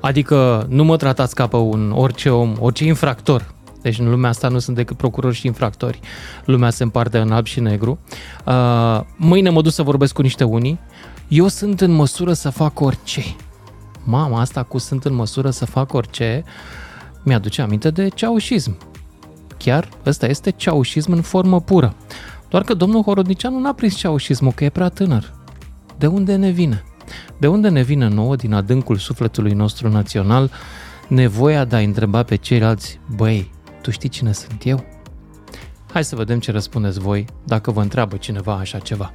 Adică 0.00 0.66
nu 0.68 0.84
mă 0.84 0.96
tratați 0.96 1.34
ca 1.34 1.46
pe 1.46 1.56
un 1.56 1.92
orice 1.96 2.30
om, 2.30 2.52
orice 2.60 2.84
infractor. 2.84 3.53
Deci 3.84 3.98
în 3.98 4.10
lumea 4.10 4.30
asta 4.30 4.48
nu 4.48 4.58
sunt 4.58 4.76
decât 4.76 4.96
procurori 4.96 5.34
și 5.34 5.46
infractori. 5.46 6.00
Lumea 6.44 6.70
se 6.70 6.82
împarte 6.82 7.18
în 7.18 7.32
alb 7.32 7.46
și 7.46 7.60
negru. 7.60 7.98
Uh, 8.46 9.00
mâine 9.16 9.50
mă 9.50 9.62
duc 9.62 9.72
să 9.72 9.82
vorbesc 9.82 10.14
cu 10.14 10.22
niște 10.22 10.44
unii. 10.44 10.80
Eu 11.28 11.48
sunt 11.48 11.80
în 11.80 11.90
măsură 11.90 12.32
să 12.32 12.50
fac 12.50 12.80
orice. 12.80 13.22
Mama 14.04 14.40
asta 14.40 14.62
cu 14.62 14.78
sunt 14.78 15.04
în 15.04 15.14
măsură 15.14 15.50
să 15.50 15.64
fac 15.64 15.92
orice 15.92 16.44
mi-aduce 17.22 17.62
aminte 17.62 17.90
de 17.90 18.08
ceaușism. 18.08 18.76
Chiar 19.56 19.88
ăsta 20.06 20.26
este 20.26 20.50
ceaușism 20.50 21.12
în 21.12 21.20
formă 21.20 21.60
pură. 21.60 21.94
Doar 22.48 22.62
că 22.62 22.74
domnul 22.74 23.02
Horodnicianu 23.02 23.58
n-a 23.58 23.72
prins 23.72 23.94
ceaușismul, 23.94 24.52
că 24.52 24.64
e 24.64 24.68
prea 24.68 24.88
tânăr. 24.88 25.34
De 25.98 26.06
unde 26.06 26.36
ne 26.36 26.50
vine? 26.50 26.84
De 27.38 27.46
unde 27.46 27.68
ne 27.68 27.82
vine 27.82 28.08
nouă, 28.08 28.36
din 28.36 28.52
adâncul 28.52 28.96
sufletului 28.96 29.52
nostru 29.52 29.88
național, 29.88 30.50
nevoia 31.08 31.64
de 31.64 31.76
a 31.76 31.78
întreba 31.78 32.22
pe 32.22 32.36
ceilalți, 32.36 33.00
băi, 33.16 33.52
tu 33.84 33.90
știi 33.90 34.08
cine 34.08 34.32
sunt 34.32 34.60
eu? 34.64 34.78
Hai 35.92 36.04
să 36.04 36.16
vedem 36.16 36.38
ce 36.38 36.52
răspundeți 36.52 37.00
voi 37.00 37.24
dacă 37.46 37.70
vă 37.70 37.80
întreabă 37.80 38.16
cineva 38.16 38.52
așa 38.52 38.78
ceva. 38.78 39.12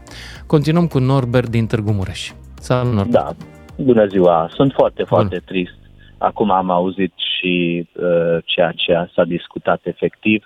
Continuăm 0.48 0.88
cu 0.88 1.00
Norbert 1.00 1.50
din 1.50 1.68
Târgu 1.68 1.92
Mureș. 1.92 2.32
Salut, 2.60 2.94
Norbert. 2.94 3.24
Da, 3.24 3.36
bună 3.76 4.06
ziua. 4.06 4.50
Sunt 4.54 4.72
foarte, 4.72 5.04
foarte 5.04 5.42
trist. 5.46 5.78
Acum 6.18 6.52
am 6.52 6.70
auzit 6.70 7.14
și 7.18 7.88
uh, 7.94 8.38
ceea 8.46 8.72
ce 8.72 9.10
s-a 9.14 9.24
discutat 9.24 9.82
efectiv. 9.84 10.46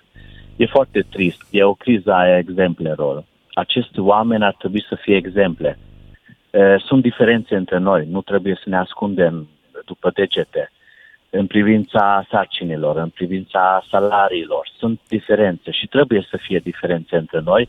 E 0.56 0.66
foarte 0.66 1.06
trist. 1.10 1.40
E 1.50 1.62
o 1.64 1.74
criză 1.74 2.12
a 2.12 2.38
exemplelor. 2.38 3.24
Acești 3.52 3.98
oameni 3.98 4.44
ar 4.44 4.54
trebui 4.58 4.84
să 4.88 4.98
fie 5.00 5.16
exemple. 5.16 5.78
Uh, 6.50 6.82
sunt 6.86 7.02
diferențe 7.02 7.56
între 7.56 7.78
noi. 7.78 8.06
Nu 8.10 8.20
trebuie 8.20 8.54
să 8.62 8.68
ne 8.68 8.76
ascundem 8.76 9.48
după 9.84 10.10
degete. 10.14 10.70
În 11.36 11.46
privința 11.46 12.26
sarcinilor, 12.30 12.96
în 12.96 13.08
privința 13.08 13.84
salariilor, 13.90 14.68
sunt 14.78 15.00
diferențe 15.08 15.70
și 15.70 15.86
trebuie 15.86 16.26
să 16.30 16.38
fie 16.40 16.58
diferențe 16.58 17.16
între 17.16 17.40
noi, 17.44 17.68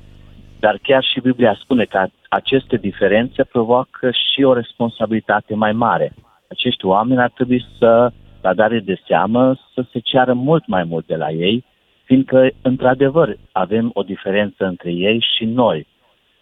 dar 0.59 0.80
chiar 0.82 1.03
și 1.03 1.20
Biblia 1.20 1.57
spune 1.61 1.86
că 1.86 2.05
aceste 2.30 2.76
diferențe 2.78 3.43
provoacă 3.43 4.11
și 4.11 4.43
o 4.43 4.53
responsabilitate 4.53 5.55
mai 5.55 5.72
mare. 5.72 6.13
Acești 6.49 6.86
oameni 6.86 7.22
ar 7.22 7.32
trebui 7.36 7.66
să, 7.80 8.11
la 8.41 8.53
dare 8.53 8.80
de 8.80 9.01
seamă, 9.07 9.59
să 9.74 9.86
se 9.91 9.99
ceară 9.99 10.34
mult 10.34 10.68
mai 10.68 10.84
mult 10.84 11.05
de 11.05 11.16
la 11.16 11.30
ei, 11.30 11.66
fiindcă, 12.03 12.49
într-adevăr, 12.61 13.38
avem 13.51 13.91
o 13.93 14.01
diferență 14.01 14.66
între 14.66 14.91
ei 14.91 15.26
și 15.36 15.45
noi. 15.45 15.88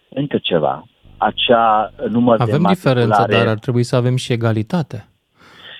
Încă 0.09 0.37
ceva. 0.37 0.83
Acea 1.17 1.93
număr 2.09 2.37
de 2.37 2.43
Avem 2.43 2.65
diferență, 2.67 3.07
matriculare... 3.07 3.43
dar 3.43 3.47
ar 3.47 3.59
trebui 3.59 3.83
să 3.83 3.95
avem 3.95 4.15
și 4.15 4.31
egalitate. 4.31 5.07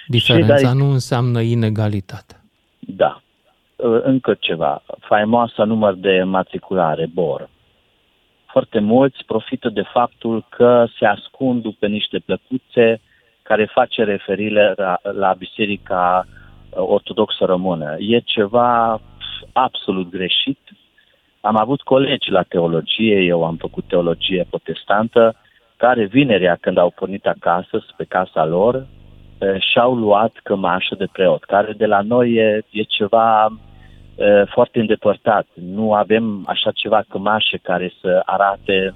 Diferența 0.08 0.54
egalitate. 0.54 0.78
nu 0.78 0.92
înseamnă 0.92 1.42
inegalitate. 1.42 2.42
Da. 2.80 3.22
Uh, 3.76 4.00
Încă 4.04 4.34
ceva. 4.40 4.84
Faimoasa 5.00 5.64
număr 5.64 5.94
de 5.94 6.24
matriculare, 6.24 7.10
BOR. 7.14 7.50
Foarte 8.46 8.80
mulți 8.80 9.24
profită 9.26 9.70
de 9.70 9.84
faptul 9.94 10.46
că 10.50 10.86
se 11.00 11.06
ascund 11.06 11.62
după 11.62 11.88
niște 11.88 12.20
plăcuțe 12.20 13.02
care 13.42 13.66
face 13.66 14.04
referire 14.04 14.74
la, 14.76 15.00
la 15.02 15.34
Biserica 15.38 16.28
ortodoxă 16.76 17.46
română. 17.46 17.96
E 18.00 18.20
ceva 18.20 19.02
absolut 19.54 20.10
greșit. 20.10 20.60
Am 21.42 21.58
avut 21.58 21.82
colegi 21.82 22.30
la 22.32 22.42
teologie, 22.42 23.20
eu 23.20 23.44
am 23.44 23.56
făcut 23.56 23.84
teologie 23.88 24.46
protestantă, 24.50 25.36
care 25.78 26.06
vinerea 26.06 26.58
când 26.62 26.78
au 26.78 26.90
pornit 26.90 27.26
acasă, 27.26 27.86
pe 27.98 28.04
casa 28.04 28.46
lor, 28.46 28.88
și-au 29.60 29.96
luat 29.96 30.40
cămașă 30.44 30.96
de 30.98 31.08
preot, 31.12 31.44
care 31.44 31.74
de 31.78 31.86
la 31.86 32.02
noi 32.02 32.32
e, 32.32 32.64
e 32.70 32.82
ceva 32.82 33.48
e, 34.16 34.44
foarte 34.54 34.80
îndepărtat. 34.80 35.48
Nu 35.54 35.94
avem 35.94 36.44
așa 36.46 36.72
ceva 36.72 37.04
cămașe 37.10 37.58
care 37.58 37.94
să 38.02 38.22
arate 38.26 38.94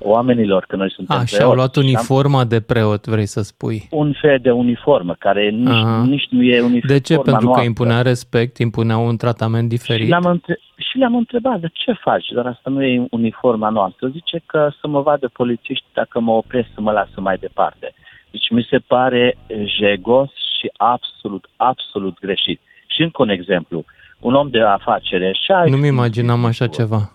oamenilor 0.00 0.64
că 0.68 0.76
noi 0.76 0.90
suntem 0.90 1.18
A, 1.18 1.24
și-au 1.24 1.52
luat 1.52 1.76
uniforma 1.76 2.44
de 2.44 2.60
preot, 2.60 3.06
vrei 3.06 3.26
să 3.26 3.42
spui. 3.42 3.88
Un 3.90 4.12
fel 4.20 4.38
de 4.42 4.50
uniformă, 4.50 5.14
care 5.18 5.48
nici, 5.48 5.68
Aha. 5.68 6.04
nici 6.06 6.26
nu 6.30 6.42
e 6.42 6.60
uniforma 6.60 6.94
De 6.94 7.00
ce? 7.00 7.14
Pentru 7.14 7.36
că 7.36 7.44
noastră. 7.44 7.64
impunea 7.64 8.02
respect, 8.02 8.58
impunea 8.58 8.96
un 8.96 9.16
tratament 9.16 9.70
Și 9.70 9.76
diferit? 9.76 10.08
le-am, 10.08 10.24
între... 10.24 10.58
și 10.76 10.98
le-am 10.98 11.16
întrebat, 11.16 11.60
de 11.60 11.68
ce 11.72 11.92
faci? 11.92 12.28
Dar 12.34 12.46
asta 12.46 12.70
nu 12.70 12.82
e 12.82 13.06
uniforma 13.10 13.68
noastră. 13.68 14.08
Zice 14.08 14.42
că 14.46 14.70
să 14.80 14.88
mă 14.88 15.00
vadă 15.00 15.30
polițiști 15.32 15.86
dacă 15.92 16.20
mă 16.20 16.32
opresc 16.32 16.68
să 16.74 16.80
mă 16.80 16.92
lasă 16.92 17.20
mai 17.20 17.36
departe. 17.36 17.94
Deci 18.34 18.50
mi 18.50 18.66
se 18.70 18.78
pare 18.78 19.36
jegos 19.64 20.30
și 20.58 20.70
absolut, 20.76 21.44
absolut 21.56 22.18
greșit. 22.20 22.60
Și 22.86 23.02
încă 23.02 23.22
un 23.22 23.28
exemplu. 23.28 23.84
Un 24.20 24.34
om 24.34 24.48
de 24.50 24.60
afacere 24.60 25.32
și-a 25.44 25.64
Nu-mi 25.64 25.86
imaginam 25.86 26.44
așa 26.44 26.66
ceva. 26.66 27.10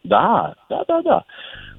da, 0.00 0.54
da, 0.68 0.82
da, 0.86 0.98
da. 1.04 1.24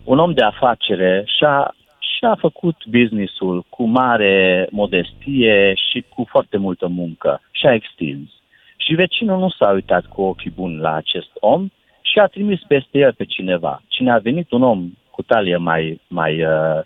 Un 0.04 0.20
om 0.20 0.34
de 0.34 0.42
afacere 0.42 1.24
și-a, 1.38 1.76
și-a 2.00 2.36
făcut 2.40 2.76
businessul 2.86 3.66
cu 3.70 3.84
mare 3.84 4.68
modestie 4.72 5.74
și 5.90 6.06
cu 6.10 6.26
foarte 6.30 6.58
multă 6.58 6.88
muncă 6.88 7.42
și 7.52 7.66
a 7.66 7.74
extins. 7.74 8.30
Și 8.78 8.94
vecinul 8.94 9.40
nu 9.40 9.50
s-a 9.50 9.70
uitat 9.70 10.06
cu 10.06 10.22
ochii 10.22 10.54
buni 10.56 10.78
la 10.78 10.94
acest 10.94 11.32
om 11.34 11.70
și 12.02 12.20
a 12.20 12.26
trimis 12.26 12.60
peste 12.68 12.98
el 12.98 13.14
pe 13.14 13.26
cineva. 13.26 13.82
Cine 13.88 14.12
a 14.12 14.18
venit, 14.18 14.52
un 14.52 14.64
om 14.64 14.92
cu 15.12 15.22
talie 15.22 15.58
mai, 15.58 16.02
mai, 16.08 16.44
uh, 16.44 16.82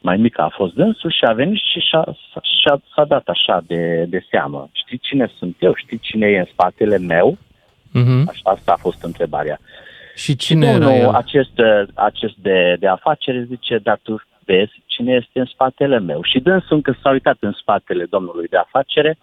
mai 0.00 0.16
mică 0.16 0.40
a 0.40 0.48
fost 0.48 0.74
dânsul 0.74 1.10
și 1.10 1.24
a 1.24 1.32
venit 1.32 1.60
și 1.72 1.80
și-a, 1.80 2.04
și-a, 2.60 2.80
s-a 2.94 3.04
dat 3.04 3.28
așa 3.28 3.62
de, 3.66 4.04
de 4.08 4.26
seamă. 4.30 4.68
Știi 4.72 4.98
cine 4.98 5.30
sunt 5.38 5.56
eu? 5.58 5.74
Știi 5.74 5.98
cine 5.98 6.26
e 6.26 6.38
în 6.38 6.48
spatele 6.52 6.98
meu? 6.98 7.38
Mhm. 7.92 8.28
Așa, 8.28 8.40
asta 8.42 8.72
a 8.72 8.80
fost 8.80 9.02
întrebarea. 9.02 9.58
Și 10.14 10.36
cine 10.36 10.72
Domnul 10.72 10.90
era 10.90 10.96
el? 10.96 11.14
acest, 11.14 11.60
acest 11.94 12.34
de, 12.36 12.76
de 12.78 12.86
afacere 12.86 13.46
zice, 13.48 13.78
dar 13.78 13.98
tu 14.02 14.22
vezi 14.44 14.82
cine 14.86 15.12
este 15.12 15.38
în 15.38 15.44
spatele 15.44 15.98
meu. 15.98 16.22
Și 16.22 16.40
dânsul 16.40 16.76
încă 16.76 16.96
s-a 17.02 17.10
uitat 17.10 17.36
în 17.40 17.52
spatele 17.52 18.04
domnului 18.04 18.46
de 18.48 18.56
afacere, 18.56 19.18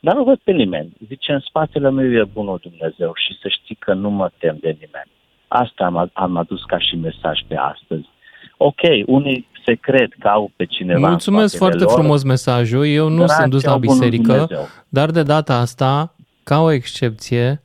dar 0.00 0.14
nu 0.14 0.24
văd 0.24 0.38
pe 0.38 0.52
nimeni. 0.52 0.92
Zice, 1.06 1.32
în 1.32 1.40
spatele 1.40 1.90
meu 1.90 2.12
e 2.12 2.24
bunul 2.24 2.58
Dumnezeu 2.62 3.12
și 3.14 3.38
să 3.40 3.48
știi 3.48 3.74
că 3.74 3.92
nu 3.92 4.10
mă 4.10 4.30
tem 4.38 4.56
de 4.60 4.68
nimeni. 4.68 5.10
Asta 5.48 5.84
am, 5.84 6.10
am 6.12 6.36
adus 6.36 6.62
ca 6.64 6.78
și 6.78 6.96
mesaj 6.96 7.40
pe 7.48 7.56
astăzi. 7.56 8.08
Ok, 8.56 8.80
unii 9.06 9.46
se 9.64 9.74
cred 9.74 10.08
că 10.18 10.28
au 10.28 10.50
pe 10.56 10.64
cineva 10.64 11.08
Mulțumesc 11.08 11.42
în 11.42 11.48
spatele 11.48 11.78
foarte 11.78 11.84
lor. 11.84 11.92
frumos 12.02 12.22
mesajul. 12.22 12.86
Eu 12.86 13.08
nu 13.08 13.16
Grație 13.16 13.36
sunt 13.36 13.50
dus 13.50 13.62
la 13.64 13.72
au 13.72 13.78
bunul 13.78 13.94
biserică, 13.98 14.32
Dumnezeu. 14.32 14.66
dar 14.88 15.10
de 15.10 15.22
data 15.22 15.54
asta, 15.58 16.14
ca 16.42 16.60
o 16.60 16.70
excepție, 16.70 17.62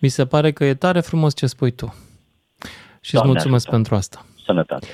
mi 0.00 0.08
se 0.08 0.26
pare 0.26 0.52
că 0.52 0.64
e 0.64 0.74
tare 0.74 1.00
frumos 1.00 1.34
ce 1.34 1.46
spui 1.46 1.70
tu. 1.70 1.86
Și 3.00 3.00
îți 3.00 3.12
Doamne 3.12 3.30
mulțumesc 3.32 3.62
ajută. 3.66 3.74
pentru 3.74 3.94
asta. 3.94 4.24
Sănătate. 4.44 4.86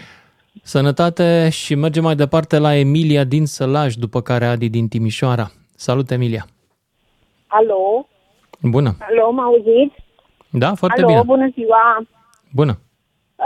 Sănătate 0.63 1.49
și 1.53 1.75
mergem 1.75 2.03
mai 2.03 2.17
departe 2.17 2.59
la 2.59 2.75
Emilia 2.75 3.25
din 3.25 3.47
Sălaj, 3.47 3.95
după 3.95 4.21
care 4.21 4.45
Adi 4.47 4.69
din 4.69 4.89
Timișoara. 4.89 5.51
Salut, 5.77 6.11
Emilia! 6.11 6.47
Alo? 7.47 8.09
Bună! 8.61 8.97
Alo, 9.01 9.31
mă 9.31 9.43
auziți? 9.43 10.05
Da, 10.51 10.75
foarte 10.75 10.99
Alo, 11.01 11.09
bine. 11.09 11.23
bună 11.25 11.49
ziua! 11.55 12.07
Bună! 12.53 12.79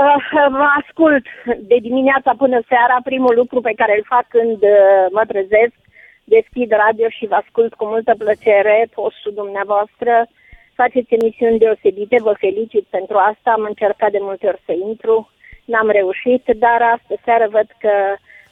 Uh, 0.05 0.49
vă 0.51 0.67
ascult 0.83 1.27
de 1.71 1.77
dimineața 1.81 2.33
până 2.39 2.61
seara. 2.69 2.97
Primul 3.05 3.35
lucru 3.35 3.61
pe 3.61 3.73
care 3.77 3.95
îl 3.97 4.05
fac 4.15 4.27
când 4.29 4.63
uh, 4.63 5.05
mă 5.11 5.23
trezesc, 5.27 5.77
deschid 6.25 6.71
radio 6.71 7.09
și 7.09 7.27
vă 7.27 7.35
ascult 7.35 7.75
cu 7.75 7.85
multă 7.85 8.15
plăcere 8.19 8.89
postul 8.95 9.33
dumneavoastră. 9.35 10.27
Faceți 10.75 11.15
emisiuni 11.15 11.59
deosebite, 11.59 12.17
vă 12.21 12.35
felicit 12.39 12.85
pentru 12.91 13.17
asta. 13.17 13.51
Am 13.51 13.65
încercat 13.69 14.11
de 14.11 14.19
multe 14.21 14.47
ori 14.47 14.63
să 14.67 14.73
intru, 14.89 15.31
n-am 15.65 15.89
reușit, 15.91 16.45
dar 16.65 16.81
astă 16.83 17.15
seară 17.25 17.47
văd 17.51 17.69
că 17.79 17.95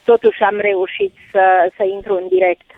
totuși 0.05 0.42
am 0.42 0.59
reușit 0.59 1.14
să, 1.32 1.44
să 1.76 1.82
intru 1.84 2.14
în 2.16 2.28
direct. 2.28 2.70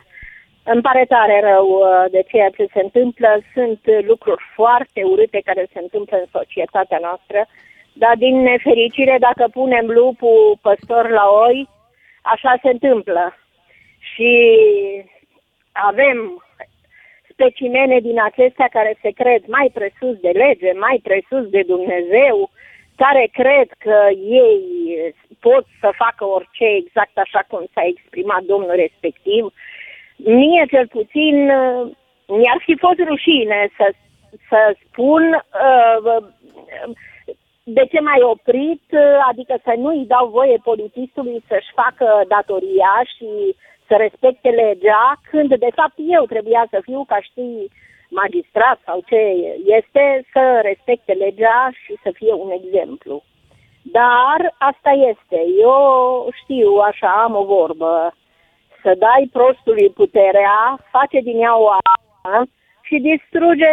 Îmi 0.73 0.83
pare 0.83 1.05
tare 1.09 1.41
rău 1.51 1.67
uh, 1.69 2.05
de 2.11 2.23
ceea 2.31 2.51
ce 2.57 2.67
se 2.73 2.81
întâmplă. 2.83 3.41
Sunt 3.55 3.81
uh, 3.87 3.99
lucruri 4.11 4.43
foarte 4.55 5.01
urâte 5.03 5.41
care 5.45 5.67
se 5.73 5.79
întâmplă 5.79 6.17
în 6.17 6.29
societatea 6.39 6.99
noastră, 7.01 7.47
dar 7.99 8.15
din 8.17 8.37
nefericire, 8.43 9.17
dacă 9.19 9.49
punem 9.53 9.87
lupul 9.87 10.59
păstor 10.63 11.09
la 11.11 11.25
oi, 11.47 11.69
așa 12.23 12.59
se 12.63 12.69
întâmplă. 12.69 13.37
Și 14.15 14.33
avem 15.73 16.43
specimene 17.31 18.01
din 18.01 18.21
acestea 18.21 18.69
care 18.71 18.99
se 19.03 19.11
cred 19.11 19.43
mai 19.47 19.71
presus 19.75 20.15
de 20.21 20.29
lege, 20.29 20.73
mai 20.73 21.01
presus 21.03 21.45
de 21.49 21.63
Dumnezeu, 21.63 22.51
care 22.97 23.29
cred 23.33 23.69
că 23.79 23.99
ei 24.43 24.53
pot 25.41 25.65
să 25.81 25.91
facă 25.97 26.25
orice 26.25 26.65
exact 26.65 27.19
așa 27.19 27.43
cum 27.49 27.65
s-a 27.75 27.85
exprimat 27.85 28.43
domnul 28.43 28.75
respectiv. 28.75 29.43
Mie 30.17 30.65
cel 30.71 30.87
puțin 30.89 31.51
uh, 31.51 31.91
mi-ar 32.27 32.61
fi 32.65 32.77
fost 32.79 32.99
rușine 32.99 33.69
să, 33.77 33.93
să 34.49 34.77
spun 34.85 35.23
uh, 35.33 36.17
de 37.77 37.85
ce 37.91 38.01
m-ai 38.01 38.23
oprit, 38.23 38.83
uh, 38.91 39.27
adică 39.31 39.55
să 39.65 39.73
nu-i 39.77 40.05
dau 40.07 40.27
voie 40.29 40.59
polițistului 40.63 41.45
să-și 41.49 41.73
facă 41.81 42.23
datoria 42.29 42.95
și 43.17 43.57
să 43.87 43.95
respecte 43.97 44.49
legea, 44.49 45.21
când 45.31 45.49
de 45.49 45.73
fapt 45.75 45.97
eu 45.97 46.25
trebuia 46.25 46.67
să 46.71 46.79
fiu, 46.83 47.05
ca 47.09 47.19
știi, 47.21 47.71
magistrat 48.09 48.79
sau 48.85 49.03
ce 49.07 49.21
este, 49.79 50.25
să 50.33 50.61
respecte 50.63 51.13
legea 51.13 51.71
și 51.85 51.95
să 52.03 52.11
fie 52.15 52.33
un 52.33 52.51
exemplu. 52.51 53.23
Dar 53.83 54.55
asta 54.59 54.91
este. 54.91 55.39
Eu 55.61 55.79
știu, 56.43 56.71
așa, 56.77 57.23
am 57.23 57.35
o 57.35 57.45
vorbă, 57.45 58.15
să 58.83 58.95
dai 58.99 59.29
prostului 59.33 59.91
puterea, 59.91 60.79
face 60.91 61.21
din 61.21 61.41
ea 61.41 61.59
o 61.59 61.69
armă 61.69 62.47
și 62.83 62.97
distruge 62.99 63.73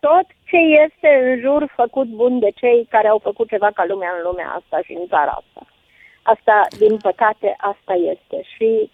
tot 0.00 0.26
ce 0.48 0.56
este 0.84 1.10
în 1.22 1.40
jur 1.40 1.72
făcut 1.74 2.06
bun 2.06 2.38
de 2.38 2.50
cei 2.54 2.86
care 2.90 3.08
au 3.08 3.18
făcut 3.18 3.48
ceva 3.48 3.70
ca 3.74 3.84
lumea 3.88 4.12
în 4.16 4.22
lumea 4.28 4.48
asta 4.58 4.78
și 4.84 4.92
în 4.92 5.06
țara 5.06 5.30
asta. 5.30 5.66
Asta, 6.22 6.66
din 6.78 6.96
păcate, 6.96 7.54
asta 7.58 7.94
este. 7.94 8.38
Și 8.54 8.90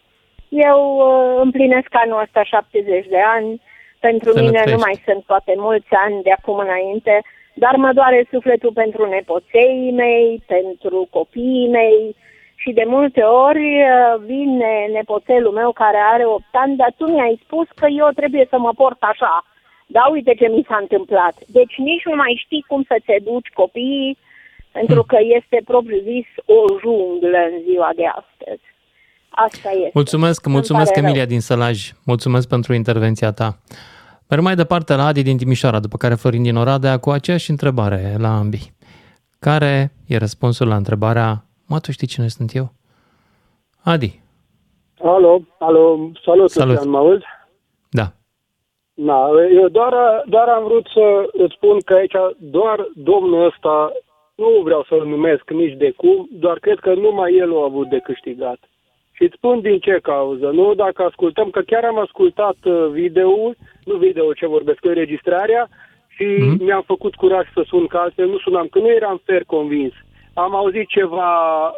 eu 0.49 0.81
uh, 0.97 1.41
împlinesc 1.43 1.89
anul 1.91 2.21
ăsta 2.21 2.43
70 2.43 3.07
de 3.07 3.21
ani. 3.21 3.61
Pentru 4.01 4.33
mine 4.33 4.47
Sănătești. 4.47 4.71
nu 4.71 4.83
mai 4.85 5.03
sunt 5.05 5.25
poate 5.25 5.55
mulți 5.57 5.93
ani 6.05 6.23
de 6.23 6.31
acum 6.31 6.59
înainte, 6.59 7.23
dar 7.55 7.77
mă 7.77 7.93
doare 7.93 8.27
sufletul 8.31 8.73
pentru 8.73 9.09
nepoței 9.09 9.93
mei, 9.93 10.43
pentru 10.47 11.09
copiii 11.11 11.69
mei 11.69 12.17
și 12.55 12.73
de 12.73 12.85
multe 12.87 13.23
ori 13.23 13.83
uh, 13.83 14.15
vine 14.25 14.89
nepoțelul 14.93 15.53
meu 15.53 15.73
care 15.73 16.01
are 16.13 16.27
8 16.27 16.45
ani, 16.53 16.77
dar 16.77 16.93
tu 16.97 17.07
mi-ai 17.11 17.41
spus 17.45 17.67
că 17.75 17.87
eu 17.87 18.09
trebuie 18.15 18.47
să 18.51 18.59
mă 18.59 18.73
port 18.77 19.03
așa. 19.03 19.45
Da, 19.87 20.03
uite 20.13 20.35
ce 20.35 20.47
mi 20.49 20.65
s-a 20.69 20.79
întâmplat. 20.81 21.35
Deci 21.47 21.75
nici 21.77 22.05
nu 22.05 22.15
mai 22.17 22.41
știi 22.45 22.65
cum 22.69 22.85
să-ți 22.89 23.11
educi 23.19 23.49
copiii, 23.55 24.19
pentru 24.73 25.03
că 25.03 25.17
este 25.39 25.61
propriu 25.65 25.99
zis 26.03 26.27
o 26.45 26.79
junglă 26.81 27.39
în 27.53 27.63
ziua 27.69 27.91
de 27.97 28.07
astăzi. 28.07 28.63
Asta 29.29 29.71
este. 29.71 29.91
Mulțumesc, 29.95 30.47
Îmi 30.47 30.55
mulțumesc 30.55 30.89
pare 30.93 31.01
rău. 31.01 31.09
Emilia 31.09 31.27
din 31.27 31.41
Sălaj. 31.41 31.93
Mulțumesc 32.05 32.49
pentru 32.49 32.73
intervenția 32.75 33.33
ta. 33.33 33.59
Merg 34.29 34.43
mai 34.43 34.55
departe 34.55 34.95
la 34.95 35.05
Adi 35.07 35.23
din 35.23 35.37
Timișoara, 35.37 35.81
după 35.81 35.97
care 35.97 36.15
Florin 36.15 36.43
din 36.43 36.57
Oradea, 36.57 36.99
cu 36.99 37.11
aceeași 37.11 37.51
întrebare 37.51 38.15
la 38.19 38.37
ambii. 38.39 38.73
Care 39.39 39.93
e 40.07 40.17
răspunsul 40.17 40.69
la 40.69 40.77
întrebarea, 40.77 41.45
mă, 41.67 41.81
tu 41.81 41.93
știi 41.93 42.07
cine 42.07 42.29
sunt 42.29 42.55
eu? 42.55 42.73
Adi, 43.83 44.23
Alo, 45.03 45.41
alo, 45.59 46.11
salut, 46.25 46.51
Salut. 46.51 46.75
Lucian, 46.75 46.91
mă 46.91 46.99
auzi? 46.99 47.25
Da. 48.95 49.13
Na, 49.13 49.31
eu 49.53 49.69
doar, 49.69 50.23
doar 50.27 50.49
am 50.49 50.65
vrut 50.65 50.87
să 50.87 51.29
îți 51.33 51.55
spun 51.55 51.81
că 51.81 51.95
aici 51.95 52.17
doar 52.39 52.89
domnul 52.95 53.45
ăsta, 53.45 53.93
nu 54.35 54.61
vreau 54.65 54.85
să-l 54.89 55.07
numesc 55.07 55.51
nici 55.51 55.77
de 55.77 55.91
cum, 55.91 56.29
doar 56.31 56.59
cred 56.59 56.79
că 56.79 56.95
numai 56.95 57.35
el 57.35 57.57
a 57.57 57.65
avut 57.65 57.89
de 57.89 57.99
câștigat. 57.99 58.59
Și 59.13 59.23
îți 59.23 59.35
spun 59.37 59.61
din 59.61 59.79
ce 59.79 59.99
cauză, 60.03 60.51
nu? 60.51 60.75
Dacă 60.75 61.03
ascultăm, 61.03 61.51
că 61.51 61.61
chiar 61.61 61.85
am 61.85 61.99
ascultat 61.99 62.57
uh, 62.65 62.87
video-ul, 62.91 63.57
nu 63.85 63.95
video 63.97 64.33
ce 64.33 64.47
vorbesc, 64.47 64.85
înregistrarea, 64.85 65.69
și 66.09 66.25
mm-hmm. 66.25 66.59
mi-am 66.59 66.83
făcut 66.83 67.15
curaj 67.15 67.47
să 67.55 67.63
sun, 67.67 67.87
că 67.87 67.97
altfel 67.97 68.29
nu 68.29 68.39
sunam, 68.39 68.67
că 68.67 68.79
nu 68.79 68.91
eram 68.91 69.21
fer 69.25 69.45
convins. 69.47 69.93
am 70.35 70.55
auzit 70.55 70.89
ceva 70.89 71.31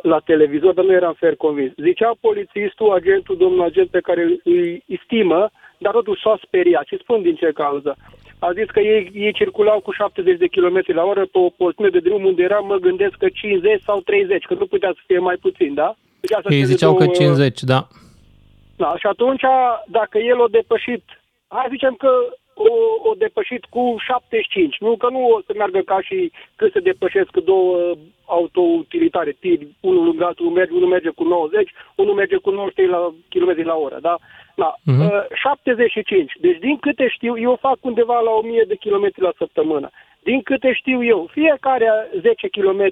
la 0.02 0.18
televizor, 0.18 0.74
dar 0.74 0.84
nu 0.84 0.92
eram 0.92 1.12
fer 1.12 1.34
convins. 1.36 1.72
Zicea 1.76 2.12
polițistul, 2.20 2.92
agentul, 2.92 3.36
domnul 3.36 3.64
agent 3.64 3.88
pe 3.90 4.00
care 4.00 4.38
îi 4.44 4.84
estimă, 4.86 5.50
dar 5.78 5.92
totuși 5.92 6.22
s-a 6.22 6.38
speriat. 6.42 6.86
Și 6.86 6.98
spun 6.98 7.22
din 7.22 7.34
ce 7.34 7.50
cauză. 7.54 7.96
A 8.38 8.52
zis 8.52 8.68
că 8.70 8.80
ei, 8.80 9.10
ei 9.14 9.32
circulau 9.32 9.80
cu 9.80 9.92
70 9.92 10.38
de 10.38 10.46
km 10.46 10.82
la 10.86 11.02
oră 11.04 11.24
pe 11.26 11.38
o 11.38 11.48
porțiune 11.48 11.90
de 11.90 11.98
drum 11.98 12.24
unde 12.24 12.42
era, 12.42 12.58
mă 12.58 12.76
gândesc 12.76 13.14
că 13.16 13.28
50 13.28 13.82
sau 13.82 14.00
30, 14.00 14.44
că 14.44 14.54
nu 14.54 14.66
putea 14.66 14.90
să 14.94 15.00
fie 15.06 15.18
mai 15.18 15.36
puțin, 15.36 15.74
da? 15.74 15.94
Deci 16.20 16.32
asta 16.32 16.52
Ei 16.52 16.58
sunt 16.64 16.70
ziceau 16.70 16.94
că 16.94 17.04
două- 17.04 17.14
50, 17.14 17.62
da. 17.62 17.86
da, 18.76 18.94
și 18.98 19.06
atunci, 19.06 19.42
dacă 19.86 20.18
el 20.18 20.40
o 20.40 20.46
depășit, 20.46 21.02
hai 21.48 21.66
zicem 21.70 21.94
că 21.94 22.10
o, 22.54 22.68
o 23.10 23.12
depășit 23.18 23.64
cu 23.64 23.96
75, 24.06 24.76
nu 24.80 24.96
că 24.96 25.08
nu 25.10 25.26
o 25.28 25.40
să 25.46 25.52
meargă 25.56 25.78
ca 25.78 26.00
și 26.00 26.32
când 26.56 26.72
se 26.72 26.80
depășesc 26.80 27.30
două 27.36 27.94
autoutilitare, 28.24 29.36
tiri, 29.40 29.66
unul 29.80 30.04
lângă 30.04 30.24
altul, 30.24 30.46
merge, 30.46 30.72
unul 30.72 30.88
merge 30.88 31.08
cu 31.08 31.24
90, 31.24 31.70
unul 31.94 32.14
merge 32.14 32.36
cu 32.36 32.50
93 32.50 32.88
la 32.90 33.14
km 33.28 33.66
la 33.66 33.74
oră, 33.74 33.98
da? 34.00 34.16
Da, 34.62 34.70
Mhm. 34.84 35.00
uh, 35.00 35.10
75. 35.42 36.32
Deci 36.40 36.58
din 36.58 36.76
câte 36.76 37.06
știu, 37.08 37.38
eu 37.38 37.56
fac 37.60 37.78
undeva 37.80 38.18
la 38.20 38.30
1000 38.30 38.64
de 38.68 38.74
km 38.84 39.06
la 39.14 39.32
săptămână. 39.38 39.88
Din 40.22 40.42
câte 40.42 40.72
știu 40.72 41.04
eu, 41.04 41.28
fiecare 41.32 41.88
10 42.20 42.48
km 42.48 42.82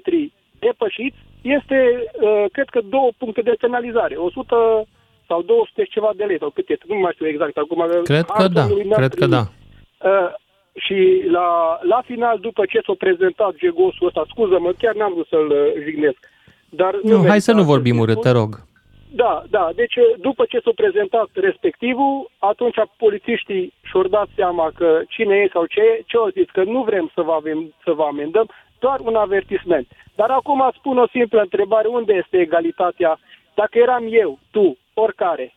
depășiți 0.59 1.17
este, 1.41 1.79
uh, 2.21 2.45
cred 2.51 2.69
că, 2.69 2.79
două 2.89 3.09
puncte 3.17 3.41
de 3.41 3.55
penalizare. 3.59 4.15
100 4.15 4.85
sau 5.27 5.41
200 5.41 5.83
și 5.83 5.89
ceva 5.89 6.11
de 6.15 6.23
lei, 6.23 6.37
sau 6.39 6.49
cât 6.49 6.69
este, 6.69 6.85
nu 6.87 6.95
mai 6.99 7.11
știu 7.13 7.27
exact 7.27 7.57
acum. 7.57 7.85
Cred 8.03 8.25
că 8.25 8.33
Hartul 8.37 8.53
da, 8.53 8.67
lui 8.67 8.83
mi-a 8.83 8.95
cred 8.97 9.13
că 9.13 9.25
primit. 9.25 9.33
da. 9.35 9.43
Uh, 10.09 10.29
și 10.85 11.23
la, 11.31 11.79
la 11.81 12.01
final, 12.05 12.37
după 12.39 12.65
ce 12.65 12.79
s-a 12.85 12.93
prezentat 12.97 13.53
jegosul 13.57 14.07
ăsta, 14.07 14.23
scuză-mă, 14.27 14.71
chiar 14.77 14.95
n-am 14.95 15.13
vrut 15.13 15.27
să-l 15.27 15.49
uh, 15.49 15.83
jignesc. 15.83 16.17
Dar 16.69 16.99
Nu, 17.03 17.09
hai 17.15 17.19
merita 17.21 17.37
să 17.39 17.51
nu 17.53 17.63
vorbim 17.63 17.95
să 17.95 18.01
urât, 18.01 18.17
spun. 18.17 18.31
te 18.31 18.37
rog. 18.37 18.51
Da, 19.11 19.43
da. 19.49 19.69
Deci 19.75 19.93
după 20.17 20.45
ce 20.45 20.59
s-a 20.59 20.71
prezentat 20.75 21.29
respectivul, 21.33 22.29
atunci 22.37 22.75
polițiștii 22.97 23.73
și-au 23.83 24.03
dat 24.03 24.27
seama 24.35 24.71
că 24.75 25.01
cine 25.09 25.35
e 25.35 25.49
sau 25.51 25.65
ce 25.65 25.79
e, 25.81 26.03
ce 26.05 26.17
au 26.17 26.29
zis, 26.29 26.49
că 26.51 26.63
nu 26.63 26.83
vrem 26.83 27.11
să 27.13 27.21
vă, 27.21 27.31
avem, 27.31 27.73
să 27.83 27.91
vă 27.91 28.03
amendăm, 28.03 28.49
doar 28.79 28.99
un 28.99 29.15
avertisment. 29.15 29.87
Dar 30.15 30.29
acum 30.29 30.71
spun 30.73 30.97
o 30.97 31.07
simplă 31.07 31.41
întrebare, 31.41 31.87
unde 31.87 32.13
este 32.13 32.37
egalitatea? 32.39 33.19
Dacă 33.53 33.77
eram 33.77 34.05
eu, 34.09 34.39
tu, 34.51 34.77
oricare, 34.93 35.53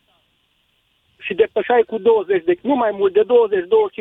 și 1.19 1.35
depășai 1.35 1.83
cu 1.83 1.99
20 1.99 2.45
de, 2.45 2.55
nu 2.63 2.75
mai 2.75 2.91
mult 2.93 3.13
de 3.13 3.23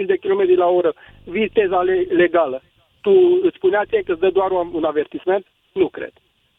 20-25 0.04 0.06
de 0.06 0.16
km 0.16 0.58
la 0.58 0.68
oră 0.68 0.94
viteza 1.24 1.82
le- 1.82 2.08
legală, 2.10 2.62
tu 3.02 3.40
îți 3.44 3.56
spunea 3.56 3.86
ție 3.86 4.02
că 4.02 4.12
îți 4.12 4.20
dă 4.20 4.30
doar 4.30 4.52
un, 4.52 4.70
un 4.74 4.84
avertisment? 4.84 5.46
Nu 5.74 5.88
cred. 5.88 6.12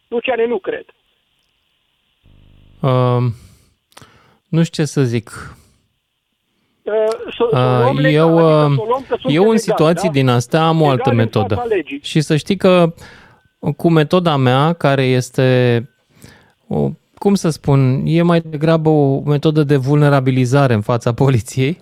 Luciane, 0.09 0.47
nu 0.47 0.59
cred. 0.59 0.85
Uh, 2.81 3.25
nu 4.49 4.63
știu 4.63 4.83
ce 4.83 4.91
să 4.91 5.03
zic. 5.03 5.57
Uh, 6.83 6.93
să- 7.09 7.31
să 7.37 7.43
o 7.43 7.59
Uh, 7.59 7.81
luăm 7.83 7.97
legal, 7.99 8.13
eu, 8.13 8.37
adică 8.39 8.67
uh, 8.69 8.75
să 8.77 8.81
o 8.81 8.85
luăm 8.89 9.05
că 9.09 9.17
suntem 9.21 9.31
eu 9.35 9.41
în 9.43 9.47
egali, 9.47 9.59
situații 9.59 10.09
da? 10.09 10.15
din 10.15 10.29
astea 10.29 10.67
am 10.67 10.77
o 10.81 10.83
Egali 10.85 10.91
altă 10.99 11.11
în 11.11 11.17
metodă. 11.17 11.55
fața 11.55 11.67
legii. 11.67 12.01
Și 12.03 12.21
să 12.21 12.37
știi 12.37 12.57
că 12.57 12.95
cu 13.77 13.91
metoda 13.91 14.37
mea, 14.37 14.73
care 14.73 15.05
este, 15.05 15.89
o, 16.69 16.91
cum 17.19 17.35
să 17.35 17.51
spun, 17.51 18.03
e 18.07 18.23
mai 18.23 18.41
degrabă 18.41 18.89
o 18.89 19.21
metodă 19.21 19.63
de 19.63 19.77
vulnerabilizare 19.77 20.75
în 20.75 20.81
fața 20.81 21.13
poliției, 21.15 21.79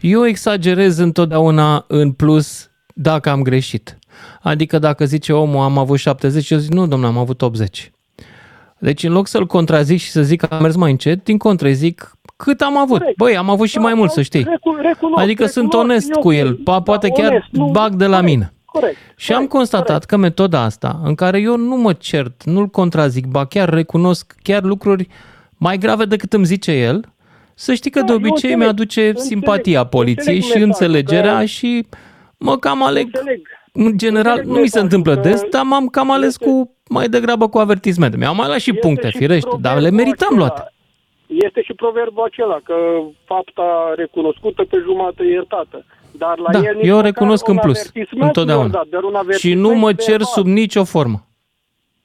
eu 0.00 0.26
exagerez 0.26 0.98
întotdeauna 0.98 1.84
în 1.88 2.12
plus 2.12 2.70
dacă 2.94 3.30
am 3.30 3.42
greșit. 3.42 3.98
Adică 4.42 4.78
dacă 4.78 5.04
zice 5.04 5.32
omul 5.32 5.62
am 5.62 5.78
avut 5.78 5.98
70, 5.98 6.50
eu 6.50 6.58
zic 6.58 6.72
nu 6.72 6.86
domnule, 6.86 7.10
am 7.12 7.18
avut 7.18 7.42
80. 7.42 7.90
Deci 8.80 9.02
în 9.04 9.12
loc 9.12 9.26
să-l 9.26 9.46
contrazic 9.46 9.98
și 10.00 10.10
să 10.10 10.22
zic 10.22 10.40
că 10.40 10.46
am 10.54 10.62
mers 10.62 10.76
mai 10.76 10.90
încet, 10.90 11.24
din 11.24 11.38
contră 11.38 11.66
îi 11.68 11.74
zic 11.74 12.12
cât 12.36 12.60
am 12.60 12.78
avut. 12.78 13.02
Băi, 13.16 13.36
am 13.36 13.50
avut 13.50 13.68
și 13.68 13.78
mai 13.78 13.94
mult, 13.94 14.10
să 14.10 14.22
știi. 14.22 14.42
Recu- 14.48 14.78
recunosc, 14.82 15.22
Adică 15.22 15.46
sunt 15.46 15.64
recunosc, 15.72 15.90
onest 15.90 16.10
e 16.10 16.20
cu 16.20 16.28
ok. 16.28 16.34
el, 16.34 16.56
po- 16.58 16.82
poate 16.84 17.08
Da, 17.08 17.14
chiar 17.22 17.30
onest, 17.30 17.46
nu- 17.50 17.68
bag 17.70 17.94
de 17.94 18.06
la 18.06 18.16
corect, 18.16 18.32
mine. 18.32 18.52
Corect. 18.64 18.96
Și 19.16 19.32
am 19.32 19.46
constatat 19.46 20.04
că 20.04 20.16
metoda 20.16 20.62
asta, 20.62 21.00
în 21.04 21.14
care 21.14 21.40
eu 21.40 21.56
nu 21.56 21.76
mă 21.76 21.92
cert, 21.92 22.44
nu-l 22.44 22.66
contrazic, 22.66 23.26
ba 23.26 23.44
chiar 23.46 23.68
recunosc 23.68 24.34
chiar 24.42 24.62
lucruri 24.62 25.08
mai 25.56 25.78
grave 25.78 26.04
decât 26.04 26.32
îmi 26.32 26.44
zice 26.44 26.72
el, 26.72 27.04
să 27.54 27.74
știi 27.74 27.90
că 27.90 27.98
Da, 28.00 28.04
de 28.06 28.12
eu 28.12 28.16
obicei 28.18 28.34
înțeleg, 28.34 28.58
mi-aduce 28.58 29.06
înțeleg, 29.06 29.28
simpatia 29.28 29.84
poliției 29.84 30.34
înțeleg 30.36 30.42
și 30.42 30.66
mesajul, 30.66 30.68
înțelegerea 30.94 31.38
că- 31.38 31.44
și 31.44 31.86
mă 32.36 32.58
cam 32.58 32.84
aleg. 32.84 33.04
Înțeleg. 33.04 33.40
În 33.72 33.98
general, 33.98 34.36
Înțeleg 34.36 34.46
nu 34.46 34.60
mi 34.60 34.68
se 34.68 34.80
mesajul, 34.80 34.82
întâmplă 34.82 35.14
că 35.14 35.20
des, 35.20 35.42
dar 35.50 35.62
m-am 35.64 35.86
cam 35.86 36.10
ales 36.10 36.36
cu 36.36 36.76
mai 36.88 37.08
degrabă 37.08 37.48
cu 37.48 37.58
avertismente. 37.58 38.16
Mi-au 38.16 38.34
mai 38.34 38.46
luat 38.46 38.58
și 38.58 38.68
Este 38.68 38.80
puncte, 38.86 39.10
și 39.10 39.16
firește, 39.16 39.48
dar 39.60 39.72
le 39.72 39.78
proverbul 39.78 39.96
meritam 39.98 40.28
acela. 40.28 40.38
luate. 40.46 40.72
Este 41.26 41.62
și 41.62 41.72
proverbul 41.72 42.22
acela, 42.24 42.58
că 42.64 42.74
fapta 43.24 43.92
recunoscută 43.96 44.64
pe 44.64 44.76
jumătate 44.84 45.24
iertată. 45.24 45.84
Dar 46.12 46.38
la 46.38 46.50
Da, 46.52 46.58
el 46.58 46.74
nici 46.76 46.86
eu 46.86 46.94
măcar 46.94 47.04
recunosc 47.10 47.48
un 47.48 47.54
în 47.54 47.60
plus, 47.60 47.78
avertisment 47.78 48.22
întotdeauna. 48.26 48.66
nu 48.66 48.72
i-au 48.72 48.82
dat, 48.82 48.90
doar 48.90 49.02
un 49.02 49.10
Și 49.12 49.18
avertisment 49.18 49.60
nu 49.62 49.74
mă 49.78 49.92
cer 49.92 50.06
verbal. 50.20 50.26
sub 50.34 50.46
nicio 50.46 50.84
formă. 50.84 51.18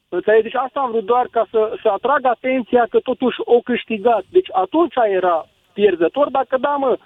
Înțelegi? 0.09 0.43
Deci 0.43 0.55
asta 0.66 0.80
am 0.80 0.91
vrut 0.91 1.05
doar 1.05 1.28
ca 1.32 1.47
să, 1.51 1.61
să 1.82 1.88
atrag 1.89 2.26
atenția 2.26 2.88
că 2.89 2.99
totuși 2.99 3.38
o 3.55 3.59
câștigat. 3.59 4.24
Deci 4.30 4.47
atunci 4.64 4.93
era 5.20 5.47
pierzător, 5.74 6.28
dacă 6.30 6.57
da, 6.59 6.70
mă, 6.84 6.97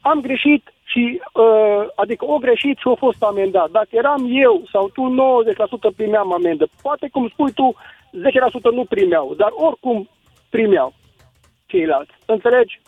am 0.00 0.20
greșit 0.20 0.62
și, 0.90 1.20
uh, 1.32 1.82
adică 1.94 2.24
o 2.24 2.36
greșit 2.38 2.76
și 2.78 2.86
o 2.86 2.94
fost 2.94 3.22
amendat. 3.22 3.70
Dacă 3.70 3.88
eram 3.90 4.26
eu 4.30 4.62
sau 4.72 4.88
tu 4.88 5.02
90% 5.08 5.90
primeam 5.96 6.32
amendă. 6.32 6.68
Poate, 6.82 7.08
cum 7.12 7.28
spui 7.28 7.52
tu, 7.52 7.74
10% 8.12 8.70
nu 8.72 8.84
primeau, 8.84 9.34
dar 9.36 9.50
oricum 9.52 10.08
primeau 10.50 10.92
ceilalți. 11.66 12.10
Înțelegi? 12.26 12.80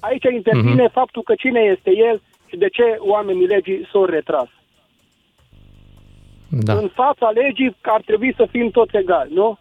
Aici 0.00 0.24
intervine 0.32 0.82
Mhm. 0.82 0.92
faptul 0.92 1.22
că 1.22 1.34
cine 1.34 1.60
este 1.60 1.90
el 1.96 2.22
și 2.48 2.56
de 2.56 2.68
ce 2.68 2.96
oamenii 2.98 3.46
legii 3.46 3.88
s-au 3.92 4.04
retras. 4.04 4.48
Da. 6.50 6.72
În 6.74 6.88
fața 6.88 7.30
legii 7.30 7.76
ar 7.82 8.00
trebui 8.06 8.34
să 8.36 8.46
fim 8.50 8.70
toți 8.70 8.96
egali, 8.96 9.34
nu? 9.34 9.58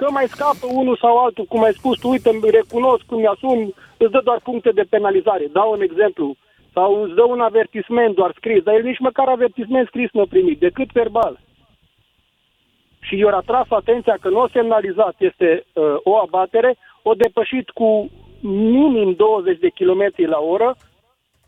Că 0.00 0.06
mai 0.10 0.26
scapă 0.34 0.66
unul 0.80 0.96
sau 0.96 1.14
altul, 1.24 1.44
cum 1.44 1.62
ai 1.62 1.72
spus 1.72 1.98
tu, 1.98 2.08
uite, 2.08 2.28
îmi 2.28 2.50
recunosc, 2.50 3.02
cum 3.06 3.18
mi-asum, 3.18 3.58
îți 3.96 4.10
dă 4.10 4.20
doar 4.24 4.40
puncte 4.48 4.70
de 4.70 4.90
penalizare. 4.94 5.46
Dau 5.52 5.70
un 5.72 5.80
exemplu. 5.80 6.36
Sau 6.72 7.02
îți 7.02 7.14
dă 7.14 7.24
un 7.24 7.40
avertisment 7.40 8.14
doar 8.14 8.32
scris, 8.36 8.62
dar 8.62 8.74
el 8.74 8.82
nici 8.82 9.06
măcar 9.08 9.28
avertisment 9.28 9.86
scris 9.86 10.10
nu 10.12 10.20
a 10.20 10.26
primit, 10.28 10.58
decât 10.58 10.92
verbal. 10.92 11.40
Și 13.00 13.16
i-a 13.16 13.36
atras 13.36 13.66
atenția 13.70 14.16
că 14.20 14.28
nu 14.28 14.40
a 14.40 14.48
semnalizat, 14.52 15.14
este 15.18 15.64
uh, 15.72 15.94
o 16.02 16.16
abatere, 16.16 16.76
o 17.02 17.12
depășit 17.14 17.70
cu 17.70 18.10
minim 18.40 19.12
20 19.12 19.58
de 19.58 19.68
km 19.68 20.12
la 20.16 20.38
oră 20.38 20.76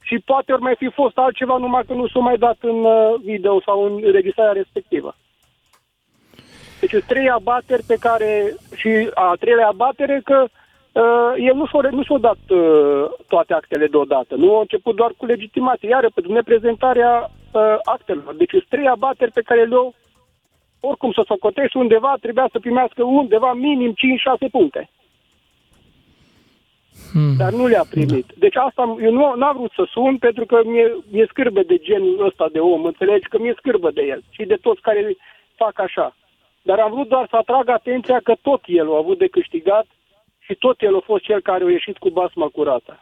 și 0.02 0.18
poate 0.24 0.52
ori 0.52 0.62
mai 0.62 0.74
fi 0.78 0.88
fost 0.90 1.16
altceva, 1.18 1.56
numai 1.56 1.84
că 1.86 1.92
nu 1.92 2.06
s-a 2.06 2.18
mai 2.18 2.38
dat 2.38 2.56
în 2.60 2.84
uh, 2.84 3.14
video 3.22 3.60
sau 3.60 3.84
în 3.84 3.92
înregistrarea 4.04 4.52
respectivă. 4.52 5.14
Deci 6.80 6.90
sunt 6.90 7.04
trei 7.04 7.30
abateri 7.30 7.82
pe 7.82 7.96
care 8.00 8.54
și 8.76 9.10
a 9.14 9.36
treilea 9.40 9.68
abatere 9.68 10.20
că 10.24 10.44
uh, 10.92 11.32
el 11.36 11.54
nu 11.54 11.66
și-a, 11.66 11.88
nu 11.90 12.02
și-a 12.02 12.18
dat 12.18 12.42
uh, 12.48 13.04
toate 13.28 13.52
actele 13.54 13.86
deodată. 13.86 14.34
Nu 14.34 14.56
a 14.56 14.60
început 14.60 14.96
doar 14.96 15.12
cu 15.16 15.26
legitimație, 15.26 15.88
iară 15.88 16.10
pentru 16.14 16.32
neprezentarea 16.32 17.30
uh, 17.52 17.76
actelor. 17.84 18.34
Deci 18.34 18.50
sunt 18.50 18.66
trei 18.68 18.88
abateri 18.88 19.32
pe 19.32 19.42
care 19.42 19.64
le-au 19.64 19.94
oricum 20.80 21.12
să 21.12 21.22
socotești 21.26 21.76
undeva, 21.76 22.14
trebuia 22.20 22.48
să 22.52 22.58
primească 22.58 23.02
undeva 23.02 23.52
minim 23.52 23.94
5-6 24.46 24.50
puncte. 24.50 24.90
Hmm. 27.12 27.36
Dar 27.36 27.52
nu 27.52 27.66
le-a 27.66 27.84
primit. 27.90 28.26
Deci 28.38 28.56
asta, 28.56 28.96
eu 29.02 29.12
nu 29.12 29.24
am 29.24 29.56
vrut 29.56 29.72
să 29.72 29.84
sun 29.90 30.18
pentru 30.18 30.46
că 30.46 30.60
mi-e, 30.64 30.96
mi-e 31.10 31.26
scârbă 31.28 31.62
de 31.62 31.76
genul 31.76 32.26
ăsta 32.26 32.48
de 32.52 32.58
om, 32.58 32.84
înțelegi? 32.84 33.28
Că 33.28 33.38
mi-e 33.38 33.54
scârbă 33.56 33.90
de 33.90 34.02
el 34.02 34.22
și 34.30 34.44
de 34.44 34.54
toți 34.54 34.80
care 34.80 35.16
fac 35.56 35.78
așa. 35.78 36.16
Dar 36.70 36.78
am 36.78 36.90
vrut 36.92 37.08
doar 37.08 37.26
să 37.30 37.36
atrag 37.36 37.68
atenția 37.68 38.20
că 38.24 38.34
tot 38.42 38.62
el 38.66 38.92
a 38.94 38.96
avut 38.96 39.18
de 39.18 39.26
câștigat 39.26 39.86
și 40.38 40.54
tot 40.54 40.76
el 40.80 40.96
a 40.96 41.02
fost 41.04 41.22
cel 41.24 41.40
care 41.40 41.64
a 41.64 41.70
ieșit 41.70 41.98
cu 41.98 42.10
basma 42.10 42.46
curată. 42.46 43.00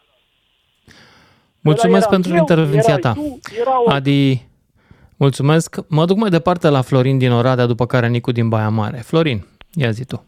Mulțumesc 1.61 2.07
Ăla 2.07 2.15
pentru 2.17 2.31
eram 2.33 2.45
eu, 2.49 2.55
intervenția 2.57 2.93
erai 2.99 3.03
ta. 3.03 3.13
tu, 3.21 3.39
era 3.61 3.83
o- 3.83 3.91
Adi, 3.91 4.43
mulțumesc. 5.19 5.77
Mă 5.89 6.05
duc 6.05 6.17
mai 6.17 6.31
departe 6.31 6.69
la 6.69 6.81
Florin 6.83 7.19
din 7.19 7.33
Oradea, 7.33 7.67
după 7.67 7.87
care 7.87 8.09
Nicu 8.09 8.33
din 8.33 8.49
Baia 8.49 8.69
Mare. 8.69 8.97
Florin, 8.97 9.39
ia 9.75 9.91
zi 9.91 10.05
tu. 10.05 10.25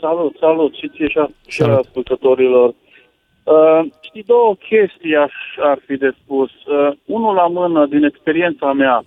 Salut, 0.00 0.36
salut 0.40 0.74
și 0.74 0.88
ție 0.88 1.08
și, 1.08 1.18
a, 1.18 1.28
și 1.46 1.56
Salut. 1.60 1.78
ascultătorilor. 1.78 2.68
Uh, 3.44 3.80
știi, 4.00 4.22
două 4.22 4.54
chestii 4.54 5.16
aș, 5.16 5.32
ar 5.62 5.78
fi 5.86 5.96
de 5.96 6.10
spus. 6.22 6.50
Uh, 6.50 6.96
unul 7.04 7.34
la 7.34 7.46
mână, 7.46 7.86
din 7.86 8.04
experiența 8.04 8.72
mea, 8.72 9.04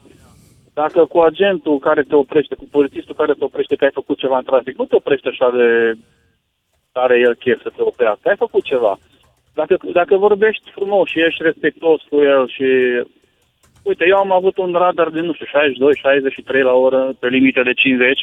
dacă 0.74 1.05
cu 1.05 1.19
agentul 1.19 1.80
care 1.80 2.03
te 2.03 2.15
oprește, 2.15 2.55
cu 2.55 2.67
polițistul 2.72 3.15
care 3.15 3.34
te 3.34 3.43
oprește 3.43 3.76
că 3.76 3.84
ai 3.84 3.91
făcut 3.93 4.17
ceva 4.17 4.38
în 4.38 4.43
trafic, 4.43 4.78
nu 4.78 4.86
te 4.86 4.95
oprește 4.95 5.28
așa 5.28 5.49
de 5.49 5.93
are 6.91 7.19
el 7.19 7.36
chef 7.36 7.61
să 7.61 7.72
te 7.76 7.82
oprească, 7.82 8.30
ai 8.30 8.36
făcut 8.36 8.63
ceva. 8.63 8.97
Dacă, 9.53 9.78
dacă 9.93 10.17
vorbești 10.17 10.72
frumos 10.72 11.09
și 11.09 11.19
ești 11.19 11.43
respectuos 11.43 12.01
cu 12.09 12.15
el 12.15 12.47
și 12.47 12.65
Uite, 13.84 14.05
eu 14.07 14.17
am 14.17 14.32
avut 14.32 14.57
un 14.57 14.72
radar 14.72 15.09
de, 15.09 15.19
nu 15.19 15.34
știu, 15.34 15.45
62-63 16.59 16.61
la 16.61 16.74
oră, 16.74 17.13
pe 17.19 17.28
limite 17.28 17.61
de 17.63 17.74
50 17.74 18.19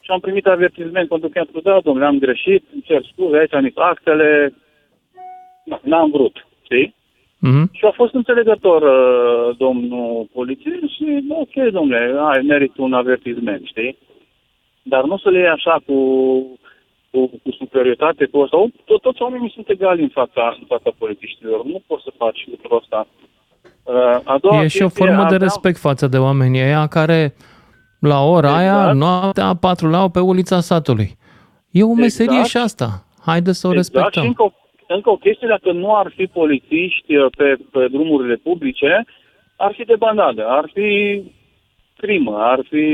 și 0.00 0.10
am 0.10 0.20
primit 0.20 0.46
avertisment 0.46 1.08
pentru 1.08 1.28
că 1.28 1.38
am 1.38 1.46
spus, 1.48 1.62
da, 1.62 1.80
domnule, 1.80 2.06
am 2.06 2.18
greșit, 2.18 2.64
îmi 2.72 2.82
cer 2.82 3.02
scuze, 3.12 3.36
aici 3.36 3.54
am 3.54 3.70
actele, 3.74 4.54
Na, 5.64 5.80
n-am 5.82 6.10
vrut, 6.10 6.46
știi? 6.62 6.94
Mm-hmm. 7.46 7.70
Și 7.70 7.84
a 7.84 7.92
fost 7.94 8.14
înțelegător 8.14 8.82
uh, 8.82 9.56
domnul 9.56 10.28
polițist 10.32 10.82
și, 10.96 11.24
ok, 11.28 11.72
domnule, 11.72 12.14
ai 12.20 12.42
merit 12.42 12.76
un 12.76 12.92
avertisment, 12.92 13.62
știi? 13.64 13.98
Dar 14.82 15.04
nu 15.04 15.18
să 15.18 15.28
le 15.30 15.38
iei 15.38 15.48
așa 15.48 15.82
cu, 15.86 15.96
cu, 17.10 17.26
cu 17.42 17.50
superioritate, 17.58 18.24
cu 18.26 18.38
asta. 18.40 18.56
Tot, 18.84 19.00
toți 19.00 19.22
oamenii 19.22 19.50
sunt 19.54 19.68
egali 19.68 20.02
în 20.02 20.08
fața, 20.08 20.56
în 20.60 20.64
fața 20.66 20.90
polițiștilor. 20.98 21.64
Nu 21.64 21.82
poți 21.86 22.02
să 22.02 22.10
faci 22.16 22.46
lucrul 22.50 22.76
ăsta. 22.82 23.06
Uh, 23.82 24.20
a 24.24 24.38
doua 24.40 24.62
E 24.62 24.66
și 24.68 24.82
o 24.82 24.84
chestie, 24.86 25.04
formă 25.06 25.20
de 25.28 25.34
aveam- 25.34 25.40
respect 25.40 25.78
față 25.78 26.06
de 26.06 26.18
oamenii 26.18 26.60
ăia 26.62 26.86
care 26.86 27.34
la 28.00 28.20
ora 28.24 28.56
aia, 28.56 28.78
Exact. 28.78 28.96
noaptea, 28.96 29.54
patrulau 29.54 30.08
pe 30.08 30.20
ulița 30.20 30.60
satului. 30.60 31.18
E 31.70 31.82
o 31.82 31.94
meserie 31.94 32.30
Exact. 32.38 32.48
și 32.48 32.56
asta. 32.56 33.04
Haideți 33.24 33.58
să 33.58 33.66
o 33.66 33.70
Exact, 33.74 33.86
și 33.88 33.94
respectăm. 33.94 34.26
încă 34.26 34.42
o, 34.42 34.50
încă 34.94 35.10
o 35.10 35.16
chestie, 35.16 35.48
dacă 35.48 35.72
nu 35.72 35.96
ar 35.96 36.12
fi 36.16 36.24
polițiști 36.26 37.16
uh, 37.16 37.26
pe, 37.36 37.56
pe 37.70 37.88
drumurile 37.88 38.34
publice, 38.34 39.04
ar 39.56 39.72
fi 39.76 39.84
debandadă, 39.84 40.46
ar 40.46 40.70
fi 40.74 41.22
crimă, 41.96 42.36
ar 42.38 42.60
fi... 42.68 42.84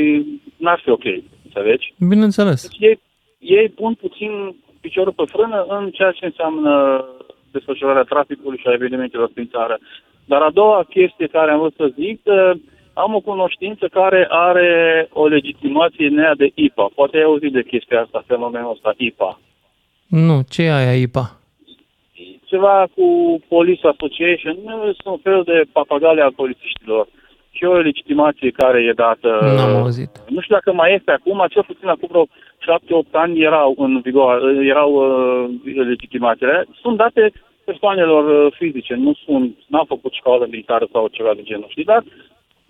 n-ar 0.57 0.81
fi 0.85 0.91
ok, 0.91 1.05
înțelegi? 1.45 1.95
Bineînțeles. 2.09 2.69
Deci 2.69 2.89
ei, 2.89 3.01
ei 3.39 3.69
pun 3.69 3.95
puțin 3.95 4.57
piciorul 4.81 5.13
pe 5.13 5.25
frână 5.27 5.67
în 5.69 5.91
ceea 5.91 6.11
ce 6.11 6.25
înseamnă 6.25 7.05
desfășurarea 7.51 8.03
traficului 8.03 8.59
și 8.59 8.67
a 8.67 8.73
evenimentelor 8.73 9.31
prin 9.35 9.49
țară. 9.49 9.79
Dar 10.25 10.43
a 10.43 10.51
doua 10.51 10.83
chestie 10.89 11.27
care 11.27 11.51
am 11.51 11.59
vrut 11.59 11.75
să 11.77 11.93
zic, 11.99 12.21
uh, 12.25 12.51
am 12.93 13.15
o 13.15 13.21
cunoștință 13.21 13.89
care 13.89 14.27
are 14.31 15.09
o 15.13 15.27
legitimație 15.27 16.09
nea 16.09 16.35
de 16.35 16.51
IPA. 16.55 16.91
Poate 16.95 17.17
ai 17.17 17.23
auzit 17.23 17.53
de 17.53 17.63
chestia 17.63 18.01
asta, 18.01 18.25
fenomenul 18.27 18.71
ăsta, 18.71 18.95
IPA. 18.97 19.41
Nu, 20.07 20.41
ce 20.49 20.63
e 20.63 20.73
aia, 20.73 20.95
IPA? 20.95 21.41
Ceva 22.57 22.77
cu 22.97 23.07
Police 23.49 23.87
Association, 23.93 24.57
nu 24.65 24.77
sunt 24.83 25.15
un 25.15 25.21
fel 25.27 25.43
de 25.51 25.59
papagale 25.73 26.21
al 26.23 26.33
polițiștilor. 26.41 27.07
Și 27.57 27.65
o 27.65 27.77
legitimație 27.89 28.51
care 28.51 28.79
e 28.83 29.03
dată... 29.07 29.29
N-am 29.57 29.77
auzit. 29.83 30.11
Nu 30.35 30.41
știu 30.41 30.55
dacă 30.55 30.73
mai 30.73 30.95
este 30.95 31.11
acum, 31.11 31.45
cel 31.51 31.65
puțin 31.71 31.89
acum 31.89 32.09
vreo 32.11 32.27
7-8 33.03 33.11
ani 33.11 33.43
erau 33.43 33.75
în 33.79 34.01
vigoare, 34.01 34.67
erau 34.75 34.91
uh, 34.95 35.85
legitimațiile. 35.93 36.67
Sunt 36.83 36.97
date 36.97 37.33
persoanelor 37.65 38.25
uh, 38.29 38.53
fizice, 38.59 38.95
nu 38.95 39.13
sunt, 39.25 39.57
n-au 39.67 39.85
făcut 39.85 40.13
școală 40.13 40.47
militară 40.51 40.87
sau 40.93 41.09
ceva 41.09 41.33
de 41.35 41.43
genul, 41.43 41.67
știi? 41.69 41.85
Dar 41.85 42.03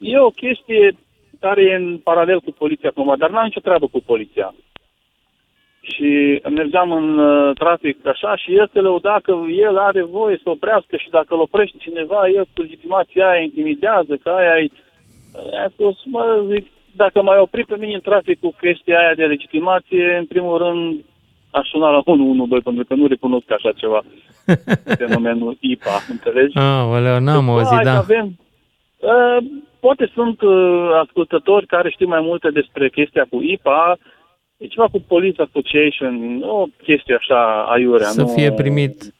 e 0.01 0.18
o 0.18 0.37
chestie 0.43 0.97
care 1.41 1.62
e 1.62 1.74
în 1.74 1.99
paralel 1.99 2.41
cu 2.41 2.53
poliția 2.62 2.89
acum, 2.89 3.14
dar 3.18 3.30
n-am 3.30 3.45
nicio 3.45 3.61
treabă 3.61 3.87
cu 3.87 4.01
poliția 4.07 4.55
și 5.93 6.41
mergeam 6.51 6.93
în 6.93 7.18
uh, 7.18 7.55
trafic 7.55 8.07
așa 8.07 8.37
și 8.37 8.55
el 8.55 8.68
se 8.72 8.80
lăuda 8.80 9.18
că 9.22 9.32
el 9.66 9.78
are 9.78 10.03
voie 10.03 10.41
să 10.43 10.51
oprească 10.51 10.97
și 10.97 11.11
dacă 11.11 11.34
îl 11.34 11.41
oprește 11.41 11.76
cineva, 11.80 12.28
el 12.28 12.45
cu 12.45 12.62
legitimația 12.62 13.28
aia 13.28 13.43
intimidează, 13.43 14.16
că 14.22 14.28
aia 14.28 14.59
e... 14.59 14.68
A 15.64 15.68
spus, 15.72 15.97
mă, 16.05 16.45
zic, 16.53 16.66
dacă 16.93 17.22
mai 17.22 17.39
opri 17.39 17.64
pe 17.64 17.76
mine 17.78 17.95
în 17.95 18.01
trafic 18.01 18.41
cu 18.41 18.55
chestia 18.61 18.99
aia 18.99 19.14
de 19.14 19.24
legitimație, 19.24 20.16
în 20.18 20.26
primul 20.26 20.59
rând 20.59 21.05
aș 21.51 21.68
suna 21.68 21.91
la 21.91 22.03
112 22.05 22.68
pentru 22.68 22.84
că 22.84 22.95
nu 22.95 23.07
recunosc 23.07 23.51
așa 23.51 23.72
ceva. 23.72 24.01
Fenomenul 25.01 25.57
IPA, 25.61 25.97
înțelegi? 26.09 26.59
Aoleu, 26.59 27.18
n-am 27.18 27.45
După 27.45 27.51
auzit, 27.51 27.72
aia 27.72 27.84
da. 27.84 27.97
Avem, 27.97 28.26
uh, 29.01 29.39
poate 29.80 30.11
sunt 30.14 30.41
uh, 30.41 30.91
ascultători 31.03 31.66
care 31.66 31.91
știu 31.91 32.09
mai 32.09 32.20
multe 32.20 32.49
despre 32.51 32.89
chestia 32.89 33.26
cu 33.30 33.43
IPA, 33.43 33.97
e 34.57 34.67
ceva 34.67 34.89
cu 34.89 35.01
Police 35.07 35.43
Association, 35.43 36.43
o 36.43 36.67
chestie 36.83 37.15
așa 37.15 37.65
aiurea. 37.69 38.07
Să 38.07 38.21
nu... 38.21 38.29
fie 38.29 38.53
primit. 38.53 39.15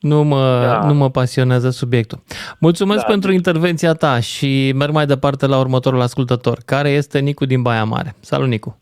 Nu 0.00 0.22
mă, 0.22 0.60
Da. 0.62 0.86
nu 0.86 0.94
mă 0.94 1.10
pasionează 1.10 1.70
subiectul. 1.70 2.18
Mulțumesc 2.60 3.00
Da. 3.00 3.06
pentru 3.06 3.32
intervenția 3.32 3.92
ta 3.92 4.20
și 4.20 4.72
merg 4.74 4.92
mai 4.92 5.06
departe 5.06 5.46
la 5.46 5.58
următorul 5.58 6.00
ascultător, 6.00 6.58
care 6.66 6.88
este 6.88 7.18
Nicu 7.18 7.44
din 7.44 7.62
Baia 7.62 7.84
Mare. 7.84 8.14
Salut, 8.20 8.48
Nicu! 8.48 8.78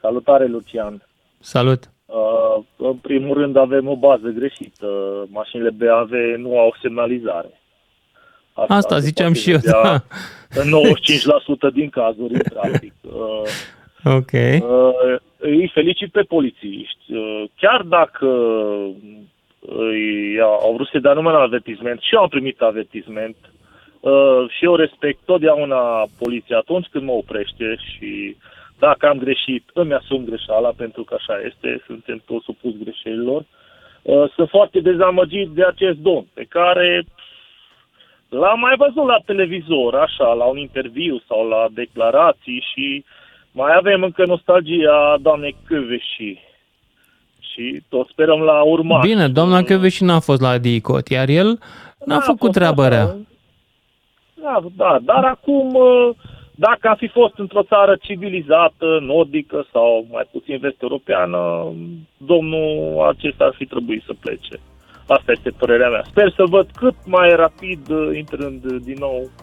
Salutare, 0.00 0.46
Lucian. 0.46 1.06
Salut! 1.40 1.90
Uh, 2.06 2.64
în 2.76 2.94
primul 2.94 3.36
rând 3.38 3.56
avem 3.56 3.88
o 3.88 3.96
bază 3.96 4.28
greșită. 4.28 4.86
Mașinile 5.28 5.70
BAV 5.70 6.10
nu 6.36 6.58
au 6.58 6.74
semnalizare. 6.82 7.60
Asta 8.68 8.94
se 8.98 9.04
ziceam 9.06 9.32
poate 9.32 9.40
și 9.40 9.50
eu, 9.50 9.56
vedea 9.56 9.82
da. 9.82 10.02
În 10.60 10.70
95% 11.70 11.72
din 11.74 11.88
cazuri 11.90 12.34
în 12.34 12.40
trafic. 12.48 12.92
Uh, 13.02 13.12
Ok. 14.04 14.32
Uh, 14.32 15.16
îi 15.38 15.70
felicit 15.74 16.10
pe 16.10 16.22
polițiști. 16.22 17.12
Uh, 17.12 17.44
chiar 17.56 17.82
dacă 17.82 18.26
îi, 19.60 20.40
au 20.40 20.72
vrut 20.74 20.88
să 20.88 20.98
dea 20.98 21.12
numai 21.12 21.32
la 21.32 21.40
avertisment 21.40 22.00
și 22.00 22.14
au 22.14 22.28
primit 22.28 22.60
avertisment 22.60 23.36
uh, 24.00 24.44
și 24.48 24.64
eu 24.64 24.74
respect 24.74 25.18
totdeauna 25.24 26.06
poliția 26.18 26.56
atunci 26.56 26.86
când 26.90 27.04
mă 27.04 27.12
oprește 27.12 27.76
și 27.76 28.36
dacă 28.78 29.06
am 29.06 29.18
greșit, 29.18 29.64
îmi 29.72 29.94
asum 29.94 30.24
greșeala 30.24 30.72
pentru 30.76 31.02
că 31.02 31.14
așa 31.18 31.40
este, 31.46 31.82
suntem 31.86 32.22
toți 32.26 32.44
supus 32.44 32.72
greșelilor. 32.84 33.44
Uh, 34.02 34.30
sunt 34.34 34.48
foarte 34.48 34.80
dezamăgit 34.80 35.48
de 35.48 35.64
acest 35.64 35.98
domn 35.98 36.26
pe 36.34 36.44
care 36.48 37.04
l-am 38.28 38.58
mai 38.60 38.74
văzut 38.76 39.06
la 39.06 39.18
televizor, 39.26 39.94
așa, 39.94 40.32
la 40.32 40.44
un 40.44 40.56
interviu 40.56 41.22
sau 41.28 41.48
la 41.48 41.66
declarații 41.70 42.64
și 42.72 43.04
mai 43.52 43.72
avem 43.76 44.02
încă 44.02 44.24
nostalgia 44.26 45.16
doamnei 45.20 45.56
Căveși 45.64 46.40
și 47.38 47.82
tot 47.88 48.08
sperăm 48.08 48.40
la 48.40 48.62
urma. 48.62 48.98
Bine, 49.00 49.28
doamna 49.28 49.62
Căveși 49.62 50.04
n-a 50.04 50.20
fost 50.20 50.40
la 50.40 50.58
DICOT, 50.58 51.08
iar 51.08 51.28
el 51.28 51.58
n-a 52.04 52.20
făcut 52.20 52.52
treabă 52.52 52.88
rea. 52.88 53.16
Da, 54.34 54.60
da, 54.76 54.98
dar 55.02 55.24
acum, 55.24 55.74
uh, 55.74 56.10
dacă 56.54 56.88
a 56.88 56.94
fi 56.94 57.08
fost 57.08 57.38
într-o 57.38 57.62
țară 57.62 57.96
civilizată, 58.00 58.98
nordică 59.00 59.66
sau 59.72 60.06
mai 60.10 60.28
puțin 60.32 60.58
vest-europeană, 60.58 61.72
domnul 62.16 63.06
acesta 63.08 63.44
ar 63.44 63.54
fi 63.56 63.64
trebuit 63.64 64.02
să 64.06 64.12
plece. 64.20 64.60
Asta 65.06 65.32
este 65.32 65.50
părerea 65.50 65.88
mea. 65.88 66.02
Sper 66.06 66.32
să 66.36 66.44
văd 66.46 66.68
cât 66.74 66.94
mai 67.04 67.36
rapid 67.36 67.90
uh, 67.90 68.16
intrând 68.16 68.64
uh, 68.64 68.76
din 68.82 68.96
nou 68.98 69.16
în 69.16 69.24
rând 69.24 69.30
cu 69.30 69.41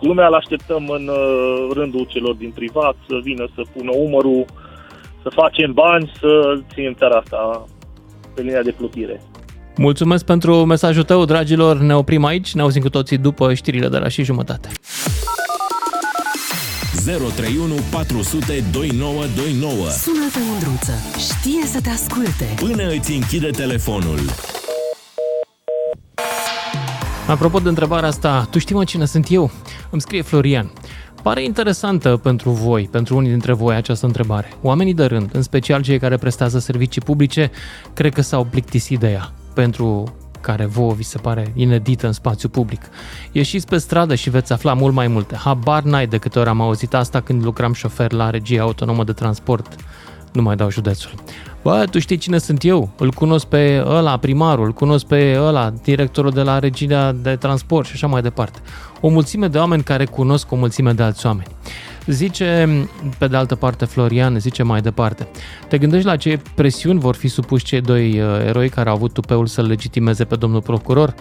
lumea, 0.00 0.26
îl 0.26 0.34
așteptăm 0.34 0.88
în 0.88 1.08
uh, 1.08 1.68
rândul 1.72 2.06
celor 2.08 2.34
din 2.34 2.50
privat 2.50 2.96
să 3.08 3.14
vină 3.22 3.48
să 3.54 3.62
pună 3.72 3.90
umărul, 3.94 4.44
să 5.22 5.28
facem 5.34 5.72
bani, 5.72 6.12
să 6.20 6.60
ținem 6.72 6.94
țara 6.94 7.16
asta 7.16 7.66
pe 8.34 8.42
linia 8.42 8.62
de 8.62 8.70
plutire. 8.70 9.20
Mulțumesc 9.76 10.24
pentru 10.24 10.64
mesajul 10.64 11.02
tău, 11.02 11.24
dragilor. 11.24 11.76
Ne 11.78 11.94
oprim 11.94 12.24
aici, 12.24 12.54
ne 12.54 12.60
auzim 12.60 12.82
cu 12.82 12.88
toții 12.88 13.18
după 13.18 13.54
știrile 13.54 13.88
de 13.88 13.98
la 13.98 14.08
și 14.08 14.22
jumătate. 14.22 14.68
031 17.16 17.74
400 17.90 18.64
2929 18.72 19.74
Sună-te, 19.90 20.38
Mândruță. 20.50 20.92
Știe 21.18 21.66
să 21.66 21.80
te 21.80 21.88
asculte. 21.88 22.54
Până 22.56 22.88
îți 22.88 23.12
închide 23.12 23.50
telefonul. 23.50 24.18
Apropo 27.28 27.58
de 27.58 27.68
întrebarea 27.68 28.08
asta, 28.08 28.46
tu 28.50 28.58
știi 28.58 28.74
mă 28.74 28.84
cine 28.84 29.04
sunt 29.04 29.26
eu? 29.30 29.50
Îmi 29.90 30.00
scrie 30.00 30.22
Florian. 30.22 30.70
Pare 31.22 31.44
interesantă 31.44 32.16
pentru 32.16 32.50
voi, 32.50 32.88
pentru 32.90 33.16
unii 33.16 33.30
dintre 33.30 33.52
voi 33.52 33.74
această 33.74 34.06
întrebare. 34.06 34.52
Oamenii 34.62 34.94
de 34.94 35.04
rând, 35.04 35.30
în 35.32 35.42
special 35.42 35.82
cei 35.82 35.98
care 35.98 36.16
prestează 36.16 36.58
servicii 36.58 37.00
publice, 37.00 37.50
cred 37.94 38.12
că 38.12 38.20
s-au 38.20 38.44
plictisit 38.44 38.98
de 38.98 39.10
ea, 39.10 39.32
pentru 39.54 40.14
care 40.40 40.64
vouă 40.64 40.92
vi 40.92 41.02
se 41.02 41.18
pare 41.18 41.52
inedită 41.54 42.06
în 42.06 42.12
spațiu 42.12 42.48
public. 42.48 42.82
Ieșiți 43.32 43.66
pe 43.66 43.78
stradă 43.78 44.14
și 44.14 44.30
veți 44.30 44.52
afla 44.52 44.74
mult 44.74 44.94
mai 44.94 45.06
multe. 45.06 45.36
Habar 45.36 45.82
n-ai 45.82 46.06
de 46.06 46.18
câte 46.18 46.38
ori 46.38 46.48
am 46.48 46.60
auzit 46.60 46.94
asta 46.94 47.20
când 47.20 47.44
lucram 47.44 47.72
șofer 47.72 48.12
la 48.12 48.30
regia 48.30 48.62
autonomă 48.62 49.04
de 49.04 49.12
transport. 49.12 49.74
Nu 50.32 50.42
mai 50.42 50.56
dau 50.56 50.70
județul. 50.70 51.10
Bă, 51.62 51.84
tu 51.90 51.98
știi 51.98 52.16
cine 52.16 52.38
sunt 52.38 52.64
eu? 52.64 52.90
Îl 52.98 53.12
cunosc 53.12 53.46
pe 53.46 53.82
ăla, 53.86 54.16
primarul, 54.16 54.64
îl 54.64 54.72
cunosc 54.72 55.06
pe 55.06 55.36
ăla, 55.40 55.72
directorul 55.82 56.30
de 56.30 56.42
la 56.42 56.58
regia 56.58 57.12
de 57.12 57.36
transport 57.36 57.86
și 57.86 57.92
așa 57.94 58.06
mai 58.06 58.22
departe. 58.22 58.58
O 59.00 59.08
mulțime 59.08 59.48
de 59.48 59.58
oameni 59.58 59.82
care 59.82 60.04
cunosc 60.04 60.52
o 60.52 60.56
mulțime 60.56 60.92
de 60.92 61.02
alți 61.02 61.26
oameni. 61.26 61.48
Zice, 62.08 62.68
pe 63.18 63.26
de 63.26 63.36
altă 63.36 63.54
parte, 63.54 63.84
Florian, 63.84 64.38
zice 64.38 64.62
mai 64.62 64.80
departe. 64.80 65.28
Te 65.68 65.78
gândești 65.78 66.06
la 66.06 66.16
ce 66.16 66.40
presiuni 66.54 67.00
vor 67.00 67.14
fi 67.14 67.28
supuși 67.28 67.64
cei 67.64 67.80
doi 67.80 68.20
uh, 68.20 68.26
eroi 68.46 68.68
care 68.68 68.88
au 68.88 68.94
avut 68.94 69.12
tupeul 69.12 69.46
să-l 69.46 69.66
legitimeze 69.66 70.24
pe 70.24 70.36
domnul 70.36 70.62
procuror? 70.62 71.14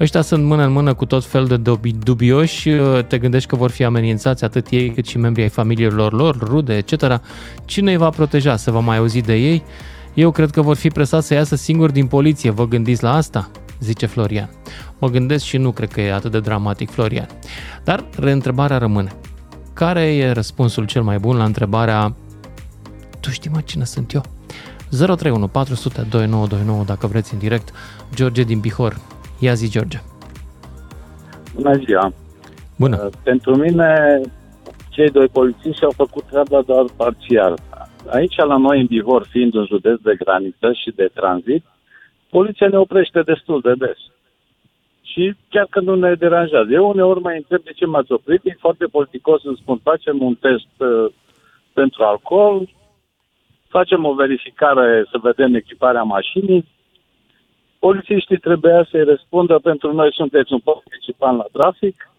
Ăștia 0.00 0.20
sunt 0.20 0.44
mână 0.44 0.64
în 0.64 0.72
mână 0.72 0.94
cu 0.94 1.04
tot 1.06 1.24
fel 1.24 1.46
de 1.46 1.56
dubi- 1.56 1.98
dubioși, 2.02 2.68
uh, 2.68 3.04
te 3.06 3.18
gândești 3.18 3.48
că 3.48 3.56
vor 3.56 3.70
fi 3.70 3.84
amenințați 3.84 4.44
atât 4.44 4.66
ei 4.70 4.90
cât 4.90 5.06
și 5.06 5.18
membrii 5.18 5.44
ai 5.44 5.50
familiilor 5.50 6.12
lor, 6.12 6.38
rude, 6.38 6.76
etc. 6.76 7.20
Cine 7.64 7.90
îi 7.90 7.96
va 7.96 8.10
proteja? 8.10 8.56
Se 8.56 8.70
va 8.70 8.78
mai 8.78 8.96
auzi 8.96 9.20
de 9.20 9.34
ei? 9.34 9.62
Eu 10.14 10.30
cred 10.30 10.50
că 10.50 10.62
vor 10.62 10.76
fi 10.76 10.88
presați 10.88 11.26
să 11.26 11.34
iasă 11.34 11.56
singuri 11.56 11.92
din 11.92 12.06
poliție. 12.06 12.50
Vă 12.50 12.68
gândiți 12.68 13.02
la 13.02 13.14
asta? 13.14 13.50
zice 13.80 14.06
Florian. 14.06 14.50
Mă 14.98 15.08
gândesc 15.08 15.44
și 15.44 15.56
nu 15.56 15.70
cred 15.70 15.92
că 15.92 16.00
e 16.00 16.12
atât 16.12 16.30
de 16.30 16.40
dramatic, 16.40 16.90
Florian. 16.90 17.26
Dar 17.84 18.04
reîntrebarea 18.18 18.78
rămâne. 18.78 19.12
Care 19.88 20.14
e 20.16 20.32
răspunsul 20.32 20.86
cel 20.86 21.02
mai 21.02 21.18
bun 21.18 21.36
la 21.36 21.44
întrebarea 21.44 22.14
Tu 23.20 23.30
știi 23.30 23.50
mă 23.50 23.60
cine 23.60 23.84
sunt 23.84 24.12
eu? 24.12 24.22
031 24.90 25.48
400 25.48 26.06
2929 26.10 26.84
dacă 26.84 27.06
vreți 27.06 27.32
în 27.32 27.38
direct. 27.38 27.68
George 28.14 28.42
din 28.42 28.60
Bihor. 28.60 28.94
Ia 29.38 29.54
zi, 29.54 29.70
George. 29.70 29.98
Bună 31.54 31.74
ziua! 31.84 32.12
Bună! 32.76 32.96
Uh, 33.04 33.12
Pentru 33.22 33.56
mine, 33.56 34.20
cei 34.88 35.10
doi 35.10 35.28
polițiști 35.28 35.84
au 35.84 35.92
făcut 35.96 36.24
treaba 36.24 36.60
doar 36.60 36.84
parțial. 36.96 37.58
Aici, 38.10 38.36
la 38.36 38.56
noi, 38.56 38.80
în 38.80 38.86
Bihor, 38.86 39.26
fiind 39.30 39.54
un 39.54 39.66
județ 39.66 40.00
de 40.00 40.14
graniță 40.18 40.72
și 40.72 40.90
de 40.96 41.10
tranzit, 41.14 41.64
poliția 42.30 42.68
ne 42.68 42.78
oprește 42.78 43.22
destul 43.22 43.60
de 43.60 43.72
des. 43.78 43.98
Și 45.12 45.34
chiar 45.48 45.66
când 45.70 45.86
nu 45.86 45.94
ne 45.94 46.14
deranjează. 46.14 46.68
Eu 46.70 46.88
uneori 46.88 47.20
mai 47.20 47.36
întreb 47.36 47.62
de 47.62 47.72
ce 47.72 47.86
m-ați 47.86 48.12
oprit, 48.12 48.40
e 48.44 48.56
foarte 48.58 48.86
politicos 48.86 49.40
să 49.42 49.52
spun, 49.56 49.78
facem 49.82 50.22
un 50.22 50.34
test 50.34 50.72
uh, 50.78 51.12
pentru 51.72 52.02
alcool, 52.02 52.68
facem 53.68 54.04
o 54.04 54.14
verificare 54.14 55.06
să 55.10 55.18
vedem 55.22 55.54
echiparea 55.54 56.02
mașinii, 56.02 56.68
polițiștii 57.78 58.38
trebuia 58.38 58.86
să-i 58.90 59.04
răspundă 59.04 59.58
pentru 59.58 59.92
noi 59.92 60.12
sunteți 60.12 60.52
un 60.52 60.58
participant 60.58 61.36
la 61.36 61.46
trafic 61.52 62.10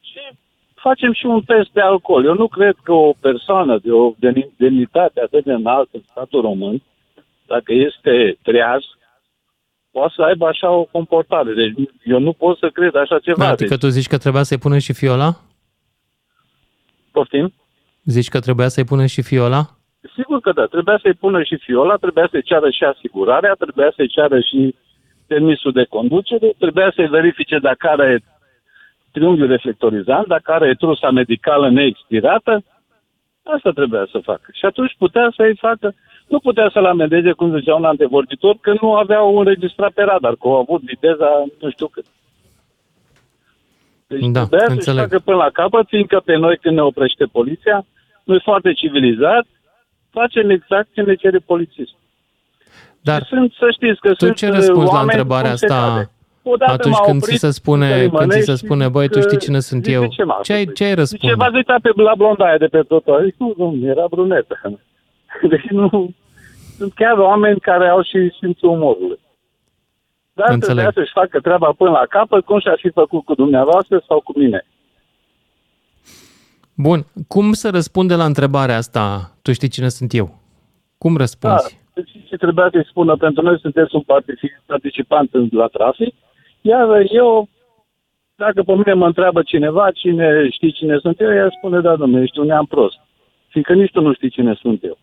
și 0.00 0.20
facem 0.74 1.12
și 1.12 1.26
un 1.26 1.42
test 1.42 1.70
de 1.72 1.80
alcool. 1.80 2.24
Eu 2.24 2.34
nu 2.34 2.48
cred 2.48 2.76
că 2.82 2.92
o 2.92 3.12
persoană 3.20 3.78
de 3.78 3.92
o 3.92 4.12
demnitate 4.56 5.20
atât 5.20 5.44
de 5.44 5.52
înaltă 5.52 5.90
în 5.92 6.02
statul 6.10 6.40
român, 6.40 6.82
dacă 7.46 7.72
este 7.72 8.38
treaz, 8.42 8.82
poate 9.92 10.12
să 10.16 10.22
aibă 10.22 10.46
așa 10.46 10.70
o 10.70 10.84
comportare. 10.84 11.52
Deci 11.54 11.72
eu 12.04 12.18
nu 12.18 12.32
pot 12.32 12.58
să 12.58 12.70
cred 12.72 12.94
așa 12.94 13.18
ceva. 13.18 13.44
Da, 13.44 13.50
adică 13.50 13.68
deci, 13.68 13.78
tu 13.78 13.88
zici 13.88 14.06
că 14.06 14.18
trebuia 14.18 14.42
să-i 14.42 14.58
pună 14.58 14.78
și 14.78 14.92
fiola? 14.92 15.36
poftim? 17.12 17.52
Zici 18.04 18.28
că 18.28 18.40
trebuia 18.40 18.68
să-i 18.68 18.84
pună 18.84 19.06
și 19.06 19.22
fiola? 19.22 19.62
Sigur 20.16 20.40
că 20.40 20.52
da, 20.52 20.66
trebuia 20.66 20.98
să-i 21.02 21.14
pună 21.14 21.42
și 21.42 21.56
fiola, 21.56 21.96
trebuia 21.96 22.28
să-i 22.30 22.42
ceară 22.42 22.70
și 22.70 22.84
asigurarea, 22.84 23.54
trebuia 23.54 23.92
să-i 23.96 24.08
ceară 24.08 24.40
și 24.40 24.74
permisul 25.26 25.72
de 25.72 25.84
conducere, 25.84 26.54
trebuia 26.58 26.92
să-i 26.94 27.08
verifice 27.08 27.58
dacă 27.58 27.88
are 27.88 28.22
triunghiul 29.12 29.48
reflectorizant, 29.48 30.26
dacă 30.26 30.52
are 30.52 30.74
trusa 30.74 31.10
medicală 31.10 31.70
neexpirată, 31.70 32.64
asta 33.42 33.70
trebuia 33.70 34.08
să 34.10 34.18
facă. 34.18 34.48
Și 34.52 34.64
atunci 34.64 34.94
putea 34.98 35.32
să-i 35.36 35.56
facă, 35.56 35.94
nu 36.28 36.38
putea 36.38 36.70
să-l 36.72 36.84
amendeze, 36.84 37.32
cum 37.32 37.58
zicea 37.58 37.74
un 37.74 37.84
antevorbitor, 37.84 38.56
că 38.60 38.74
nu 38.80 38.94
aveau 38.94 39.38
înregistrat 39.38 39.90
pe 39.92 40.02
radar, 40.02 40.32
că 40.32 40.48
au 40.48 40.58
avut 40.58 40.82
viteza 40.82 41.44
nu 41.60 41.70
știu 41.70 41.86
cât. 41.86 42.04
Deci 44.06 44.20
Da, 44.20 44.40
trebuia 44.40 44.58
să-și 44.60 44.70
înțeleg. 44.76 45.00
facă 45.02 45.18
până 45.18 45.36
la 45.36 45.50
capăt, 45.52 45.86
fiindcă 45.88 46.22
pe 46.24 46.36
noi 46.36 46.56
când 46.56 46.74
ne 46.76 46.82
oprește 46.82 47.24
poliția, 47.24 47.84
noi 48.24 48.40
foarte 48.44 48.72
civilizat, 48.72 49.46
facem 50.10 50.50
exact 50.50 50.88
ce 50.94 51.00
ne 51.00 51.14
cere 51.14 51.38
polițist. 51.38 51.92
Dar 53.00 53.22
sunt, 53.28 53.52
să 53.58 53.66
știți 53.72 54.00
că 54.00 54.08
tu 54.08 54.24
sunt 54.24 54.36
ce 54.36 54.48
răspunzi 54.48 54.92
la 54.92 54.98
oameni 54.98 55.08
întrebarea 55.18 55.48
cum 55.48 55.56
se 55.56 55.66
asta 55.66 55.88
cade. 55.88 56.10
Odată 56.42 56.72
atunci 56.72 56.94
m-a 56.94 57.00
când 57.04 57.18
ți 57.20 57.24
oprit 57.24 57.40
se 57.40 57.50
spune, 57.50 57.86
să 57.88 57.92
când 57.94 58.10
ți 58.10 58.16
rimănești 58.18 58.44
se 58.50 58.54
spune, 58.54 58.88
băi, 58.88 59.08
tu 59.08 59.18
că- 59.18 59.20
știi 59.26 59.38
cine 59.38 59.60
sunt 59.60 59.84
zice, 59.84 59.96
eu? 59.96 60.06
ce 60.06 60.24
m-a 60.24 60.38
Ce 60.42 60.52
ai, 60.52 60.64
ce 60.64 60.82
ai 60.84 60.88
Zice, 60.88 60.94
răspunde? 60.94 61.34
v-ați 61.34 61.54
uitat 61.54 61.80
pe 61.80 61.90
la 61.94 62.14
blonda 62.14 62.44
aia 62.46 62.58
de 62.58 62.66
pe 62.66 62.82
trotuar? 62.82 63.24
Zic, 63.24 63.34
nu, 63.38 63.54
domnule, 63.58 63.90
era 63.90 64.06
brunetă. 64.10 64.60
Deci 65.52 65.66
nu... 65.70 66.10
Sunt 66.76 66.92
chiar 66.94 67.18
oameni 67.18 67.60
care 67.60 67.88
au 67.88 68.02
și 68.02 68.32
simțul 68.40 68.68
umorului. 68.68 69.18
Dar 70.32 70.48
Înțeleg. 70.50 70.60
trebuia 70.84 70.90
să-și 71.04 71.12
facă 71.20 71.40
treaba 71.40 71.72
până 71.72 71.90
la 71.90 72.06
capăt, 72.08 72.44
cum 72.44 72.60
și-ar 72.60 72.78
fi 72.80 72.90
făcut 72.90 73.24
cu 73.24 73.34
dumneavoastră 73.34 74.02
sau 74.08 74.20
cu 74.20 74.38
mine. 74.38 74.66
Bun, 76.76 77.06
cum 77.28 77.52
să 77.52 77.70
răspunde 77.70 78.14
la 78.14 78.24
întrebarea 78.24 78.76
asta, 78.76 79.32
tu 79.42 79.52
știi 79.52 79.68
cine 79.68 79.88
sunt 79.88 80.14
eu? 80.14 80.38
Cum 80.98 81.12
Da, 81.12 81.18
răspunzi? 81.18 81.78
deci 81.94 82.10
ce 82.28 82.36
trebuia 82.36 82.68
să-i 82.72 82.86
spună 82.88 83.16
pentru 83.16 83.42
noi, 83.42 83.58
sunteți 83.60 83.94
un 83.94 84.00
partici- 84.02 84.62
participant 84.66 85.34
în- 85.34 85.48
la 85.50 85.66
trafic, 85.66 86.14
iar 86.60 87.02
eu, 87.10 87.48
dacă 88.34 88.62
pe 88.62 88.72
mine 88.74 88.92
mă 88.92 89.06
întreabă 89.06 89.42
cineva, 89.42 89.90
cine 89.90 90.48
știi 90.50 90.72
cine 90.72 90.98
sunt 90.98 91.20
eu, 91.20 91.32
ea 91.34 91.48
spune, 91.58 91.80
da, 91.80 91.96
domnule, 91.96 92.22
ești 92.22 92.38
un 92.38 92.46
neam 92.46 92.64
prost. 92.66 92.96
Fiindcă 93.48 93.72
nici 93.72 93.90
tu 93.92 94.00
nu 94.00 94.12
știi 94.14 94.30
cine 94.30 94.54
sunt 94.60 94.84
eu. 94.84 94.98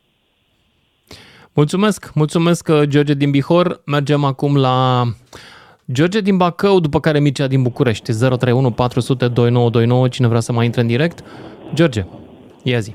Mulțumesc, 1.61 2.11
mulțumesc 2.15 2.67
uh, 2.67 2.81
George 2.93 3.13
din 3.13 3.31
Bihor. 3.31 3.67
Mergem 3.85 4.23
acum 4.23 4.57
la 4.67 4.77
George 5.95 6.19
din 6.21 6.37
Bacău, 6.37 6.79
după 6.79 6.99
care 6.99 7.19
Mircea 7.19 7.47
din 7.47 7.61
București. 7.61 8.11
031 8.11 8.71
400 8.71 9.27
2929, 9.27 10.07
cine 10.07 10.27
vrea 10.27 10.39
să 10.39 10.51
mai 10.53 10.65
intre 10.65 10.81
în 10.81 10.87
direct. 10.87 11.17
George, 11.73 12.01
ia 12.63 12.79
zi. 12.79 12.93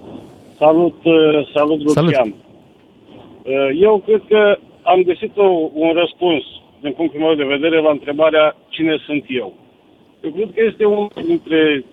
Salut, 0.58 0.98
uh, 1.04 1.48
salut, 1.54 1.78
Lucian. 1.82 2.28
Uh, 2.28 3.80
Eu 3.80 4.02
cred 4.06 4.22
că 4.28 4.58
am 4.82 5.00
găsit 5.02 5.36
o, 5.36 5.48
un 5.72 5.92
răspuns, 6.02 6.42
din 6.80 6.92
punctul 6.92 7.20
meu 7.20 7.34
de 7.34 7.52
vedere, 7.54 7.80
la 7.80 7.90
întrebarea 7.90 8.56
cine 8.68 8.96
sunt 9.06 9.24
eu. 9.28 9.52
Eu 10.24 10.30
cred 10.30 10.50
că 10.54 10.62
este 10.70 10.84
unul 10.84 11.10
dintre 11.26 11.84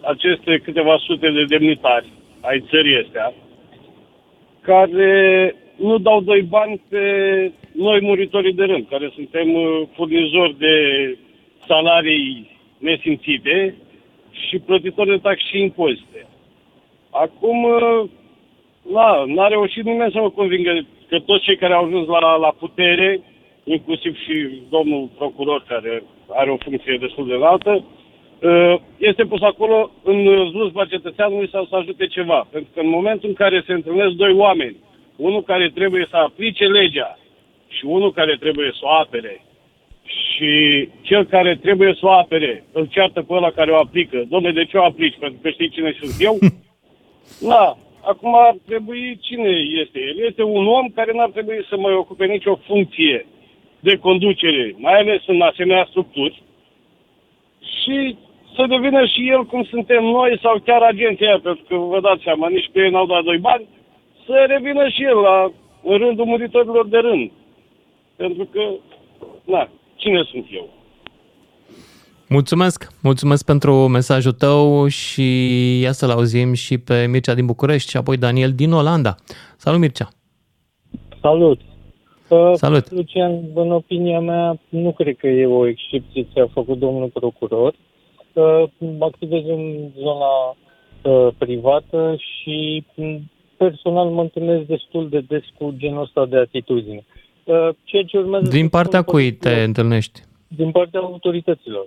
aceste 0.00 0.60
câteva 0.64 0.96
sute 1.06 1.28
de 1.30 1.44
demnitari 1.44 2.08
ai 2.40 2.64
țării 2.70 3.02
astea, 3.04 3.32
care 4.60 5.12
nu 5.76 5.98
dau 5.98 6.20
doi 6.20 6.42
bani 6.42 6.80
pe 6.88 7.00
noi 7.72 8.00
muritorii 8.00 8.52
de 8.52 8.64
rând, 8.64 8.86
care 8.88 9.10
suntem 9.14 9.54
uh, 9.54 9.82
furnizori 9.94 10.58
de 10.58 10.74
salarii 11.66 12.50
nesimțite 12.78 13.74
și 14.30 14.58
plătitori 14.58 15.08
de 15.08 15.16
taxe 15.16 15.44
și 15.50 15.60
impozite. 15.60 16.26
Acum, 17.10 17.64
uh, 17.64 18.08
na, 18.92 19.24
n-a 19.26 19.48
reușit 19.48 19.84
nimeni 19.84 20.12
să 20.12 20.20
mă 20.20 20.30
convingă 20.30 20.86
că 21.08 21.18
toți 21.18 21.44
cei 21.44 21.56
care 21.56 21.74
au 21.74 21.84
ajuns 21.84 22.06
la, 22.06 22.36
la 22.36 22.54
putere, 22.58 23.20
inclusiv 23.64 24.16
și 24.16 24.62
domnul 24.70 25.10
procuror 25.16 25.64
care 25.68 26.02
are 26.28 26.50
o 26.50 26.56
funcție 26.56 26.96
destul 27.00 27.26
de 27.26 27.34
înaltă, 27.34 27.84
uh, 28.42 28.74
este 28.98 29.24
pus 29.24 29.42
acolo 29.42 29.90
în 30.02 30.48
slujba 30.50 30.84
cetățeanului 30.84 31.48
sau 31.48 31.64
să 31.64 31.76
ajute 31.76 32.06
ceva. 32.06 32.46
Pentru 32.50 32.70
că 32.74 32.80
în 32.80 32.88
momentul 32.88 33.28
în 33.28 33.34
care 33.34 33.62
se 33.66 33.72
întâlnesc 33.72 34.10
doi 34.12 34.32
oameni, 34.32 34.76
unul 35.16 35.42
care 35.42 35.70
trebuie 35.74 36.06
să 36.10 36.16
aplice 36.16 36.64
legea 36.64 37.18
și 37.68 37.84
unul 37.84 38.12
care 38.12 38.36
trebuie 38.36 38.70
să 38.72 38.80
o 38.82 38.90
apere, 38.90 39.44
și 40.04 40.88
cel 41.02 41.24
care 41.24 41.56
trebuie 41.56 41.94
să 41.94 42.06
o 42.06 42.10
apere 42.10 42.64
îl 42.72 42.86
ceartă 42.86 43.22
pe 43.22 43.32
ăla 43.32 43.50
care 43.50 43.70
o 43.70 43.76
aplică. 43.76 44.24
Domne, 44.28 44.52
de 44.52 44.64
ce 44.64 44.76
o 44.76 44.84
aplici? 44.84 45.18
Pentru 45.18 45.38
că 45.42 45.50
știi 45.50 45.68
cine 45.68 45.96
sunt 46.00 46.14
eu? 46.18 46.38
Da, 47.40 47.76
acum 48.00 48.34
ar 48.34 48.54
trebui 48.66 49.18
cine 49.20 49.48
este 49.82 50.00
el. 50.00 50.26
Este 50.26 50.42
un 50.42 50.66
om 50.66 50.88
care 50.88 51.12
n-ar 51.12 51.30
trebui 51.30 51.66
să 51.68 51.76
mai 51.76 51.92
ocupe 51.92 52.26
nicio 52.26 52.58
funcție 52.66 53.26
de 53.80 53.96
conducere, 53.96 54.74
mai 54.76 54.98
ales 54.98 55.22
în 55.26 55.40
asemenea 55.40 55.86
structuri, 55.90 56.42
și 57.60 58.16
să 58.56 58.66
devină 58.68 59.06
și 59.06 59.28
el 59.28 59.44
cum 59.44 59.64
suntem 59.64 60.04
noi 60.04 60.38
sau 60.42 60.62
chiar 60.64 60.82
agenția 60.82 61.26
aia, 61.26 61.40
pentru 61.42 61.64
că 61.68 61.76
vă 61.76 62.00
dați 62.00 62.22
seama, 62.22 62.48
nici 62.48 62.70
pe 62.72 62.80
ei 62.80 62.90
n-au 62.90 63.06
dat 63.06 63.22
doi 63.22 63.38
bani, 63.38 63.66
să 64.26 64.44
revină 64.48 64.88
și 64.88 65.02
el 65.02 65.16
la, 65.16 65.52
în 65.82 65.98
rândul 65.98 66.24
muritorilor 66.24 66.88
de 66.88 66.98
rând. 66.98 67.30
Pentru 68.16 68.44
că, 68.52 68.60
na, 69.44 69.68
cine 69.96 70.22
sunt 70.30 70.46
eu? 70.50 70.68
Mulțumesc, 72.28 72.92
mulțumesc 73.02 73.44
pentru 73.44 73.88
mesajul 73.88 74.32
tău 74.32 74.86
și 74.88 75.24
ia 75.80 75.92
să-l 75.92 76.10
auzim 76.10 76.52
și 76.52 76.78
pe 76.78 77.06
Mircea 77.06 77.34
din 77.34 77.46
București 77.46 77.90
și 77.90 77.96
apoi 77.96 78.16
Daniel 78.16 78.52
din 78.52 78.72
Olanda. 78.72 79.14
Salut 79.56 79.80
Mircea! 79.80 80.08
Salut! 81.20 81.60
Uh, 82.28 82.52
Salut. 82.54 82.90
Lucian, 82.90 83.40
în 83.54 83.72
opinia 83.72 84.20
mea, 84.20 84.58
nu 84.68 84.92
cred 84.92 85.16
că 85.16 85.26
e 85.26 85.46
o 85.46 85.66
excepție 85.66 86.26
ce 86.32 86.40
a 86.40 86.46
făcut 86.52 86.78
domnul 86.78 87.08
procuror. 87.08 87.74
Uh, 88.32 88.64
activez 88.98 89.42
în 89.46 89.90
zona 89.98 90.56
uh, 91.02 91.34
privată 91.38 92.16
și 92.18 92.84
m, 92.94 93.30
personal 93.56 94.08
mă 94.08 94.20
întâlnesc 94.20 94.66
destul 94.66 95.08
de 95.08 95.20
des 95.20 95.42
cu 95.58 95.74
genul 95.76 96.02
ăsta 96.02 96.26
de 96.26 96.36
atitudine. 96.36 97.04
Uh, 97.44 97.68
ceea 97.84 98.02
ce 98.02 98.18
urmează 98.18 98.50
Din 98.50 98.64
să 98.64 98.70
partea 98.70 99.00
spun 99.00 99.14
cui 99.14 99.32
te 99.32 99.62
întâlnești? 99.62 100.20
din 100.56 100.70
partea 100.70 101.00
autorităților. 101.00 101.86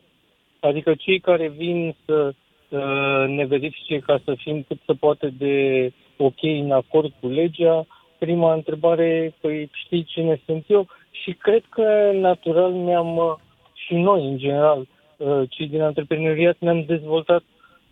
Adică 0.59 0.95
cei 0.95 1.20
care 1.20 1.53
vin 1.57 1.95
să 2.05 2.34
uh, 2.70 3.28
ne 3.28 3.45
verifice 3.45 3.99
ca 3.99 4.22
să 4.24 4.36
fim 4.38 4.65
cât 4.68 4.78
se 4.86 4.93
poate 4.93 5.34
de 5.38 5.91
ok 6.18 6.41
în 6.41 6.72
acord 6.72 7.11
cu 7.20 7.28
legea, 7.28 7.86
prima 8.18 8.53
întrebare, 8.53 9.34
păi 9.41 9.70
știi 9.74 10.03
cine 10.03 10.41
sunt 10.45 10.63
eu? 10.68 10.88
Și 11.11 11.32
cred 11.32 11.63
că 11.70 12.11
natural 12.13 12.74
ne-am, 12.74 13.18
uh, 13.18 13.34
și 13.74 13.93
noi 13.93 14.26
în 14.28 14.38
general, 14.38 14.88
uh, 15.18 15.41
cei 15.49 15.68
din 15.68 15.82
antreprenoriat, 15.82 16.55
ne-am 16.59 16.84
dezvoltat 16.88 17.43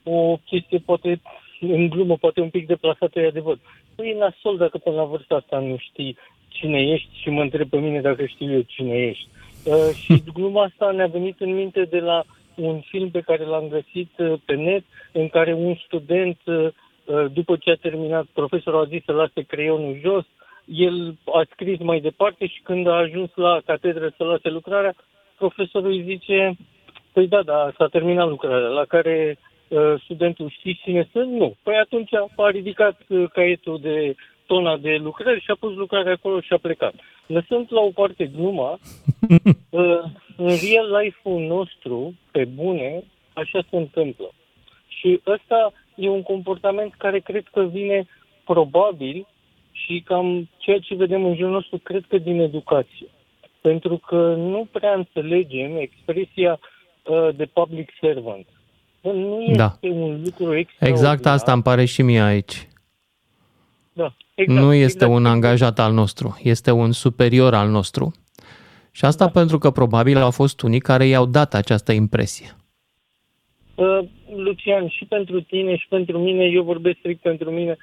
o 0.04 0.38
chestie 0.46 0.78
poate 0.78 1.22
în 1.60 1.90
glumă, 1.90 2.18
poate 2.18 2.42
un 2.42 2.50
pic 2.50 2.68
deplasată, 2.68 3.20
e 3.20 3.28
adevăr. 3.28 3.58
Păi 3.96 4.10
e 4.10 4.18
nasol 4.18 4.58
dacă 4.58 4.78
până 4.78 4.96
la 4.96 5.04
vârsta 5.04 5.36
asta 5.36 5.60
nu 5.60 5.78
știi 5.78 6.18
cine 6.48 6.82
ești 6.82 7.20
și 7.22 7.30
mă 7.30 7.42
întreb 7.42 7.70
pe 7.70 7.78
mine 7.78 8.02
dacă 8.02 8.26
știu 8.26 8.52
eu 8.52 8.62
cine 8.62 8.96
ești. 8.96 9.28
Uh, 9.64 9.96
și 10.04 10.24
gluma 10.34 10.64
asta 10.64 10.92
ne-a 10.92 11.08
venit 11.08 11.40
în 11.40 11.54
minte 11.54 11.84
de 11.84 12.00
la 12.00 12.24
un 12.56 12.80
film 12.80 13.10
pe 13.10 13.22
care 13.22 13.44
l-am 13.46 13.68
găsit 13.68 14.12
uh, 14.18 14.34
pe 14.46 14.56
net, 14.56 14.84
în 15.12 15.30
care 15.30 15.54
un 15.54 15.76
student, 15.86 16.38
uh, 16.46 16.68
uh, 17.06 17.26
după 17.34 17.56
ce 17.56 17.72
a 17.72 17.76
terminat, 17.76 18.26
profesorul 18.34 18.82
a 18.82 18.88
zis 18.88 19.04
să 19.04 19.12
lase 19.12 19.42
creionul 19.42 20.00
jos, 20.02 20.26
el 20.66 21.16
a 21.26 21.46
scris 21.52 21.80
mai 21.80 22.00
departe 22.00 22.48
și 22.48 22.62
când 22.64 22.88
a 22.88 22.96
ajuns 22.96 23.30
la 23.36 23.62
catedră 23.66 24.14
să 24.18 24.24
lase 24.24 24.50
lucrarea, 24.50 24.96
profesorul 25.38 25.92
îi 25.92 26.04
zice, 26.04 26.56
păi 27.14 27.28
da, 27.28 27.42
da, 27.42 27.72
s-a 27.78 27.88
terminat 27.88 28.28
lucrarea, 28.28 28.68
la 28.68 28.86
care 28.86 29.38
uh, 29.68 30.02
studentul 30.04 30.50
știi 30.50 30.80
cine 30.84 31.10
sunt? 31.12 31.32
Nu. 31.32 31.56
Păi 31.64 31.76
atunci 31.76 32.10
a 32.36 32.50
ridicat 32.50 33.02
uh, 33.08 33.30
caietul 33.34 33.80
de 33.82 34.16
tona 34.46 34.78
de 34.78 34.96
lucrări 34.96 35.42
și 35.42 35.52
a 35.52 35.56
pus 35.60 35.76
lucrarea 35.76 36.12
acolo 36.12 36.40
și 36.40 36.54
a 36.54 36.58
plecat. 36.58 36.94
Lăsând 37.26 37.68
la 37.70 37.82
o 37.82 37.90
parte 37.90 38.26
gluma, 38.26 38.72
uh, 39.70 40.04
în 40.38 40.48
real 40.48 41.02
life-ul 41.02 41.42
nostru, 41.42 42.14
pe 42.32 42.46
bune, 42.46 43.04
așa 43.34 43.60
se 43.70 43.78
întâmplă. 43.78 44.32
Și 44.88 45.22
ăsta 45.26 45.74
e 45.96 46.10
un 46.10 46.24
comportament 46.24 46.94
care 46.98 47.20
cred 47.20 47.44
că 47.52 47.64
vine 47.64 48.08
probabil 48.46 49.28
și 49.72 50.02
cam 50.06 50.50
ceea 50.58 50.80
ce 50.80 50.96
vedem 50.96 51.26
în 51.26 51.36
jurul 51.36 51.52
nostru, 51.52 51.78
cred 51.78 52.06
că 52.08 52.18
din 52.18 52.40
educație. 52.40 53.08
Pentru 53.62 53.98
că 53.98 54.34
nu 54.36 54.68
prea 54.72 54.94
înțelegem 54.94 55.78
expresia 55.78 56.60
uh, 56.60 57.36
de 57.36 57.46
public 57.46 57.90
servant. 58.02 58.48
Bă, 59.06 59.12
Nu 59.12 59.42
este 59.42 59.56
Da. 59.58 59.78
un 59.82 60.22
lucru 60.24 60.56
extraordinar. 60.56 60.90
Exact 60.90 61.26
asta 61.26 61.54
îmi 61.54 61.62
pare 61.62 61.86
și 61.86 62.02
mie 62.02 62.20
aici. 62.22 62.68
Da, 63.94 64.14
exact, 64.36 64.60
nu 64.60 64.74
este 64.74 65.04
exact. 65.04 65.12
un 65.12 65.26
angajat 65.26 65.80
al 65.80 65.94
nostru, 65.94 66.40
este 66.44 66.72
un 66.72 66.92
superior 66.92 67.54
al 67.54 67.70
nostru. 67.70 68.14
Și 68.92 69.06
asta 69.06 69.30
pentru 69.30 69.58
că 69.58 69.72
probabil 69.72 70.18
au 70.18 70.32
fost 70.32 70.62
unii 70.62 70.80
care 70.80 71.06
i-au 71.06 71.26
dat 71.26 71.54
această 71.54 71.92
impresie. 71.92 72.56
Uh, 73.76 74.00
Lucian, 74.36 74.88
și 74.88 75.06
pentru 75.06 75.42
tine 75.42 75.76
și 75.76 75.88
pentru 75.88 76.20
mine, 76.20 76.44
eu 76.44 76.64
vorbesc 76.64 76.98
strict 76.98 77.22
pentru 77.22 77.52
mine, 77.52 77.78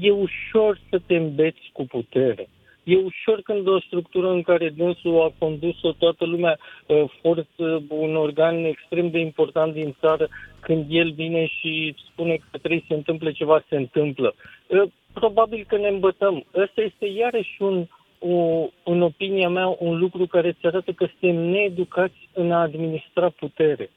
e 0.00 0.10
ușor 0.10 0.80
să 0.90 1.00
te 1.06 1.16
îmbeți 1.16 1.70
cu 1.72 1.86
putere. 1.86 2.48
E 2.84 2.96
ușor 2.96 3.40
când 3.42 3.66
o 3.66 3.80
structură 3.80 4.30
în 4.30 4.42
care 4.42 4.68
dânsul 4.68 5.22
a 5.22 5.32
condus-o 5.38 5.92
toată 5.92 6.24
lumea, 6.24 6.58
uh, 6.86 7.04
forță, 7.20 7.82
un 7.88 8.16
organ 8.16 8.64
extrem 8.64 9.10
de 9.10 9.18
important 9.18 9.72
din 9.72 9.96
țară, 10.00 10.28
când 10.60 10.86
el 10.88 11.12
vine 11.12 11.46
și 11.46 11.94
spune 12.12 12.36
că 12.36 12.58
trebuie 12.58 12.80
să 12.80 12.86
se 12.88 12.94
întâmple 12.94 13.32
ceva, 13.32 13.64
se 13.68 13.76
întâmplă. 13.76 14.34
Uh, 14.66 14.90
Probabil 15.14 15.64
că 15.68 15.76
ne 15.76 15.88
îmbătăm. 15.88 16.44
Ăsta 16.54 16.80
este 16.82 17.06
iarăși 17.06 17.62
un, 17.62 17.86
o, 18.18 18.68
în 18.84 19.02
opinia 19.02 19.48
mea, 19.48 19.76
un 19.78 19.98
lucru 19.98 20.26
care 20.26 20.48
îți 20.48 20.66
arată 20.66 20.92
că 20.92 21.06
suntem 21.18 21.42
needucați 21.42 22.28
în 22.32 22.52
a 22.52 22.60
administra 22.60 23.28
putere. 23.28 23.90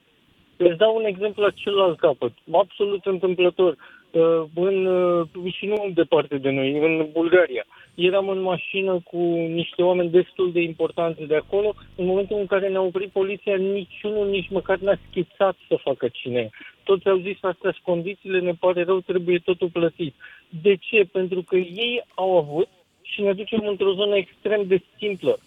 Îți 0.58 0.78
dau 0.78 0.96
un 0.96 1.06
exemplu 1.06 1.44
la 1.44 1.50
celălalt 1.50 2.00
capăt, 2.00 2.32
absolut 2.52 3.06
întâmplător. 3.06 3.76
Uh, 4.12 4.44
În, 4.56 4.86
uh, 4.86 5.54
și 5.54 5.66
nu 5.66 5.92
departe 5.94 6.38
de 6.38 6.50
noi, 6.50 6.78
în 6.78 7.08
Bulgaria. 7.12 7.66
Eram 7.98 8.30
în 8.30 8.42
mașină 8.42 9.00
cu 9.04 9.18
niște 9.60 9.82
oameni 9.82 10.10
destul 10.10 10.52
de 10.52 10.62
importanți 10.62 11.22
de 11.24 11.36
acolo. 11.36 11.74
În 11.96 12.06
momentul 12.06 12.38
în 12.40 12.46
care 12.46 12.68
ne-a 12.70 12.82
oprit 12.82 13.10
poliția, 13.10 13.56
niciunul 13.56 14.28
nici 14.30 14.50
măcar 14.50 14.78
n-a 14.78 14.98
schițat 15.10 15.56
să 15.68 15.76
facă 15.76 16.08
cine 16.08 16.40
e. 16.40 16.50
Toți 16.84 17.08
au 17.08 17.18
zis, 17.18 17.38
astea 17.42 17.72
sunt 17.72 17.84
condițiile, 17.84 18.40
ne 18.40 18.54
pare 18.60 18.84
rău, 18.84 19.00
trebuie 19.00 19.38
totul 19.38 19.70
plătit. 19.70 20.16
De 20.62 20.76
ce? 20.76 21.04
Pentru 21.12 21.42
că 21.42 21.56
ei 21.56 22.04
au 22.16 22.38
avut 22.38 22.68
și 23.02 23.22
ne 23.22 23.34
ducem 23.34 23.62
într-o 23.68 23.94
zonă 23.94 24.16
extrem 24.16 24.68
de 24.68 24.82
simplă. 24.98 25.38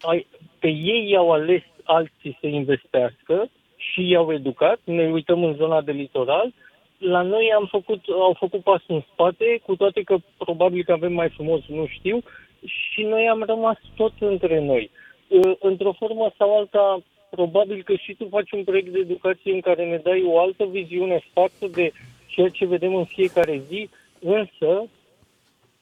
Ai- 0.00 0.26
Pe 0.60 0.68
ei 0.68 1.10
i-au 1.10 1.32
ales 1.32 1.62
alții 1.82 2.36
să 2.40 2.46
investească 2.46 3.50
și 3.76 4.08
i-au 4.08 4.32
educat. 4.32 4.80
Ne 4.84 5.10
uităm 5.10 5.44
în 5.44 5.54
zona 5.54 5.80
de 5.82 5.92
litoral. 5.92 6.52
La 6.98 7.22
noi 7.22 7.52
am 7.56 7.66
făcut, 7.70 8.04
au 8.08 8.36
făcut 8.38 8.62
pasul 8.62 8.94
în 8.94 9.02
spate, 9.12 9.60
cu 9.62 9.76
toate 9.76 10.02
că 10.02 10.16
probabil 10.38 10.84
că 10.84 10.92
avem 10.92 11.12
mai 11.12 11.28
frumos, 11.28 11.60
nu 11.66 11.86
știu, 11.86 12.18
și 12.66 13.02
noi 13.02 13.28
am 13.28 13.42
rămas 13.42 13.78
tot 13.96 14.12
între 14.18 14.60
noi. 14.60 14.90
Uh, 15.28 15.56
Într-o 15.60 15.92
formă 15.92 16.32
sau 16.38 16.56
alta, 16.56 17.02
probabil 17.30 17.82
că 17.82 17.94
și 17.94 18.14
tu 18.14 18.28
faci 18.30 18.50
un 18.50 18.64
proiect 18.64 18.88
de 18.88 18.98
educație 18.98 19.52
în 19.52 19.60
care 19.60 19.84
ne 19.84 19.96
dai 19.96 20.22
o 20.26 20.40
altă 20.40 20.64
viziune 20.64 21.22
față 21.32 21.66
de 21.66 21.92
ceea 22.26 22.48
ce 22.48 22.66
vedem 22.66 22.94
în 22.94 23.04
fiecare 23.04 23.62
zi, 23.68 23.88
însă, 24.20 24.88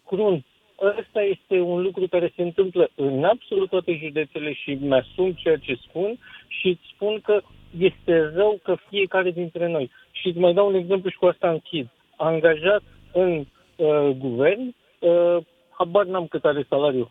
crun, 0.07 0.45
ăsta 0.99 1.23
este 1.23 1.61
un 1.61 1.83
lucru 1.83 2.07
care 2.09 2.33
se 2.37 2.43
întâmplă 2.43 2.91
în 2.95 3.25
absolut 3.25 3.69
toate 3.69 3.99
județele 4.03 4.53
și 4.53 4.79
mi-asum 4.81 5.33
ceea 5.33 5.57
ce 5.57 5.75
spun 5.75 6.19
și 6.47 6.69
îți 6.69 6.93
spun 6.95 7.21
că 7.21 7.41
este 7.79 8.33
rău 8.35 8.61
că 8.63 8.77
fiecare 8.89 9.31
dintre 9.31 9.69
noi. 9.69 9.91
Și 10.13 10.29
îți 10.29 10.39
mai 10.39 10.53
dau 10.53 10.67
un 10.69 10.75
exemplu 10.75 11.11
și 11.11 11.17
cu 11.17 11.27
asta 11.27 11.51
închid. 11.51 11.89
Angajat 12.17 12.83
în 13.13 13.45
uh, 13.77 14.09
guvern, 14.19 14.75
uh, 14.99 15.37
habar 15.71 16.05
n-am 16.07 16.27
cât 16.27 16.45
are 16.45 16.67
salariu. 16.69 17.11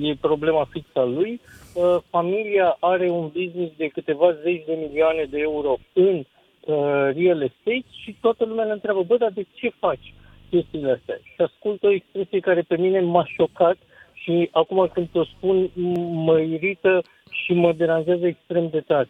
E 0.00 0.14
problema 0.20 0.68
fixă 0.70 0.98
a 0.98 1.04
lui. 1.04 1.40
Uh, 1.74 1.96
familia 2.10 2.76
are 2.80 3.08
un 3.10 3.26
business 3.26 3.76
de 3.76 3.86
câteva 3.86 4.32
zeci 4.32 4.64
de 4.66 4.78
milioane 4.86 5.24
de 5.30 5.38
euro 5.38 5.76
în 5.92 6.16
uh, 6.16 7.08
real 7.14 7.42
estate 7.42 7.84
și 8.02 8.16
toată 8.20 8.44
lumea 8.44 8.64
ne 8.64 8.72
întreabă, 8.72 9.02
bă, 9.02 9.16
dar 9.16 9.30
de 9.30 9.46
ce 9.54 9.68
faci 9.78 10.14
chestiile 10.50 10.90
astea? 10.90 11.18
Și 11.22 11.34
ascult 11.36 11.82
o 11.82 11.90
expresie 11.90 12.40
care 12.40 12.62
pe 12.62 12.76
mine 12.76 13.00
m-a 13.00 13.24
șocat 13.24 13.76
și 14.12 14.48
acum 14.52 14.90
când 14.92 15.08
o 15.12 15.24
spun 15.24 15.68
m- 15.68 16.10
mă 16.26 16.40
irită 16.40 17.02
și 17.30 17.52
mă 17.52 17.72
deranjează 17.72 18.26
extrem 18.26 18.68
de 18.68 18.80
tare. 18.80 19.08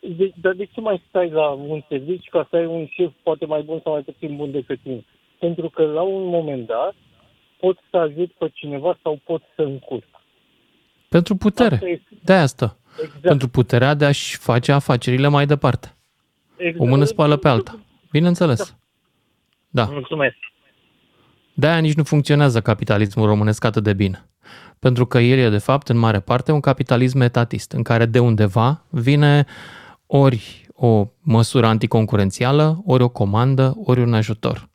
De, 0.00 0.32
dar 0.40 0.52
de 0.52 0.64
ce 0.64 0.80
mai 0.80 1.02
stai 1.08 1.30
la 1.30 1.48
un 1.48 1.82
servici 1.88 2.28
ca 2.28 2.46
să 2.50 2.56
ai 2.56 2.66
un 2.66 2.86
șef 2.90 3.12
poate 3.22 3.46
mai 3.46 3.62
bun 3.62 3.80
sau 3.82 3.92
mai 3.92 4.02
puțin 4.02 4.36
bun 4.36 4.50
decât 4.50 4.80
tine? 4.82 5.04
Pentru 5.38 5.68
că 5.68 5.82
la 5.82 6.02
un 6.02 6.24
moment 6.24 6.66
dat 6.66 6.94
pot 7.58 7.78
să 7.90 7.96
ajut 7.96 8.32
pe 8.32 8.50
cineva 8.54 8.98
sau 9.02 9.20
pot 9.24 9.42
să 9.56 9.62
încurc. 9.62 10.08
Pentru 11.08 11.36
putere. 11.36 11.74
Asta 11.74 11.88
este. 11.88 12.18
De 12.24 12.32
asta. 12.32 12.76
Exact. 13.02 13.20
Pentru 13.20 13.48
puterea 13.48 13.94
de 13.94 14.04
a-și 14.04 14.36
face 14.36 14.72
afacerile 14.72 15.28
mai 15.28 15.46
departe. 15.46 15.96
Exact. 16.56 16.80
O 16.80 16.84
mână 16.84 17.04
spală 17.04 17.36
pe 17.36 17.48
alta. 17.48 17.78
Bineînțeles. 18.10 18.76
Da. 19.68 19.84
Mulțumesc. 19.84 20.36
De-aia 21.54 21.78
nici 21.78 21.94
nu 21.94 22.02
funcționează 22.02 22.60
capitalismul 22.60 23.26
românesc 23.26 23.64
atât 23.64 23.82
de 23.82 23.92
bine. 23.92 24.28
Pentru 24.78 25.06
că 25.06 25.18
el 25.18 25.38
e, 25.38 25.48
de 25.48 25.58
fapt, 25.58 25.88
în 25.88 25.98
mare 25.98 26.20
parte, 26.20 26.52
un 26.52 26.60
capitalism 26.60 27.20
etatist, 27.20 27.72
în 27.72 27.82
care 27.82 28.06
de 28.06 28.18
undeva 28.18 28.84
vine 28.88 29.46
ori 30.12 30.66
o 30.74 31.06
măsură 31.20 31.66
anticoncurențială, 31.66 32.82
ori 32.86 33.02
o 33.02 33.08
comandă, 33.08 33.74
ori 33.84 34.00
un 34.00 34.14
ajutor. 34.14 34.68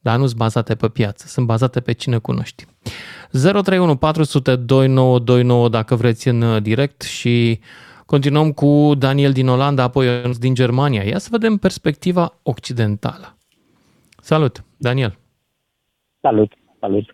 Dar 0.00 0.18
nu 0.18 0.26
sunt 0.26 0.38
bazate 0.38 0.74
pe 0.74 0.88
piață, 0.88 1.26
sunt 1.26 1.46
bazate 1.46 1.80
pe 1.80 1.92
cine 1.92 2.18
cunoști. 2.18 2.64
031 3.30 3.96
400 3.96 4.56
2929 4.56 5.68
dacă 5.68 5.94
vreți 5.94 6.28
în 6.28 6.42
uh, 6.42 6.62
direct 6.62 7.02
și 7.02 7.60
continuăm 8.06 8.52
cu 8.52 8.92
Daniel 8.98 9.32
din 9.32 9.48
Olanda, 9.48 9.82
apoi 9.82 10.06
Ionuț 10.06 10.36
din 10.36 10.54
Germania. 10.54 11.02
Ia 11.02 11.18
să 11.18 11.28
vedem 11.30 11.56
perspectiva 11.56 12.38
occidentală. 12.42 13.36
Salut, 14.20 14.64
Daniel! 14.76 15.18
Salut, 16.20 16.52
salut. 16.80 17.04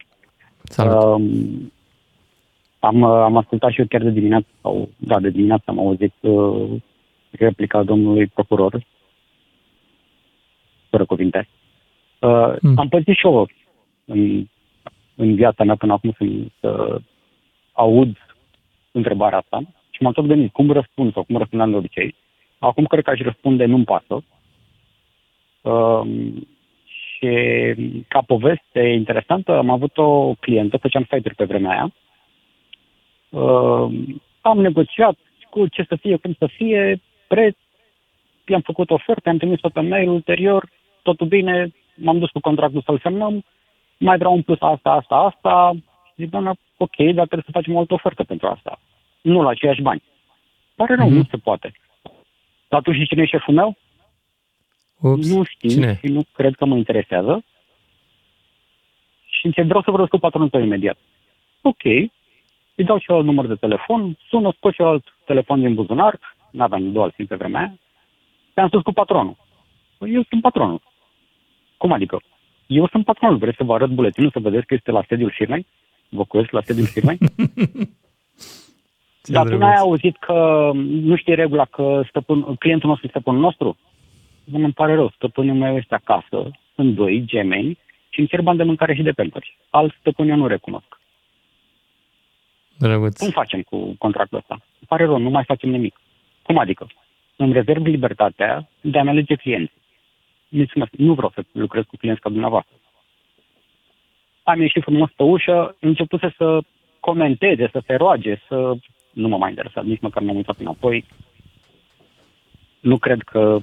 Salut. 0.63 1.03
Um, 1.03 1.73
am, 2.79 3.01
uh, 3.01 3.09
am 3.09 3.37
ascultat 3.37 3.71
și 3.71 3.81
eu 3.81 3.87
chiar 3.89 4.03
de 4.03 4.11
dimineață, 4.11 4.47
sau 4.63 4.89
da, 4.97 5.21
de 5.21 5.31
dimineață 5.31 5.65
am 5.67 5.79
auzit 5.79 6.15
uh, 6.21 6.83
replica 7.39 7.83
domnului 7.83 8.27
procuror, 8.27 8.87
fără 10.91 11.05
cuvinte. 11.05 11.49
Uh, 12.19 12.55
Mm. 12.61 12.79
Am 12.79 12.89
pățit 12.89 13.17
și 13.17 13.27
eu 13.27 13.49
în, 14.05 14.47
în 15.15 15.35
viața 15.35 15.65
mea 15.65 15.77
până 15.77 15.93
acum 15.93 16.15
să, 16.19 16.25
să 16.61 17.01
aud 17.73 18.17
întrebarea 18.93 19.39
asta 19.39 19.63
și 19.91 20.03
m-am 20.03 20.13
tot 20.13 20.27
gândit 20.27 20.53
cum 20.53 20.71
răspund 20.71 21.13
sau 21.13 21.23
cum 21.23 21.37
răspundeam 21.37 21.71
de 21.71 21.77
obicei. 21.77 22.15
Acum 22.59 22.85
cred 22.85 23.05
că 23.05 23.11
aș 23.11 23.21
răspunde 23.21 23.65
nu-mi 23.65 23.85
pasă. 23.85 24.25
Um, 25.63 26.47
și 26.87 27.29
ca 28.09 28.21
poveste 28.27 28.81
interesantă, 28.81 29.57
am 29.57 29.71
avut 29.71 29.99
o 29.99 30.35
clientă, 30.35 30.77
făceam 30.77 31.03
site-uri 31.03 31.35
pe 31.35 31.45
vremea 31.45 31.71
aia. 31.71 31.93
Uh, 33.29 33.93
am 34.41 34.61
negociat 34.61 35.17
cu 35.51 35.67
ce 35.67 35.85
să 35.89 35.97
fie, 35.97 36.17
cum 36.17 36.35
să 36.39 36.47
fie, 36.47 37.01
preț, 37.29 37.57
i-am 38.47 38.61
făcut 38.61 38.91
oferte, 38.91 39.29
am 39.29 39.37
trimis-o 39.39 39.69
pe 39.69 39.81
mail 39.81 40.09
ulterior, 40.09 40.69
totul 41.03 41.27
bine, 41.27 41.73
m-am 41.95 42.19
dus 42.19 42.31
cu 42.31 42.41
contractul 42.41 42.83
să-l 42.83 43.01
semnăm, 43.03 43.45
mai 43.99 44.17
vreau 44.19 44.33
un 44.35 44.43
plus 44.43 44.61
asta, 44.61 44.91
asta, 44.91 45.15
asta. 45.17 45.73
Zic, 46.17 46.31
doamna, 46.31 46.55
ok, 46.77 46.97
dar 46.97 47.13
trebuie 47.27 47.43
să 47.45 47.51
facem 47.53 47.75
o 47.75 47.79
altă 47.79 47.95
ofertă 47.95 48.25
pentru 48.25 48.47
asta. 48.47 48.81
Nu 49.21 49.43
la 49.43 49.49
aceiași 49.49 49.83
bani. 49.83 50.03
Pare 50.75 50.95
rău, 50.95 51.07
Mhm. 51.07 51.17
nu 51.17 51.25
se 51.31 51.37
poate. 51.37 51.73
Dar 52.69 52.83
tu 52.83 52.93
știi 52.93 53.07
cine 53.07 53.23
e 53.23 53.27
șeful 53.27 53.55
meu? 53.55 53.77
Ups, 55.01 55.35
nu 55.35 55.43
știu 55.45 55.69
cine? 55.69 55.99
și 56.03 56.07
nu 56.07 56.23
cred 56.33 56.55
că 56.55 56.65
mă 56.65 56.77
interesează. 56.77 57.45
Și 59.27 59.47
încep, 59.47 59.65
vreau 59.65 59.83
să 59.83 59.91
vorbesc 59.91 60.11
cu 60.11 60.19
patronul 60.19 60.49
tău 60.49 60.61
imediat. 60.63 60.99
Ok. 61.63 61.85
Îi 62.75 62.85
dau 62.85 62.99
și 62.99 63.11
eu 63.11 63.17
alt 63.17 63.25
număr 63.25 63.47
de 63.47 63.55
telefon, 63.55 64.17
sună, 64.29 64.53
scot 64.57 64.75
și 64.75 64.81
eu 64.81 64.89
alt 64.89 65.17
telefon 65.25 65.61
din 65.61 65.75
buzunar, 65.75 66.19
n-aveam 66.55 66.93
două 66.93 67.05
alții 67.05 67.27
pe 67.27 67.37
vremea 67.37 67.61
aia, 67.61 67.75
te-am 68.55 68.69
spus 68.69 68.83
cu 68.83 68.93
patronul. 68.93 69.37
Păi 69.99 70.15
eu 70.15 70.23
sunt 70.29 70.41
patronul. 70.41 70.81
Cum 71.77 71.93
adică? 71.93 72.21
Eu 72.67 72.89
sunt 72.89 73.05
patronul, 73.05 73.37
vreți 73.37 73.57
să 73.57 73.65
vă 73.65 73.75
arăt 73.75 73.91
buletinul 73.91 74.31
să 74.31 74.39
vedeți 74.39 74.67
că 74.67 74.75
este 74.75 74.91
la 74.91 75.05
sediul 75.09 75.31
firmei? 75.35 75.67
Vă 76.09 76.25
cuiesc 76.25 76.51
la 76.51 76.61
sediul 76.61 76.87
firmei? 76.87 77.19
Dar 79.35 79.49
tu 79.49 79.57
n-ai 79.57 79.75
auzit 79.75 80.17
că 80.17 80.71
nu 80.75 81.17
știi 81.17 81.35
regula 81.35 81.65
că 81.65 82.03
stăpân, 82.09 82.55
clientul 82.55 82.89
nostru 82.89 83.07
este 83.07 83.19
stăpânul 83.19 83.41
nostru? 83.41 83.77
Nu 84.45 84.65
îmi 84.65 84.73
pare 84.73 84.95
rău, 84.95 85.13
stăpânul 85.15 85.55
meu 85.55 85.77
este 85.77 85.95
acasă, 85.95 86.51
sunt 86.75 86.95
doi 86.95 87.23
gemeni 87.27 87.79
și 88.09 88.19
îmi 88.19 88.29
cer 88.29 88.41
bani 88.41 88.59
de 88.59 88.65
mâncare 88.65 88.95
și 88.95 89.03
de 89.03 89.13
pampers. 89.13 89.47
Alt 89.71 89.95
stăpân 90.01 90.29
eu 90.29 90.37
nu 90.37 90.47
recunosc. 90.47 91.01
Drăguț. 92.79 93.19
Cum 93.19 93.31
facem 93.31 93.63
cu 93.63 93.95
contractul 93.99 94.39
ăsta? 94.39 94.55
Îmi 94.55 94.89
pare 94.89 95.05
rău, 95.05 95.19
nu 95.19 95.31
mai 95.31 95.45
facem 95.45 95.71
nimic. 95.71 96.01
Cum 96.47 96.59
adică? 96.59 96.87
Îmi 97.37 97.53
rezerv 97.53 97.85
libertatea 97.85 98.69
de 98.81 98.99
a-mi 98.99 99.09
alege 99.09 99.35
clienți. 99.35 99.73
Nici 100.49 100.75
mă, 100.75 100.87
nu 100.91 101.15
vreau 101.15 101.33
să 101.35 101.45
lucrez 101.53 101.85
cu 101.85 101.97
clienți 101.97 102.21
ca 102.21 102.29
dumneavoastră. 102.29 102.75
Am 104.43 104.61
ieșit 104.61 104.83
frumos 104.83 105.11
pe 105.17 105.23
ușă, 105.23 105.77
început 105.81 106.21
să 106.37 106.61
comenteze, 107.01 107.69
să 107.73 107.83
se 107.87 107.95
roage, 107.95 108.41
să... 108.49 108.73
Nu 109.13 109.29
mă 109.29 109.37
mai 109.37 109.51
interesa, 109.51 109.81
nici 109.81 110.01
măcar 110.01 110.23
nu 110.23 110.31
am 110.31 110.37
uitat 110.37 110.57
înapoi. 110.59 111.05
Nu 112.81 112.99
cred 112.99 113.23
că 113.23 113.59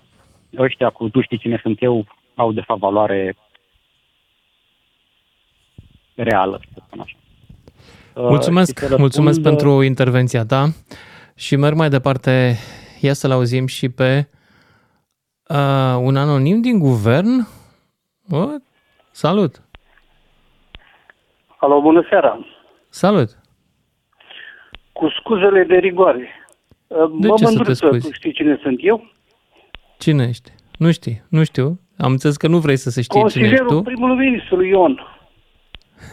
ăștia 0.58 0.90
cu 0.90 1.10
tu 1.10 1.22
știi 1.22 1.38
cine 1.38 1.60
sunt 1.62 1.82
eu 1.82 2.06
au 2.36 2.52
de 2.52 2.62
fapt 2.62 2.80
valoare 2.80 3.36
reală, 6.16 6.62
să 6.74 6.84
spun 6.86 7.00
așa. 7.00 7.16
Uh, 8.16 8.28
Mulțumesc, 8.30 8.68
și 8.68 8.74
să 8.74 8.80
răspund, 8.80 9.00
mulțumesc 9.00 9.38
uh, 9.38 9.44
pentru 9.44 9.82
intervenția 9.84 10.46
ta 10.46 10.74
și 11.36 11.56
merg 11.56 11.76
mai 11.76 11.90
departe. 11.90 12.56
Ia 13.00 13.14
să-l 13.14 13.32
auzim 13.32 13.68
și 13.68 13.90
pe 13.90 14.28
uh, 15.50 15.96
un 16.00 16.16
anonim 16.18 16.62
din 16.62 16.80
guvern. 16.80 17.48
What? 18.30 18.62
Salut! 19.12 19.62
Alo, 21.58 21.82
bună 21.82 22.06
seara! 22.10 22.46
Salut! 22.90 23.30
Cu 24.94 25.10
scuzele 25.20 25.64
de 25.64 25.76
rigoare. 25.76 26.30
De 27.20 27.28
mă 27.28 27.36
ce 27.38 27.46
să 27.46 27.50
te 27.50 27.56
mândruță, 27.56 27.74
scuzi? 27.86 28.08
tu 28.08 28.14
știi 28.14 28.34
cine 28.34 28.60
sunt 28.62 28.78
eu? 28.82 29.12
Cine 29.98 30.24
ești? 30.28 30.52
Nu 30.78 30.92
știi, 30.92 31.24
nu 31.30 31.44
știu. 31.44 31.80
Am 31.98 32.12
înțeles 32.12 32.38
că 32.38 32.48
nu 32.48 32.58
vrei 32.60 32.78
să 32.78 32.90
se 32.90 33.02
știe 33.02 33.20
cine 33.20 33.28
ești 33.28 33.40
Consilierul 33.40 33.78
tu. 33.78 33.82
primului 33.82 34.26
ministru, 34.26 34.64
Ion. 34.66 35.00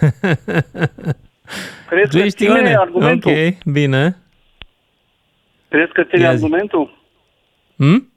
Crezi 1.89 2.11
Tu 2.11 2.17
că 2.19 2.23
ești 2.25 2.37
ține 2.45 2.59
Ione? 2.59 2.75
argumentul? 2.77 3.31
Ok, 3.31 3.73
bine. 3.73 4.17
Crezi 5.69 5.93
că 5.93 6.03
ține 6.05 6.23
Ia 6.23 6.35
zi. 6.35 6.45
argumentul? 6.45 6.97
Hmm? 7.77 8.13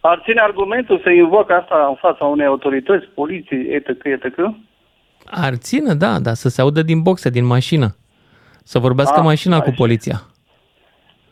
Ar 0.00 0.20
ține 0.24 0.40
argumentul 0.40 1.00
să 1.02 1.10
invoc 1.10 1.50
asta 1.50 1.86
în 1.88 1.94
fața 1.94 2.24
unei 2.24 2.46
autorități, 2.46 3.06
poliție, 3.14 3.58
etc., 3.58 4.04
etc.? 4.04 4.38
Ar 5.24 5.54
ține, 5.54 5.94
da, 5.94 6.18
dar 6.20 6.34
să 6.34 6.48
se 6.48 6.60
audă 6.60 6.82
din 6.82 7.02
boxe, 7.02 7.30
din 7.30 7.44
mașină. 7.44 7.96
Să 8.64 8.78
vorbească 8.78 9.18
Ah, 9.18 9.24
mașina 9.24 9.60
cu 9.60 9.70
poliția. 9.76 10.20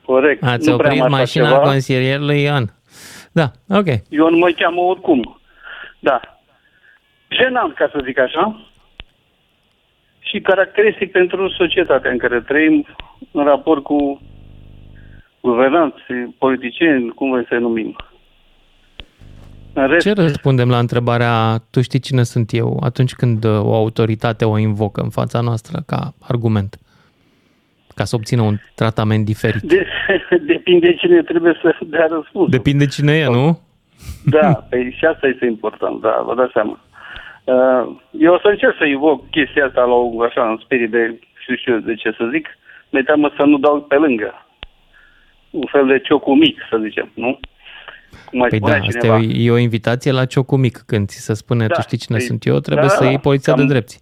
Corect. 0.04 0.42
Ați 0.42 0.68
nu 0.68 0.76
prea 0.76 0.88
oprit 0.90 1.02
am 1.02 1.12
așa 1.12 1.16
mașina 1.18 1.46
ceva. 1.48 1.58
consilierului 1.60 2.42
Ion. 2.42 2.72
Da, 3.32 3.50
ok. 3.68 3.86
Ion 4.08 4.38
mă 4.38 4.50
cheamă 4.56 4.80
oricum. 4.80 5.40
Da. 5.98 6.20
Jenant, 7.28 7.74
ca 7.74 7.88
să 7.92 8.00
zic 8.04 8.18
așa. 8.18 8.60
Și 10.18 10.40
caracteristic 10.40 11.10
pentru 11.12 11.48
societatea 11.48 12.10
în 12.10 12.18
care 12.18 12.40
trăim 12.40 12.86
în 13.32 13.44
raport 13.44 13.82
cu 13.82 14.20
guvernanți, 15.48 16.02
politicieni, 16.38 17.08
cum 17.08 17.30
vrei 17.30 17.46
să 17.48 17.54
numim. 17.54 17.96
În 19.72 19.86
rest, 19.86 20.06
Ce 20.06 20.12
răspundem 20.12 20.68
la 20.68 20.78
întrebarea 20.78 21.34
tu 21.70 21.80
știi 21.82 22.06
cine 22.08 22.22
sunt 22.22 22.48
eu 22.52 22.80
atunci 22.84 23.12
când 23.12 23.44
uh, 23.44 23.50
o 23.50 23.74
autoritate 23.74 24.44
o 24.44 24.58
invocă 24.58 25.00
în 25.00 25.10
fața 25.10 25.40
noastră 25.40 25.82
ca 25.86 26.00
argument? 26.32 26.76
Ca 27.94 28.04
să 28.04 28.16
obțină 28.16 28.42
un 28.42 28.56
tratament 28.74 29.24
diferit. 29.24 29.62
de, 29.62 29.86
depinde 30.52 30.94
cine 30.94 31.22
trebuie 31.22 31.58
să 31.62 31.76
dea 31.86 32.06
răspuns. 32.10 32.50
Depinde 32.50 32.86
cine 32.86 33.12
e, 33.12 33.26
nu? 33.26 33.58
Da, 34.24 34.66
păi 34.70 34.94
și 34.98 35.04
asta 35.04 35.26
este 35.26 35.46
important, 35.46 36.00
da, 36.00 36.22
vă 36.26 36.34
dați 36.34 36.52
seama. 36.52 36.78
Uh, 37.44 37.96
Eu 38.10 38.34
o 38.34 38.38
să 38.38 38.48
încerc 38.48 38.74
să 38.78 38.84
invoc 38.84 39.30
chestia 39.30 39.66
asta 39.66 39.80
la 39.84 39.94
o, 39.94 40.22
așa, 40.22 40.50
în 40.50 40.58
spirit 40.64 40.90
de, 40.90 41.18
știu 41.42 41.54
și 41.54 41.70
eu 41.70 41.78
de 41.78 41.94
ce 41.94 42.10
să 42.10 42.28
zic, 42.32 42.46
mi 42.90 43.02
teamă 43.02 43.30
să 43.36 43.44
nu 43.44 43.58
dau 43.58 43.80
pe 43.80 43.94
lângă. 43.94 44.43
Un 45.60 45.66
fel 45.70 45.86
de 45.86 45.98
ciocul 45.98 46.34
mic, 46.34 46.58
să 46.70 46.76
zicem, 46.82 47.10
nu? 47.14 47.38
Cum 48.28 48.38
mai 48.38 48.48
Păi 48.48 48.58
da, 48.58 48.66
spunea 48.66 48.82
asta 48.86 48.98
cineva. 48.98 49.16
e 49.18 49.50
o, 49.50 49.52
e 49.52 49.56
o 49.58 49.62
invitație 49.68 50.12
la 50.12 50.24
ciocul 50.24 50.58
mic. 50.58 50.76
Când 50.86 51.08
ți 51.08 51.24
se 51.24 51.34
spune 51.34 51.66
Da, 51.66 51.74
tu 51.74 51.80
știi 51.80 51.98
cine 51.98 52.16
păi, 52.16 52.26
sunt 52.26 52.46
eu, 52.46 52.58
trebuie 52.58 52.86
da, 52.86 52.92
să 52.92 53.02
da, 53.02 53.08
iei 53.08 53.18
poliția 53.18 53.52
cam- 53.52 53.56
de 53.56 53.64
drepți. 53.64 53.98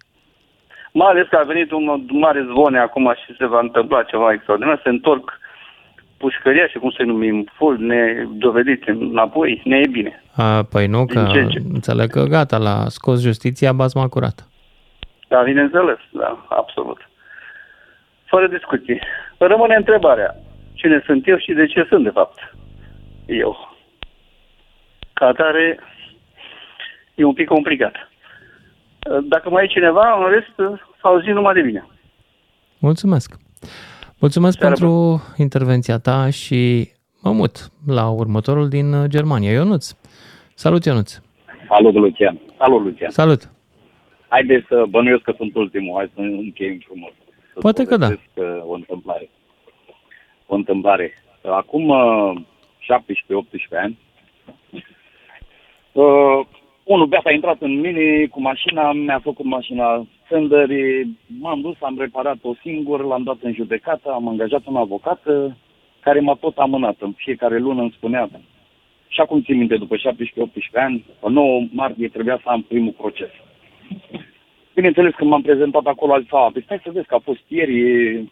Mai 0.91 1.07
ales 1.09 1.27
că 1.29 1.35
a 1.41 1.43
venit 1.43 1.71
un 1.71 2.05
mare 2.07 2.45
zvone 2.49 2.79
acum 2.79 3.13
și 3.25 3.35
se 3.37 3.45
va 3.45 3.59
întâmpla 3.59 4.03
ceva 4.03 4.31
extraordinar, 4.31 4.79
se 4.83 4.89
întorc 4.89 5.39
pușcăria 6.17 6.67
și 6.67 6.77
cum 6.77 6.91
să 6.97 7.03
numim, 7.03 7.49
full 7.53 7.77
nedovedit 7.79 8.83
înapoi, 8.87 9.61
ne 9.63 9.77
e 9.77 9.87
bine. 9.91 10.23
A, 10.35 10.63
păi 10.63 10.87
nu, 10.87 11.05
Din 11.05 11.23
că 11.23 11.29
ce- 11.31 11.47
ce- 11.49 11.61
înțeleg 11.73 12.09
că 12.09 12.23
gata, 12.23 12.57
l-a 12.57 12.85
scos 12.87 13.21
justiția 13.21 13.73
basma 13.73 14.07
curată. 14.07 14.43
Da, 15.27 15.41
bineînțeles, 15.41 15.97
da, 16.11 16.45
absolut. 16.49 17.09
Fără 18.25 18.47
discuții. 18.47 18.99
Rămâne 19.37 19.75
întrebarea. 19.75 20.35
Cine 20.73 21.03
sunt 21.05 21.27
eu 21.27 21.37
și 21.37 21.53
de 21.53 21.65
ce 21.65 21.85
sunt, 21.89 22.03
de 22.03 22.09
fapt, 22.09 22.55
eu? 23.25 23.75
Ca 25.13 25.25
atare, 25.25 25.79
e 27.15 27.23
un 27.23 27.33
pic 27.33 27.47
complicat. 27.47 27.95
Dacă 29.23 29.49
mai 29.49 29.63
e 29.63 29.67
cineva, 29.67 30.23
în 30.23 30.31
rest, 30.31 30.79
s-a 31.01 31.07
auzit 31.09 31.33
numai 31.33 31.53
de 31.53 31.61
bine. 31.61 31.87
Mulțumesc. 32.79 33.35
Mulțumesc 34.19 34.57
Seară 34.57 34.73
pentru 34.73 35.21
intervenția 35.37 35.97
ta 35.97 36.29
și 36.29 36.89
mă 37.21 37.31
mut 37.31 37.69
la 37.87 38.09
următorul 38.09 38.69
din 38.69 38.93
uh, 38.93 39.05
Germania, 39.07 39.51
Ionuț. 39.51 39.91
Salut, 40.53 40.85
Ionuț. 40.85 41.19
Salut, 41.67 41.93
Lucian. 41.93 42.39
Salut, 42.57 42.83
Lucian. 42.83 43.09
Salut. 43.09 43.51
Haideți 44.27 44.65
să 44.67 44.83
bănuiesc 44.89 45.21
că 45.21 45.33
sunt 45.37 45.55
ultimul. 45.55 45.93
Hai 45.97 46.11
să 46.13 46.19
încheiem 46.21 46.77
frumos. 46.85 47.11
Să 47.53 47.59
Poate 47.59 47.83
că 47.83 47.97
da. 47.97 48.05
povestesc, 48.05 48.31
uh, 48.35 48.63
O 48.65 48.73
întâmplare. 48.73 49.29
O 50.45 50.55
întâmplare. 50.55 51.13
Acum 51.43 51.89
uh, 51.89 52.41
17-18 52.81 53.79
ani, 53.81 53.97
uh, 55.91 56.45
unul 56.83 57.05
beat 57.05 57.25
a 57.25 57.31
intrat 57.31 57.61
în 57.61 57.79
mine 57.79 58.25
cu 58.25 58.41
mașina, 58.41 58.91
mi-a 58.91 59.19
făcut 59.19 59.45
mașina 59.45 60.05
fenderi, 60.23 61.07
m-am 61.39 61.61
dus, 61.61 61.75
am 61.79 61.97
reparat-o 61.99 62.53
singur, 62.61 63.05
l-am 63.05 63.23
dat 63.23 63.37
în 63.41 63.53
judecată, 63.53 64.11
am 64.11 64.27
angajat 64.27 64.61
un 64.65 64.75
avocat 64.75 65.25
uh, 65.25 65.51
care 65.99 66.19
m-a 66.19 66.33
tot 66.33 66.57
amânat. 66.57 66.95
În 66.99 67.11
fiecare 67.11 67.57
lună 67.57 67.81
îmi 67.81 67.95
spunea 67.95 68.29
și 69.13 69.19
acum 69.21 69.41
țin 69.41 69.57
minte, 69.57 69.75
după 69.77 69.95
17-18 69.95 69.99
ani, 70.73 71.05
pe 71.19 71.29
9 71.29 71.67
martie 71.71 72.07
trebuia 72.07 72.39
să 72.43 72.49
am 72.49 72.61
primul 72.61 72.91
proces. 72.91 73.29
Bineînțeles 74.75 75.13
că 75.13 75.23
m-am 75.23 75.41
prezentat 75.41 75.85
acolo, 75.85 76.13
a 76.13 76.19
zis, 76.19 76.31
a, 76.31 76.49
păi 76.53 76.63
stai 76.63 76.81
să 76.83 76.91
vezi 76.91 77.07
că 77.07 77.15
a 77.15 77.19
fost 77.19 77.41
ieri, 77.47 78.23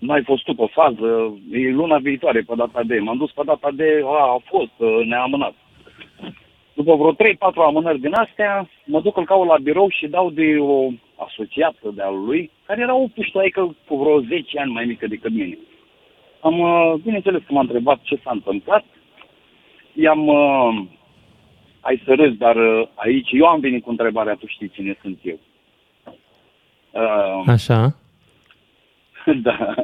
e... 0.00 0.06
nu 0.06 0.12
ai 0.12 0.22
fost 0.22 0.44
tu 0.44 0.54
pe 0.54 0.66
fază, 0.72 1.38
e 1.52 1.70
luna 1.70 1.98
viitoare 1.98 2.40
pe 2.40 2.54
data 2.56 2.82
de. 2.82 2.98
M-am 2.98 3.16
dus 3.16 3.32
pe 3.32 3.42
data 3.44 3.70
de, 3.74 4.02
a, 4.04 4.08
a 4.08 4.38
fost, 4.44 5.04
ne-a 5.04 5.22
amânat. 5.22 5.54
După 6.74 6.96
vreo 6.96 7.14
3-4 7.14 7.36
amânări 7.66 8.00
din 8.00 8.12
astea, 8.14 8.68
mă 8.84 9.00
duc, 9.00 9.16
îl 9.16 9.24
caut 9.24 9.46
la 9.46 9.56
birou 9.62 9.88
și 9.88 10.06
dau 10.06 10.30
de 10.30 10.56
o 10.58 10.90
asociată 11.16 11.90
de 11.94 12.02
al 12.02 12.24
lui, 12.24 12.50
care 12.66 12.80
era 12.80 12.94
o 12.94 13.06
puștoaică 13.14 13.76
cu 13.86 13.96
vreo 13.96 14.20
10 14.20 14.58
ani 14.58 14.72
mai 14.72 14.84
mică 14.84 15.06
decât 15.06 15.32
mine. 15.32 15.58
Am, 16.40 16.58
uh, 16.58 16.94
bineînțeles 17.02 17.42
că 17.46 17.52
m-a 17.52 17.60
întrebat 17.60 18.00
ce 18.02 18.20
s-a 18.22 18.30
întâmplat. 18.32 18.84
I-am, 19.92 20.26
uh, 20.26 20.84
ai 21.80 22.02
să 22.04 22.14
râzi, 22.14 22.36
dar 22.36 22.56
uh, 22.56 22.88
aici 22.94 23.28
eu 23.32 23.46
am 23.46 23.60
venit 23.60 23.82
cu 23.82 23.90
întrebarea, 23.90 24.34
tu 24.34 24.46
știi 24.46 24.68
cine 24.68 24.98
sunt 25.00 25.18
eu. 25.22 25.38
Uh, 26.90 27.42
Așa. 27.46 27.96
da. 29.48 29.74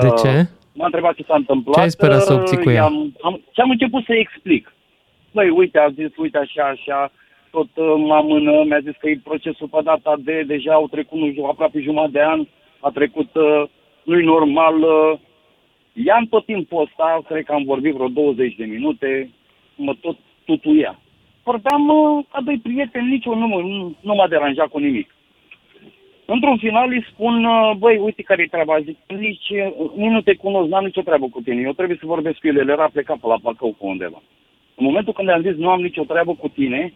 De 0.00 0.06
Uh, 0.06 0.14
ce? 0.22 0.48
M-a 0.74 0.84
întrebat 0.84 1.14
ce 1.14 1.24
s-a 1.26 1.34
întâmplat. 1.34 1.74
Ce 1.74 1.80
ai 1.80 1.90
sperat 1.90 2.20
să 2.22 2.32
obții 2.32 2.56
cu 2.62 2.70
ea? 2.70 2.82
I-am, 2.82 3.12
am, 3.22 3.40
și 3.54 3.60
am 3.60 3.70
început 3.70 4.04
să 4.04 4.12
explic. 4.14 4.72
Băi, 5.32 5.48
uite, 5.48 5.78
a 5.78 5.88
zis, 5.88 6.16
uite 6.16 6.38
așa, 6.38 6.64
așa, 6.64 7.12
tot 7.50 7.68
uh, 7.74 7.94
mă 7.96 8.14
amână, 8.14 8.64
mi-a 8.64 8.78
zis 8.80 8.94
că 8.98 9.08
e 9.08 9.20
procesul 9.24 9.68
pe 9.68 9.78
data 9.84 10.14
de, 10.18 10.42
deja 10.46 10.72
au 10.72 10.88
trecut 10.88 11.18
nu 11.18 11.30
știu, 11.30 11.44
aproape 11.44 11.80
jumătate 11.80 12.10
de 12.12 12.22
an, 12.22 12.46
a 12.80 12.90
trecut, 12.90 13.34
uh, 13.34 13.62
nu-i 14.04 14.24
normal. 14.24 14.82
Uh, 14.82 15.18
i-am 15.92 16.24
tot 16.24 16.44
timpul 16.44 16.82
ăsta, 16.82 17.20
cred 17.28 17.44
că 17.44 17.52
am 17.52 17.64
vorbit 17.64 17.94
vreo 17.94 18.08
20 18.08 18.54
de 18.56 18.64
minute, 18.64 19.30
mă 19.76 19.94
tot 20.00 20.16
tutuia. 20.44 21.00
Vorbeam 21.42 21.88
uh, 21.88 22.24
ca 22.32 22.40
doi 22.40 22.58
prieteni, 22.62 23.08
nici 23.10 23.24
eu 23.24 23.34
nu, 23.38 23.46
mă- 23.46 23.60
nu, 23.60 23.96
nu 24.00 24.14
m-a 24.14 24.28
deranjat 24.28 24.66
cu 24.68 24.78
nimic. 24.78 25.14
Într-un 26.34 26.58
final 26.58 26.88
îi 26.90 27.06
spun, 27.12 27.44
uh, 27.44 27.72
băi, 27.78 27.96
uite 27.96 28.22
care-i 28.22 28.48
treaba, 28.48 28.80
zic, 28.80 28.96
nici, 29.06 29.50
uh, 29.50 29.90
nici 29.96 30.10
nu 30.10 30.20
te 30.20 30.34
cunosc, 30.34 30.68
n-am 30.68 30.84
nicio 30.84 31.00
treabă 31.02 31.26
cu 31.28 31.40
tine, 31.40 31.60
eu 31.60 31.72
trebuie 31.72 31.96
să 32.00 32.06
vorbesc 32.06 32.38
cu 32.38 32.46
el, 32.46 32.56
el 32.56 32.68
era 32.68 32.88
plecat 32.88 33.18
pe 33.18 33.26
la 33.26 33.36
Bacău 33.36 33.72
pe 33.78 33.84
undeva. 33.84 34.22
În 34.74 34.84
momentul 34.84 35.12
când 35.12 35.28
am 35.28 35.42
zis, 35.42 35.54
nu 35.56 35.70
am 35.70 35.80
nicio 35.80 36.04
treabă 36.04 36.34
cu 36.34 36.48
tine, 36.48 36.92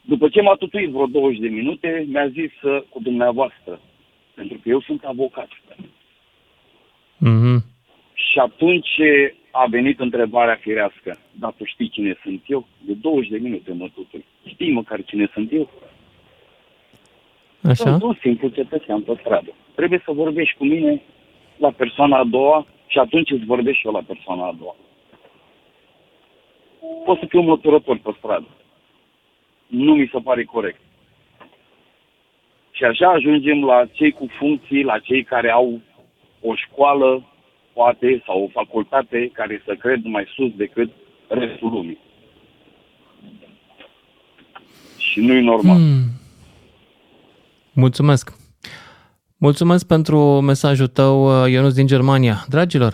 după 0.00 0.28
ce 0.28 0.40
m-a 0.40 0.54
tutuit 0.54 0.90
vreo 0.90 1.06
20 1.06 1.38
de 1.38 1.48
minute, 1.48 2.06
mi-a 2.08 2.28
zis 2.28 2.62
uh, 2.62 2.82
cu 2.88 2.98
dumneavoastră, 3.02 3.80
pentru 4.34 4.58
că 4.62 4.68
eu 4.68 4.80
sunt 4.80 5.02
avocat. 5.04 5.48
Mhm. 7.18 7.64
Și 8.14 8.38
atunci 8.38 9.00
a 9.50 9.66
venit 9.70 10.00
întrebarea 10.00 10.58
firească, 10.60 11.18
dar 11.32 11.52
tu 11.52 11.64
știi 11.64 11.88
cine 11.88 12.18
sunt 12.22 12.42
eu? 12.46 12.66
De 12.80 12.92
20 12.92 13.30
de 13.30 13.38
minute 13.38 13.72
mă 13.72 13.88
tutui. 13.94 14.24
Știi 14.46 14.72
măcar 14.72 15.04
cine 15.04 15.30
sunt 15.32 15.52
eu? 15.52 15.70
Așa? 17.70 17.90
Sunt 17.90 18.02
un 18.02 18.16
simplu 18.20 18.48
cetățean 18.48 19.00
pe 19.02 19.16
stradă. 19.20 19.50
Trebuie 19.74 20.02
să 20.04 20.12
vorbești 20.12 20.56
cu 20.56 20.64
mine 20.64 21.02
la 21.56 21.70
persoana 21.70 22.18
a 22.18 22.24
doua 22.24 22.66
și 22.86 22.98
atunci 22.98 23.30
îți 23.30 23.44
vorbești 23.44 23.80
și 23.80 23.86
eu 23.86 23.92
la 23.92 24.02
persoana 24.06 24.46
a 24.46 24.56
doua. 24.58 24.76
Pot 27.04 27.18
să 27.18 27.26
fiu 27.28 27.40
măturător 27.40 27.98
pe 27.98 28.10
stradă. 28.18 28.48
Nu 29.66 29.94
mi 29.94 30.10
se 30.12 30.18
pare 30.18 30.44
corect. 30.44 30.80
Și 32.70 32.84
așa 32.84 33.08
ajungem 33.10 33.64
la 33.64 33.86
cei 33.92 34.12
cu 34.12 34.26
funcții, 34.38 34.82
la 34.82 34.98
cei 34.98 35.24
care 35.24 35.50
au 35.50 35.80
o 36.40 36.54
școală, 36.54 37.24
poate, 37.72 38.22
sau 38.26 38.42
o 38.42 38.48
facultate 38.48 39.30
care 39.32 39.62
să 39.64 39.74
cred 39.74 40.00
mai 40.04 40.26
sus 40.34 40.50
decât 40.56 40.90
restul 41.28 41.70
lumii. 41.70 41.98
Și 44.98 45.20
nu-i 45.20 45.42
normal. 45.42 45.76
Hmm. 45.76 46.15
Mulțumesc. 47.76 48.32
Mulțumesc 49.38 49.86
pentru 49.86 50.18
mesajul 50.40 50.86
tău, 50.86 51.14
uh, 51.24 51.50
Ionuț 51.50 51.74
din 51.74 51.86
Germania. 51.86 52.34
Dragilor, 52.48 52.92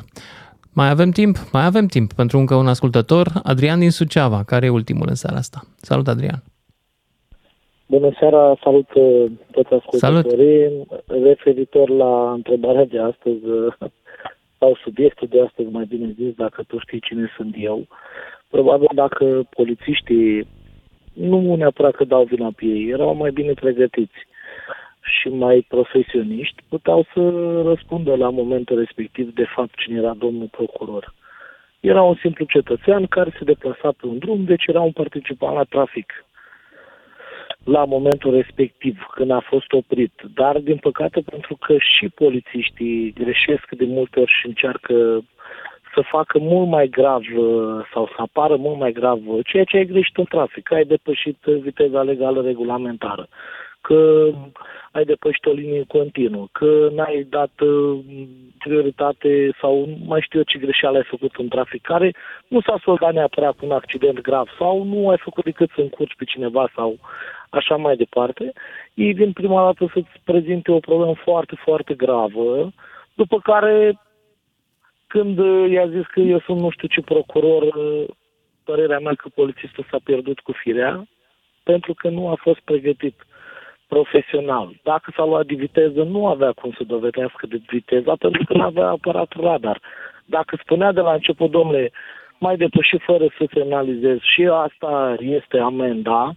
mai 0.75 0.89
avem 0.91 1.11
timp? 1.11 1.37
Mai 1.53 1.65
avem 1.65 1.87
timp 1.87 2.13
pentru 2.13 2.39
încă 2.39 2.55
un 2.55 2.67
ascultător, 2.67 3.27
Adrian 3.43 3.79
din 3.79 3.91
Suceava, 3.91 4.43
care 4.47 4.67
e 4.67 4.79
ultimul 4.81 5.07
în 5.09 5.15
seara 5.15 5.37
asta. 5.37 5.61
Salut, 5.77 6.09
Adrian! 6.09 6.43
Bună 7.87 8.11
seara, 8.19 8.57
salut 8.63 8.89
uh, 8.95 9.31
toți 9.51 9.73
ascultătorii. 9.73 10.87
Referitor 11.07 11.89
la 11.89 12.33
întrebarea 12.33 12.85
de 12.85 12.99
astăzi, 12.99 13.45
uh, 13.45 13.75
sau 14.59 14.79
subiectul 14.83 15.29
de 15.31 15.43
astăzi, 15.43 15.69
mai 15.71 15.85
bine 15.89 16.15
zis, 16.19 16.35
dacă 16.35 16.65
tu 16.67 16.79
știi 16.79 17.01
cine 17.01 17.31
sunt 17.37 17.55
eu, 17.59 17.87
probabil 18.49 18.89
dacă 18.95 19.47
polițiștii 19.51 20.47
nu 21.13 21.55
neapărat 21.55 21.95
că 21.95 22.05
dau 22.05 22.25
vina 22.25 22.51
pe 22.57 22.65
ei, 22.65 22.89
erau 22.89 23.15
mai 23.15 23.31
bine 23.31 23.53
pregătiți 23.53 24.31
și 25.03 25.29
mai 25.29 25.65
profesioniști, 25.69 26.63
puteau 26.69 27.07
să 27.15 27.21
răspundă 27.65 28.17
la 28.17 28.31
momentul 28.31 28.79
respectiv 28.79 29.35
de 29.35 29.47
fapt 29.55 29.75
cine 29.77 29.99
era 29.99 30.15
domnul 30.15 30.49
procuror. 30.51 31.15
Era 31.81 32.03
un 32.03 32.15
simplu 32.15 32.45
cetățean 32.45 33.07
care 33.07 33.35
se 33.39 33.45
deplasa 33.45 33.93
pe 34.01 34.07
un 34.07 34.19
drum, 34.19 34.45
deci 34.45 34.67
era 34.67 34.81
un 34.81 34.93
participant 34.93 35.55
la 35.57 35.63
trafic 35.63 36.25
la 37.65 37.85
momentul 37.85 38.35
respectiv, 38.35 39.07
când 39.15 39.31
a 39.31 39.41
fost 39.41 39.73
oprit. 39.73 40.13
Dar, 40.35 40.59
din 40.59 40.77
păcate, 40.77 41.21
pentru 41.21 41.57
că 41.57 41.77
și 41.79 42.09
polițiștii 42.09 43.13
greșesc 43.13 43.67
de 43.71 43.85
multe 43.85 44.21
ori 44.21 44.31
și 44.41 44.47
încearcă 44.47 45.25
să 45.95 46.01
facă 46.01 46.39
mult 46.39 46.69
mai 46.69 46.89
grav 46.89 47.23
sau 47.93 48.07
să 48.07 48.15
apară 48.17 48.57
mult 48.57 48.79
mai 48.79 48.93
grav 48.93 49.19
ceea 49.45 49.65
ce 49.65 49.77
ai 49.77 49.85
greșit 49.85 50.17
în 50.17 50.25
trafic, 50.25 50.63
că 50.63 50.75
ai 50.75 50.85
depășit 50.85 51.37
viteza 51.45 52.03
legală 52.03 52.43
regulamentară, 52.43 53.29
că 53.83 54.31
ai 54.93 55.05
depășit 55.05 55.45
o 55.47 55.53
linie 55.53 55.85
continuă, 55.89 56.47
că 56.53 56.89
n-ai 56.95 57.27
dat 57.31 57.61
uh, 57.61 57.99
prioritate 58.59 59.57
sau 59.61 59.89
mai 60.07 60.21
știu 60.21 60.39
eu 60.39 60.45
ce 60.45 60.59
greșeală 60.59 60.97
ai 60.97 61.13
făcut 61.15 61.35
în 61.35 61.49
trafic, 61.49 61.83
care 61.83 62.15
nu 62.49 62.61
s-a 62.61 62.81
soldat 62.85 63.13
neapărat 63.13 63.57
cu 63.57 63.65
un 63.65 63.73
accident 63.73 64.21
grav 64.21 64.49
sau 64.59 64.85
nu 64.85 65.09
ai 65.09 65.19
făcut 65.19 65.45
decât 65.45 65.71
să 65.75 65.81
încurci 65.81 66.17
pe 66.17 66.25
cineva 66.25 66.71
sau 66.75 66.99
așa 67.51 67.77
mai 67.77 67.97
departe, 67.97 68.53
ei 68.95 69.13
vin 69.13 69.33
prima 69.33 69.65
dată 69.65 69.91
să-ți 69.95 70.21
prezinte 70.25 70.73
o 70.73 70.79
problemă 70.79 71.15
foarte, 71.15 71.55
foarte 71.65 71.95
gravă, 71.95 72.73
după 73.15 73.39
care 73.39 74.01
când 75.07 75.39
uh, 75.39 75.71
i-a 75.71 75.89
zis 75.89 76.07
că 76.07 76.21
eu 76.21 76.41
sunt 76.41 76.61
nu 76.61 76.71
știu 76.71 76.89
ce 76.89 77.01
procuror, 77.01 77.63
uh, 77.63 78.05
părerea 78.65 78.99
mea 78.99 79.15
că 79.15 79.29
polițistul 79.35 79.87
s-a 79.91 79.99
pierdut 80.05 80.41
cu 80.41 80.53
firea, 80.53 81.09
pentru 81.63 81.95
că 81.95 82.09
nu 82.09 82.29
a 82.29 82.35
fost 82.35 82.61
pregătit 82.61 83.15
profesional. 83.95 84.69
Dacă 84.83 85.13
s-a 85.17 85.25
luat 85.25 85.47
de 85.47 85.55
viteză, 85.55 86.03
nu 86.03 86.27
avea 86.27 86.53
cum 86.53 86.71
să 86.77 86.85
dovedească 86.95 87.47
de 87.47 87.61
viteza, 87.69 88.15
pentru 88.19 88.45
că 88.45 88.53
nu 88.55 88.63
avea 88.63 88.89
aparatul 88.89 89.41
radar. 89.45 89.81
Dacă 90.25 90.59
spunea 90.63 90.93
de 90.93 91.01
la 91.01 91.13
început, 91.13 91.51
domnule, 91.51 91.91
mai 92.39 92.57
depăși 92.57 92.99
fără 92.99 93.27
să 93.39 93.45
semnalizezi 93.55 94.23
și 94.33 94.43
asta 94.67 95.17
este 95.21 95.59
amenda, 95.59 96.33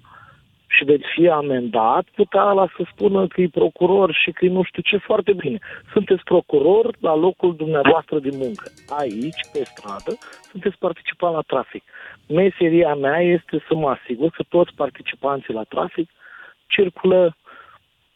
și 0.68 0.84
veți 0.84 1.08
fi 1.16 1.30
amendat, 1.30 2.06
putea 2.16 2.52
la 2.52 2.68
să 2.76 2.84
spună 2.92 3.28
că 3.28 3.42
e 3.42 3.60
procuror 3.62 4.14
și 4.22 4.32
că 4.32 4.46
e 4.46 4.50
nu 4.50 4.64
știu 4.64 4.82
ce, 4.82 4.98
foarte 4.98 5.34
bine. 5.34 5.58
Sunteți 5.94 6.24
procuror 6.24 6.96
la 7.00 7.16
locul 7.16 7.56
dumneavoastră 7.56 8.20
de 8.20 8.30
muncă. 8.34 8.66
Aici, 9.00 9.42
pe 9.54 9.62
stradă, 9.64 10.18
sunteți 10.52 10.78
participant 10.78 11.34
la 11.36 11.42
trafic. 11.42 11.84
Meseria 12.28 12.94
mea 12.94 13.20
este 13.22 13.64
să 13.68 13.76
mă 13.76 13.90
asigur 13.90 14.30
că 14.30 14.44
toți 14.50 14.72
participanții 14.76 15.54
la 15.54 15.64
trafic 15.64 16.10
circulă 16.68 17.36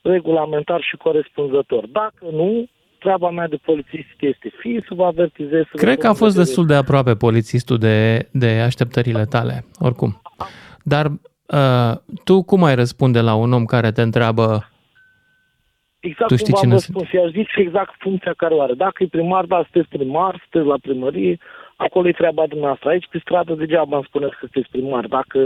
regulamentar 0.02 0.82
și 0.82 0.98
corespunzător. 0.98 1.88
Dacă 1.88 2.26
nu, 2.32 2.68
treaba 3.00 3.30
mea 3.30 3.48
de 3.48 3.56
polițist 3.56 4.16
este 4.20 4.52
fie 4.60 4.86
să 4.88 4.94
vă 4.94 5.06
avertizez... 5.06 5.64
Să 5.64 5.78
Cred 5.78 5.96
vă 5.96 6.02
că 6.02 6.08
a 6.08 6.14
fost 6.14 6.20
vedere- 6.22 6.44
destul 6.44 6.66
de 6.66 6.76
aproape 6.76 7.16
polițistul 7.16 7.78
de, 7.78 8.28
de 8.32 8.48
așteptările 8.48 9.26
tale, 9.26 9.66
oricum. 9.80 10.22
Dar 10.84 11.06
uh, 11.06 11.94
tu 12.24 12.44
cum 12.44 12.64
ai 12.64 12.76
răspunde 12.76 13.22
la 13.22 13.34
un 13.36 13.54
om 13.54 13.66
care 13.66 13.92
te 13.92 14.02
întreabă 14.02 14.70
Exact 16.00 16.30
Tu 16.30 16.36
cum 16.36 16.38
știi 16.38 16.54
v-am 16.54 16.62
cine 16.62 16.74
răspuns. 16.74 17.12
I-aș 17.12 17.32
zice 17.32 17.60
exact 17.60 17.94
funcția 17.98 18.34
care 18.38 18.54
o 18.54 18.62
are. 18.62 18.74
Dacă 18.74 19.04
e 19.04 19.08
primar, 19.08 19.46
da, 19.46 19.56
sunteți 19.72 19.98
primar, 19.98 20.34
sunteți 20.40 20.72
la 20.72 20.78
primărie, 20.82 21.38
acolo 21.76 22.08
e 22.08 22.12
treaba 22.12 22.46
dumneavoastră. 22.48 22.90
Aici, 22.90 23.08
pe 23.12 23.20
stradă, 23.20 23.54
degeaba 23.54 23.96
îmi 23.96 24.06
spuneți 24.08 24.32
că 24.32 24.38
sunteți 24.40 24.72
primar. 24.72 25.06
Dacă 25.08 25.40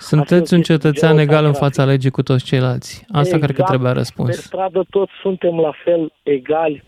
sunteți 0.00 0.54
un 0.54 0.62
cetățean 0.62 1.18
egal 1.18 1.44
în 1.44 1.52
fața 1.52 1.84
legii 1.84 2.10
cu 2.10 2.22
toți 2.22 2.44
ceilalți? 2.44 3.04
Asta 3.12 3.20
exact, 3.34 3.42
cred 3.42 3.56
că 3.56 3.62
trebuia 3.62 3.92
Pe 3.92 3.96
răspuns. 3.98 4.36
stradă 4.36 4.84
toți 4.90 5.12
suntem 5.22 5.54
la 5.60 5.72
fel 5.84 6.12
egali 6.22 6.82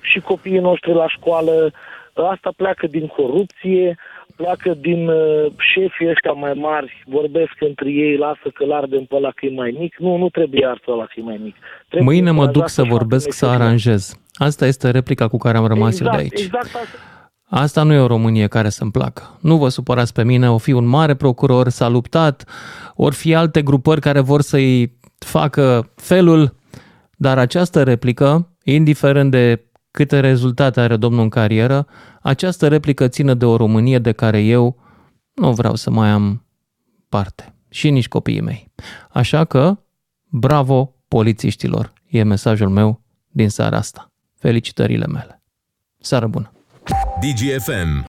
și 0.00 0.20
copiii 0.20 0.58
noștri 0.58 0.92
la 0.94 1.08
școală. 1.08 1.72
Asta 2.30 2.50
pleacă 2.56 2.86
din 2.86 3.06
corupție, 3.06 3.98
pleacă 4.36 4.74
din 4.80 5.08
uh, 5.08 5.46
șefii 5.72 6.08
ăștia 6.08 6.32
mai 6.32 6.52
mari, 6.52 7.02
vorbesc 7.06 7.52
între 7.60 7.90
ei, 7.90 8.16
lasă 8.16 8.48
că 8.54 8.64
l-ardem 8.64 9.04
pe 9.04 9.14
ăla 9.14 9.30
că 9.30 9.46
e 9.46 9.50
mai 9.54 9.76
mic. 9.78 9.96
Nu, 9.98 10.16
nu 10.16 10.28
trebuie 10.28 10.66
ars 10.66 10.80
pe 10.84 10.90
ăla 10.90 11.04
că 11.04 11.12
e 11.16 11.22
mai 11.22 11.40
mic. 11.42 11.54
Trebuie 11.88 12.08
Mâine 12.14 12.30
mă 12.30 12.44
încurajat 12.44 12.52
duc 12.54 12.68
să 12.68 12.82
facă 12.82 12.92
vorbesc, 12.94 13.32
să 13.32 13.44
meseria. 13.46 13.64
aranjez. 13.64 14.20
Asta 14.34 14.66
este 14.66 14.90
replica 14.90 15.28
cu 15.28 15.36
care 15.38 15.56
am 15.56 15.66
rămas 15.66 16.00
eu 16.00 16.08
de 16.10 16.16
aici. 16.16 16.40
Exact 16.40 16.64
asta. 16.64 16.98
Asta 17.48 17.82
nu 17.82 17.92
e 17.92 17.98
o 17.98 18.06
Românie 18.06 18.46
care 18.46 18.68
să-mi 18.68 18.90
placă. 18.90 19.38
Nu 19.40 19.56
vă 19.56 19.68
supărați 19.68 20.12
pe 20.12 20.24
mine, 20.24 20.50
o 20.50 20.58
fi 20.58 20.72
un 20.72 20.84
mare 20.84 21.14
procuror, 21.14 21.68
s-a 21.68 21.88
luptat, 21.88 22.44
ori 22.94 23.14
fi 23.14 23.34
alte 23.34 23.62
grupări 23.62 24.00
care 24.00 24.20
vor 24.20 24.42
să-i 24.42 24.98
facă 25.18 25.92
felul, 25.94 26.56
dar 27.16 27.38
această 27.38 27.82
replică, 27.82 28.56
indiferent 28.64 29.30
de 29.30 29.64
câte 29.90 30.20
rezultate 30.20 30.80
are 30.80 30.96
domnul 30.96 31.22
în 31.22 31.28
carieră, 31.28 31.86
această 32.22 32.68
replică 32.68 33.08
ține 33.08 33.34
de 33.34 33.44
o 33.44 33.56
Românie 33.56 33.98
de 33.98 34.12
care 34.12 34.40
eu 34.40 34.78
nu 35.34 35.52
vreau 35.52 35.74
să 35.74 35.90
mai 35.90 36.08
am 36.08 36.44
parte. 37.08 37.54
Și 37.68 37.90
nici 37.90 38.08
copiii 38.08 38.40
mei. 38.40 38.72
Așa 39.10 39.44
că, 39.44 39.78
bravo 40.28 40.94
polițiștilor, 41.08 41.92
e 42.06 42.22
mesajul 42.22 42.68
meu 42.68 43.02
din 43.28 43.48
seara 43.48 43.76
asta. 43.76 44.12
Felicitările 44.38 45.06
mele. 45.06 45.42
Seară 45.98 46.26
bună! 46.26 46.55
DGFM. 47.22 48.04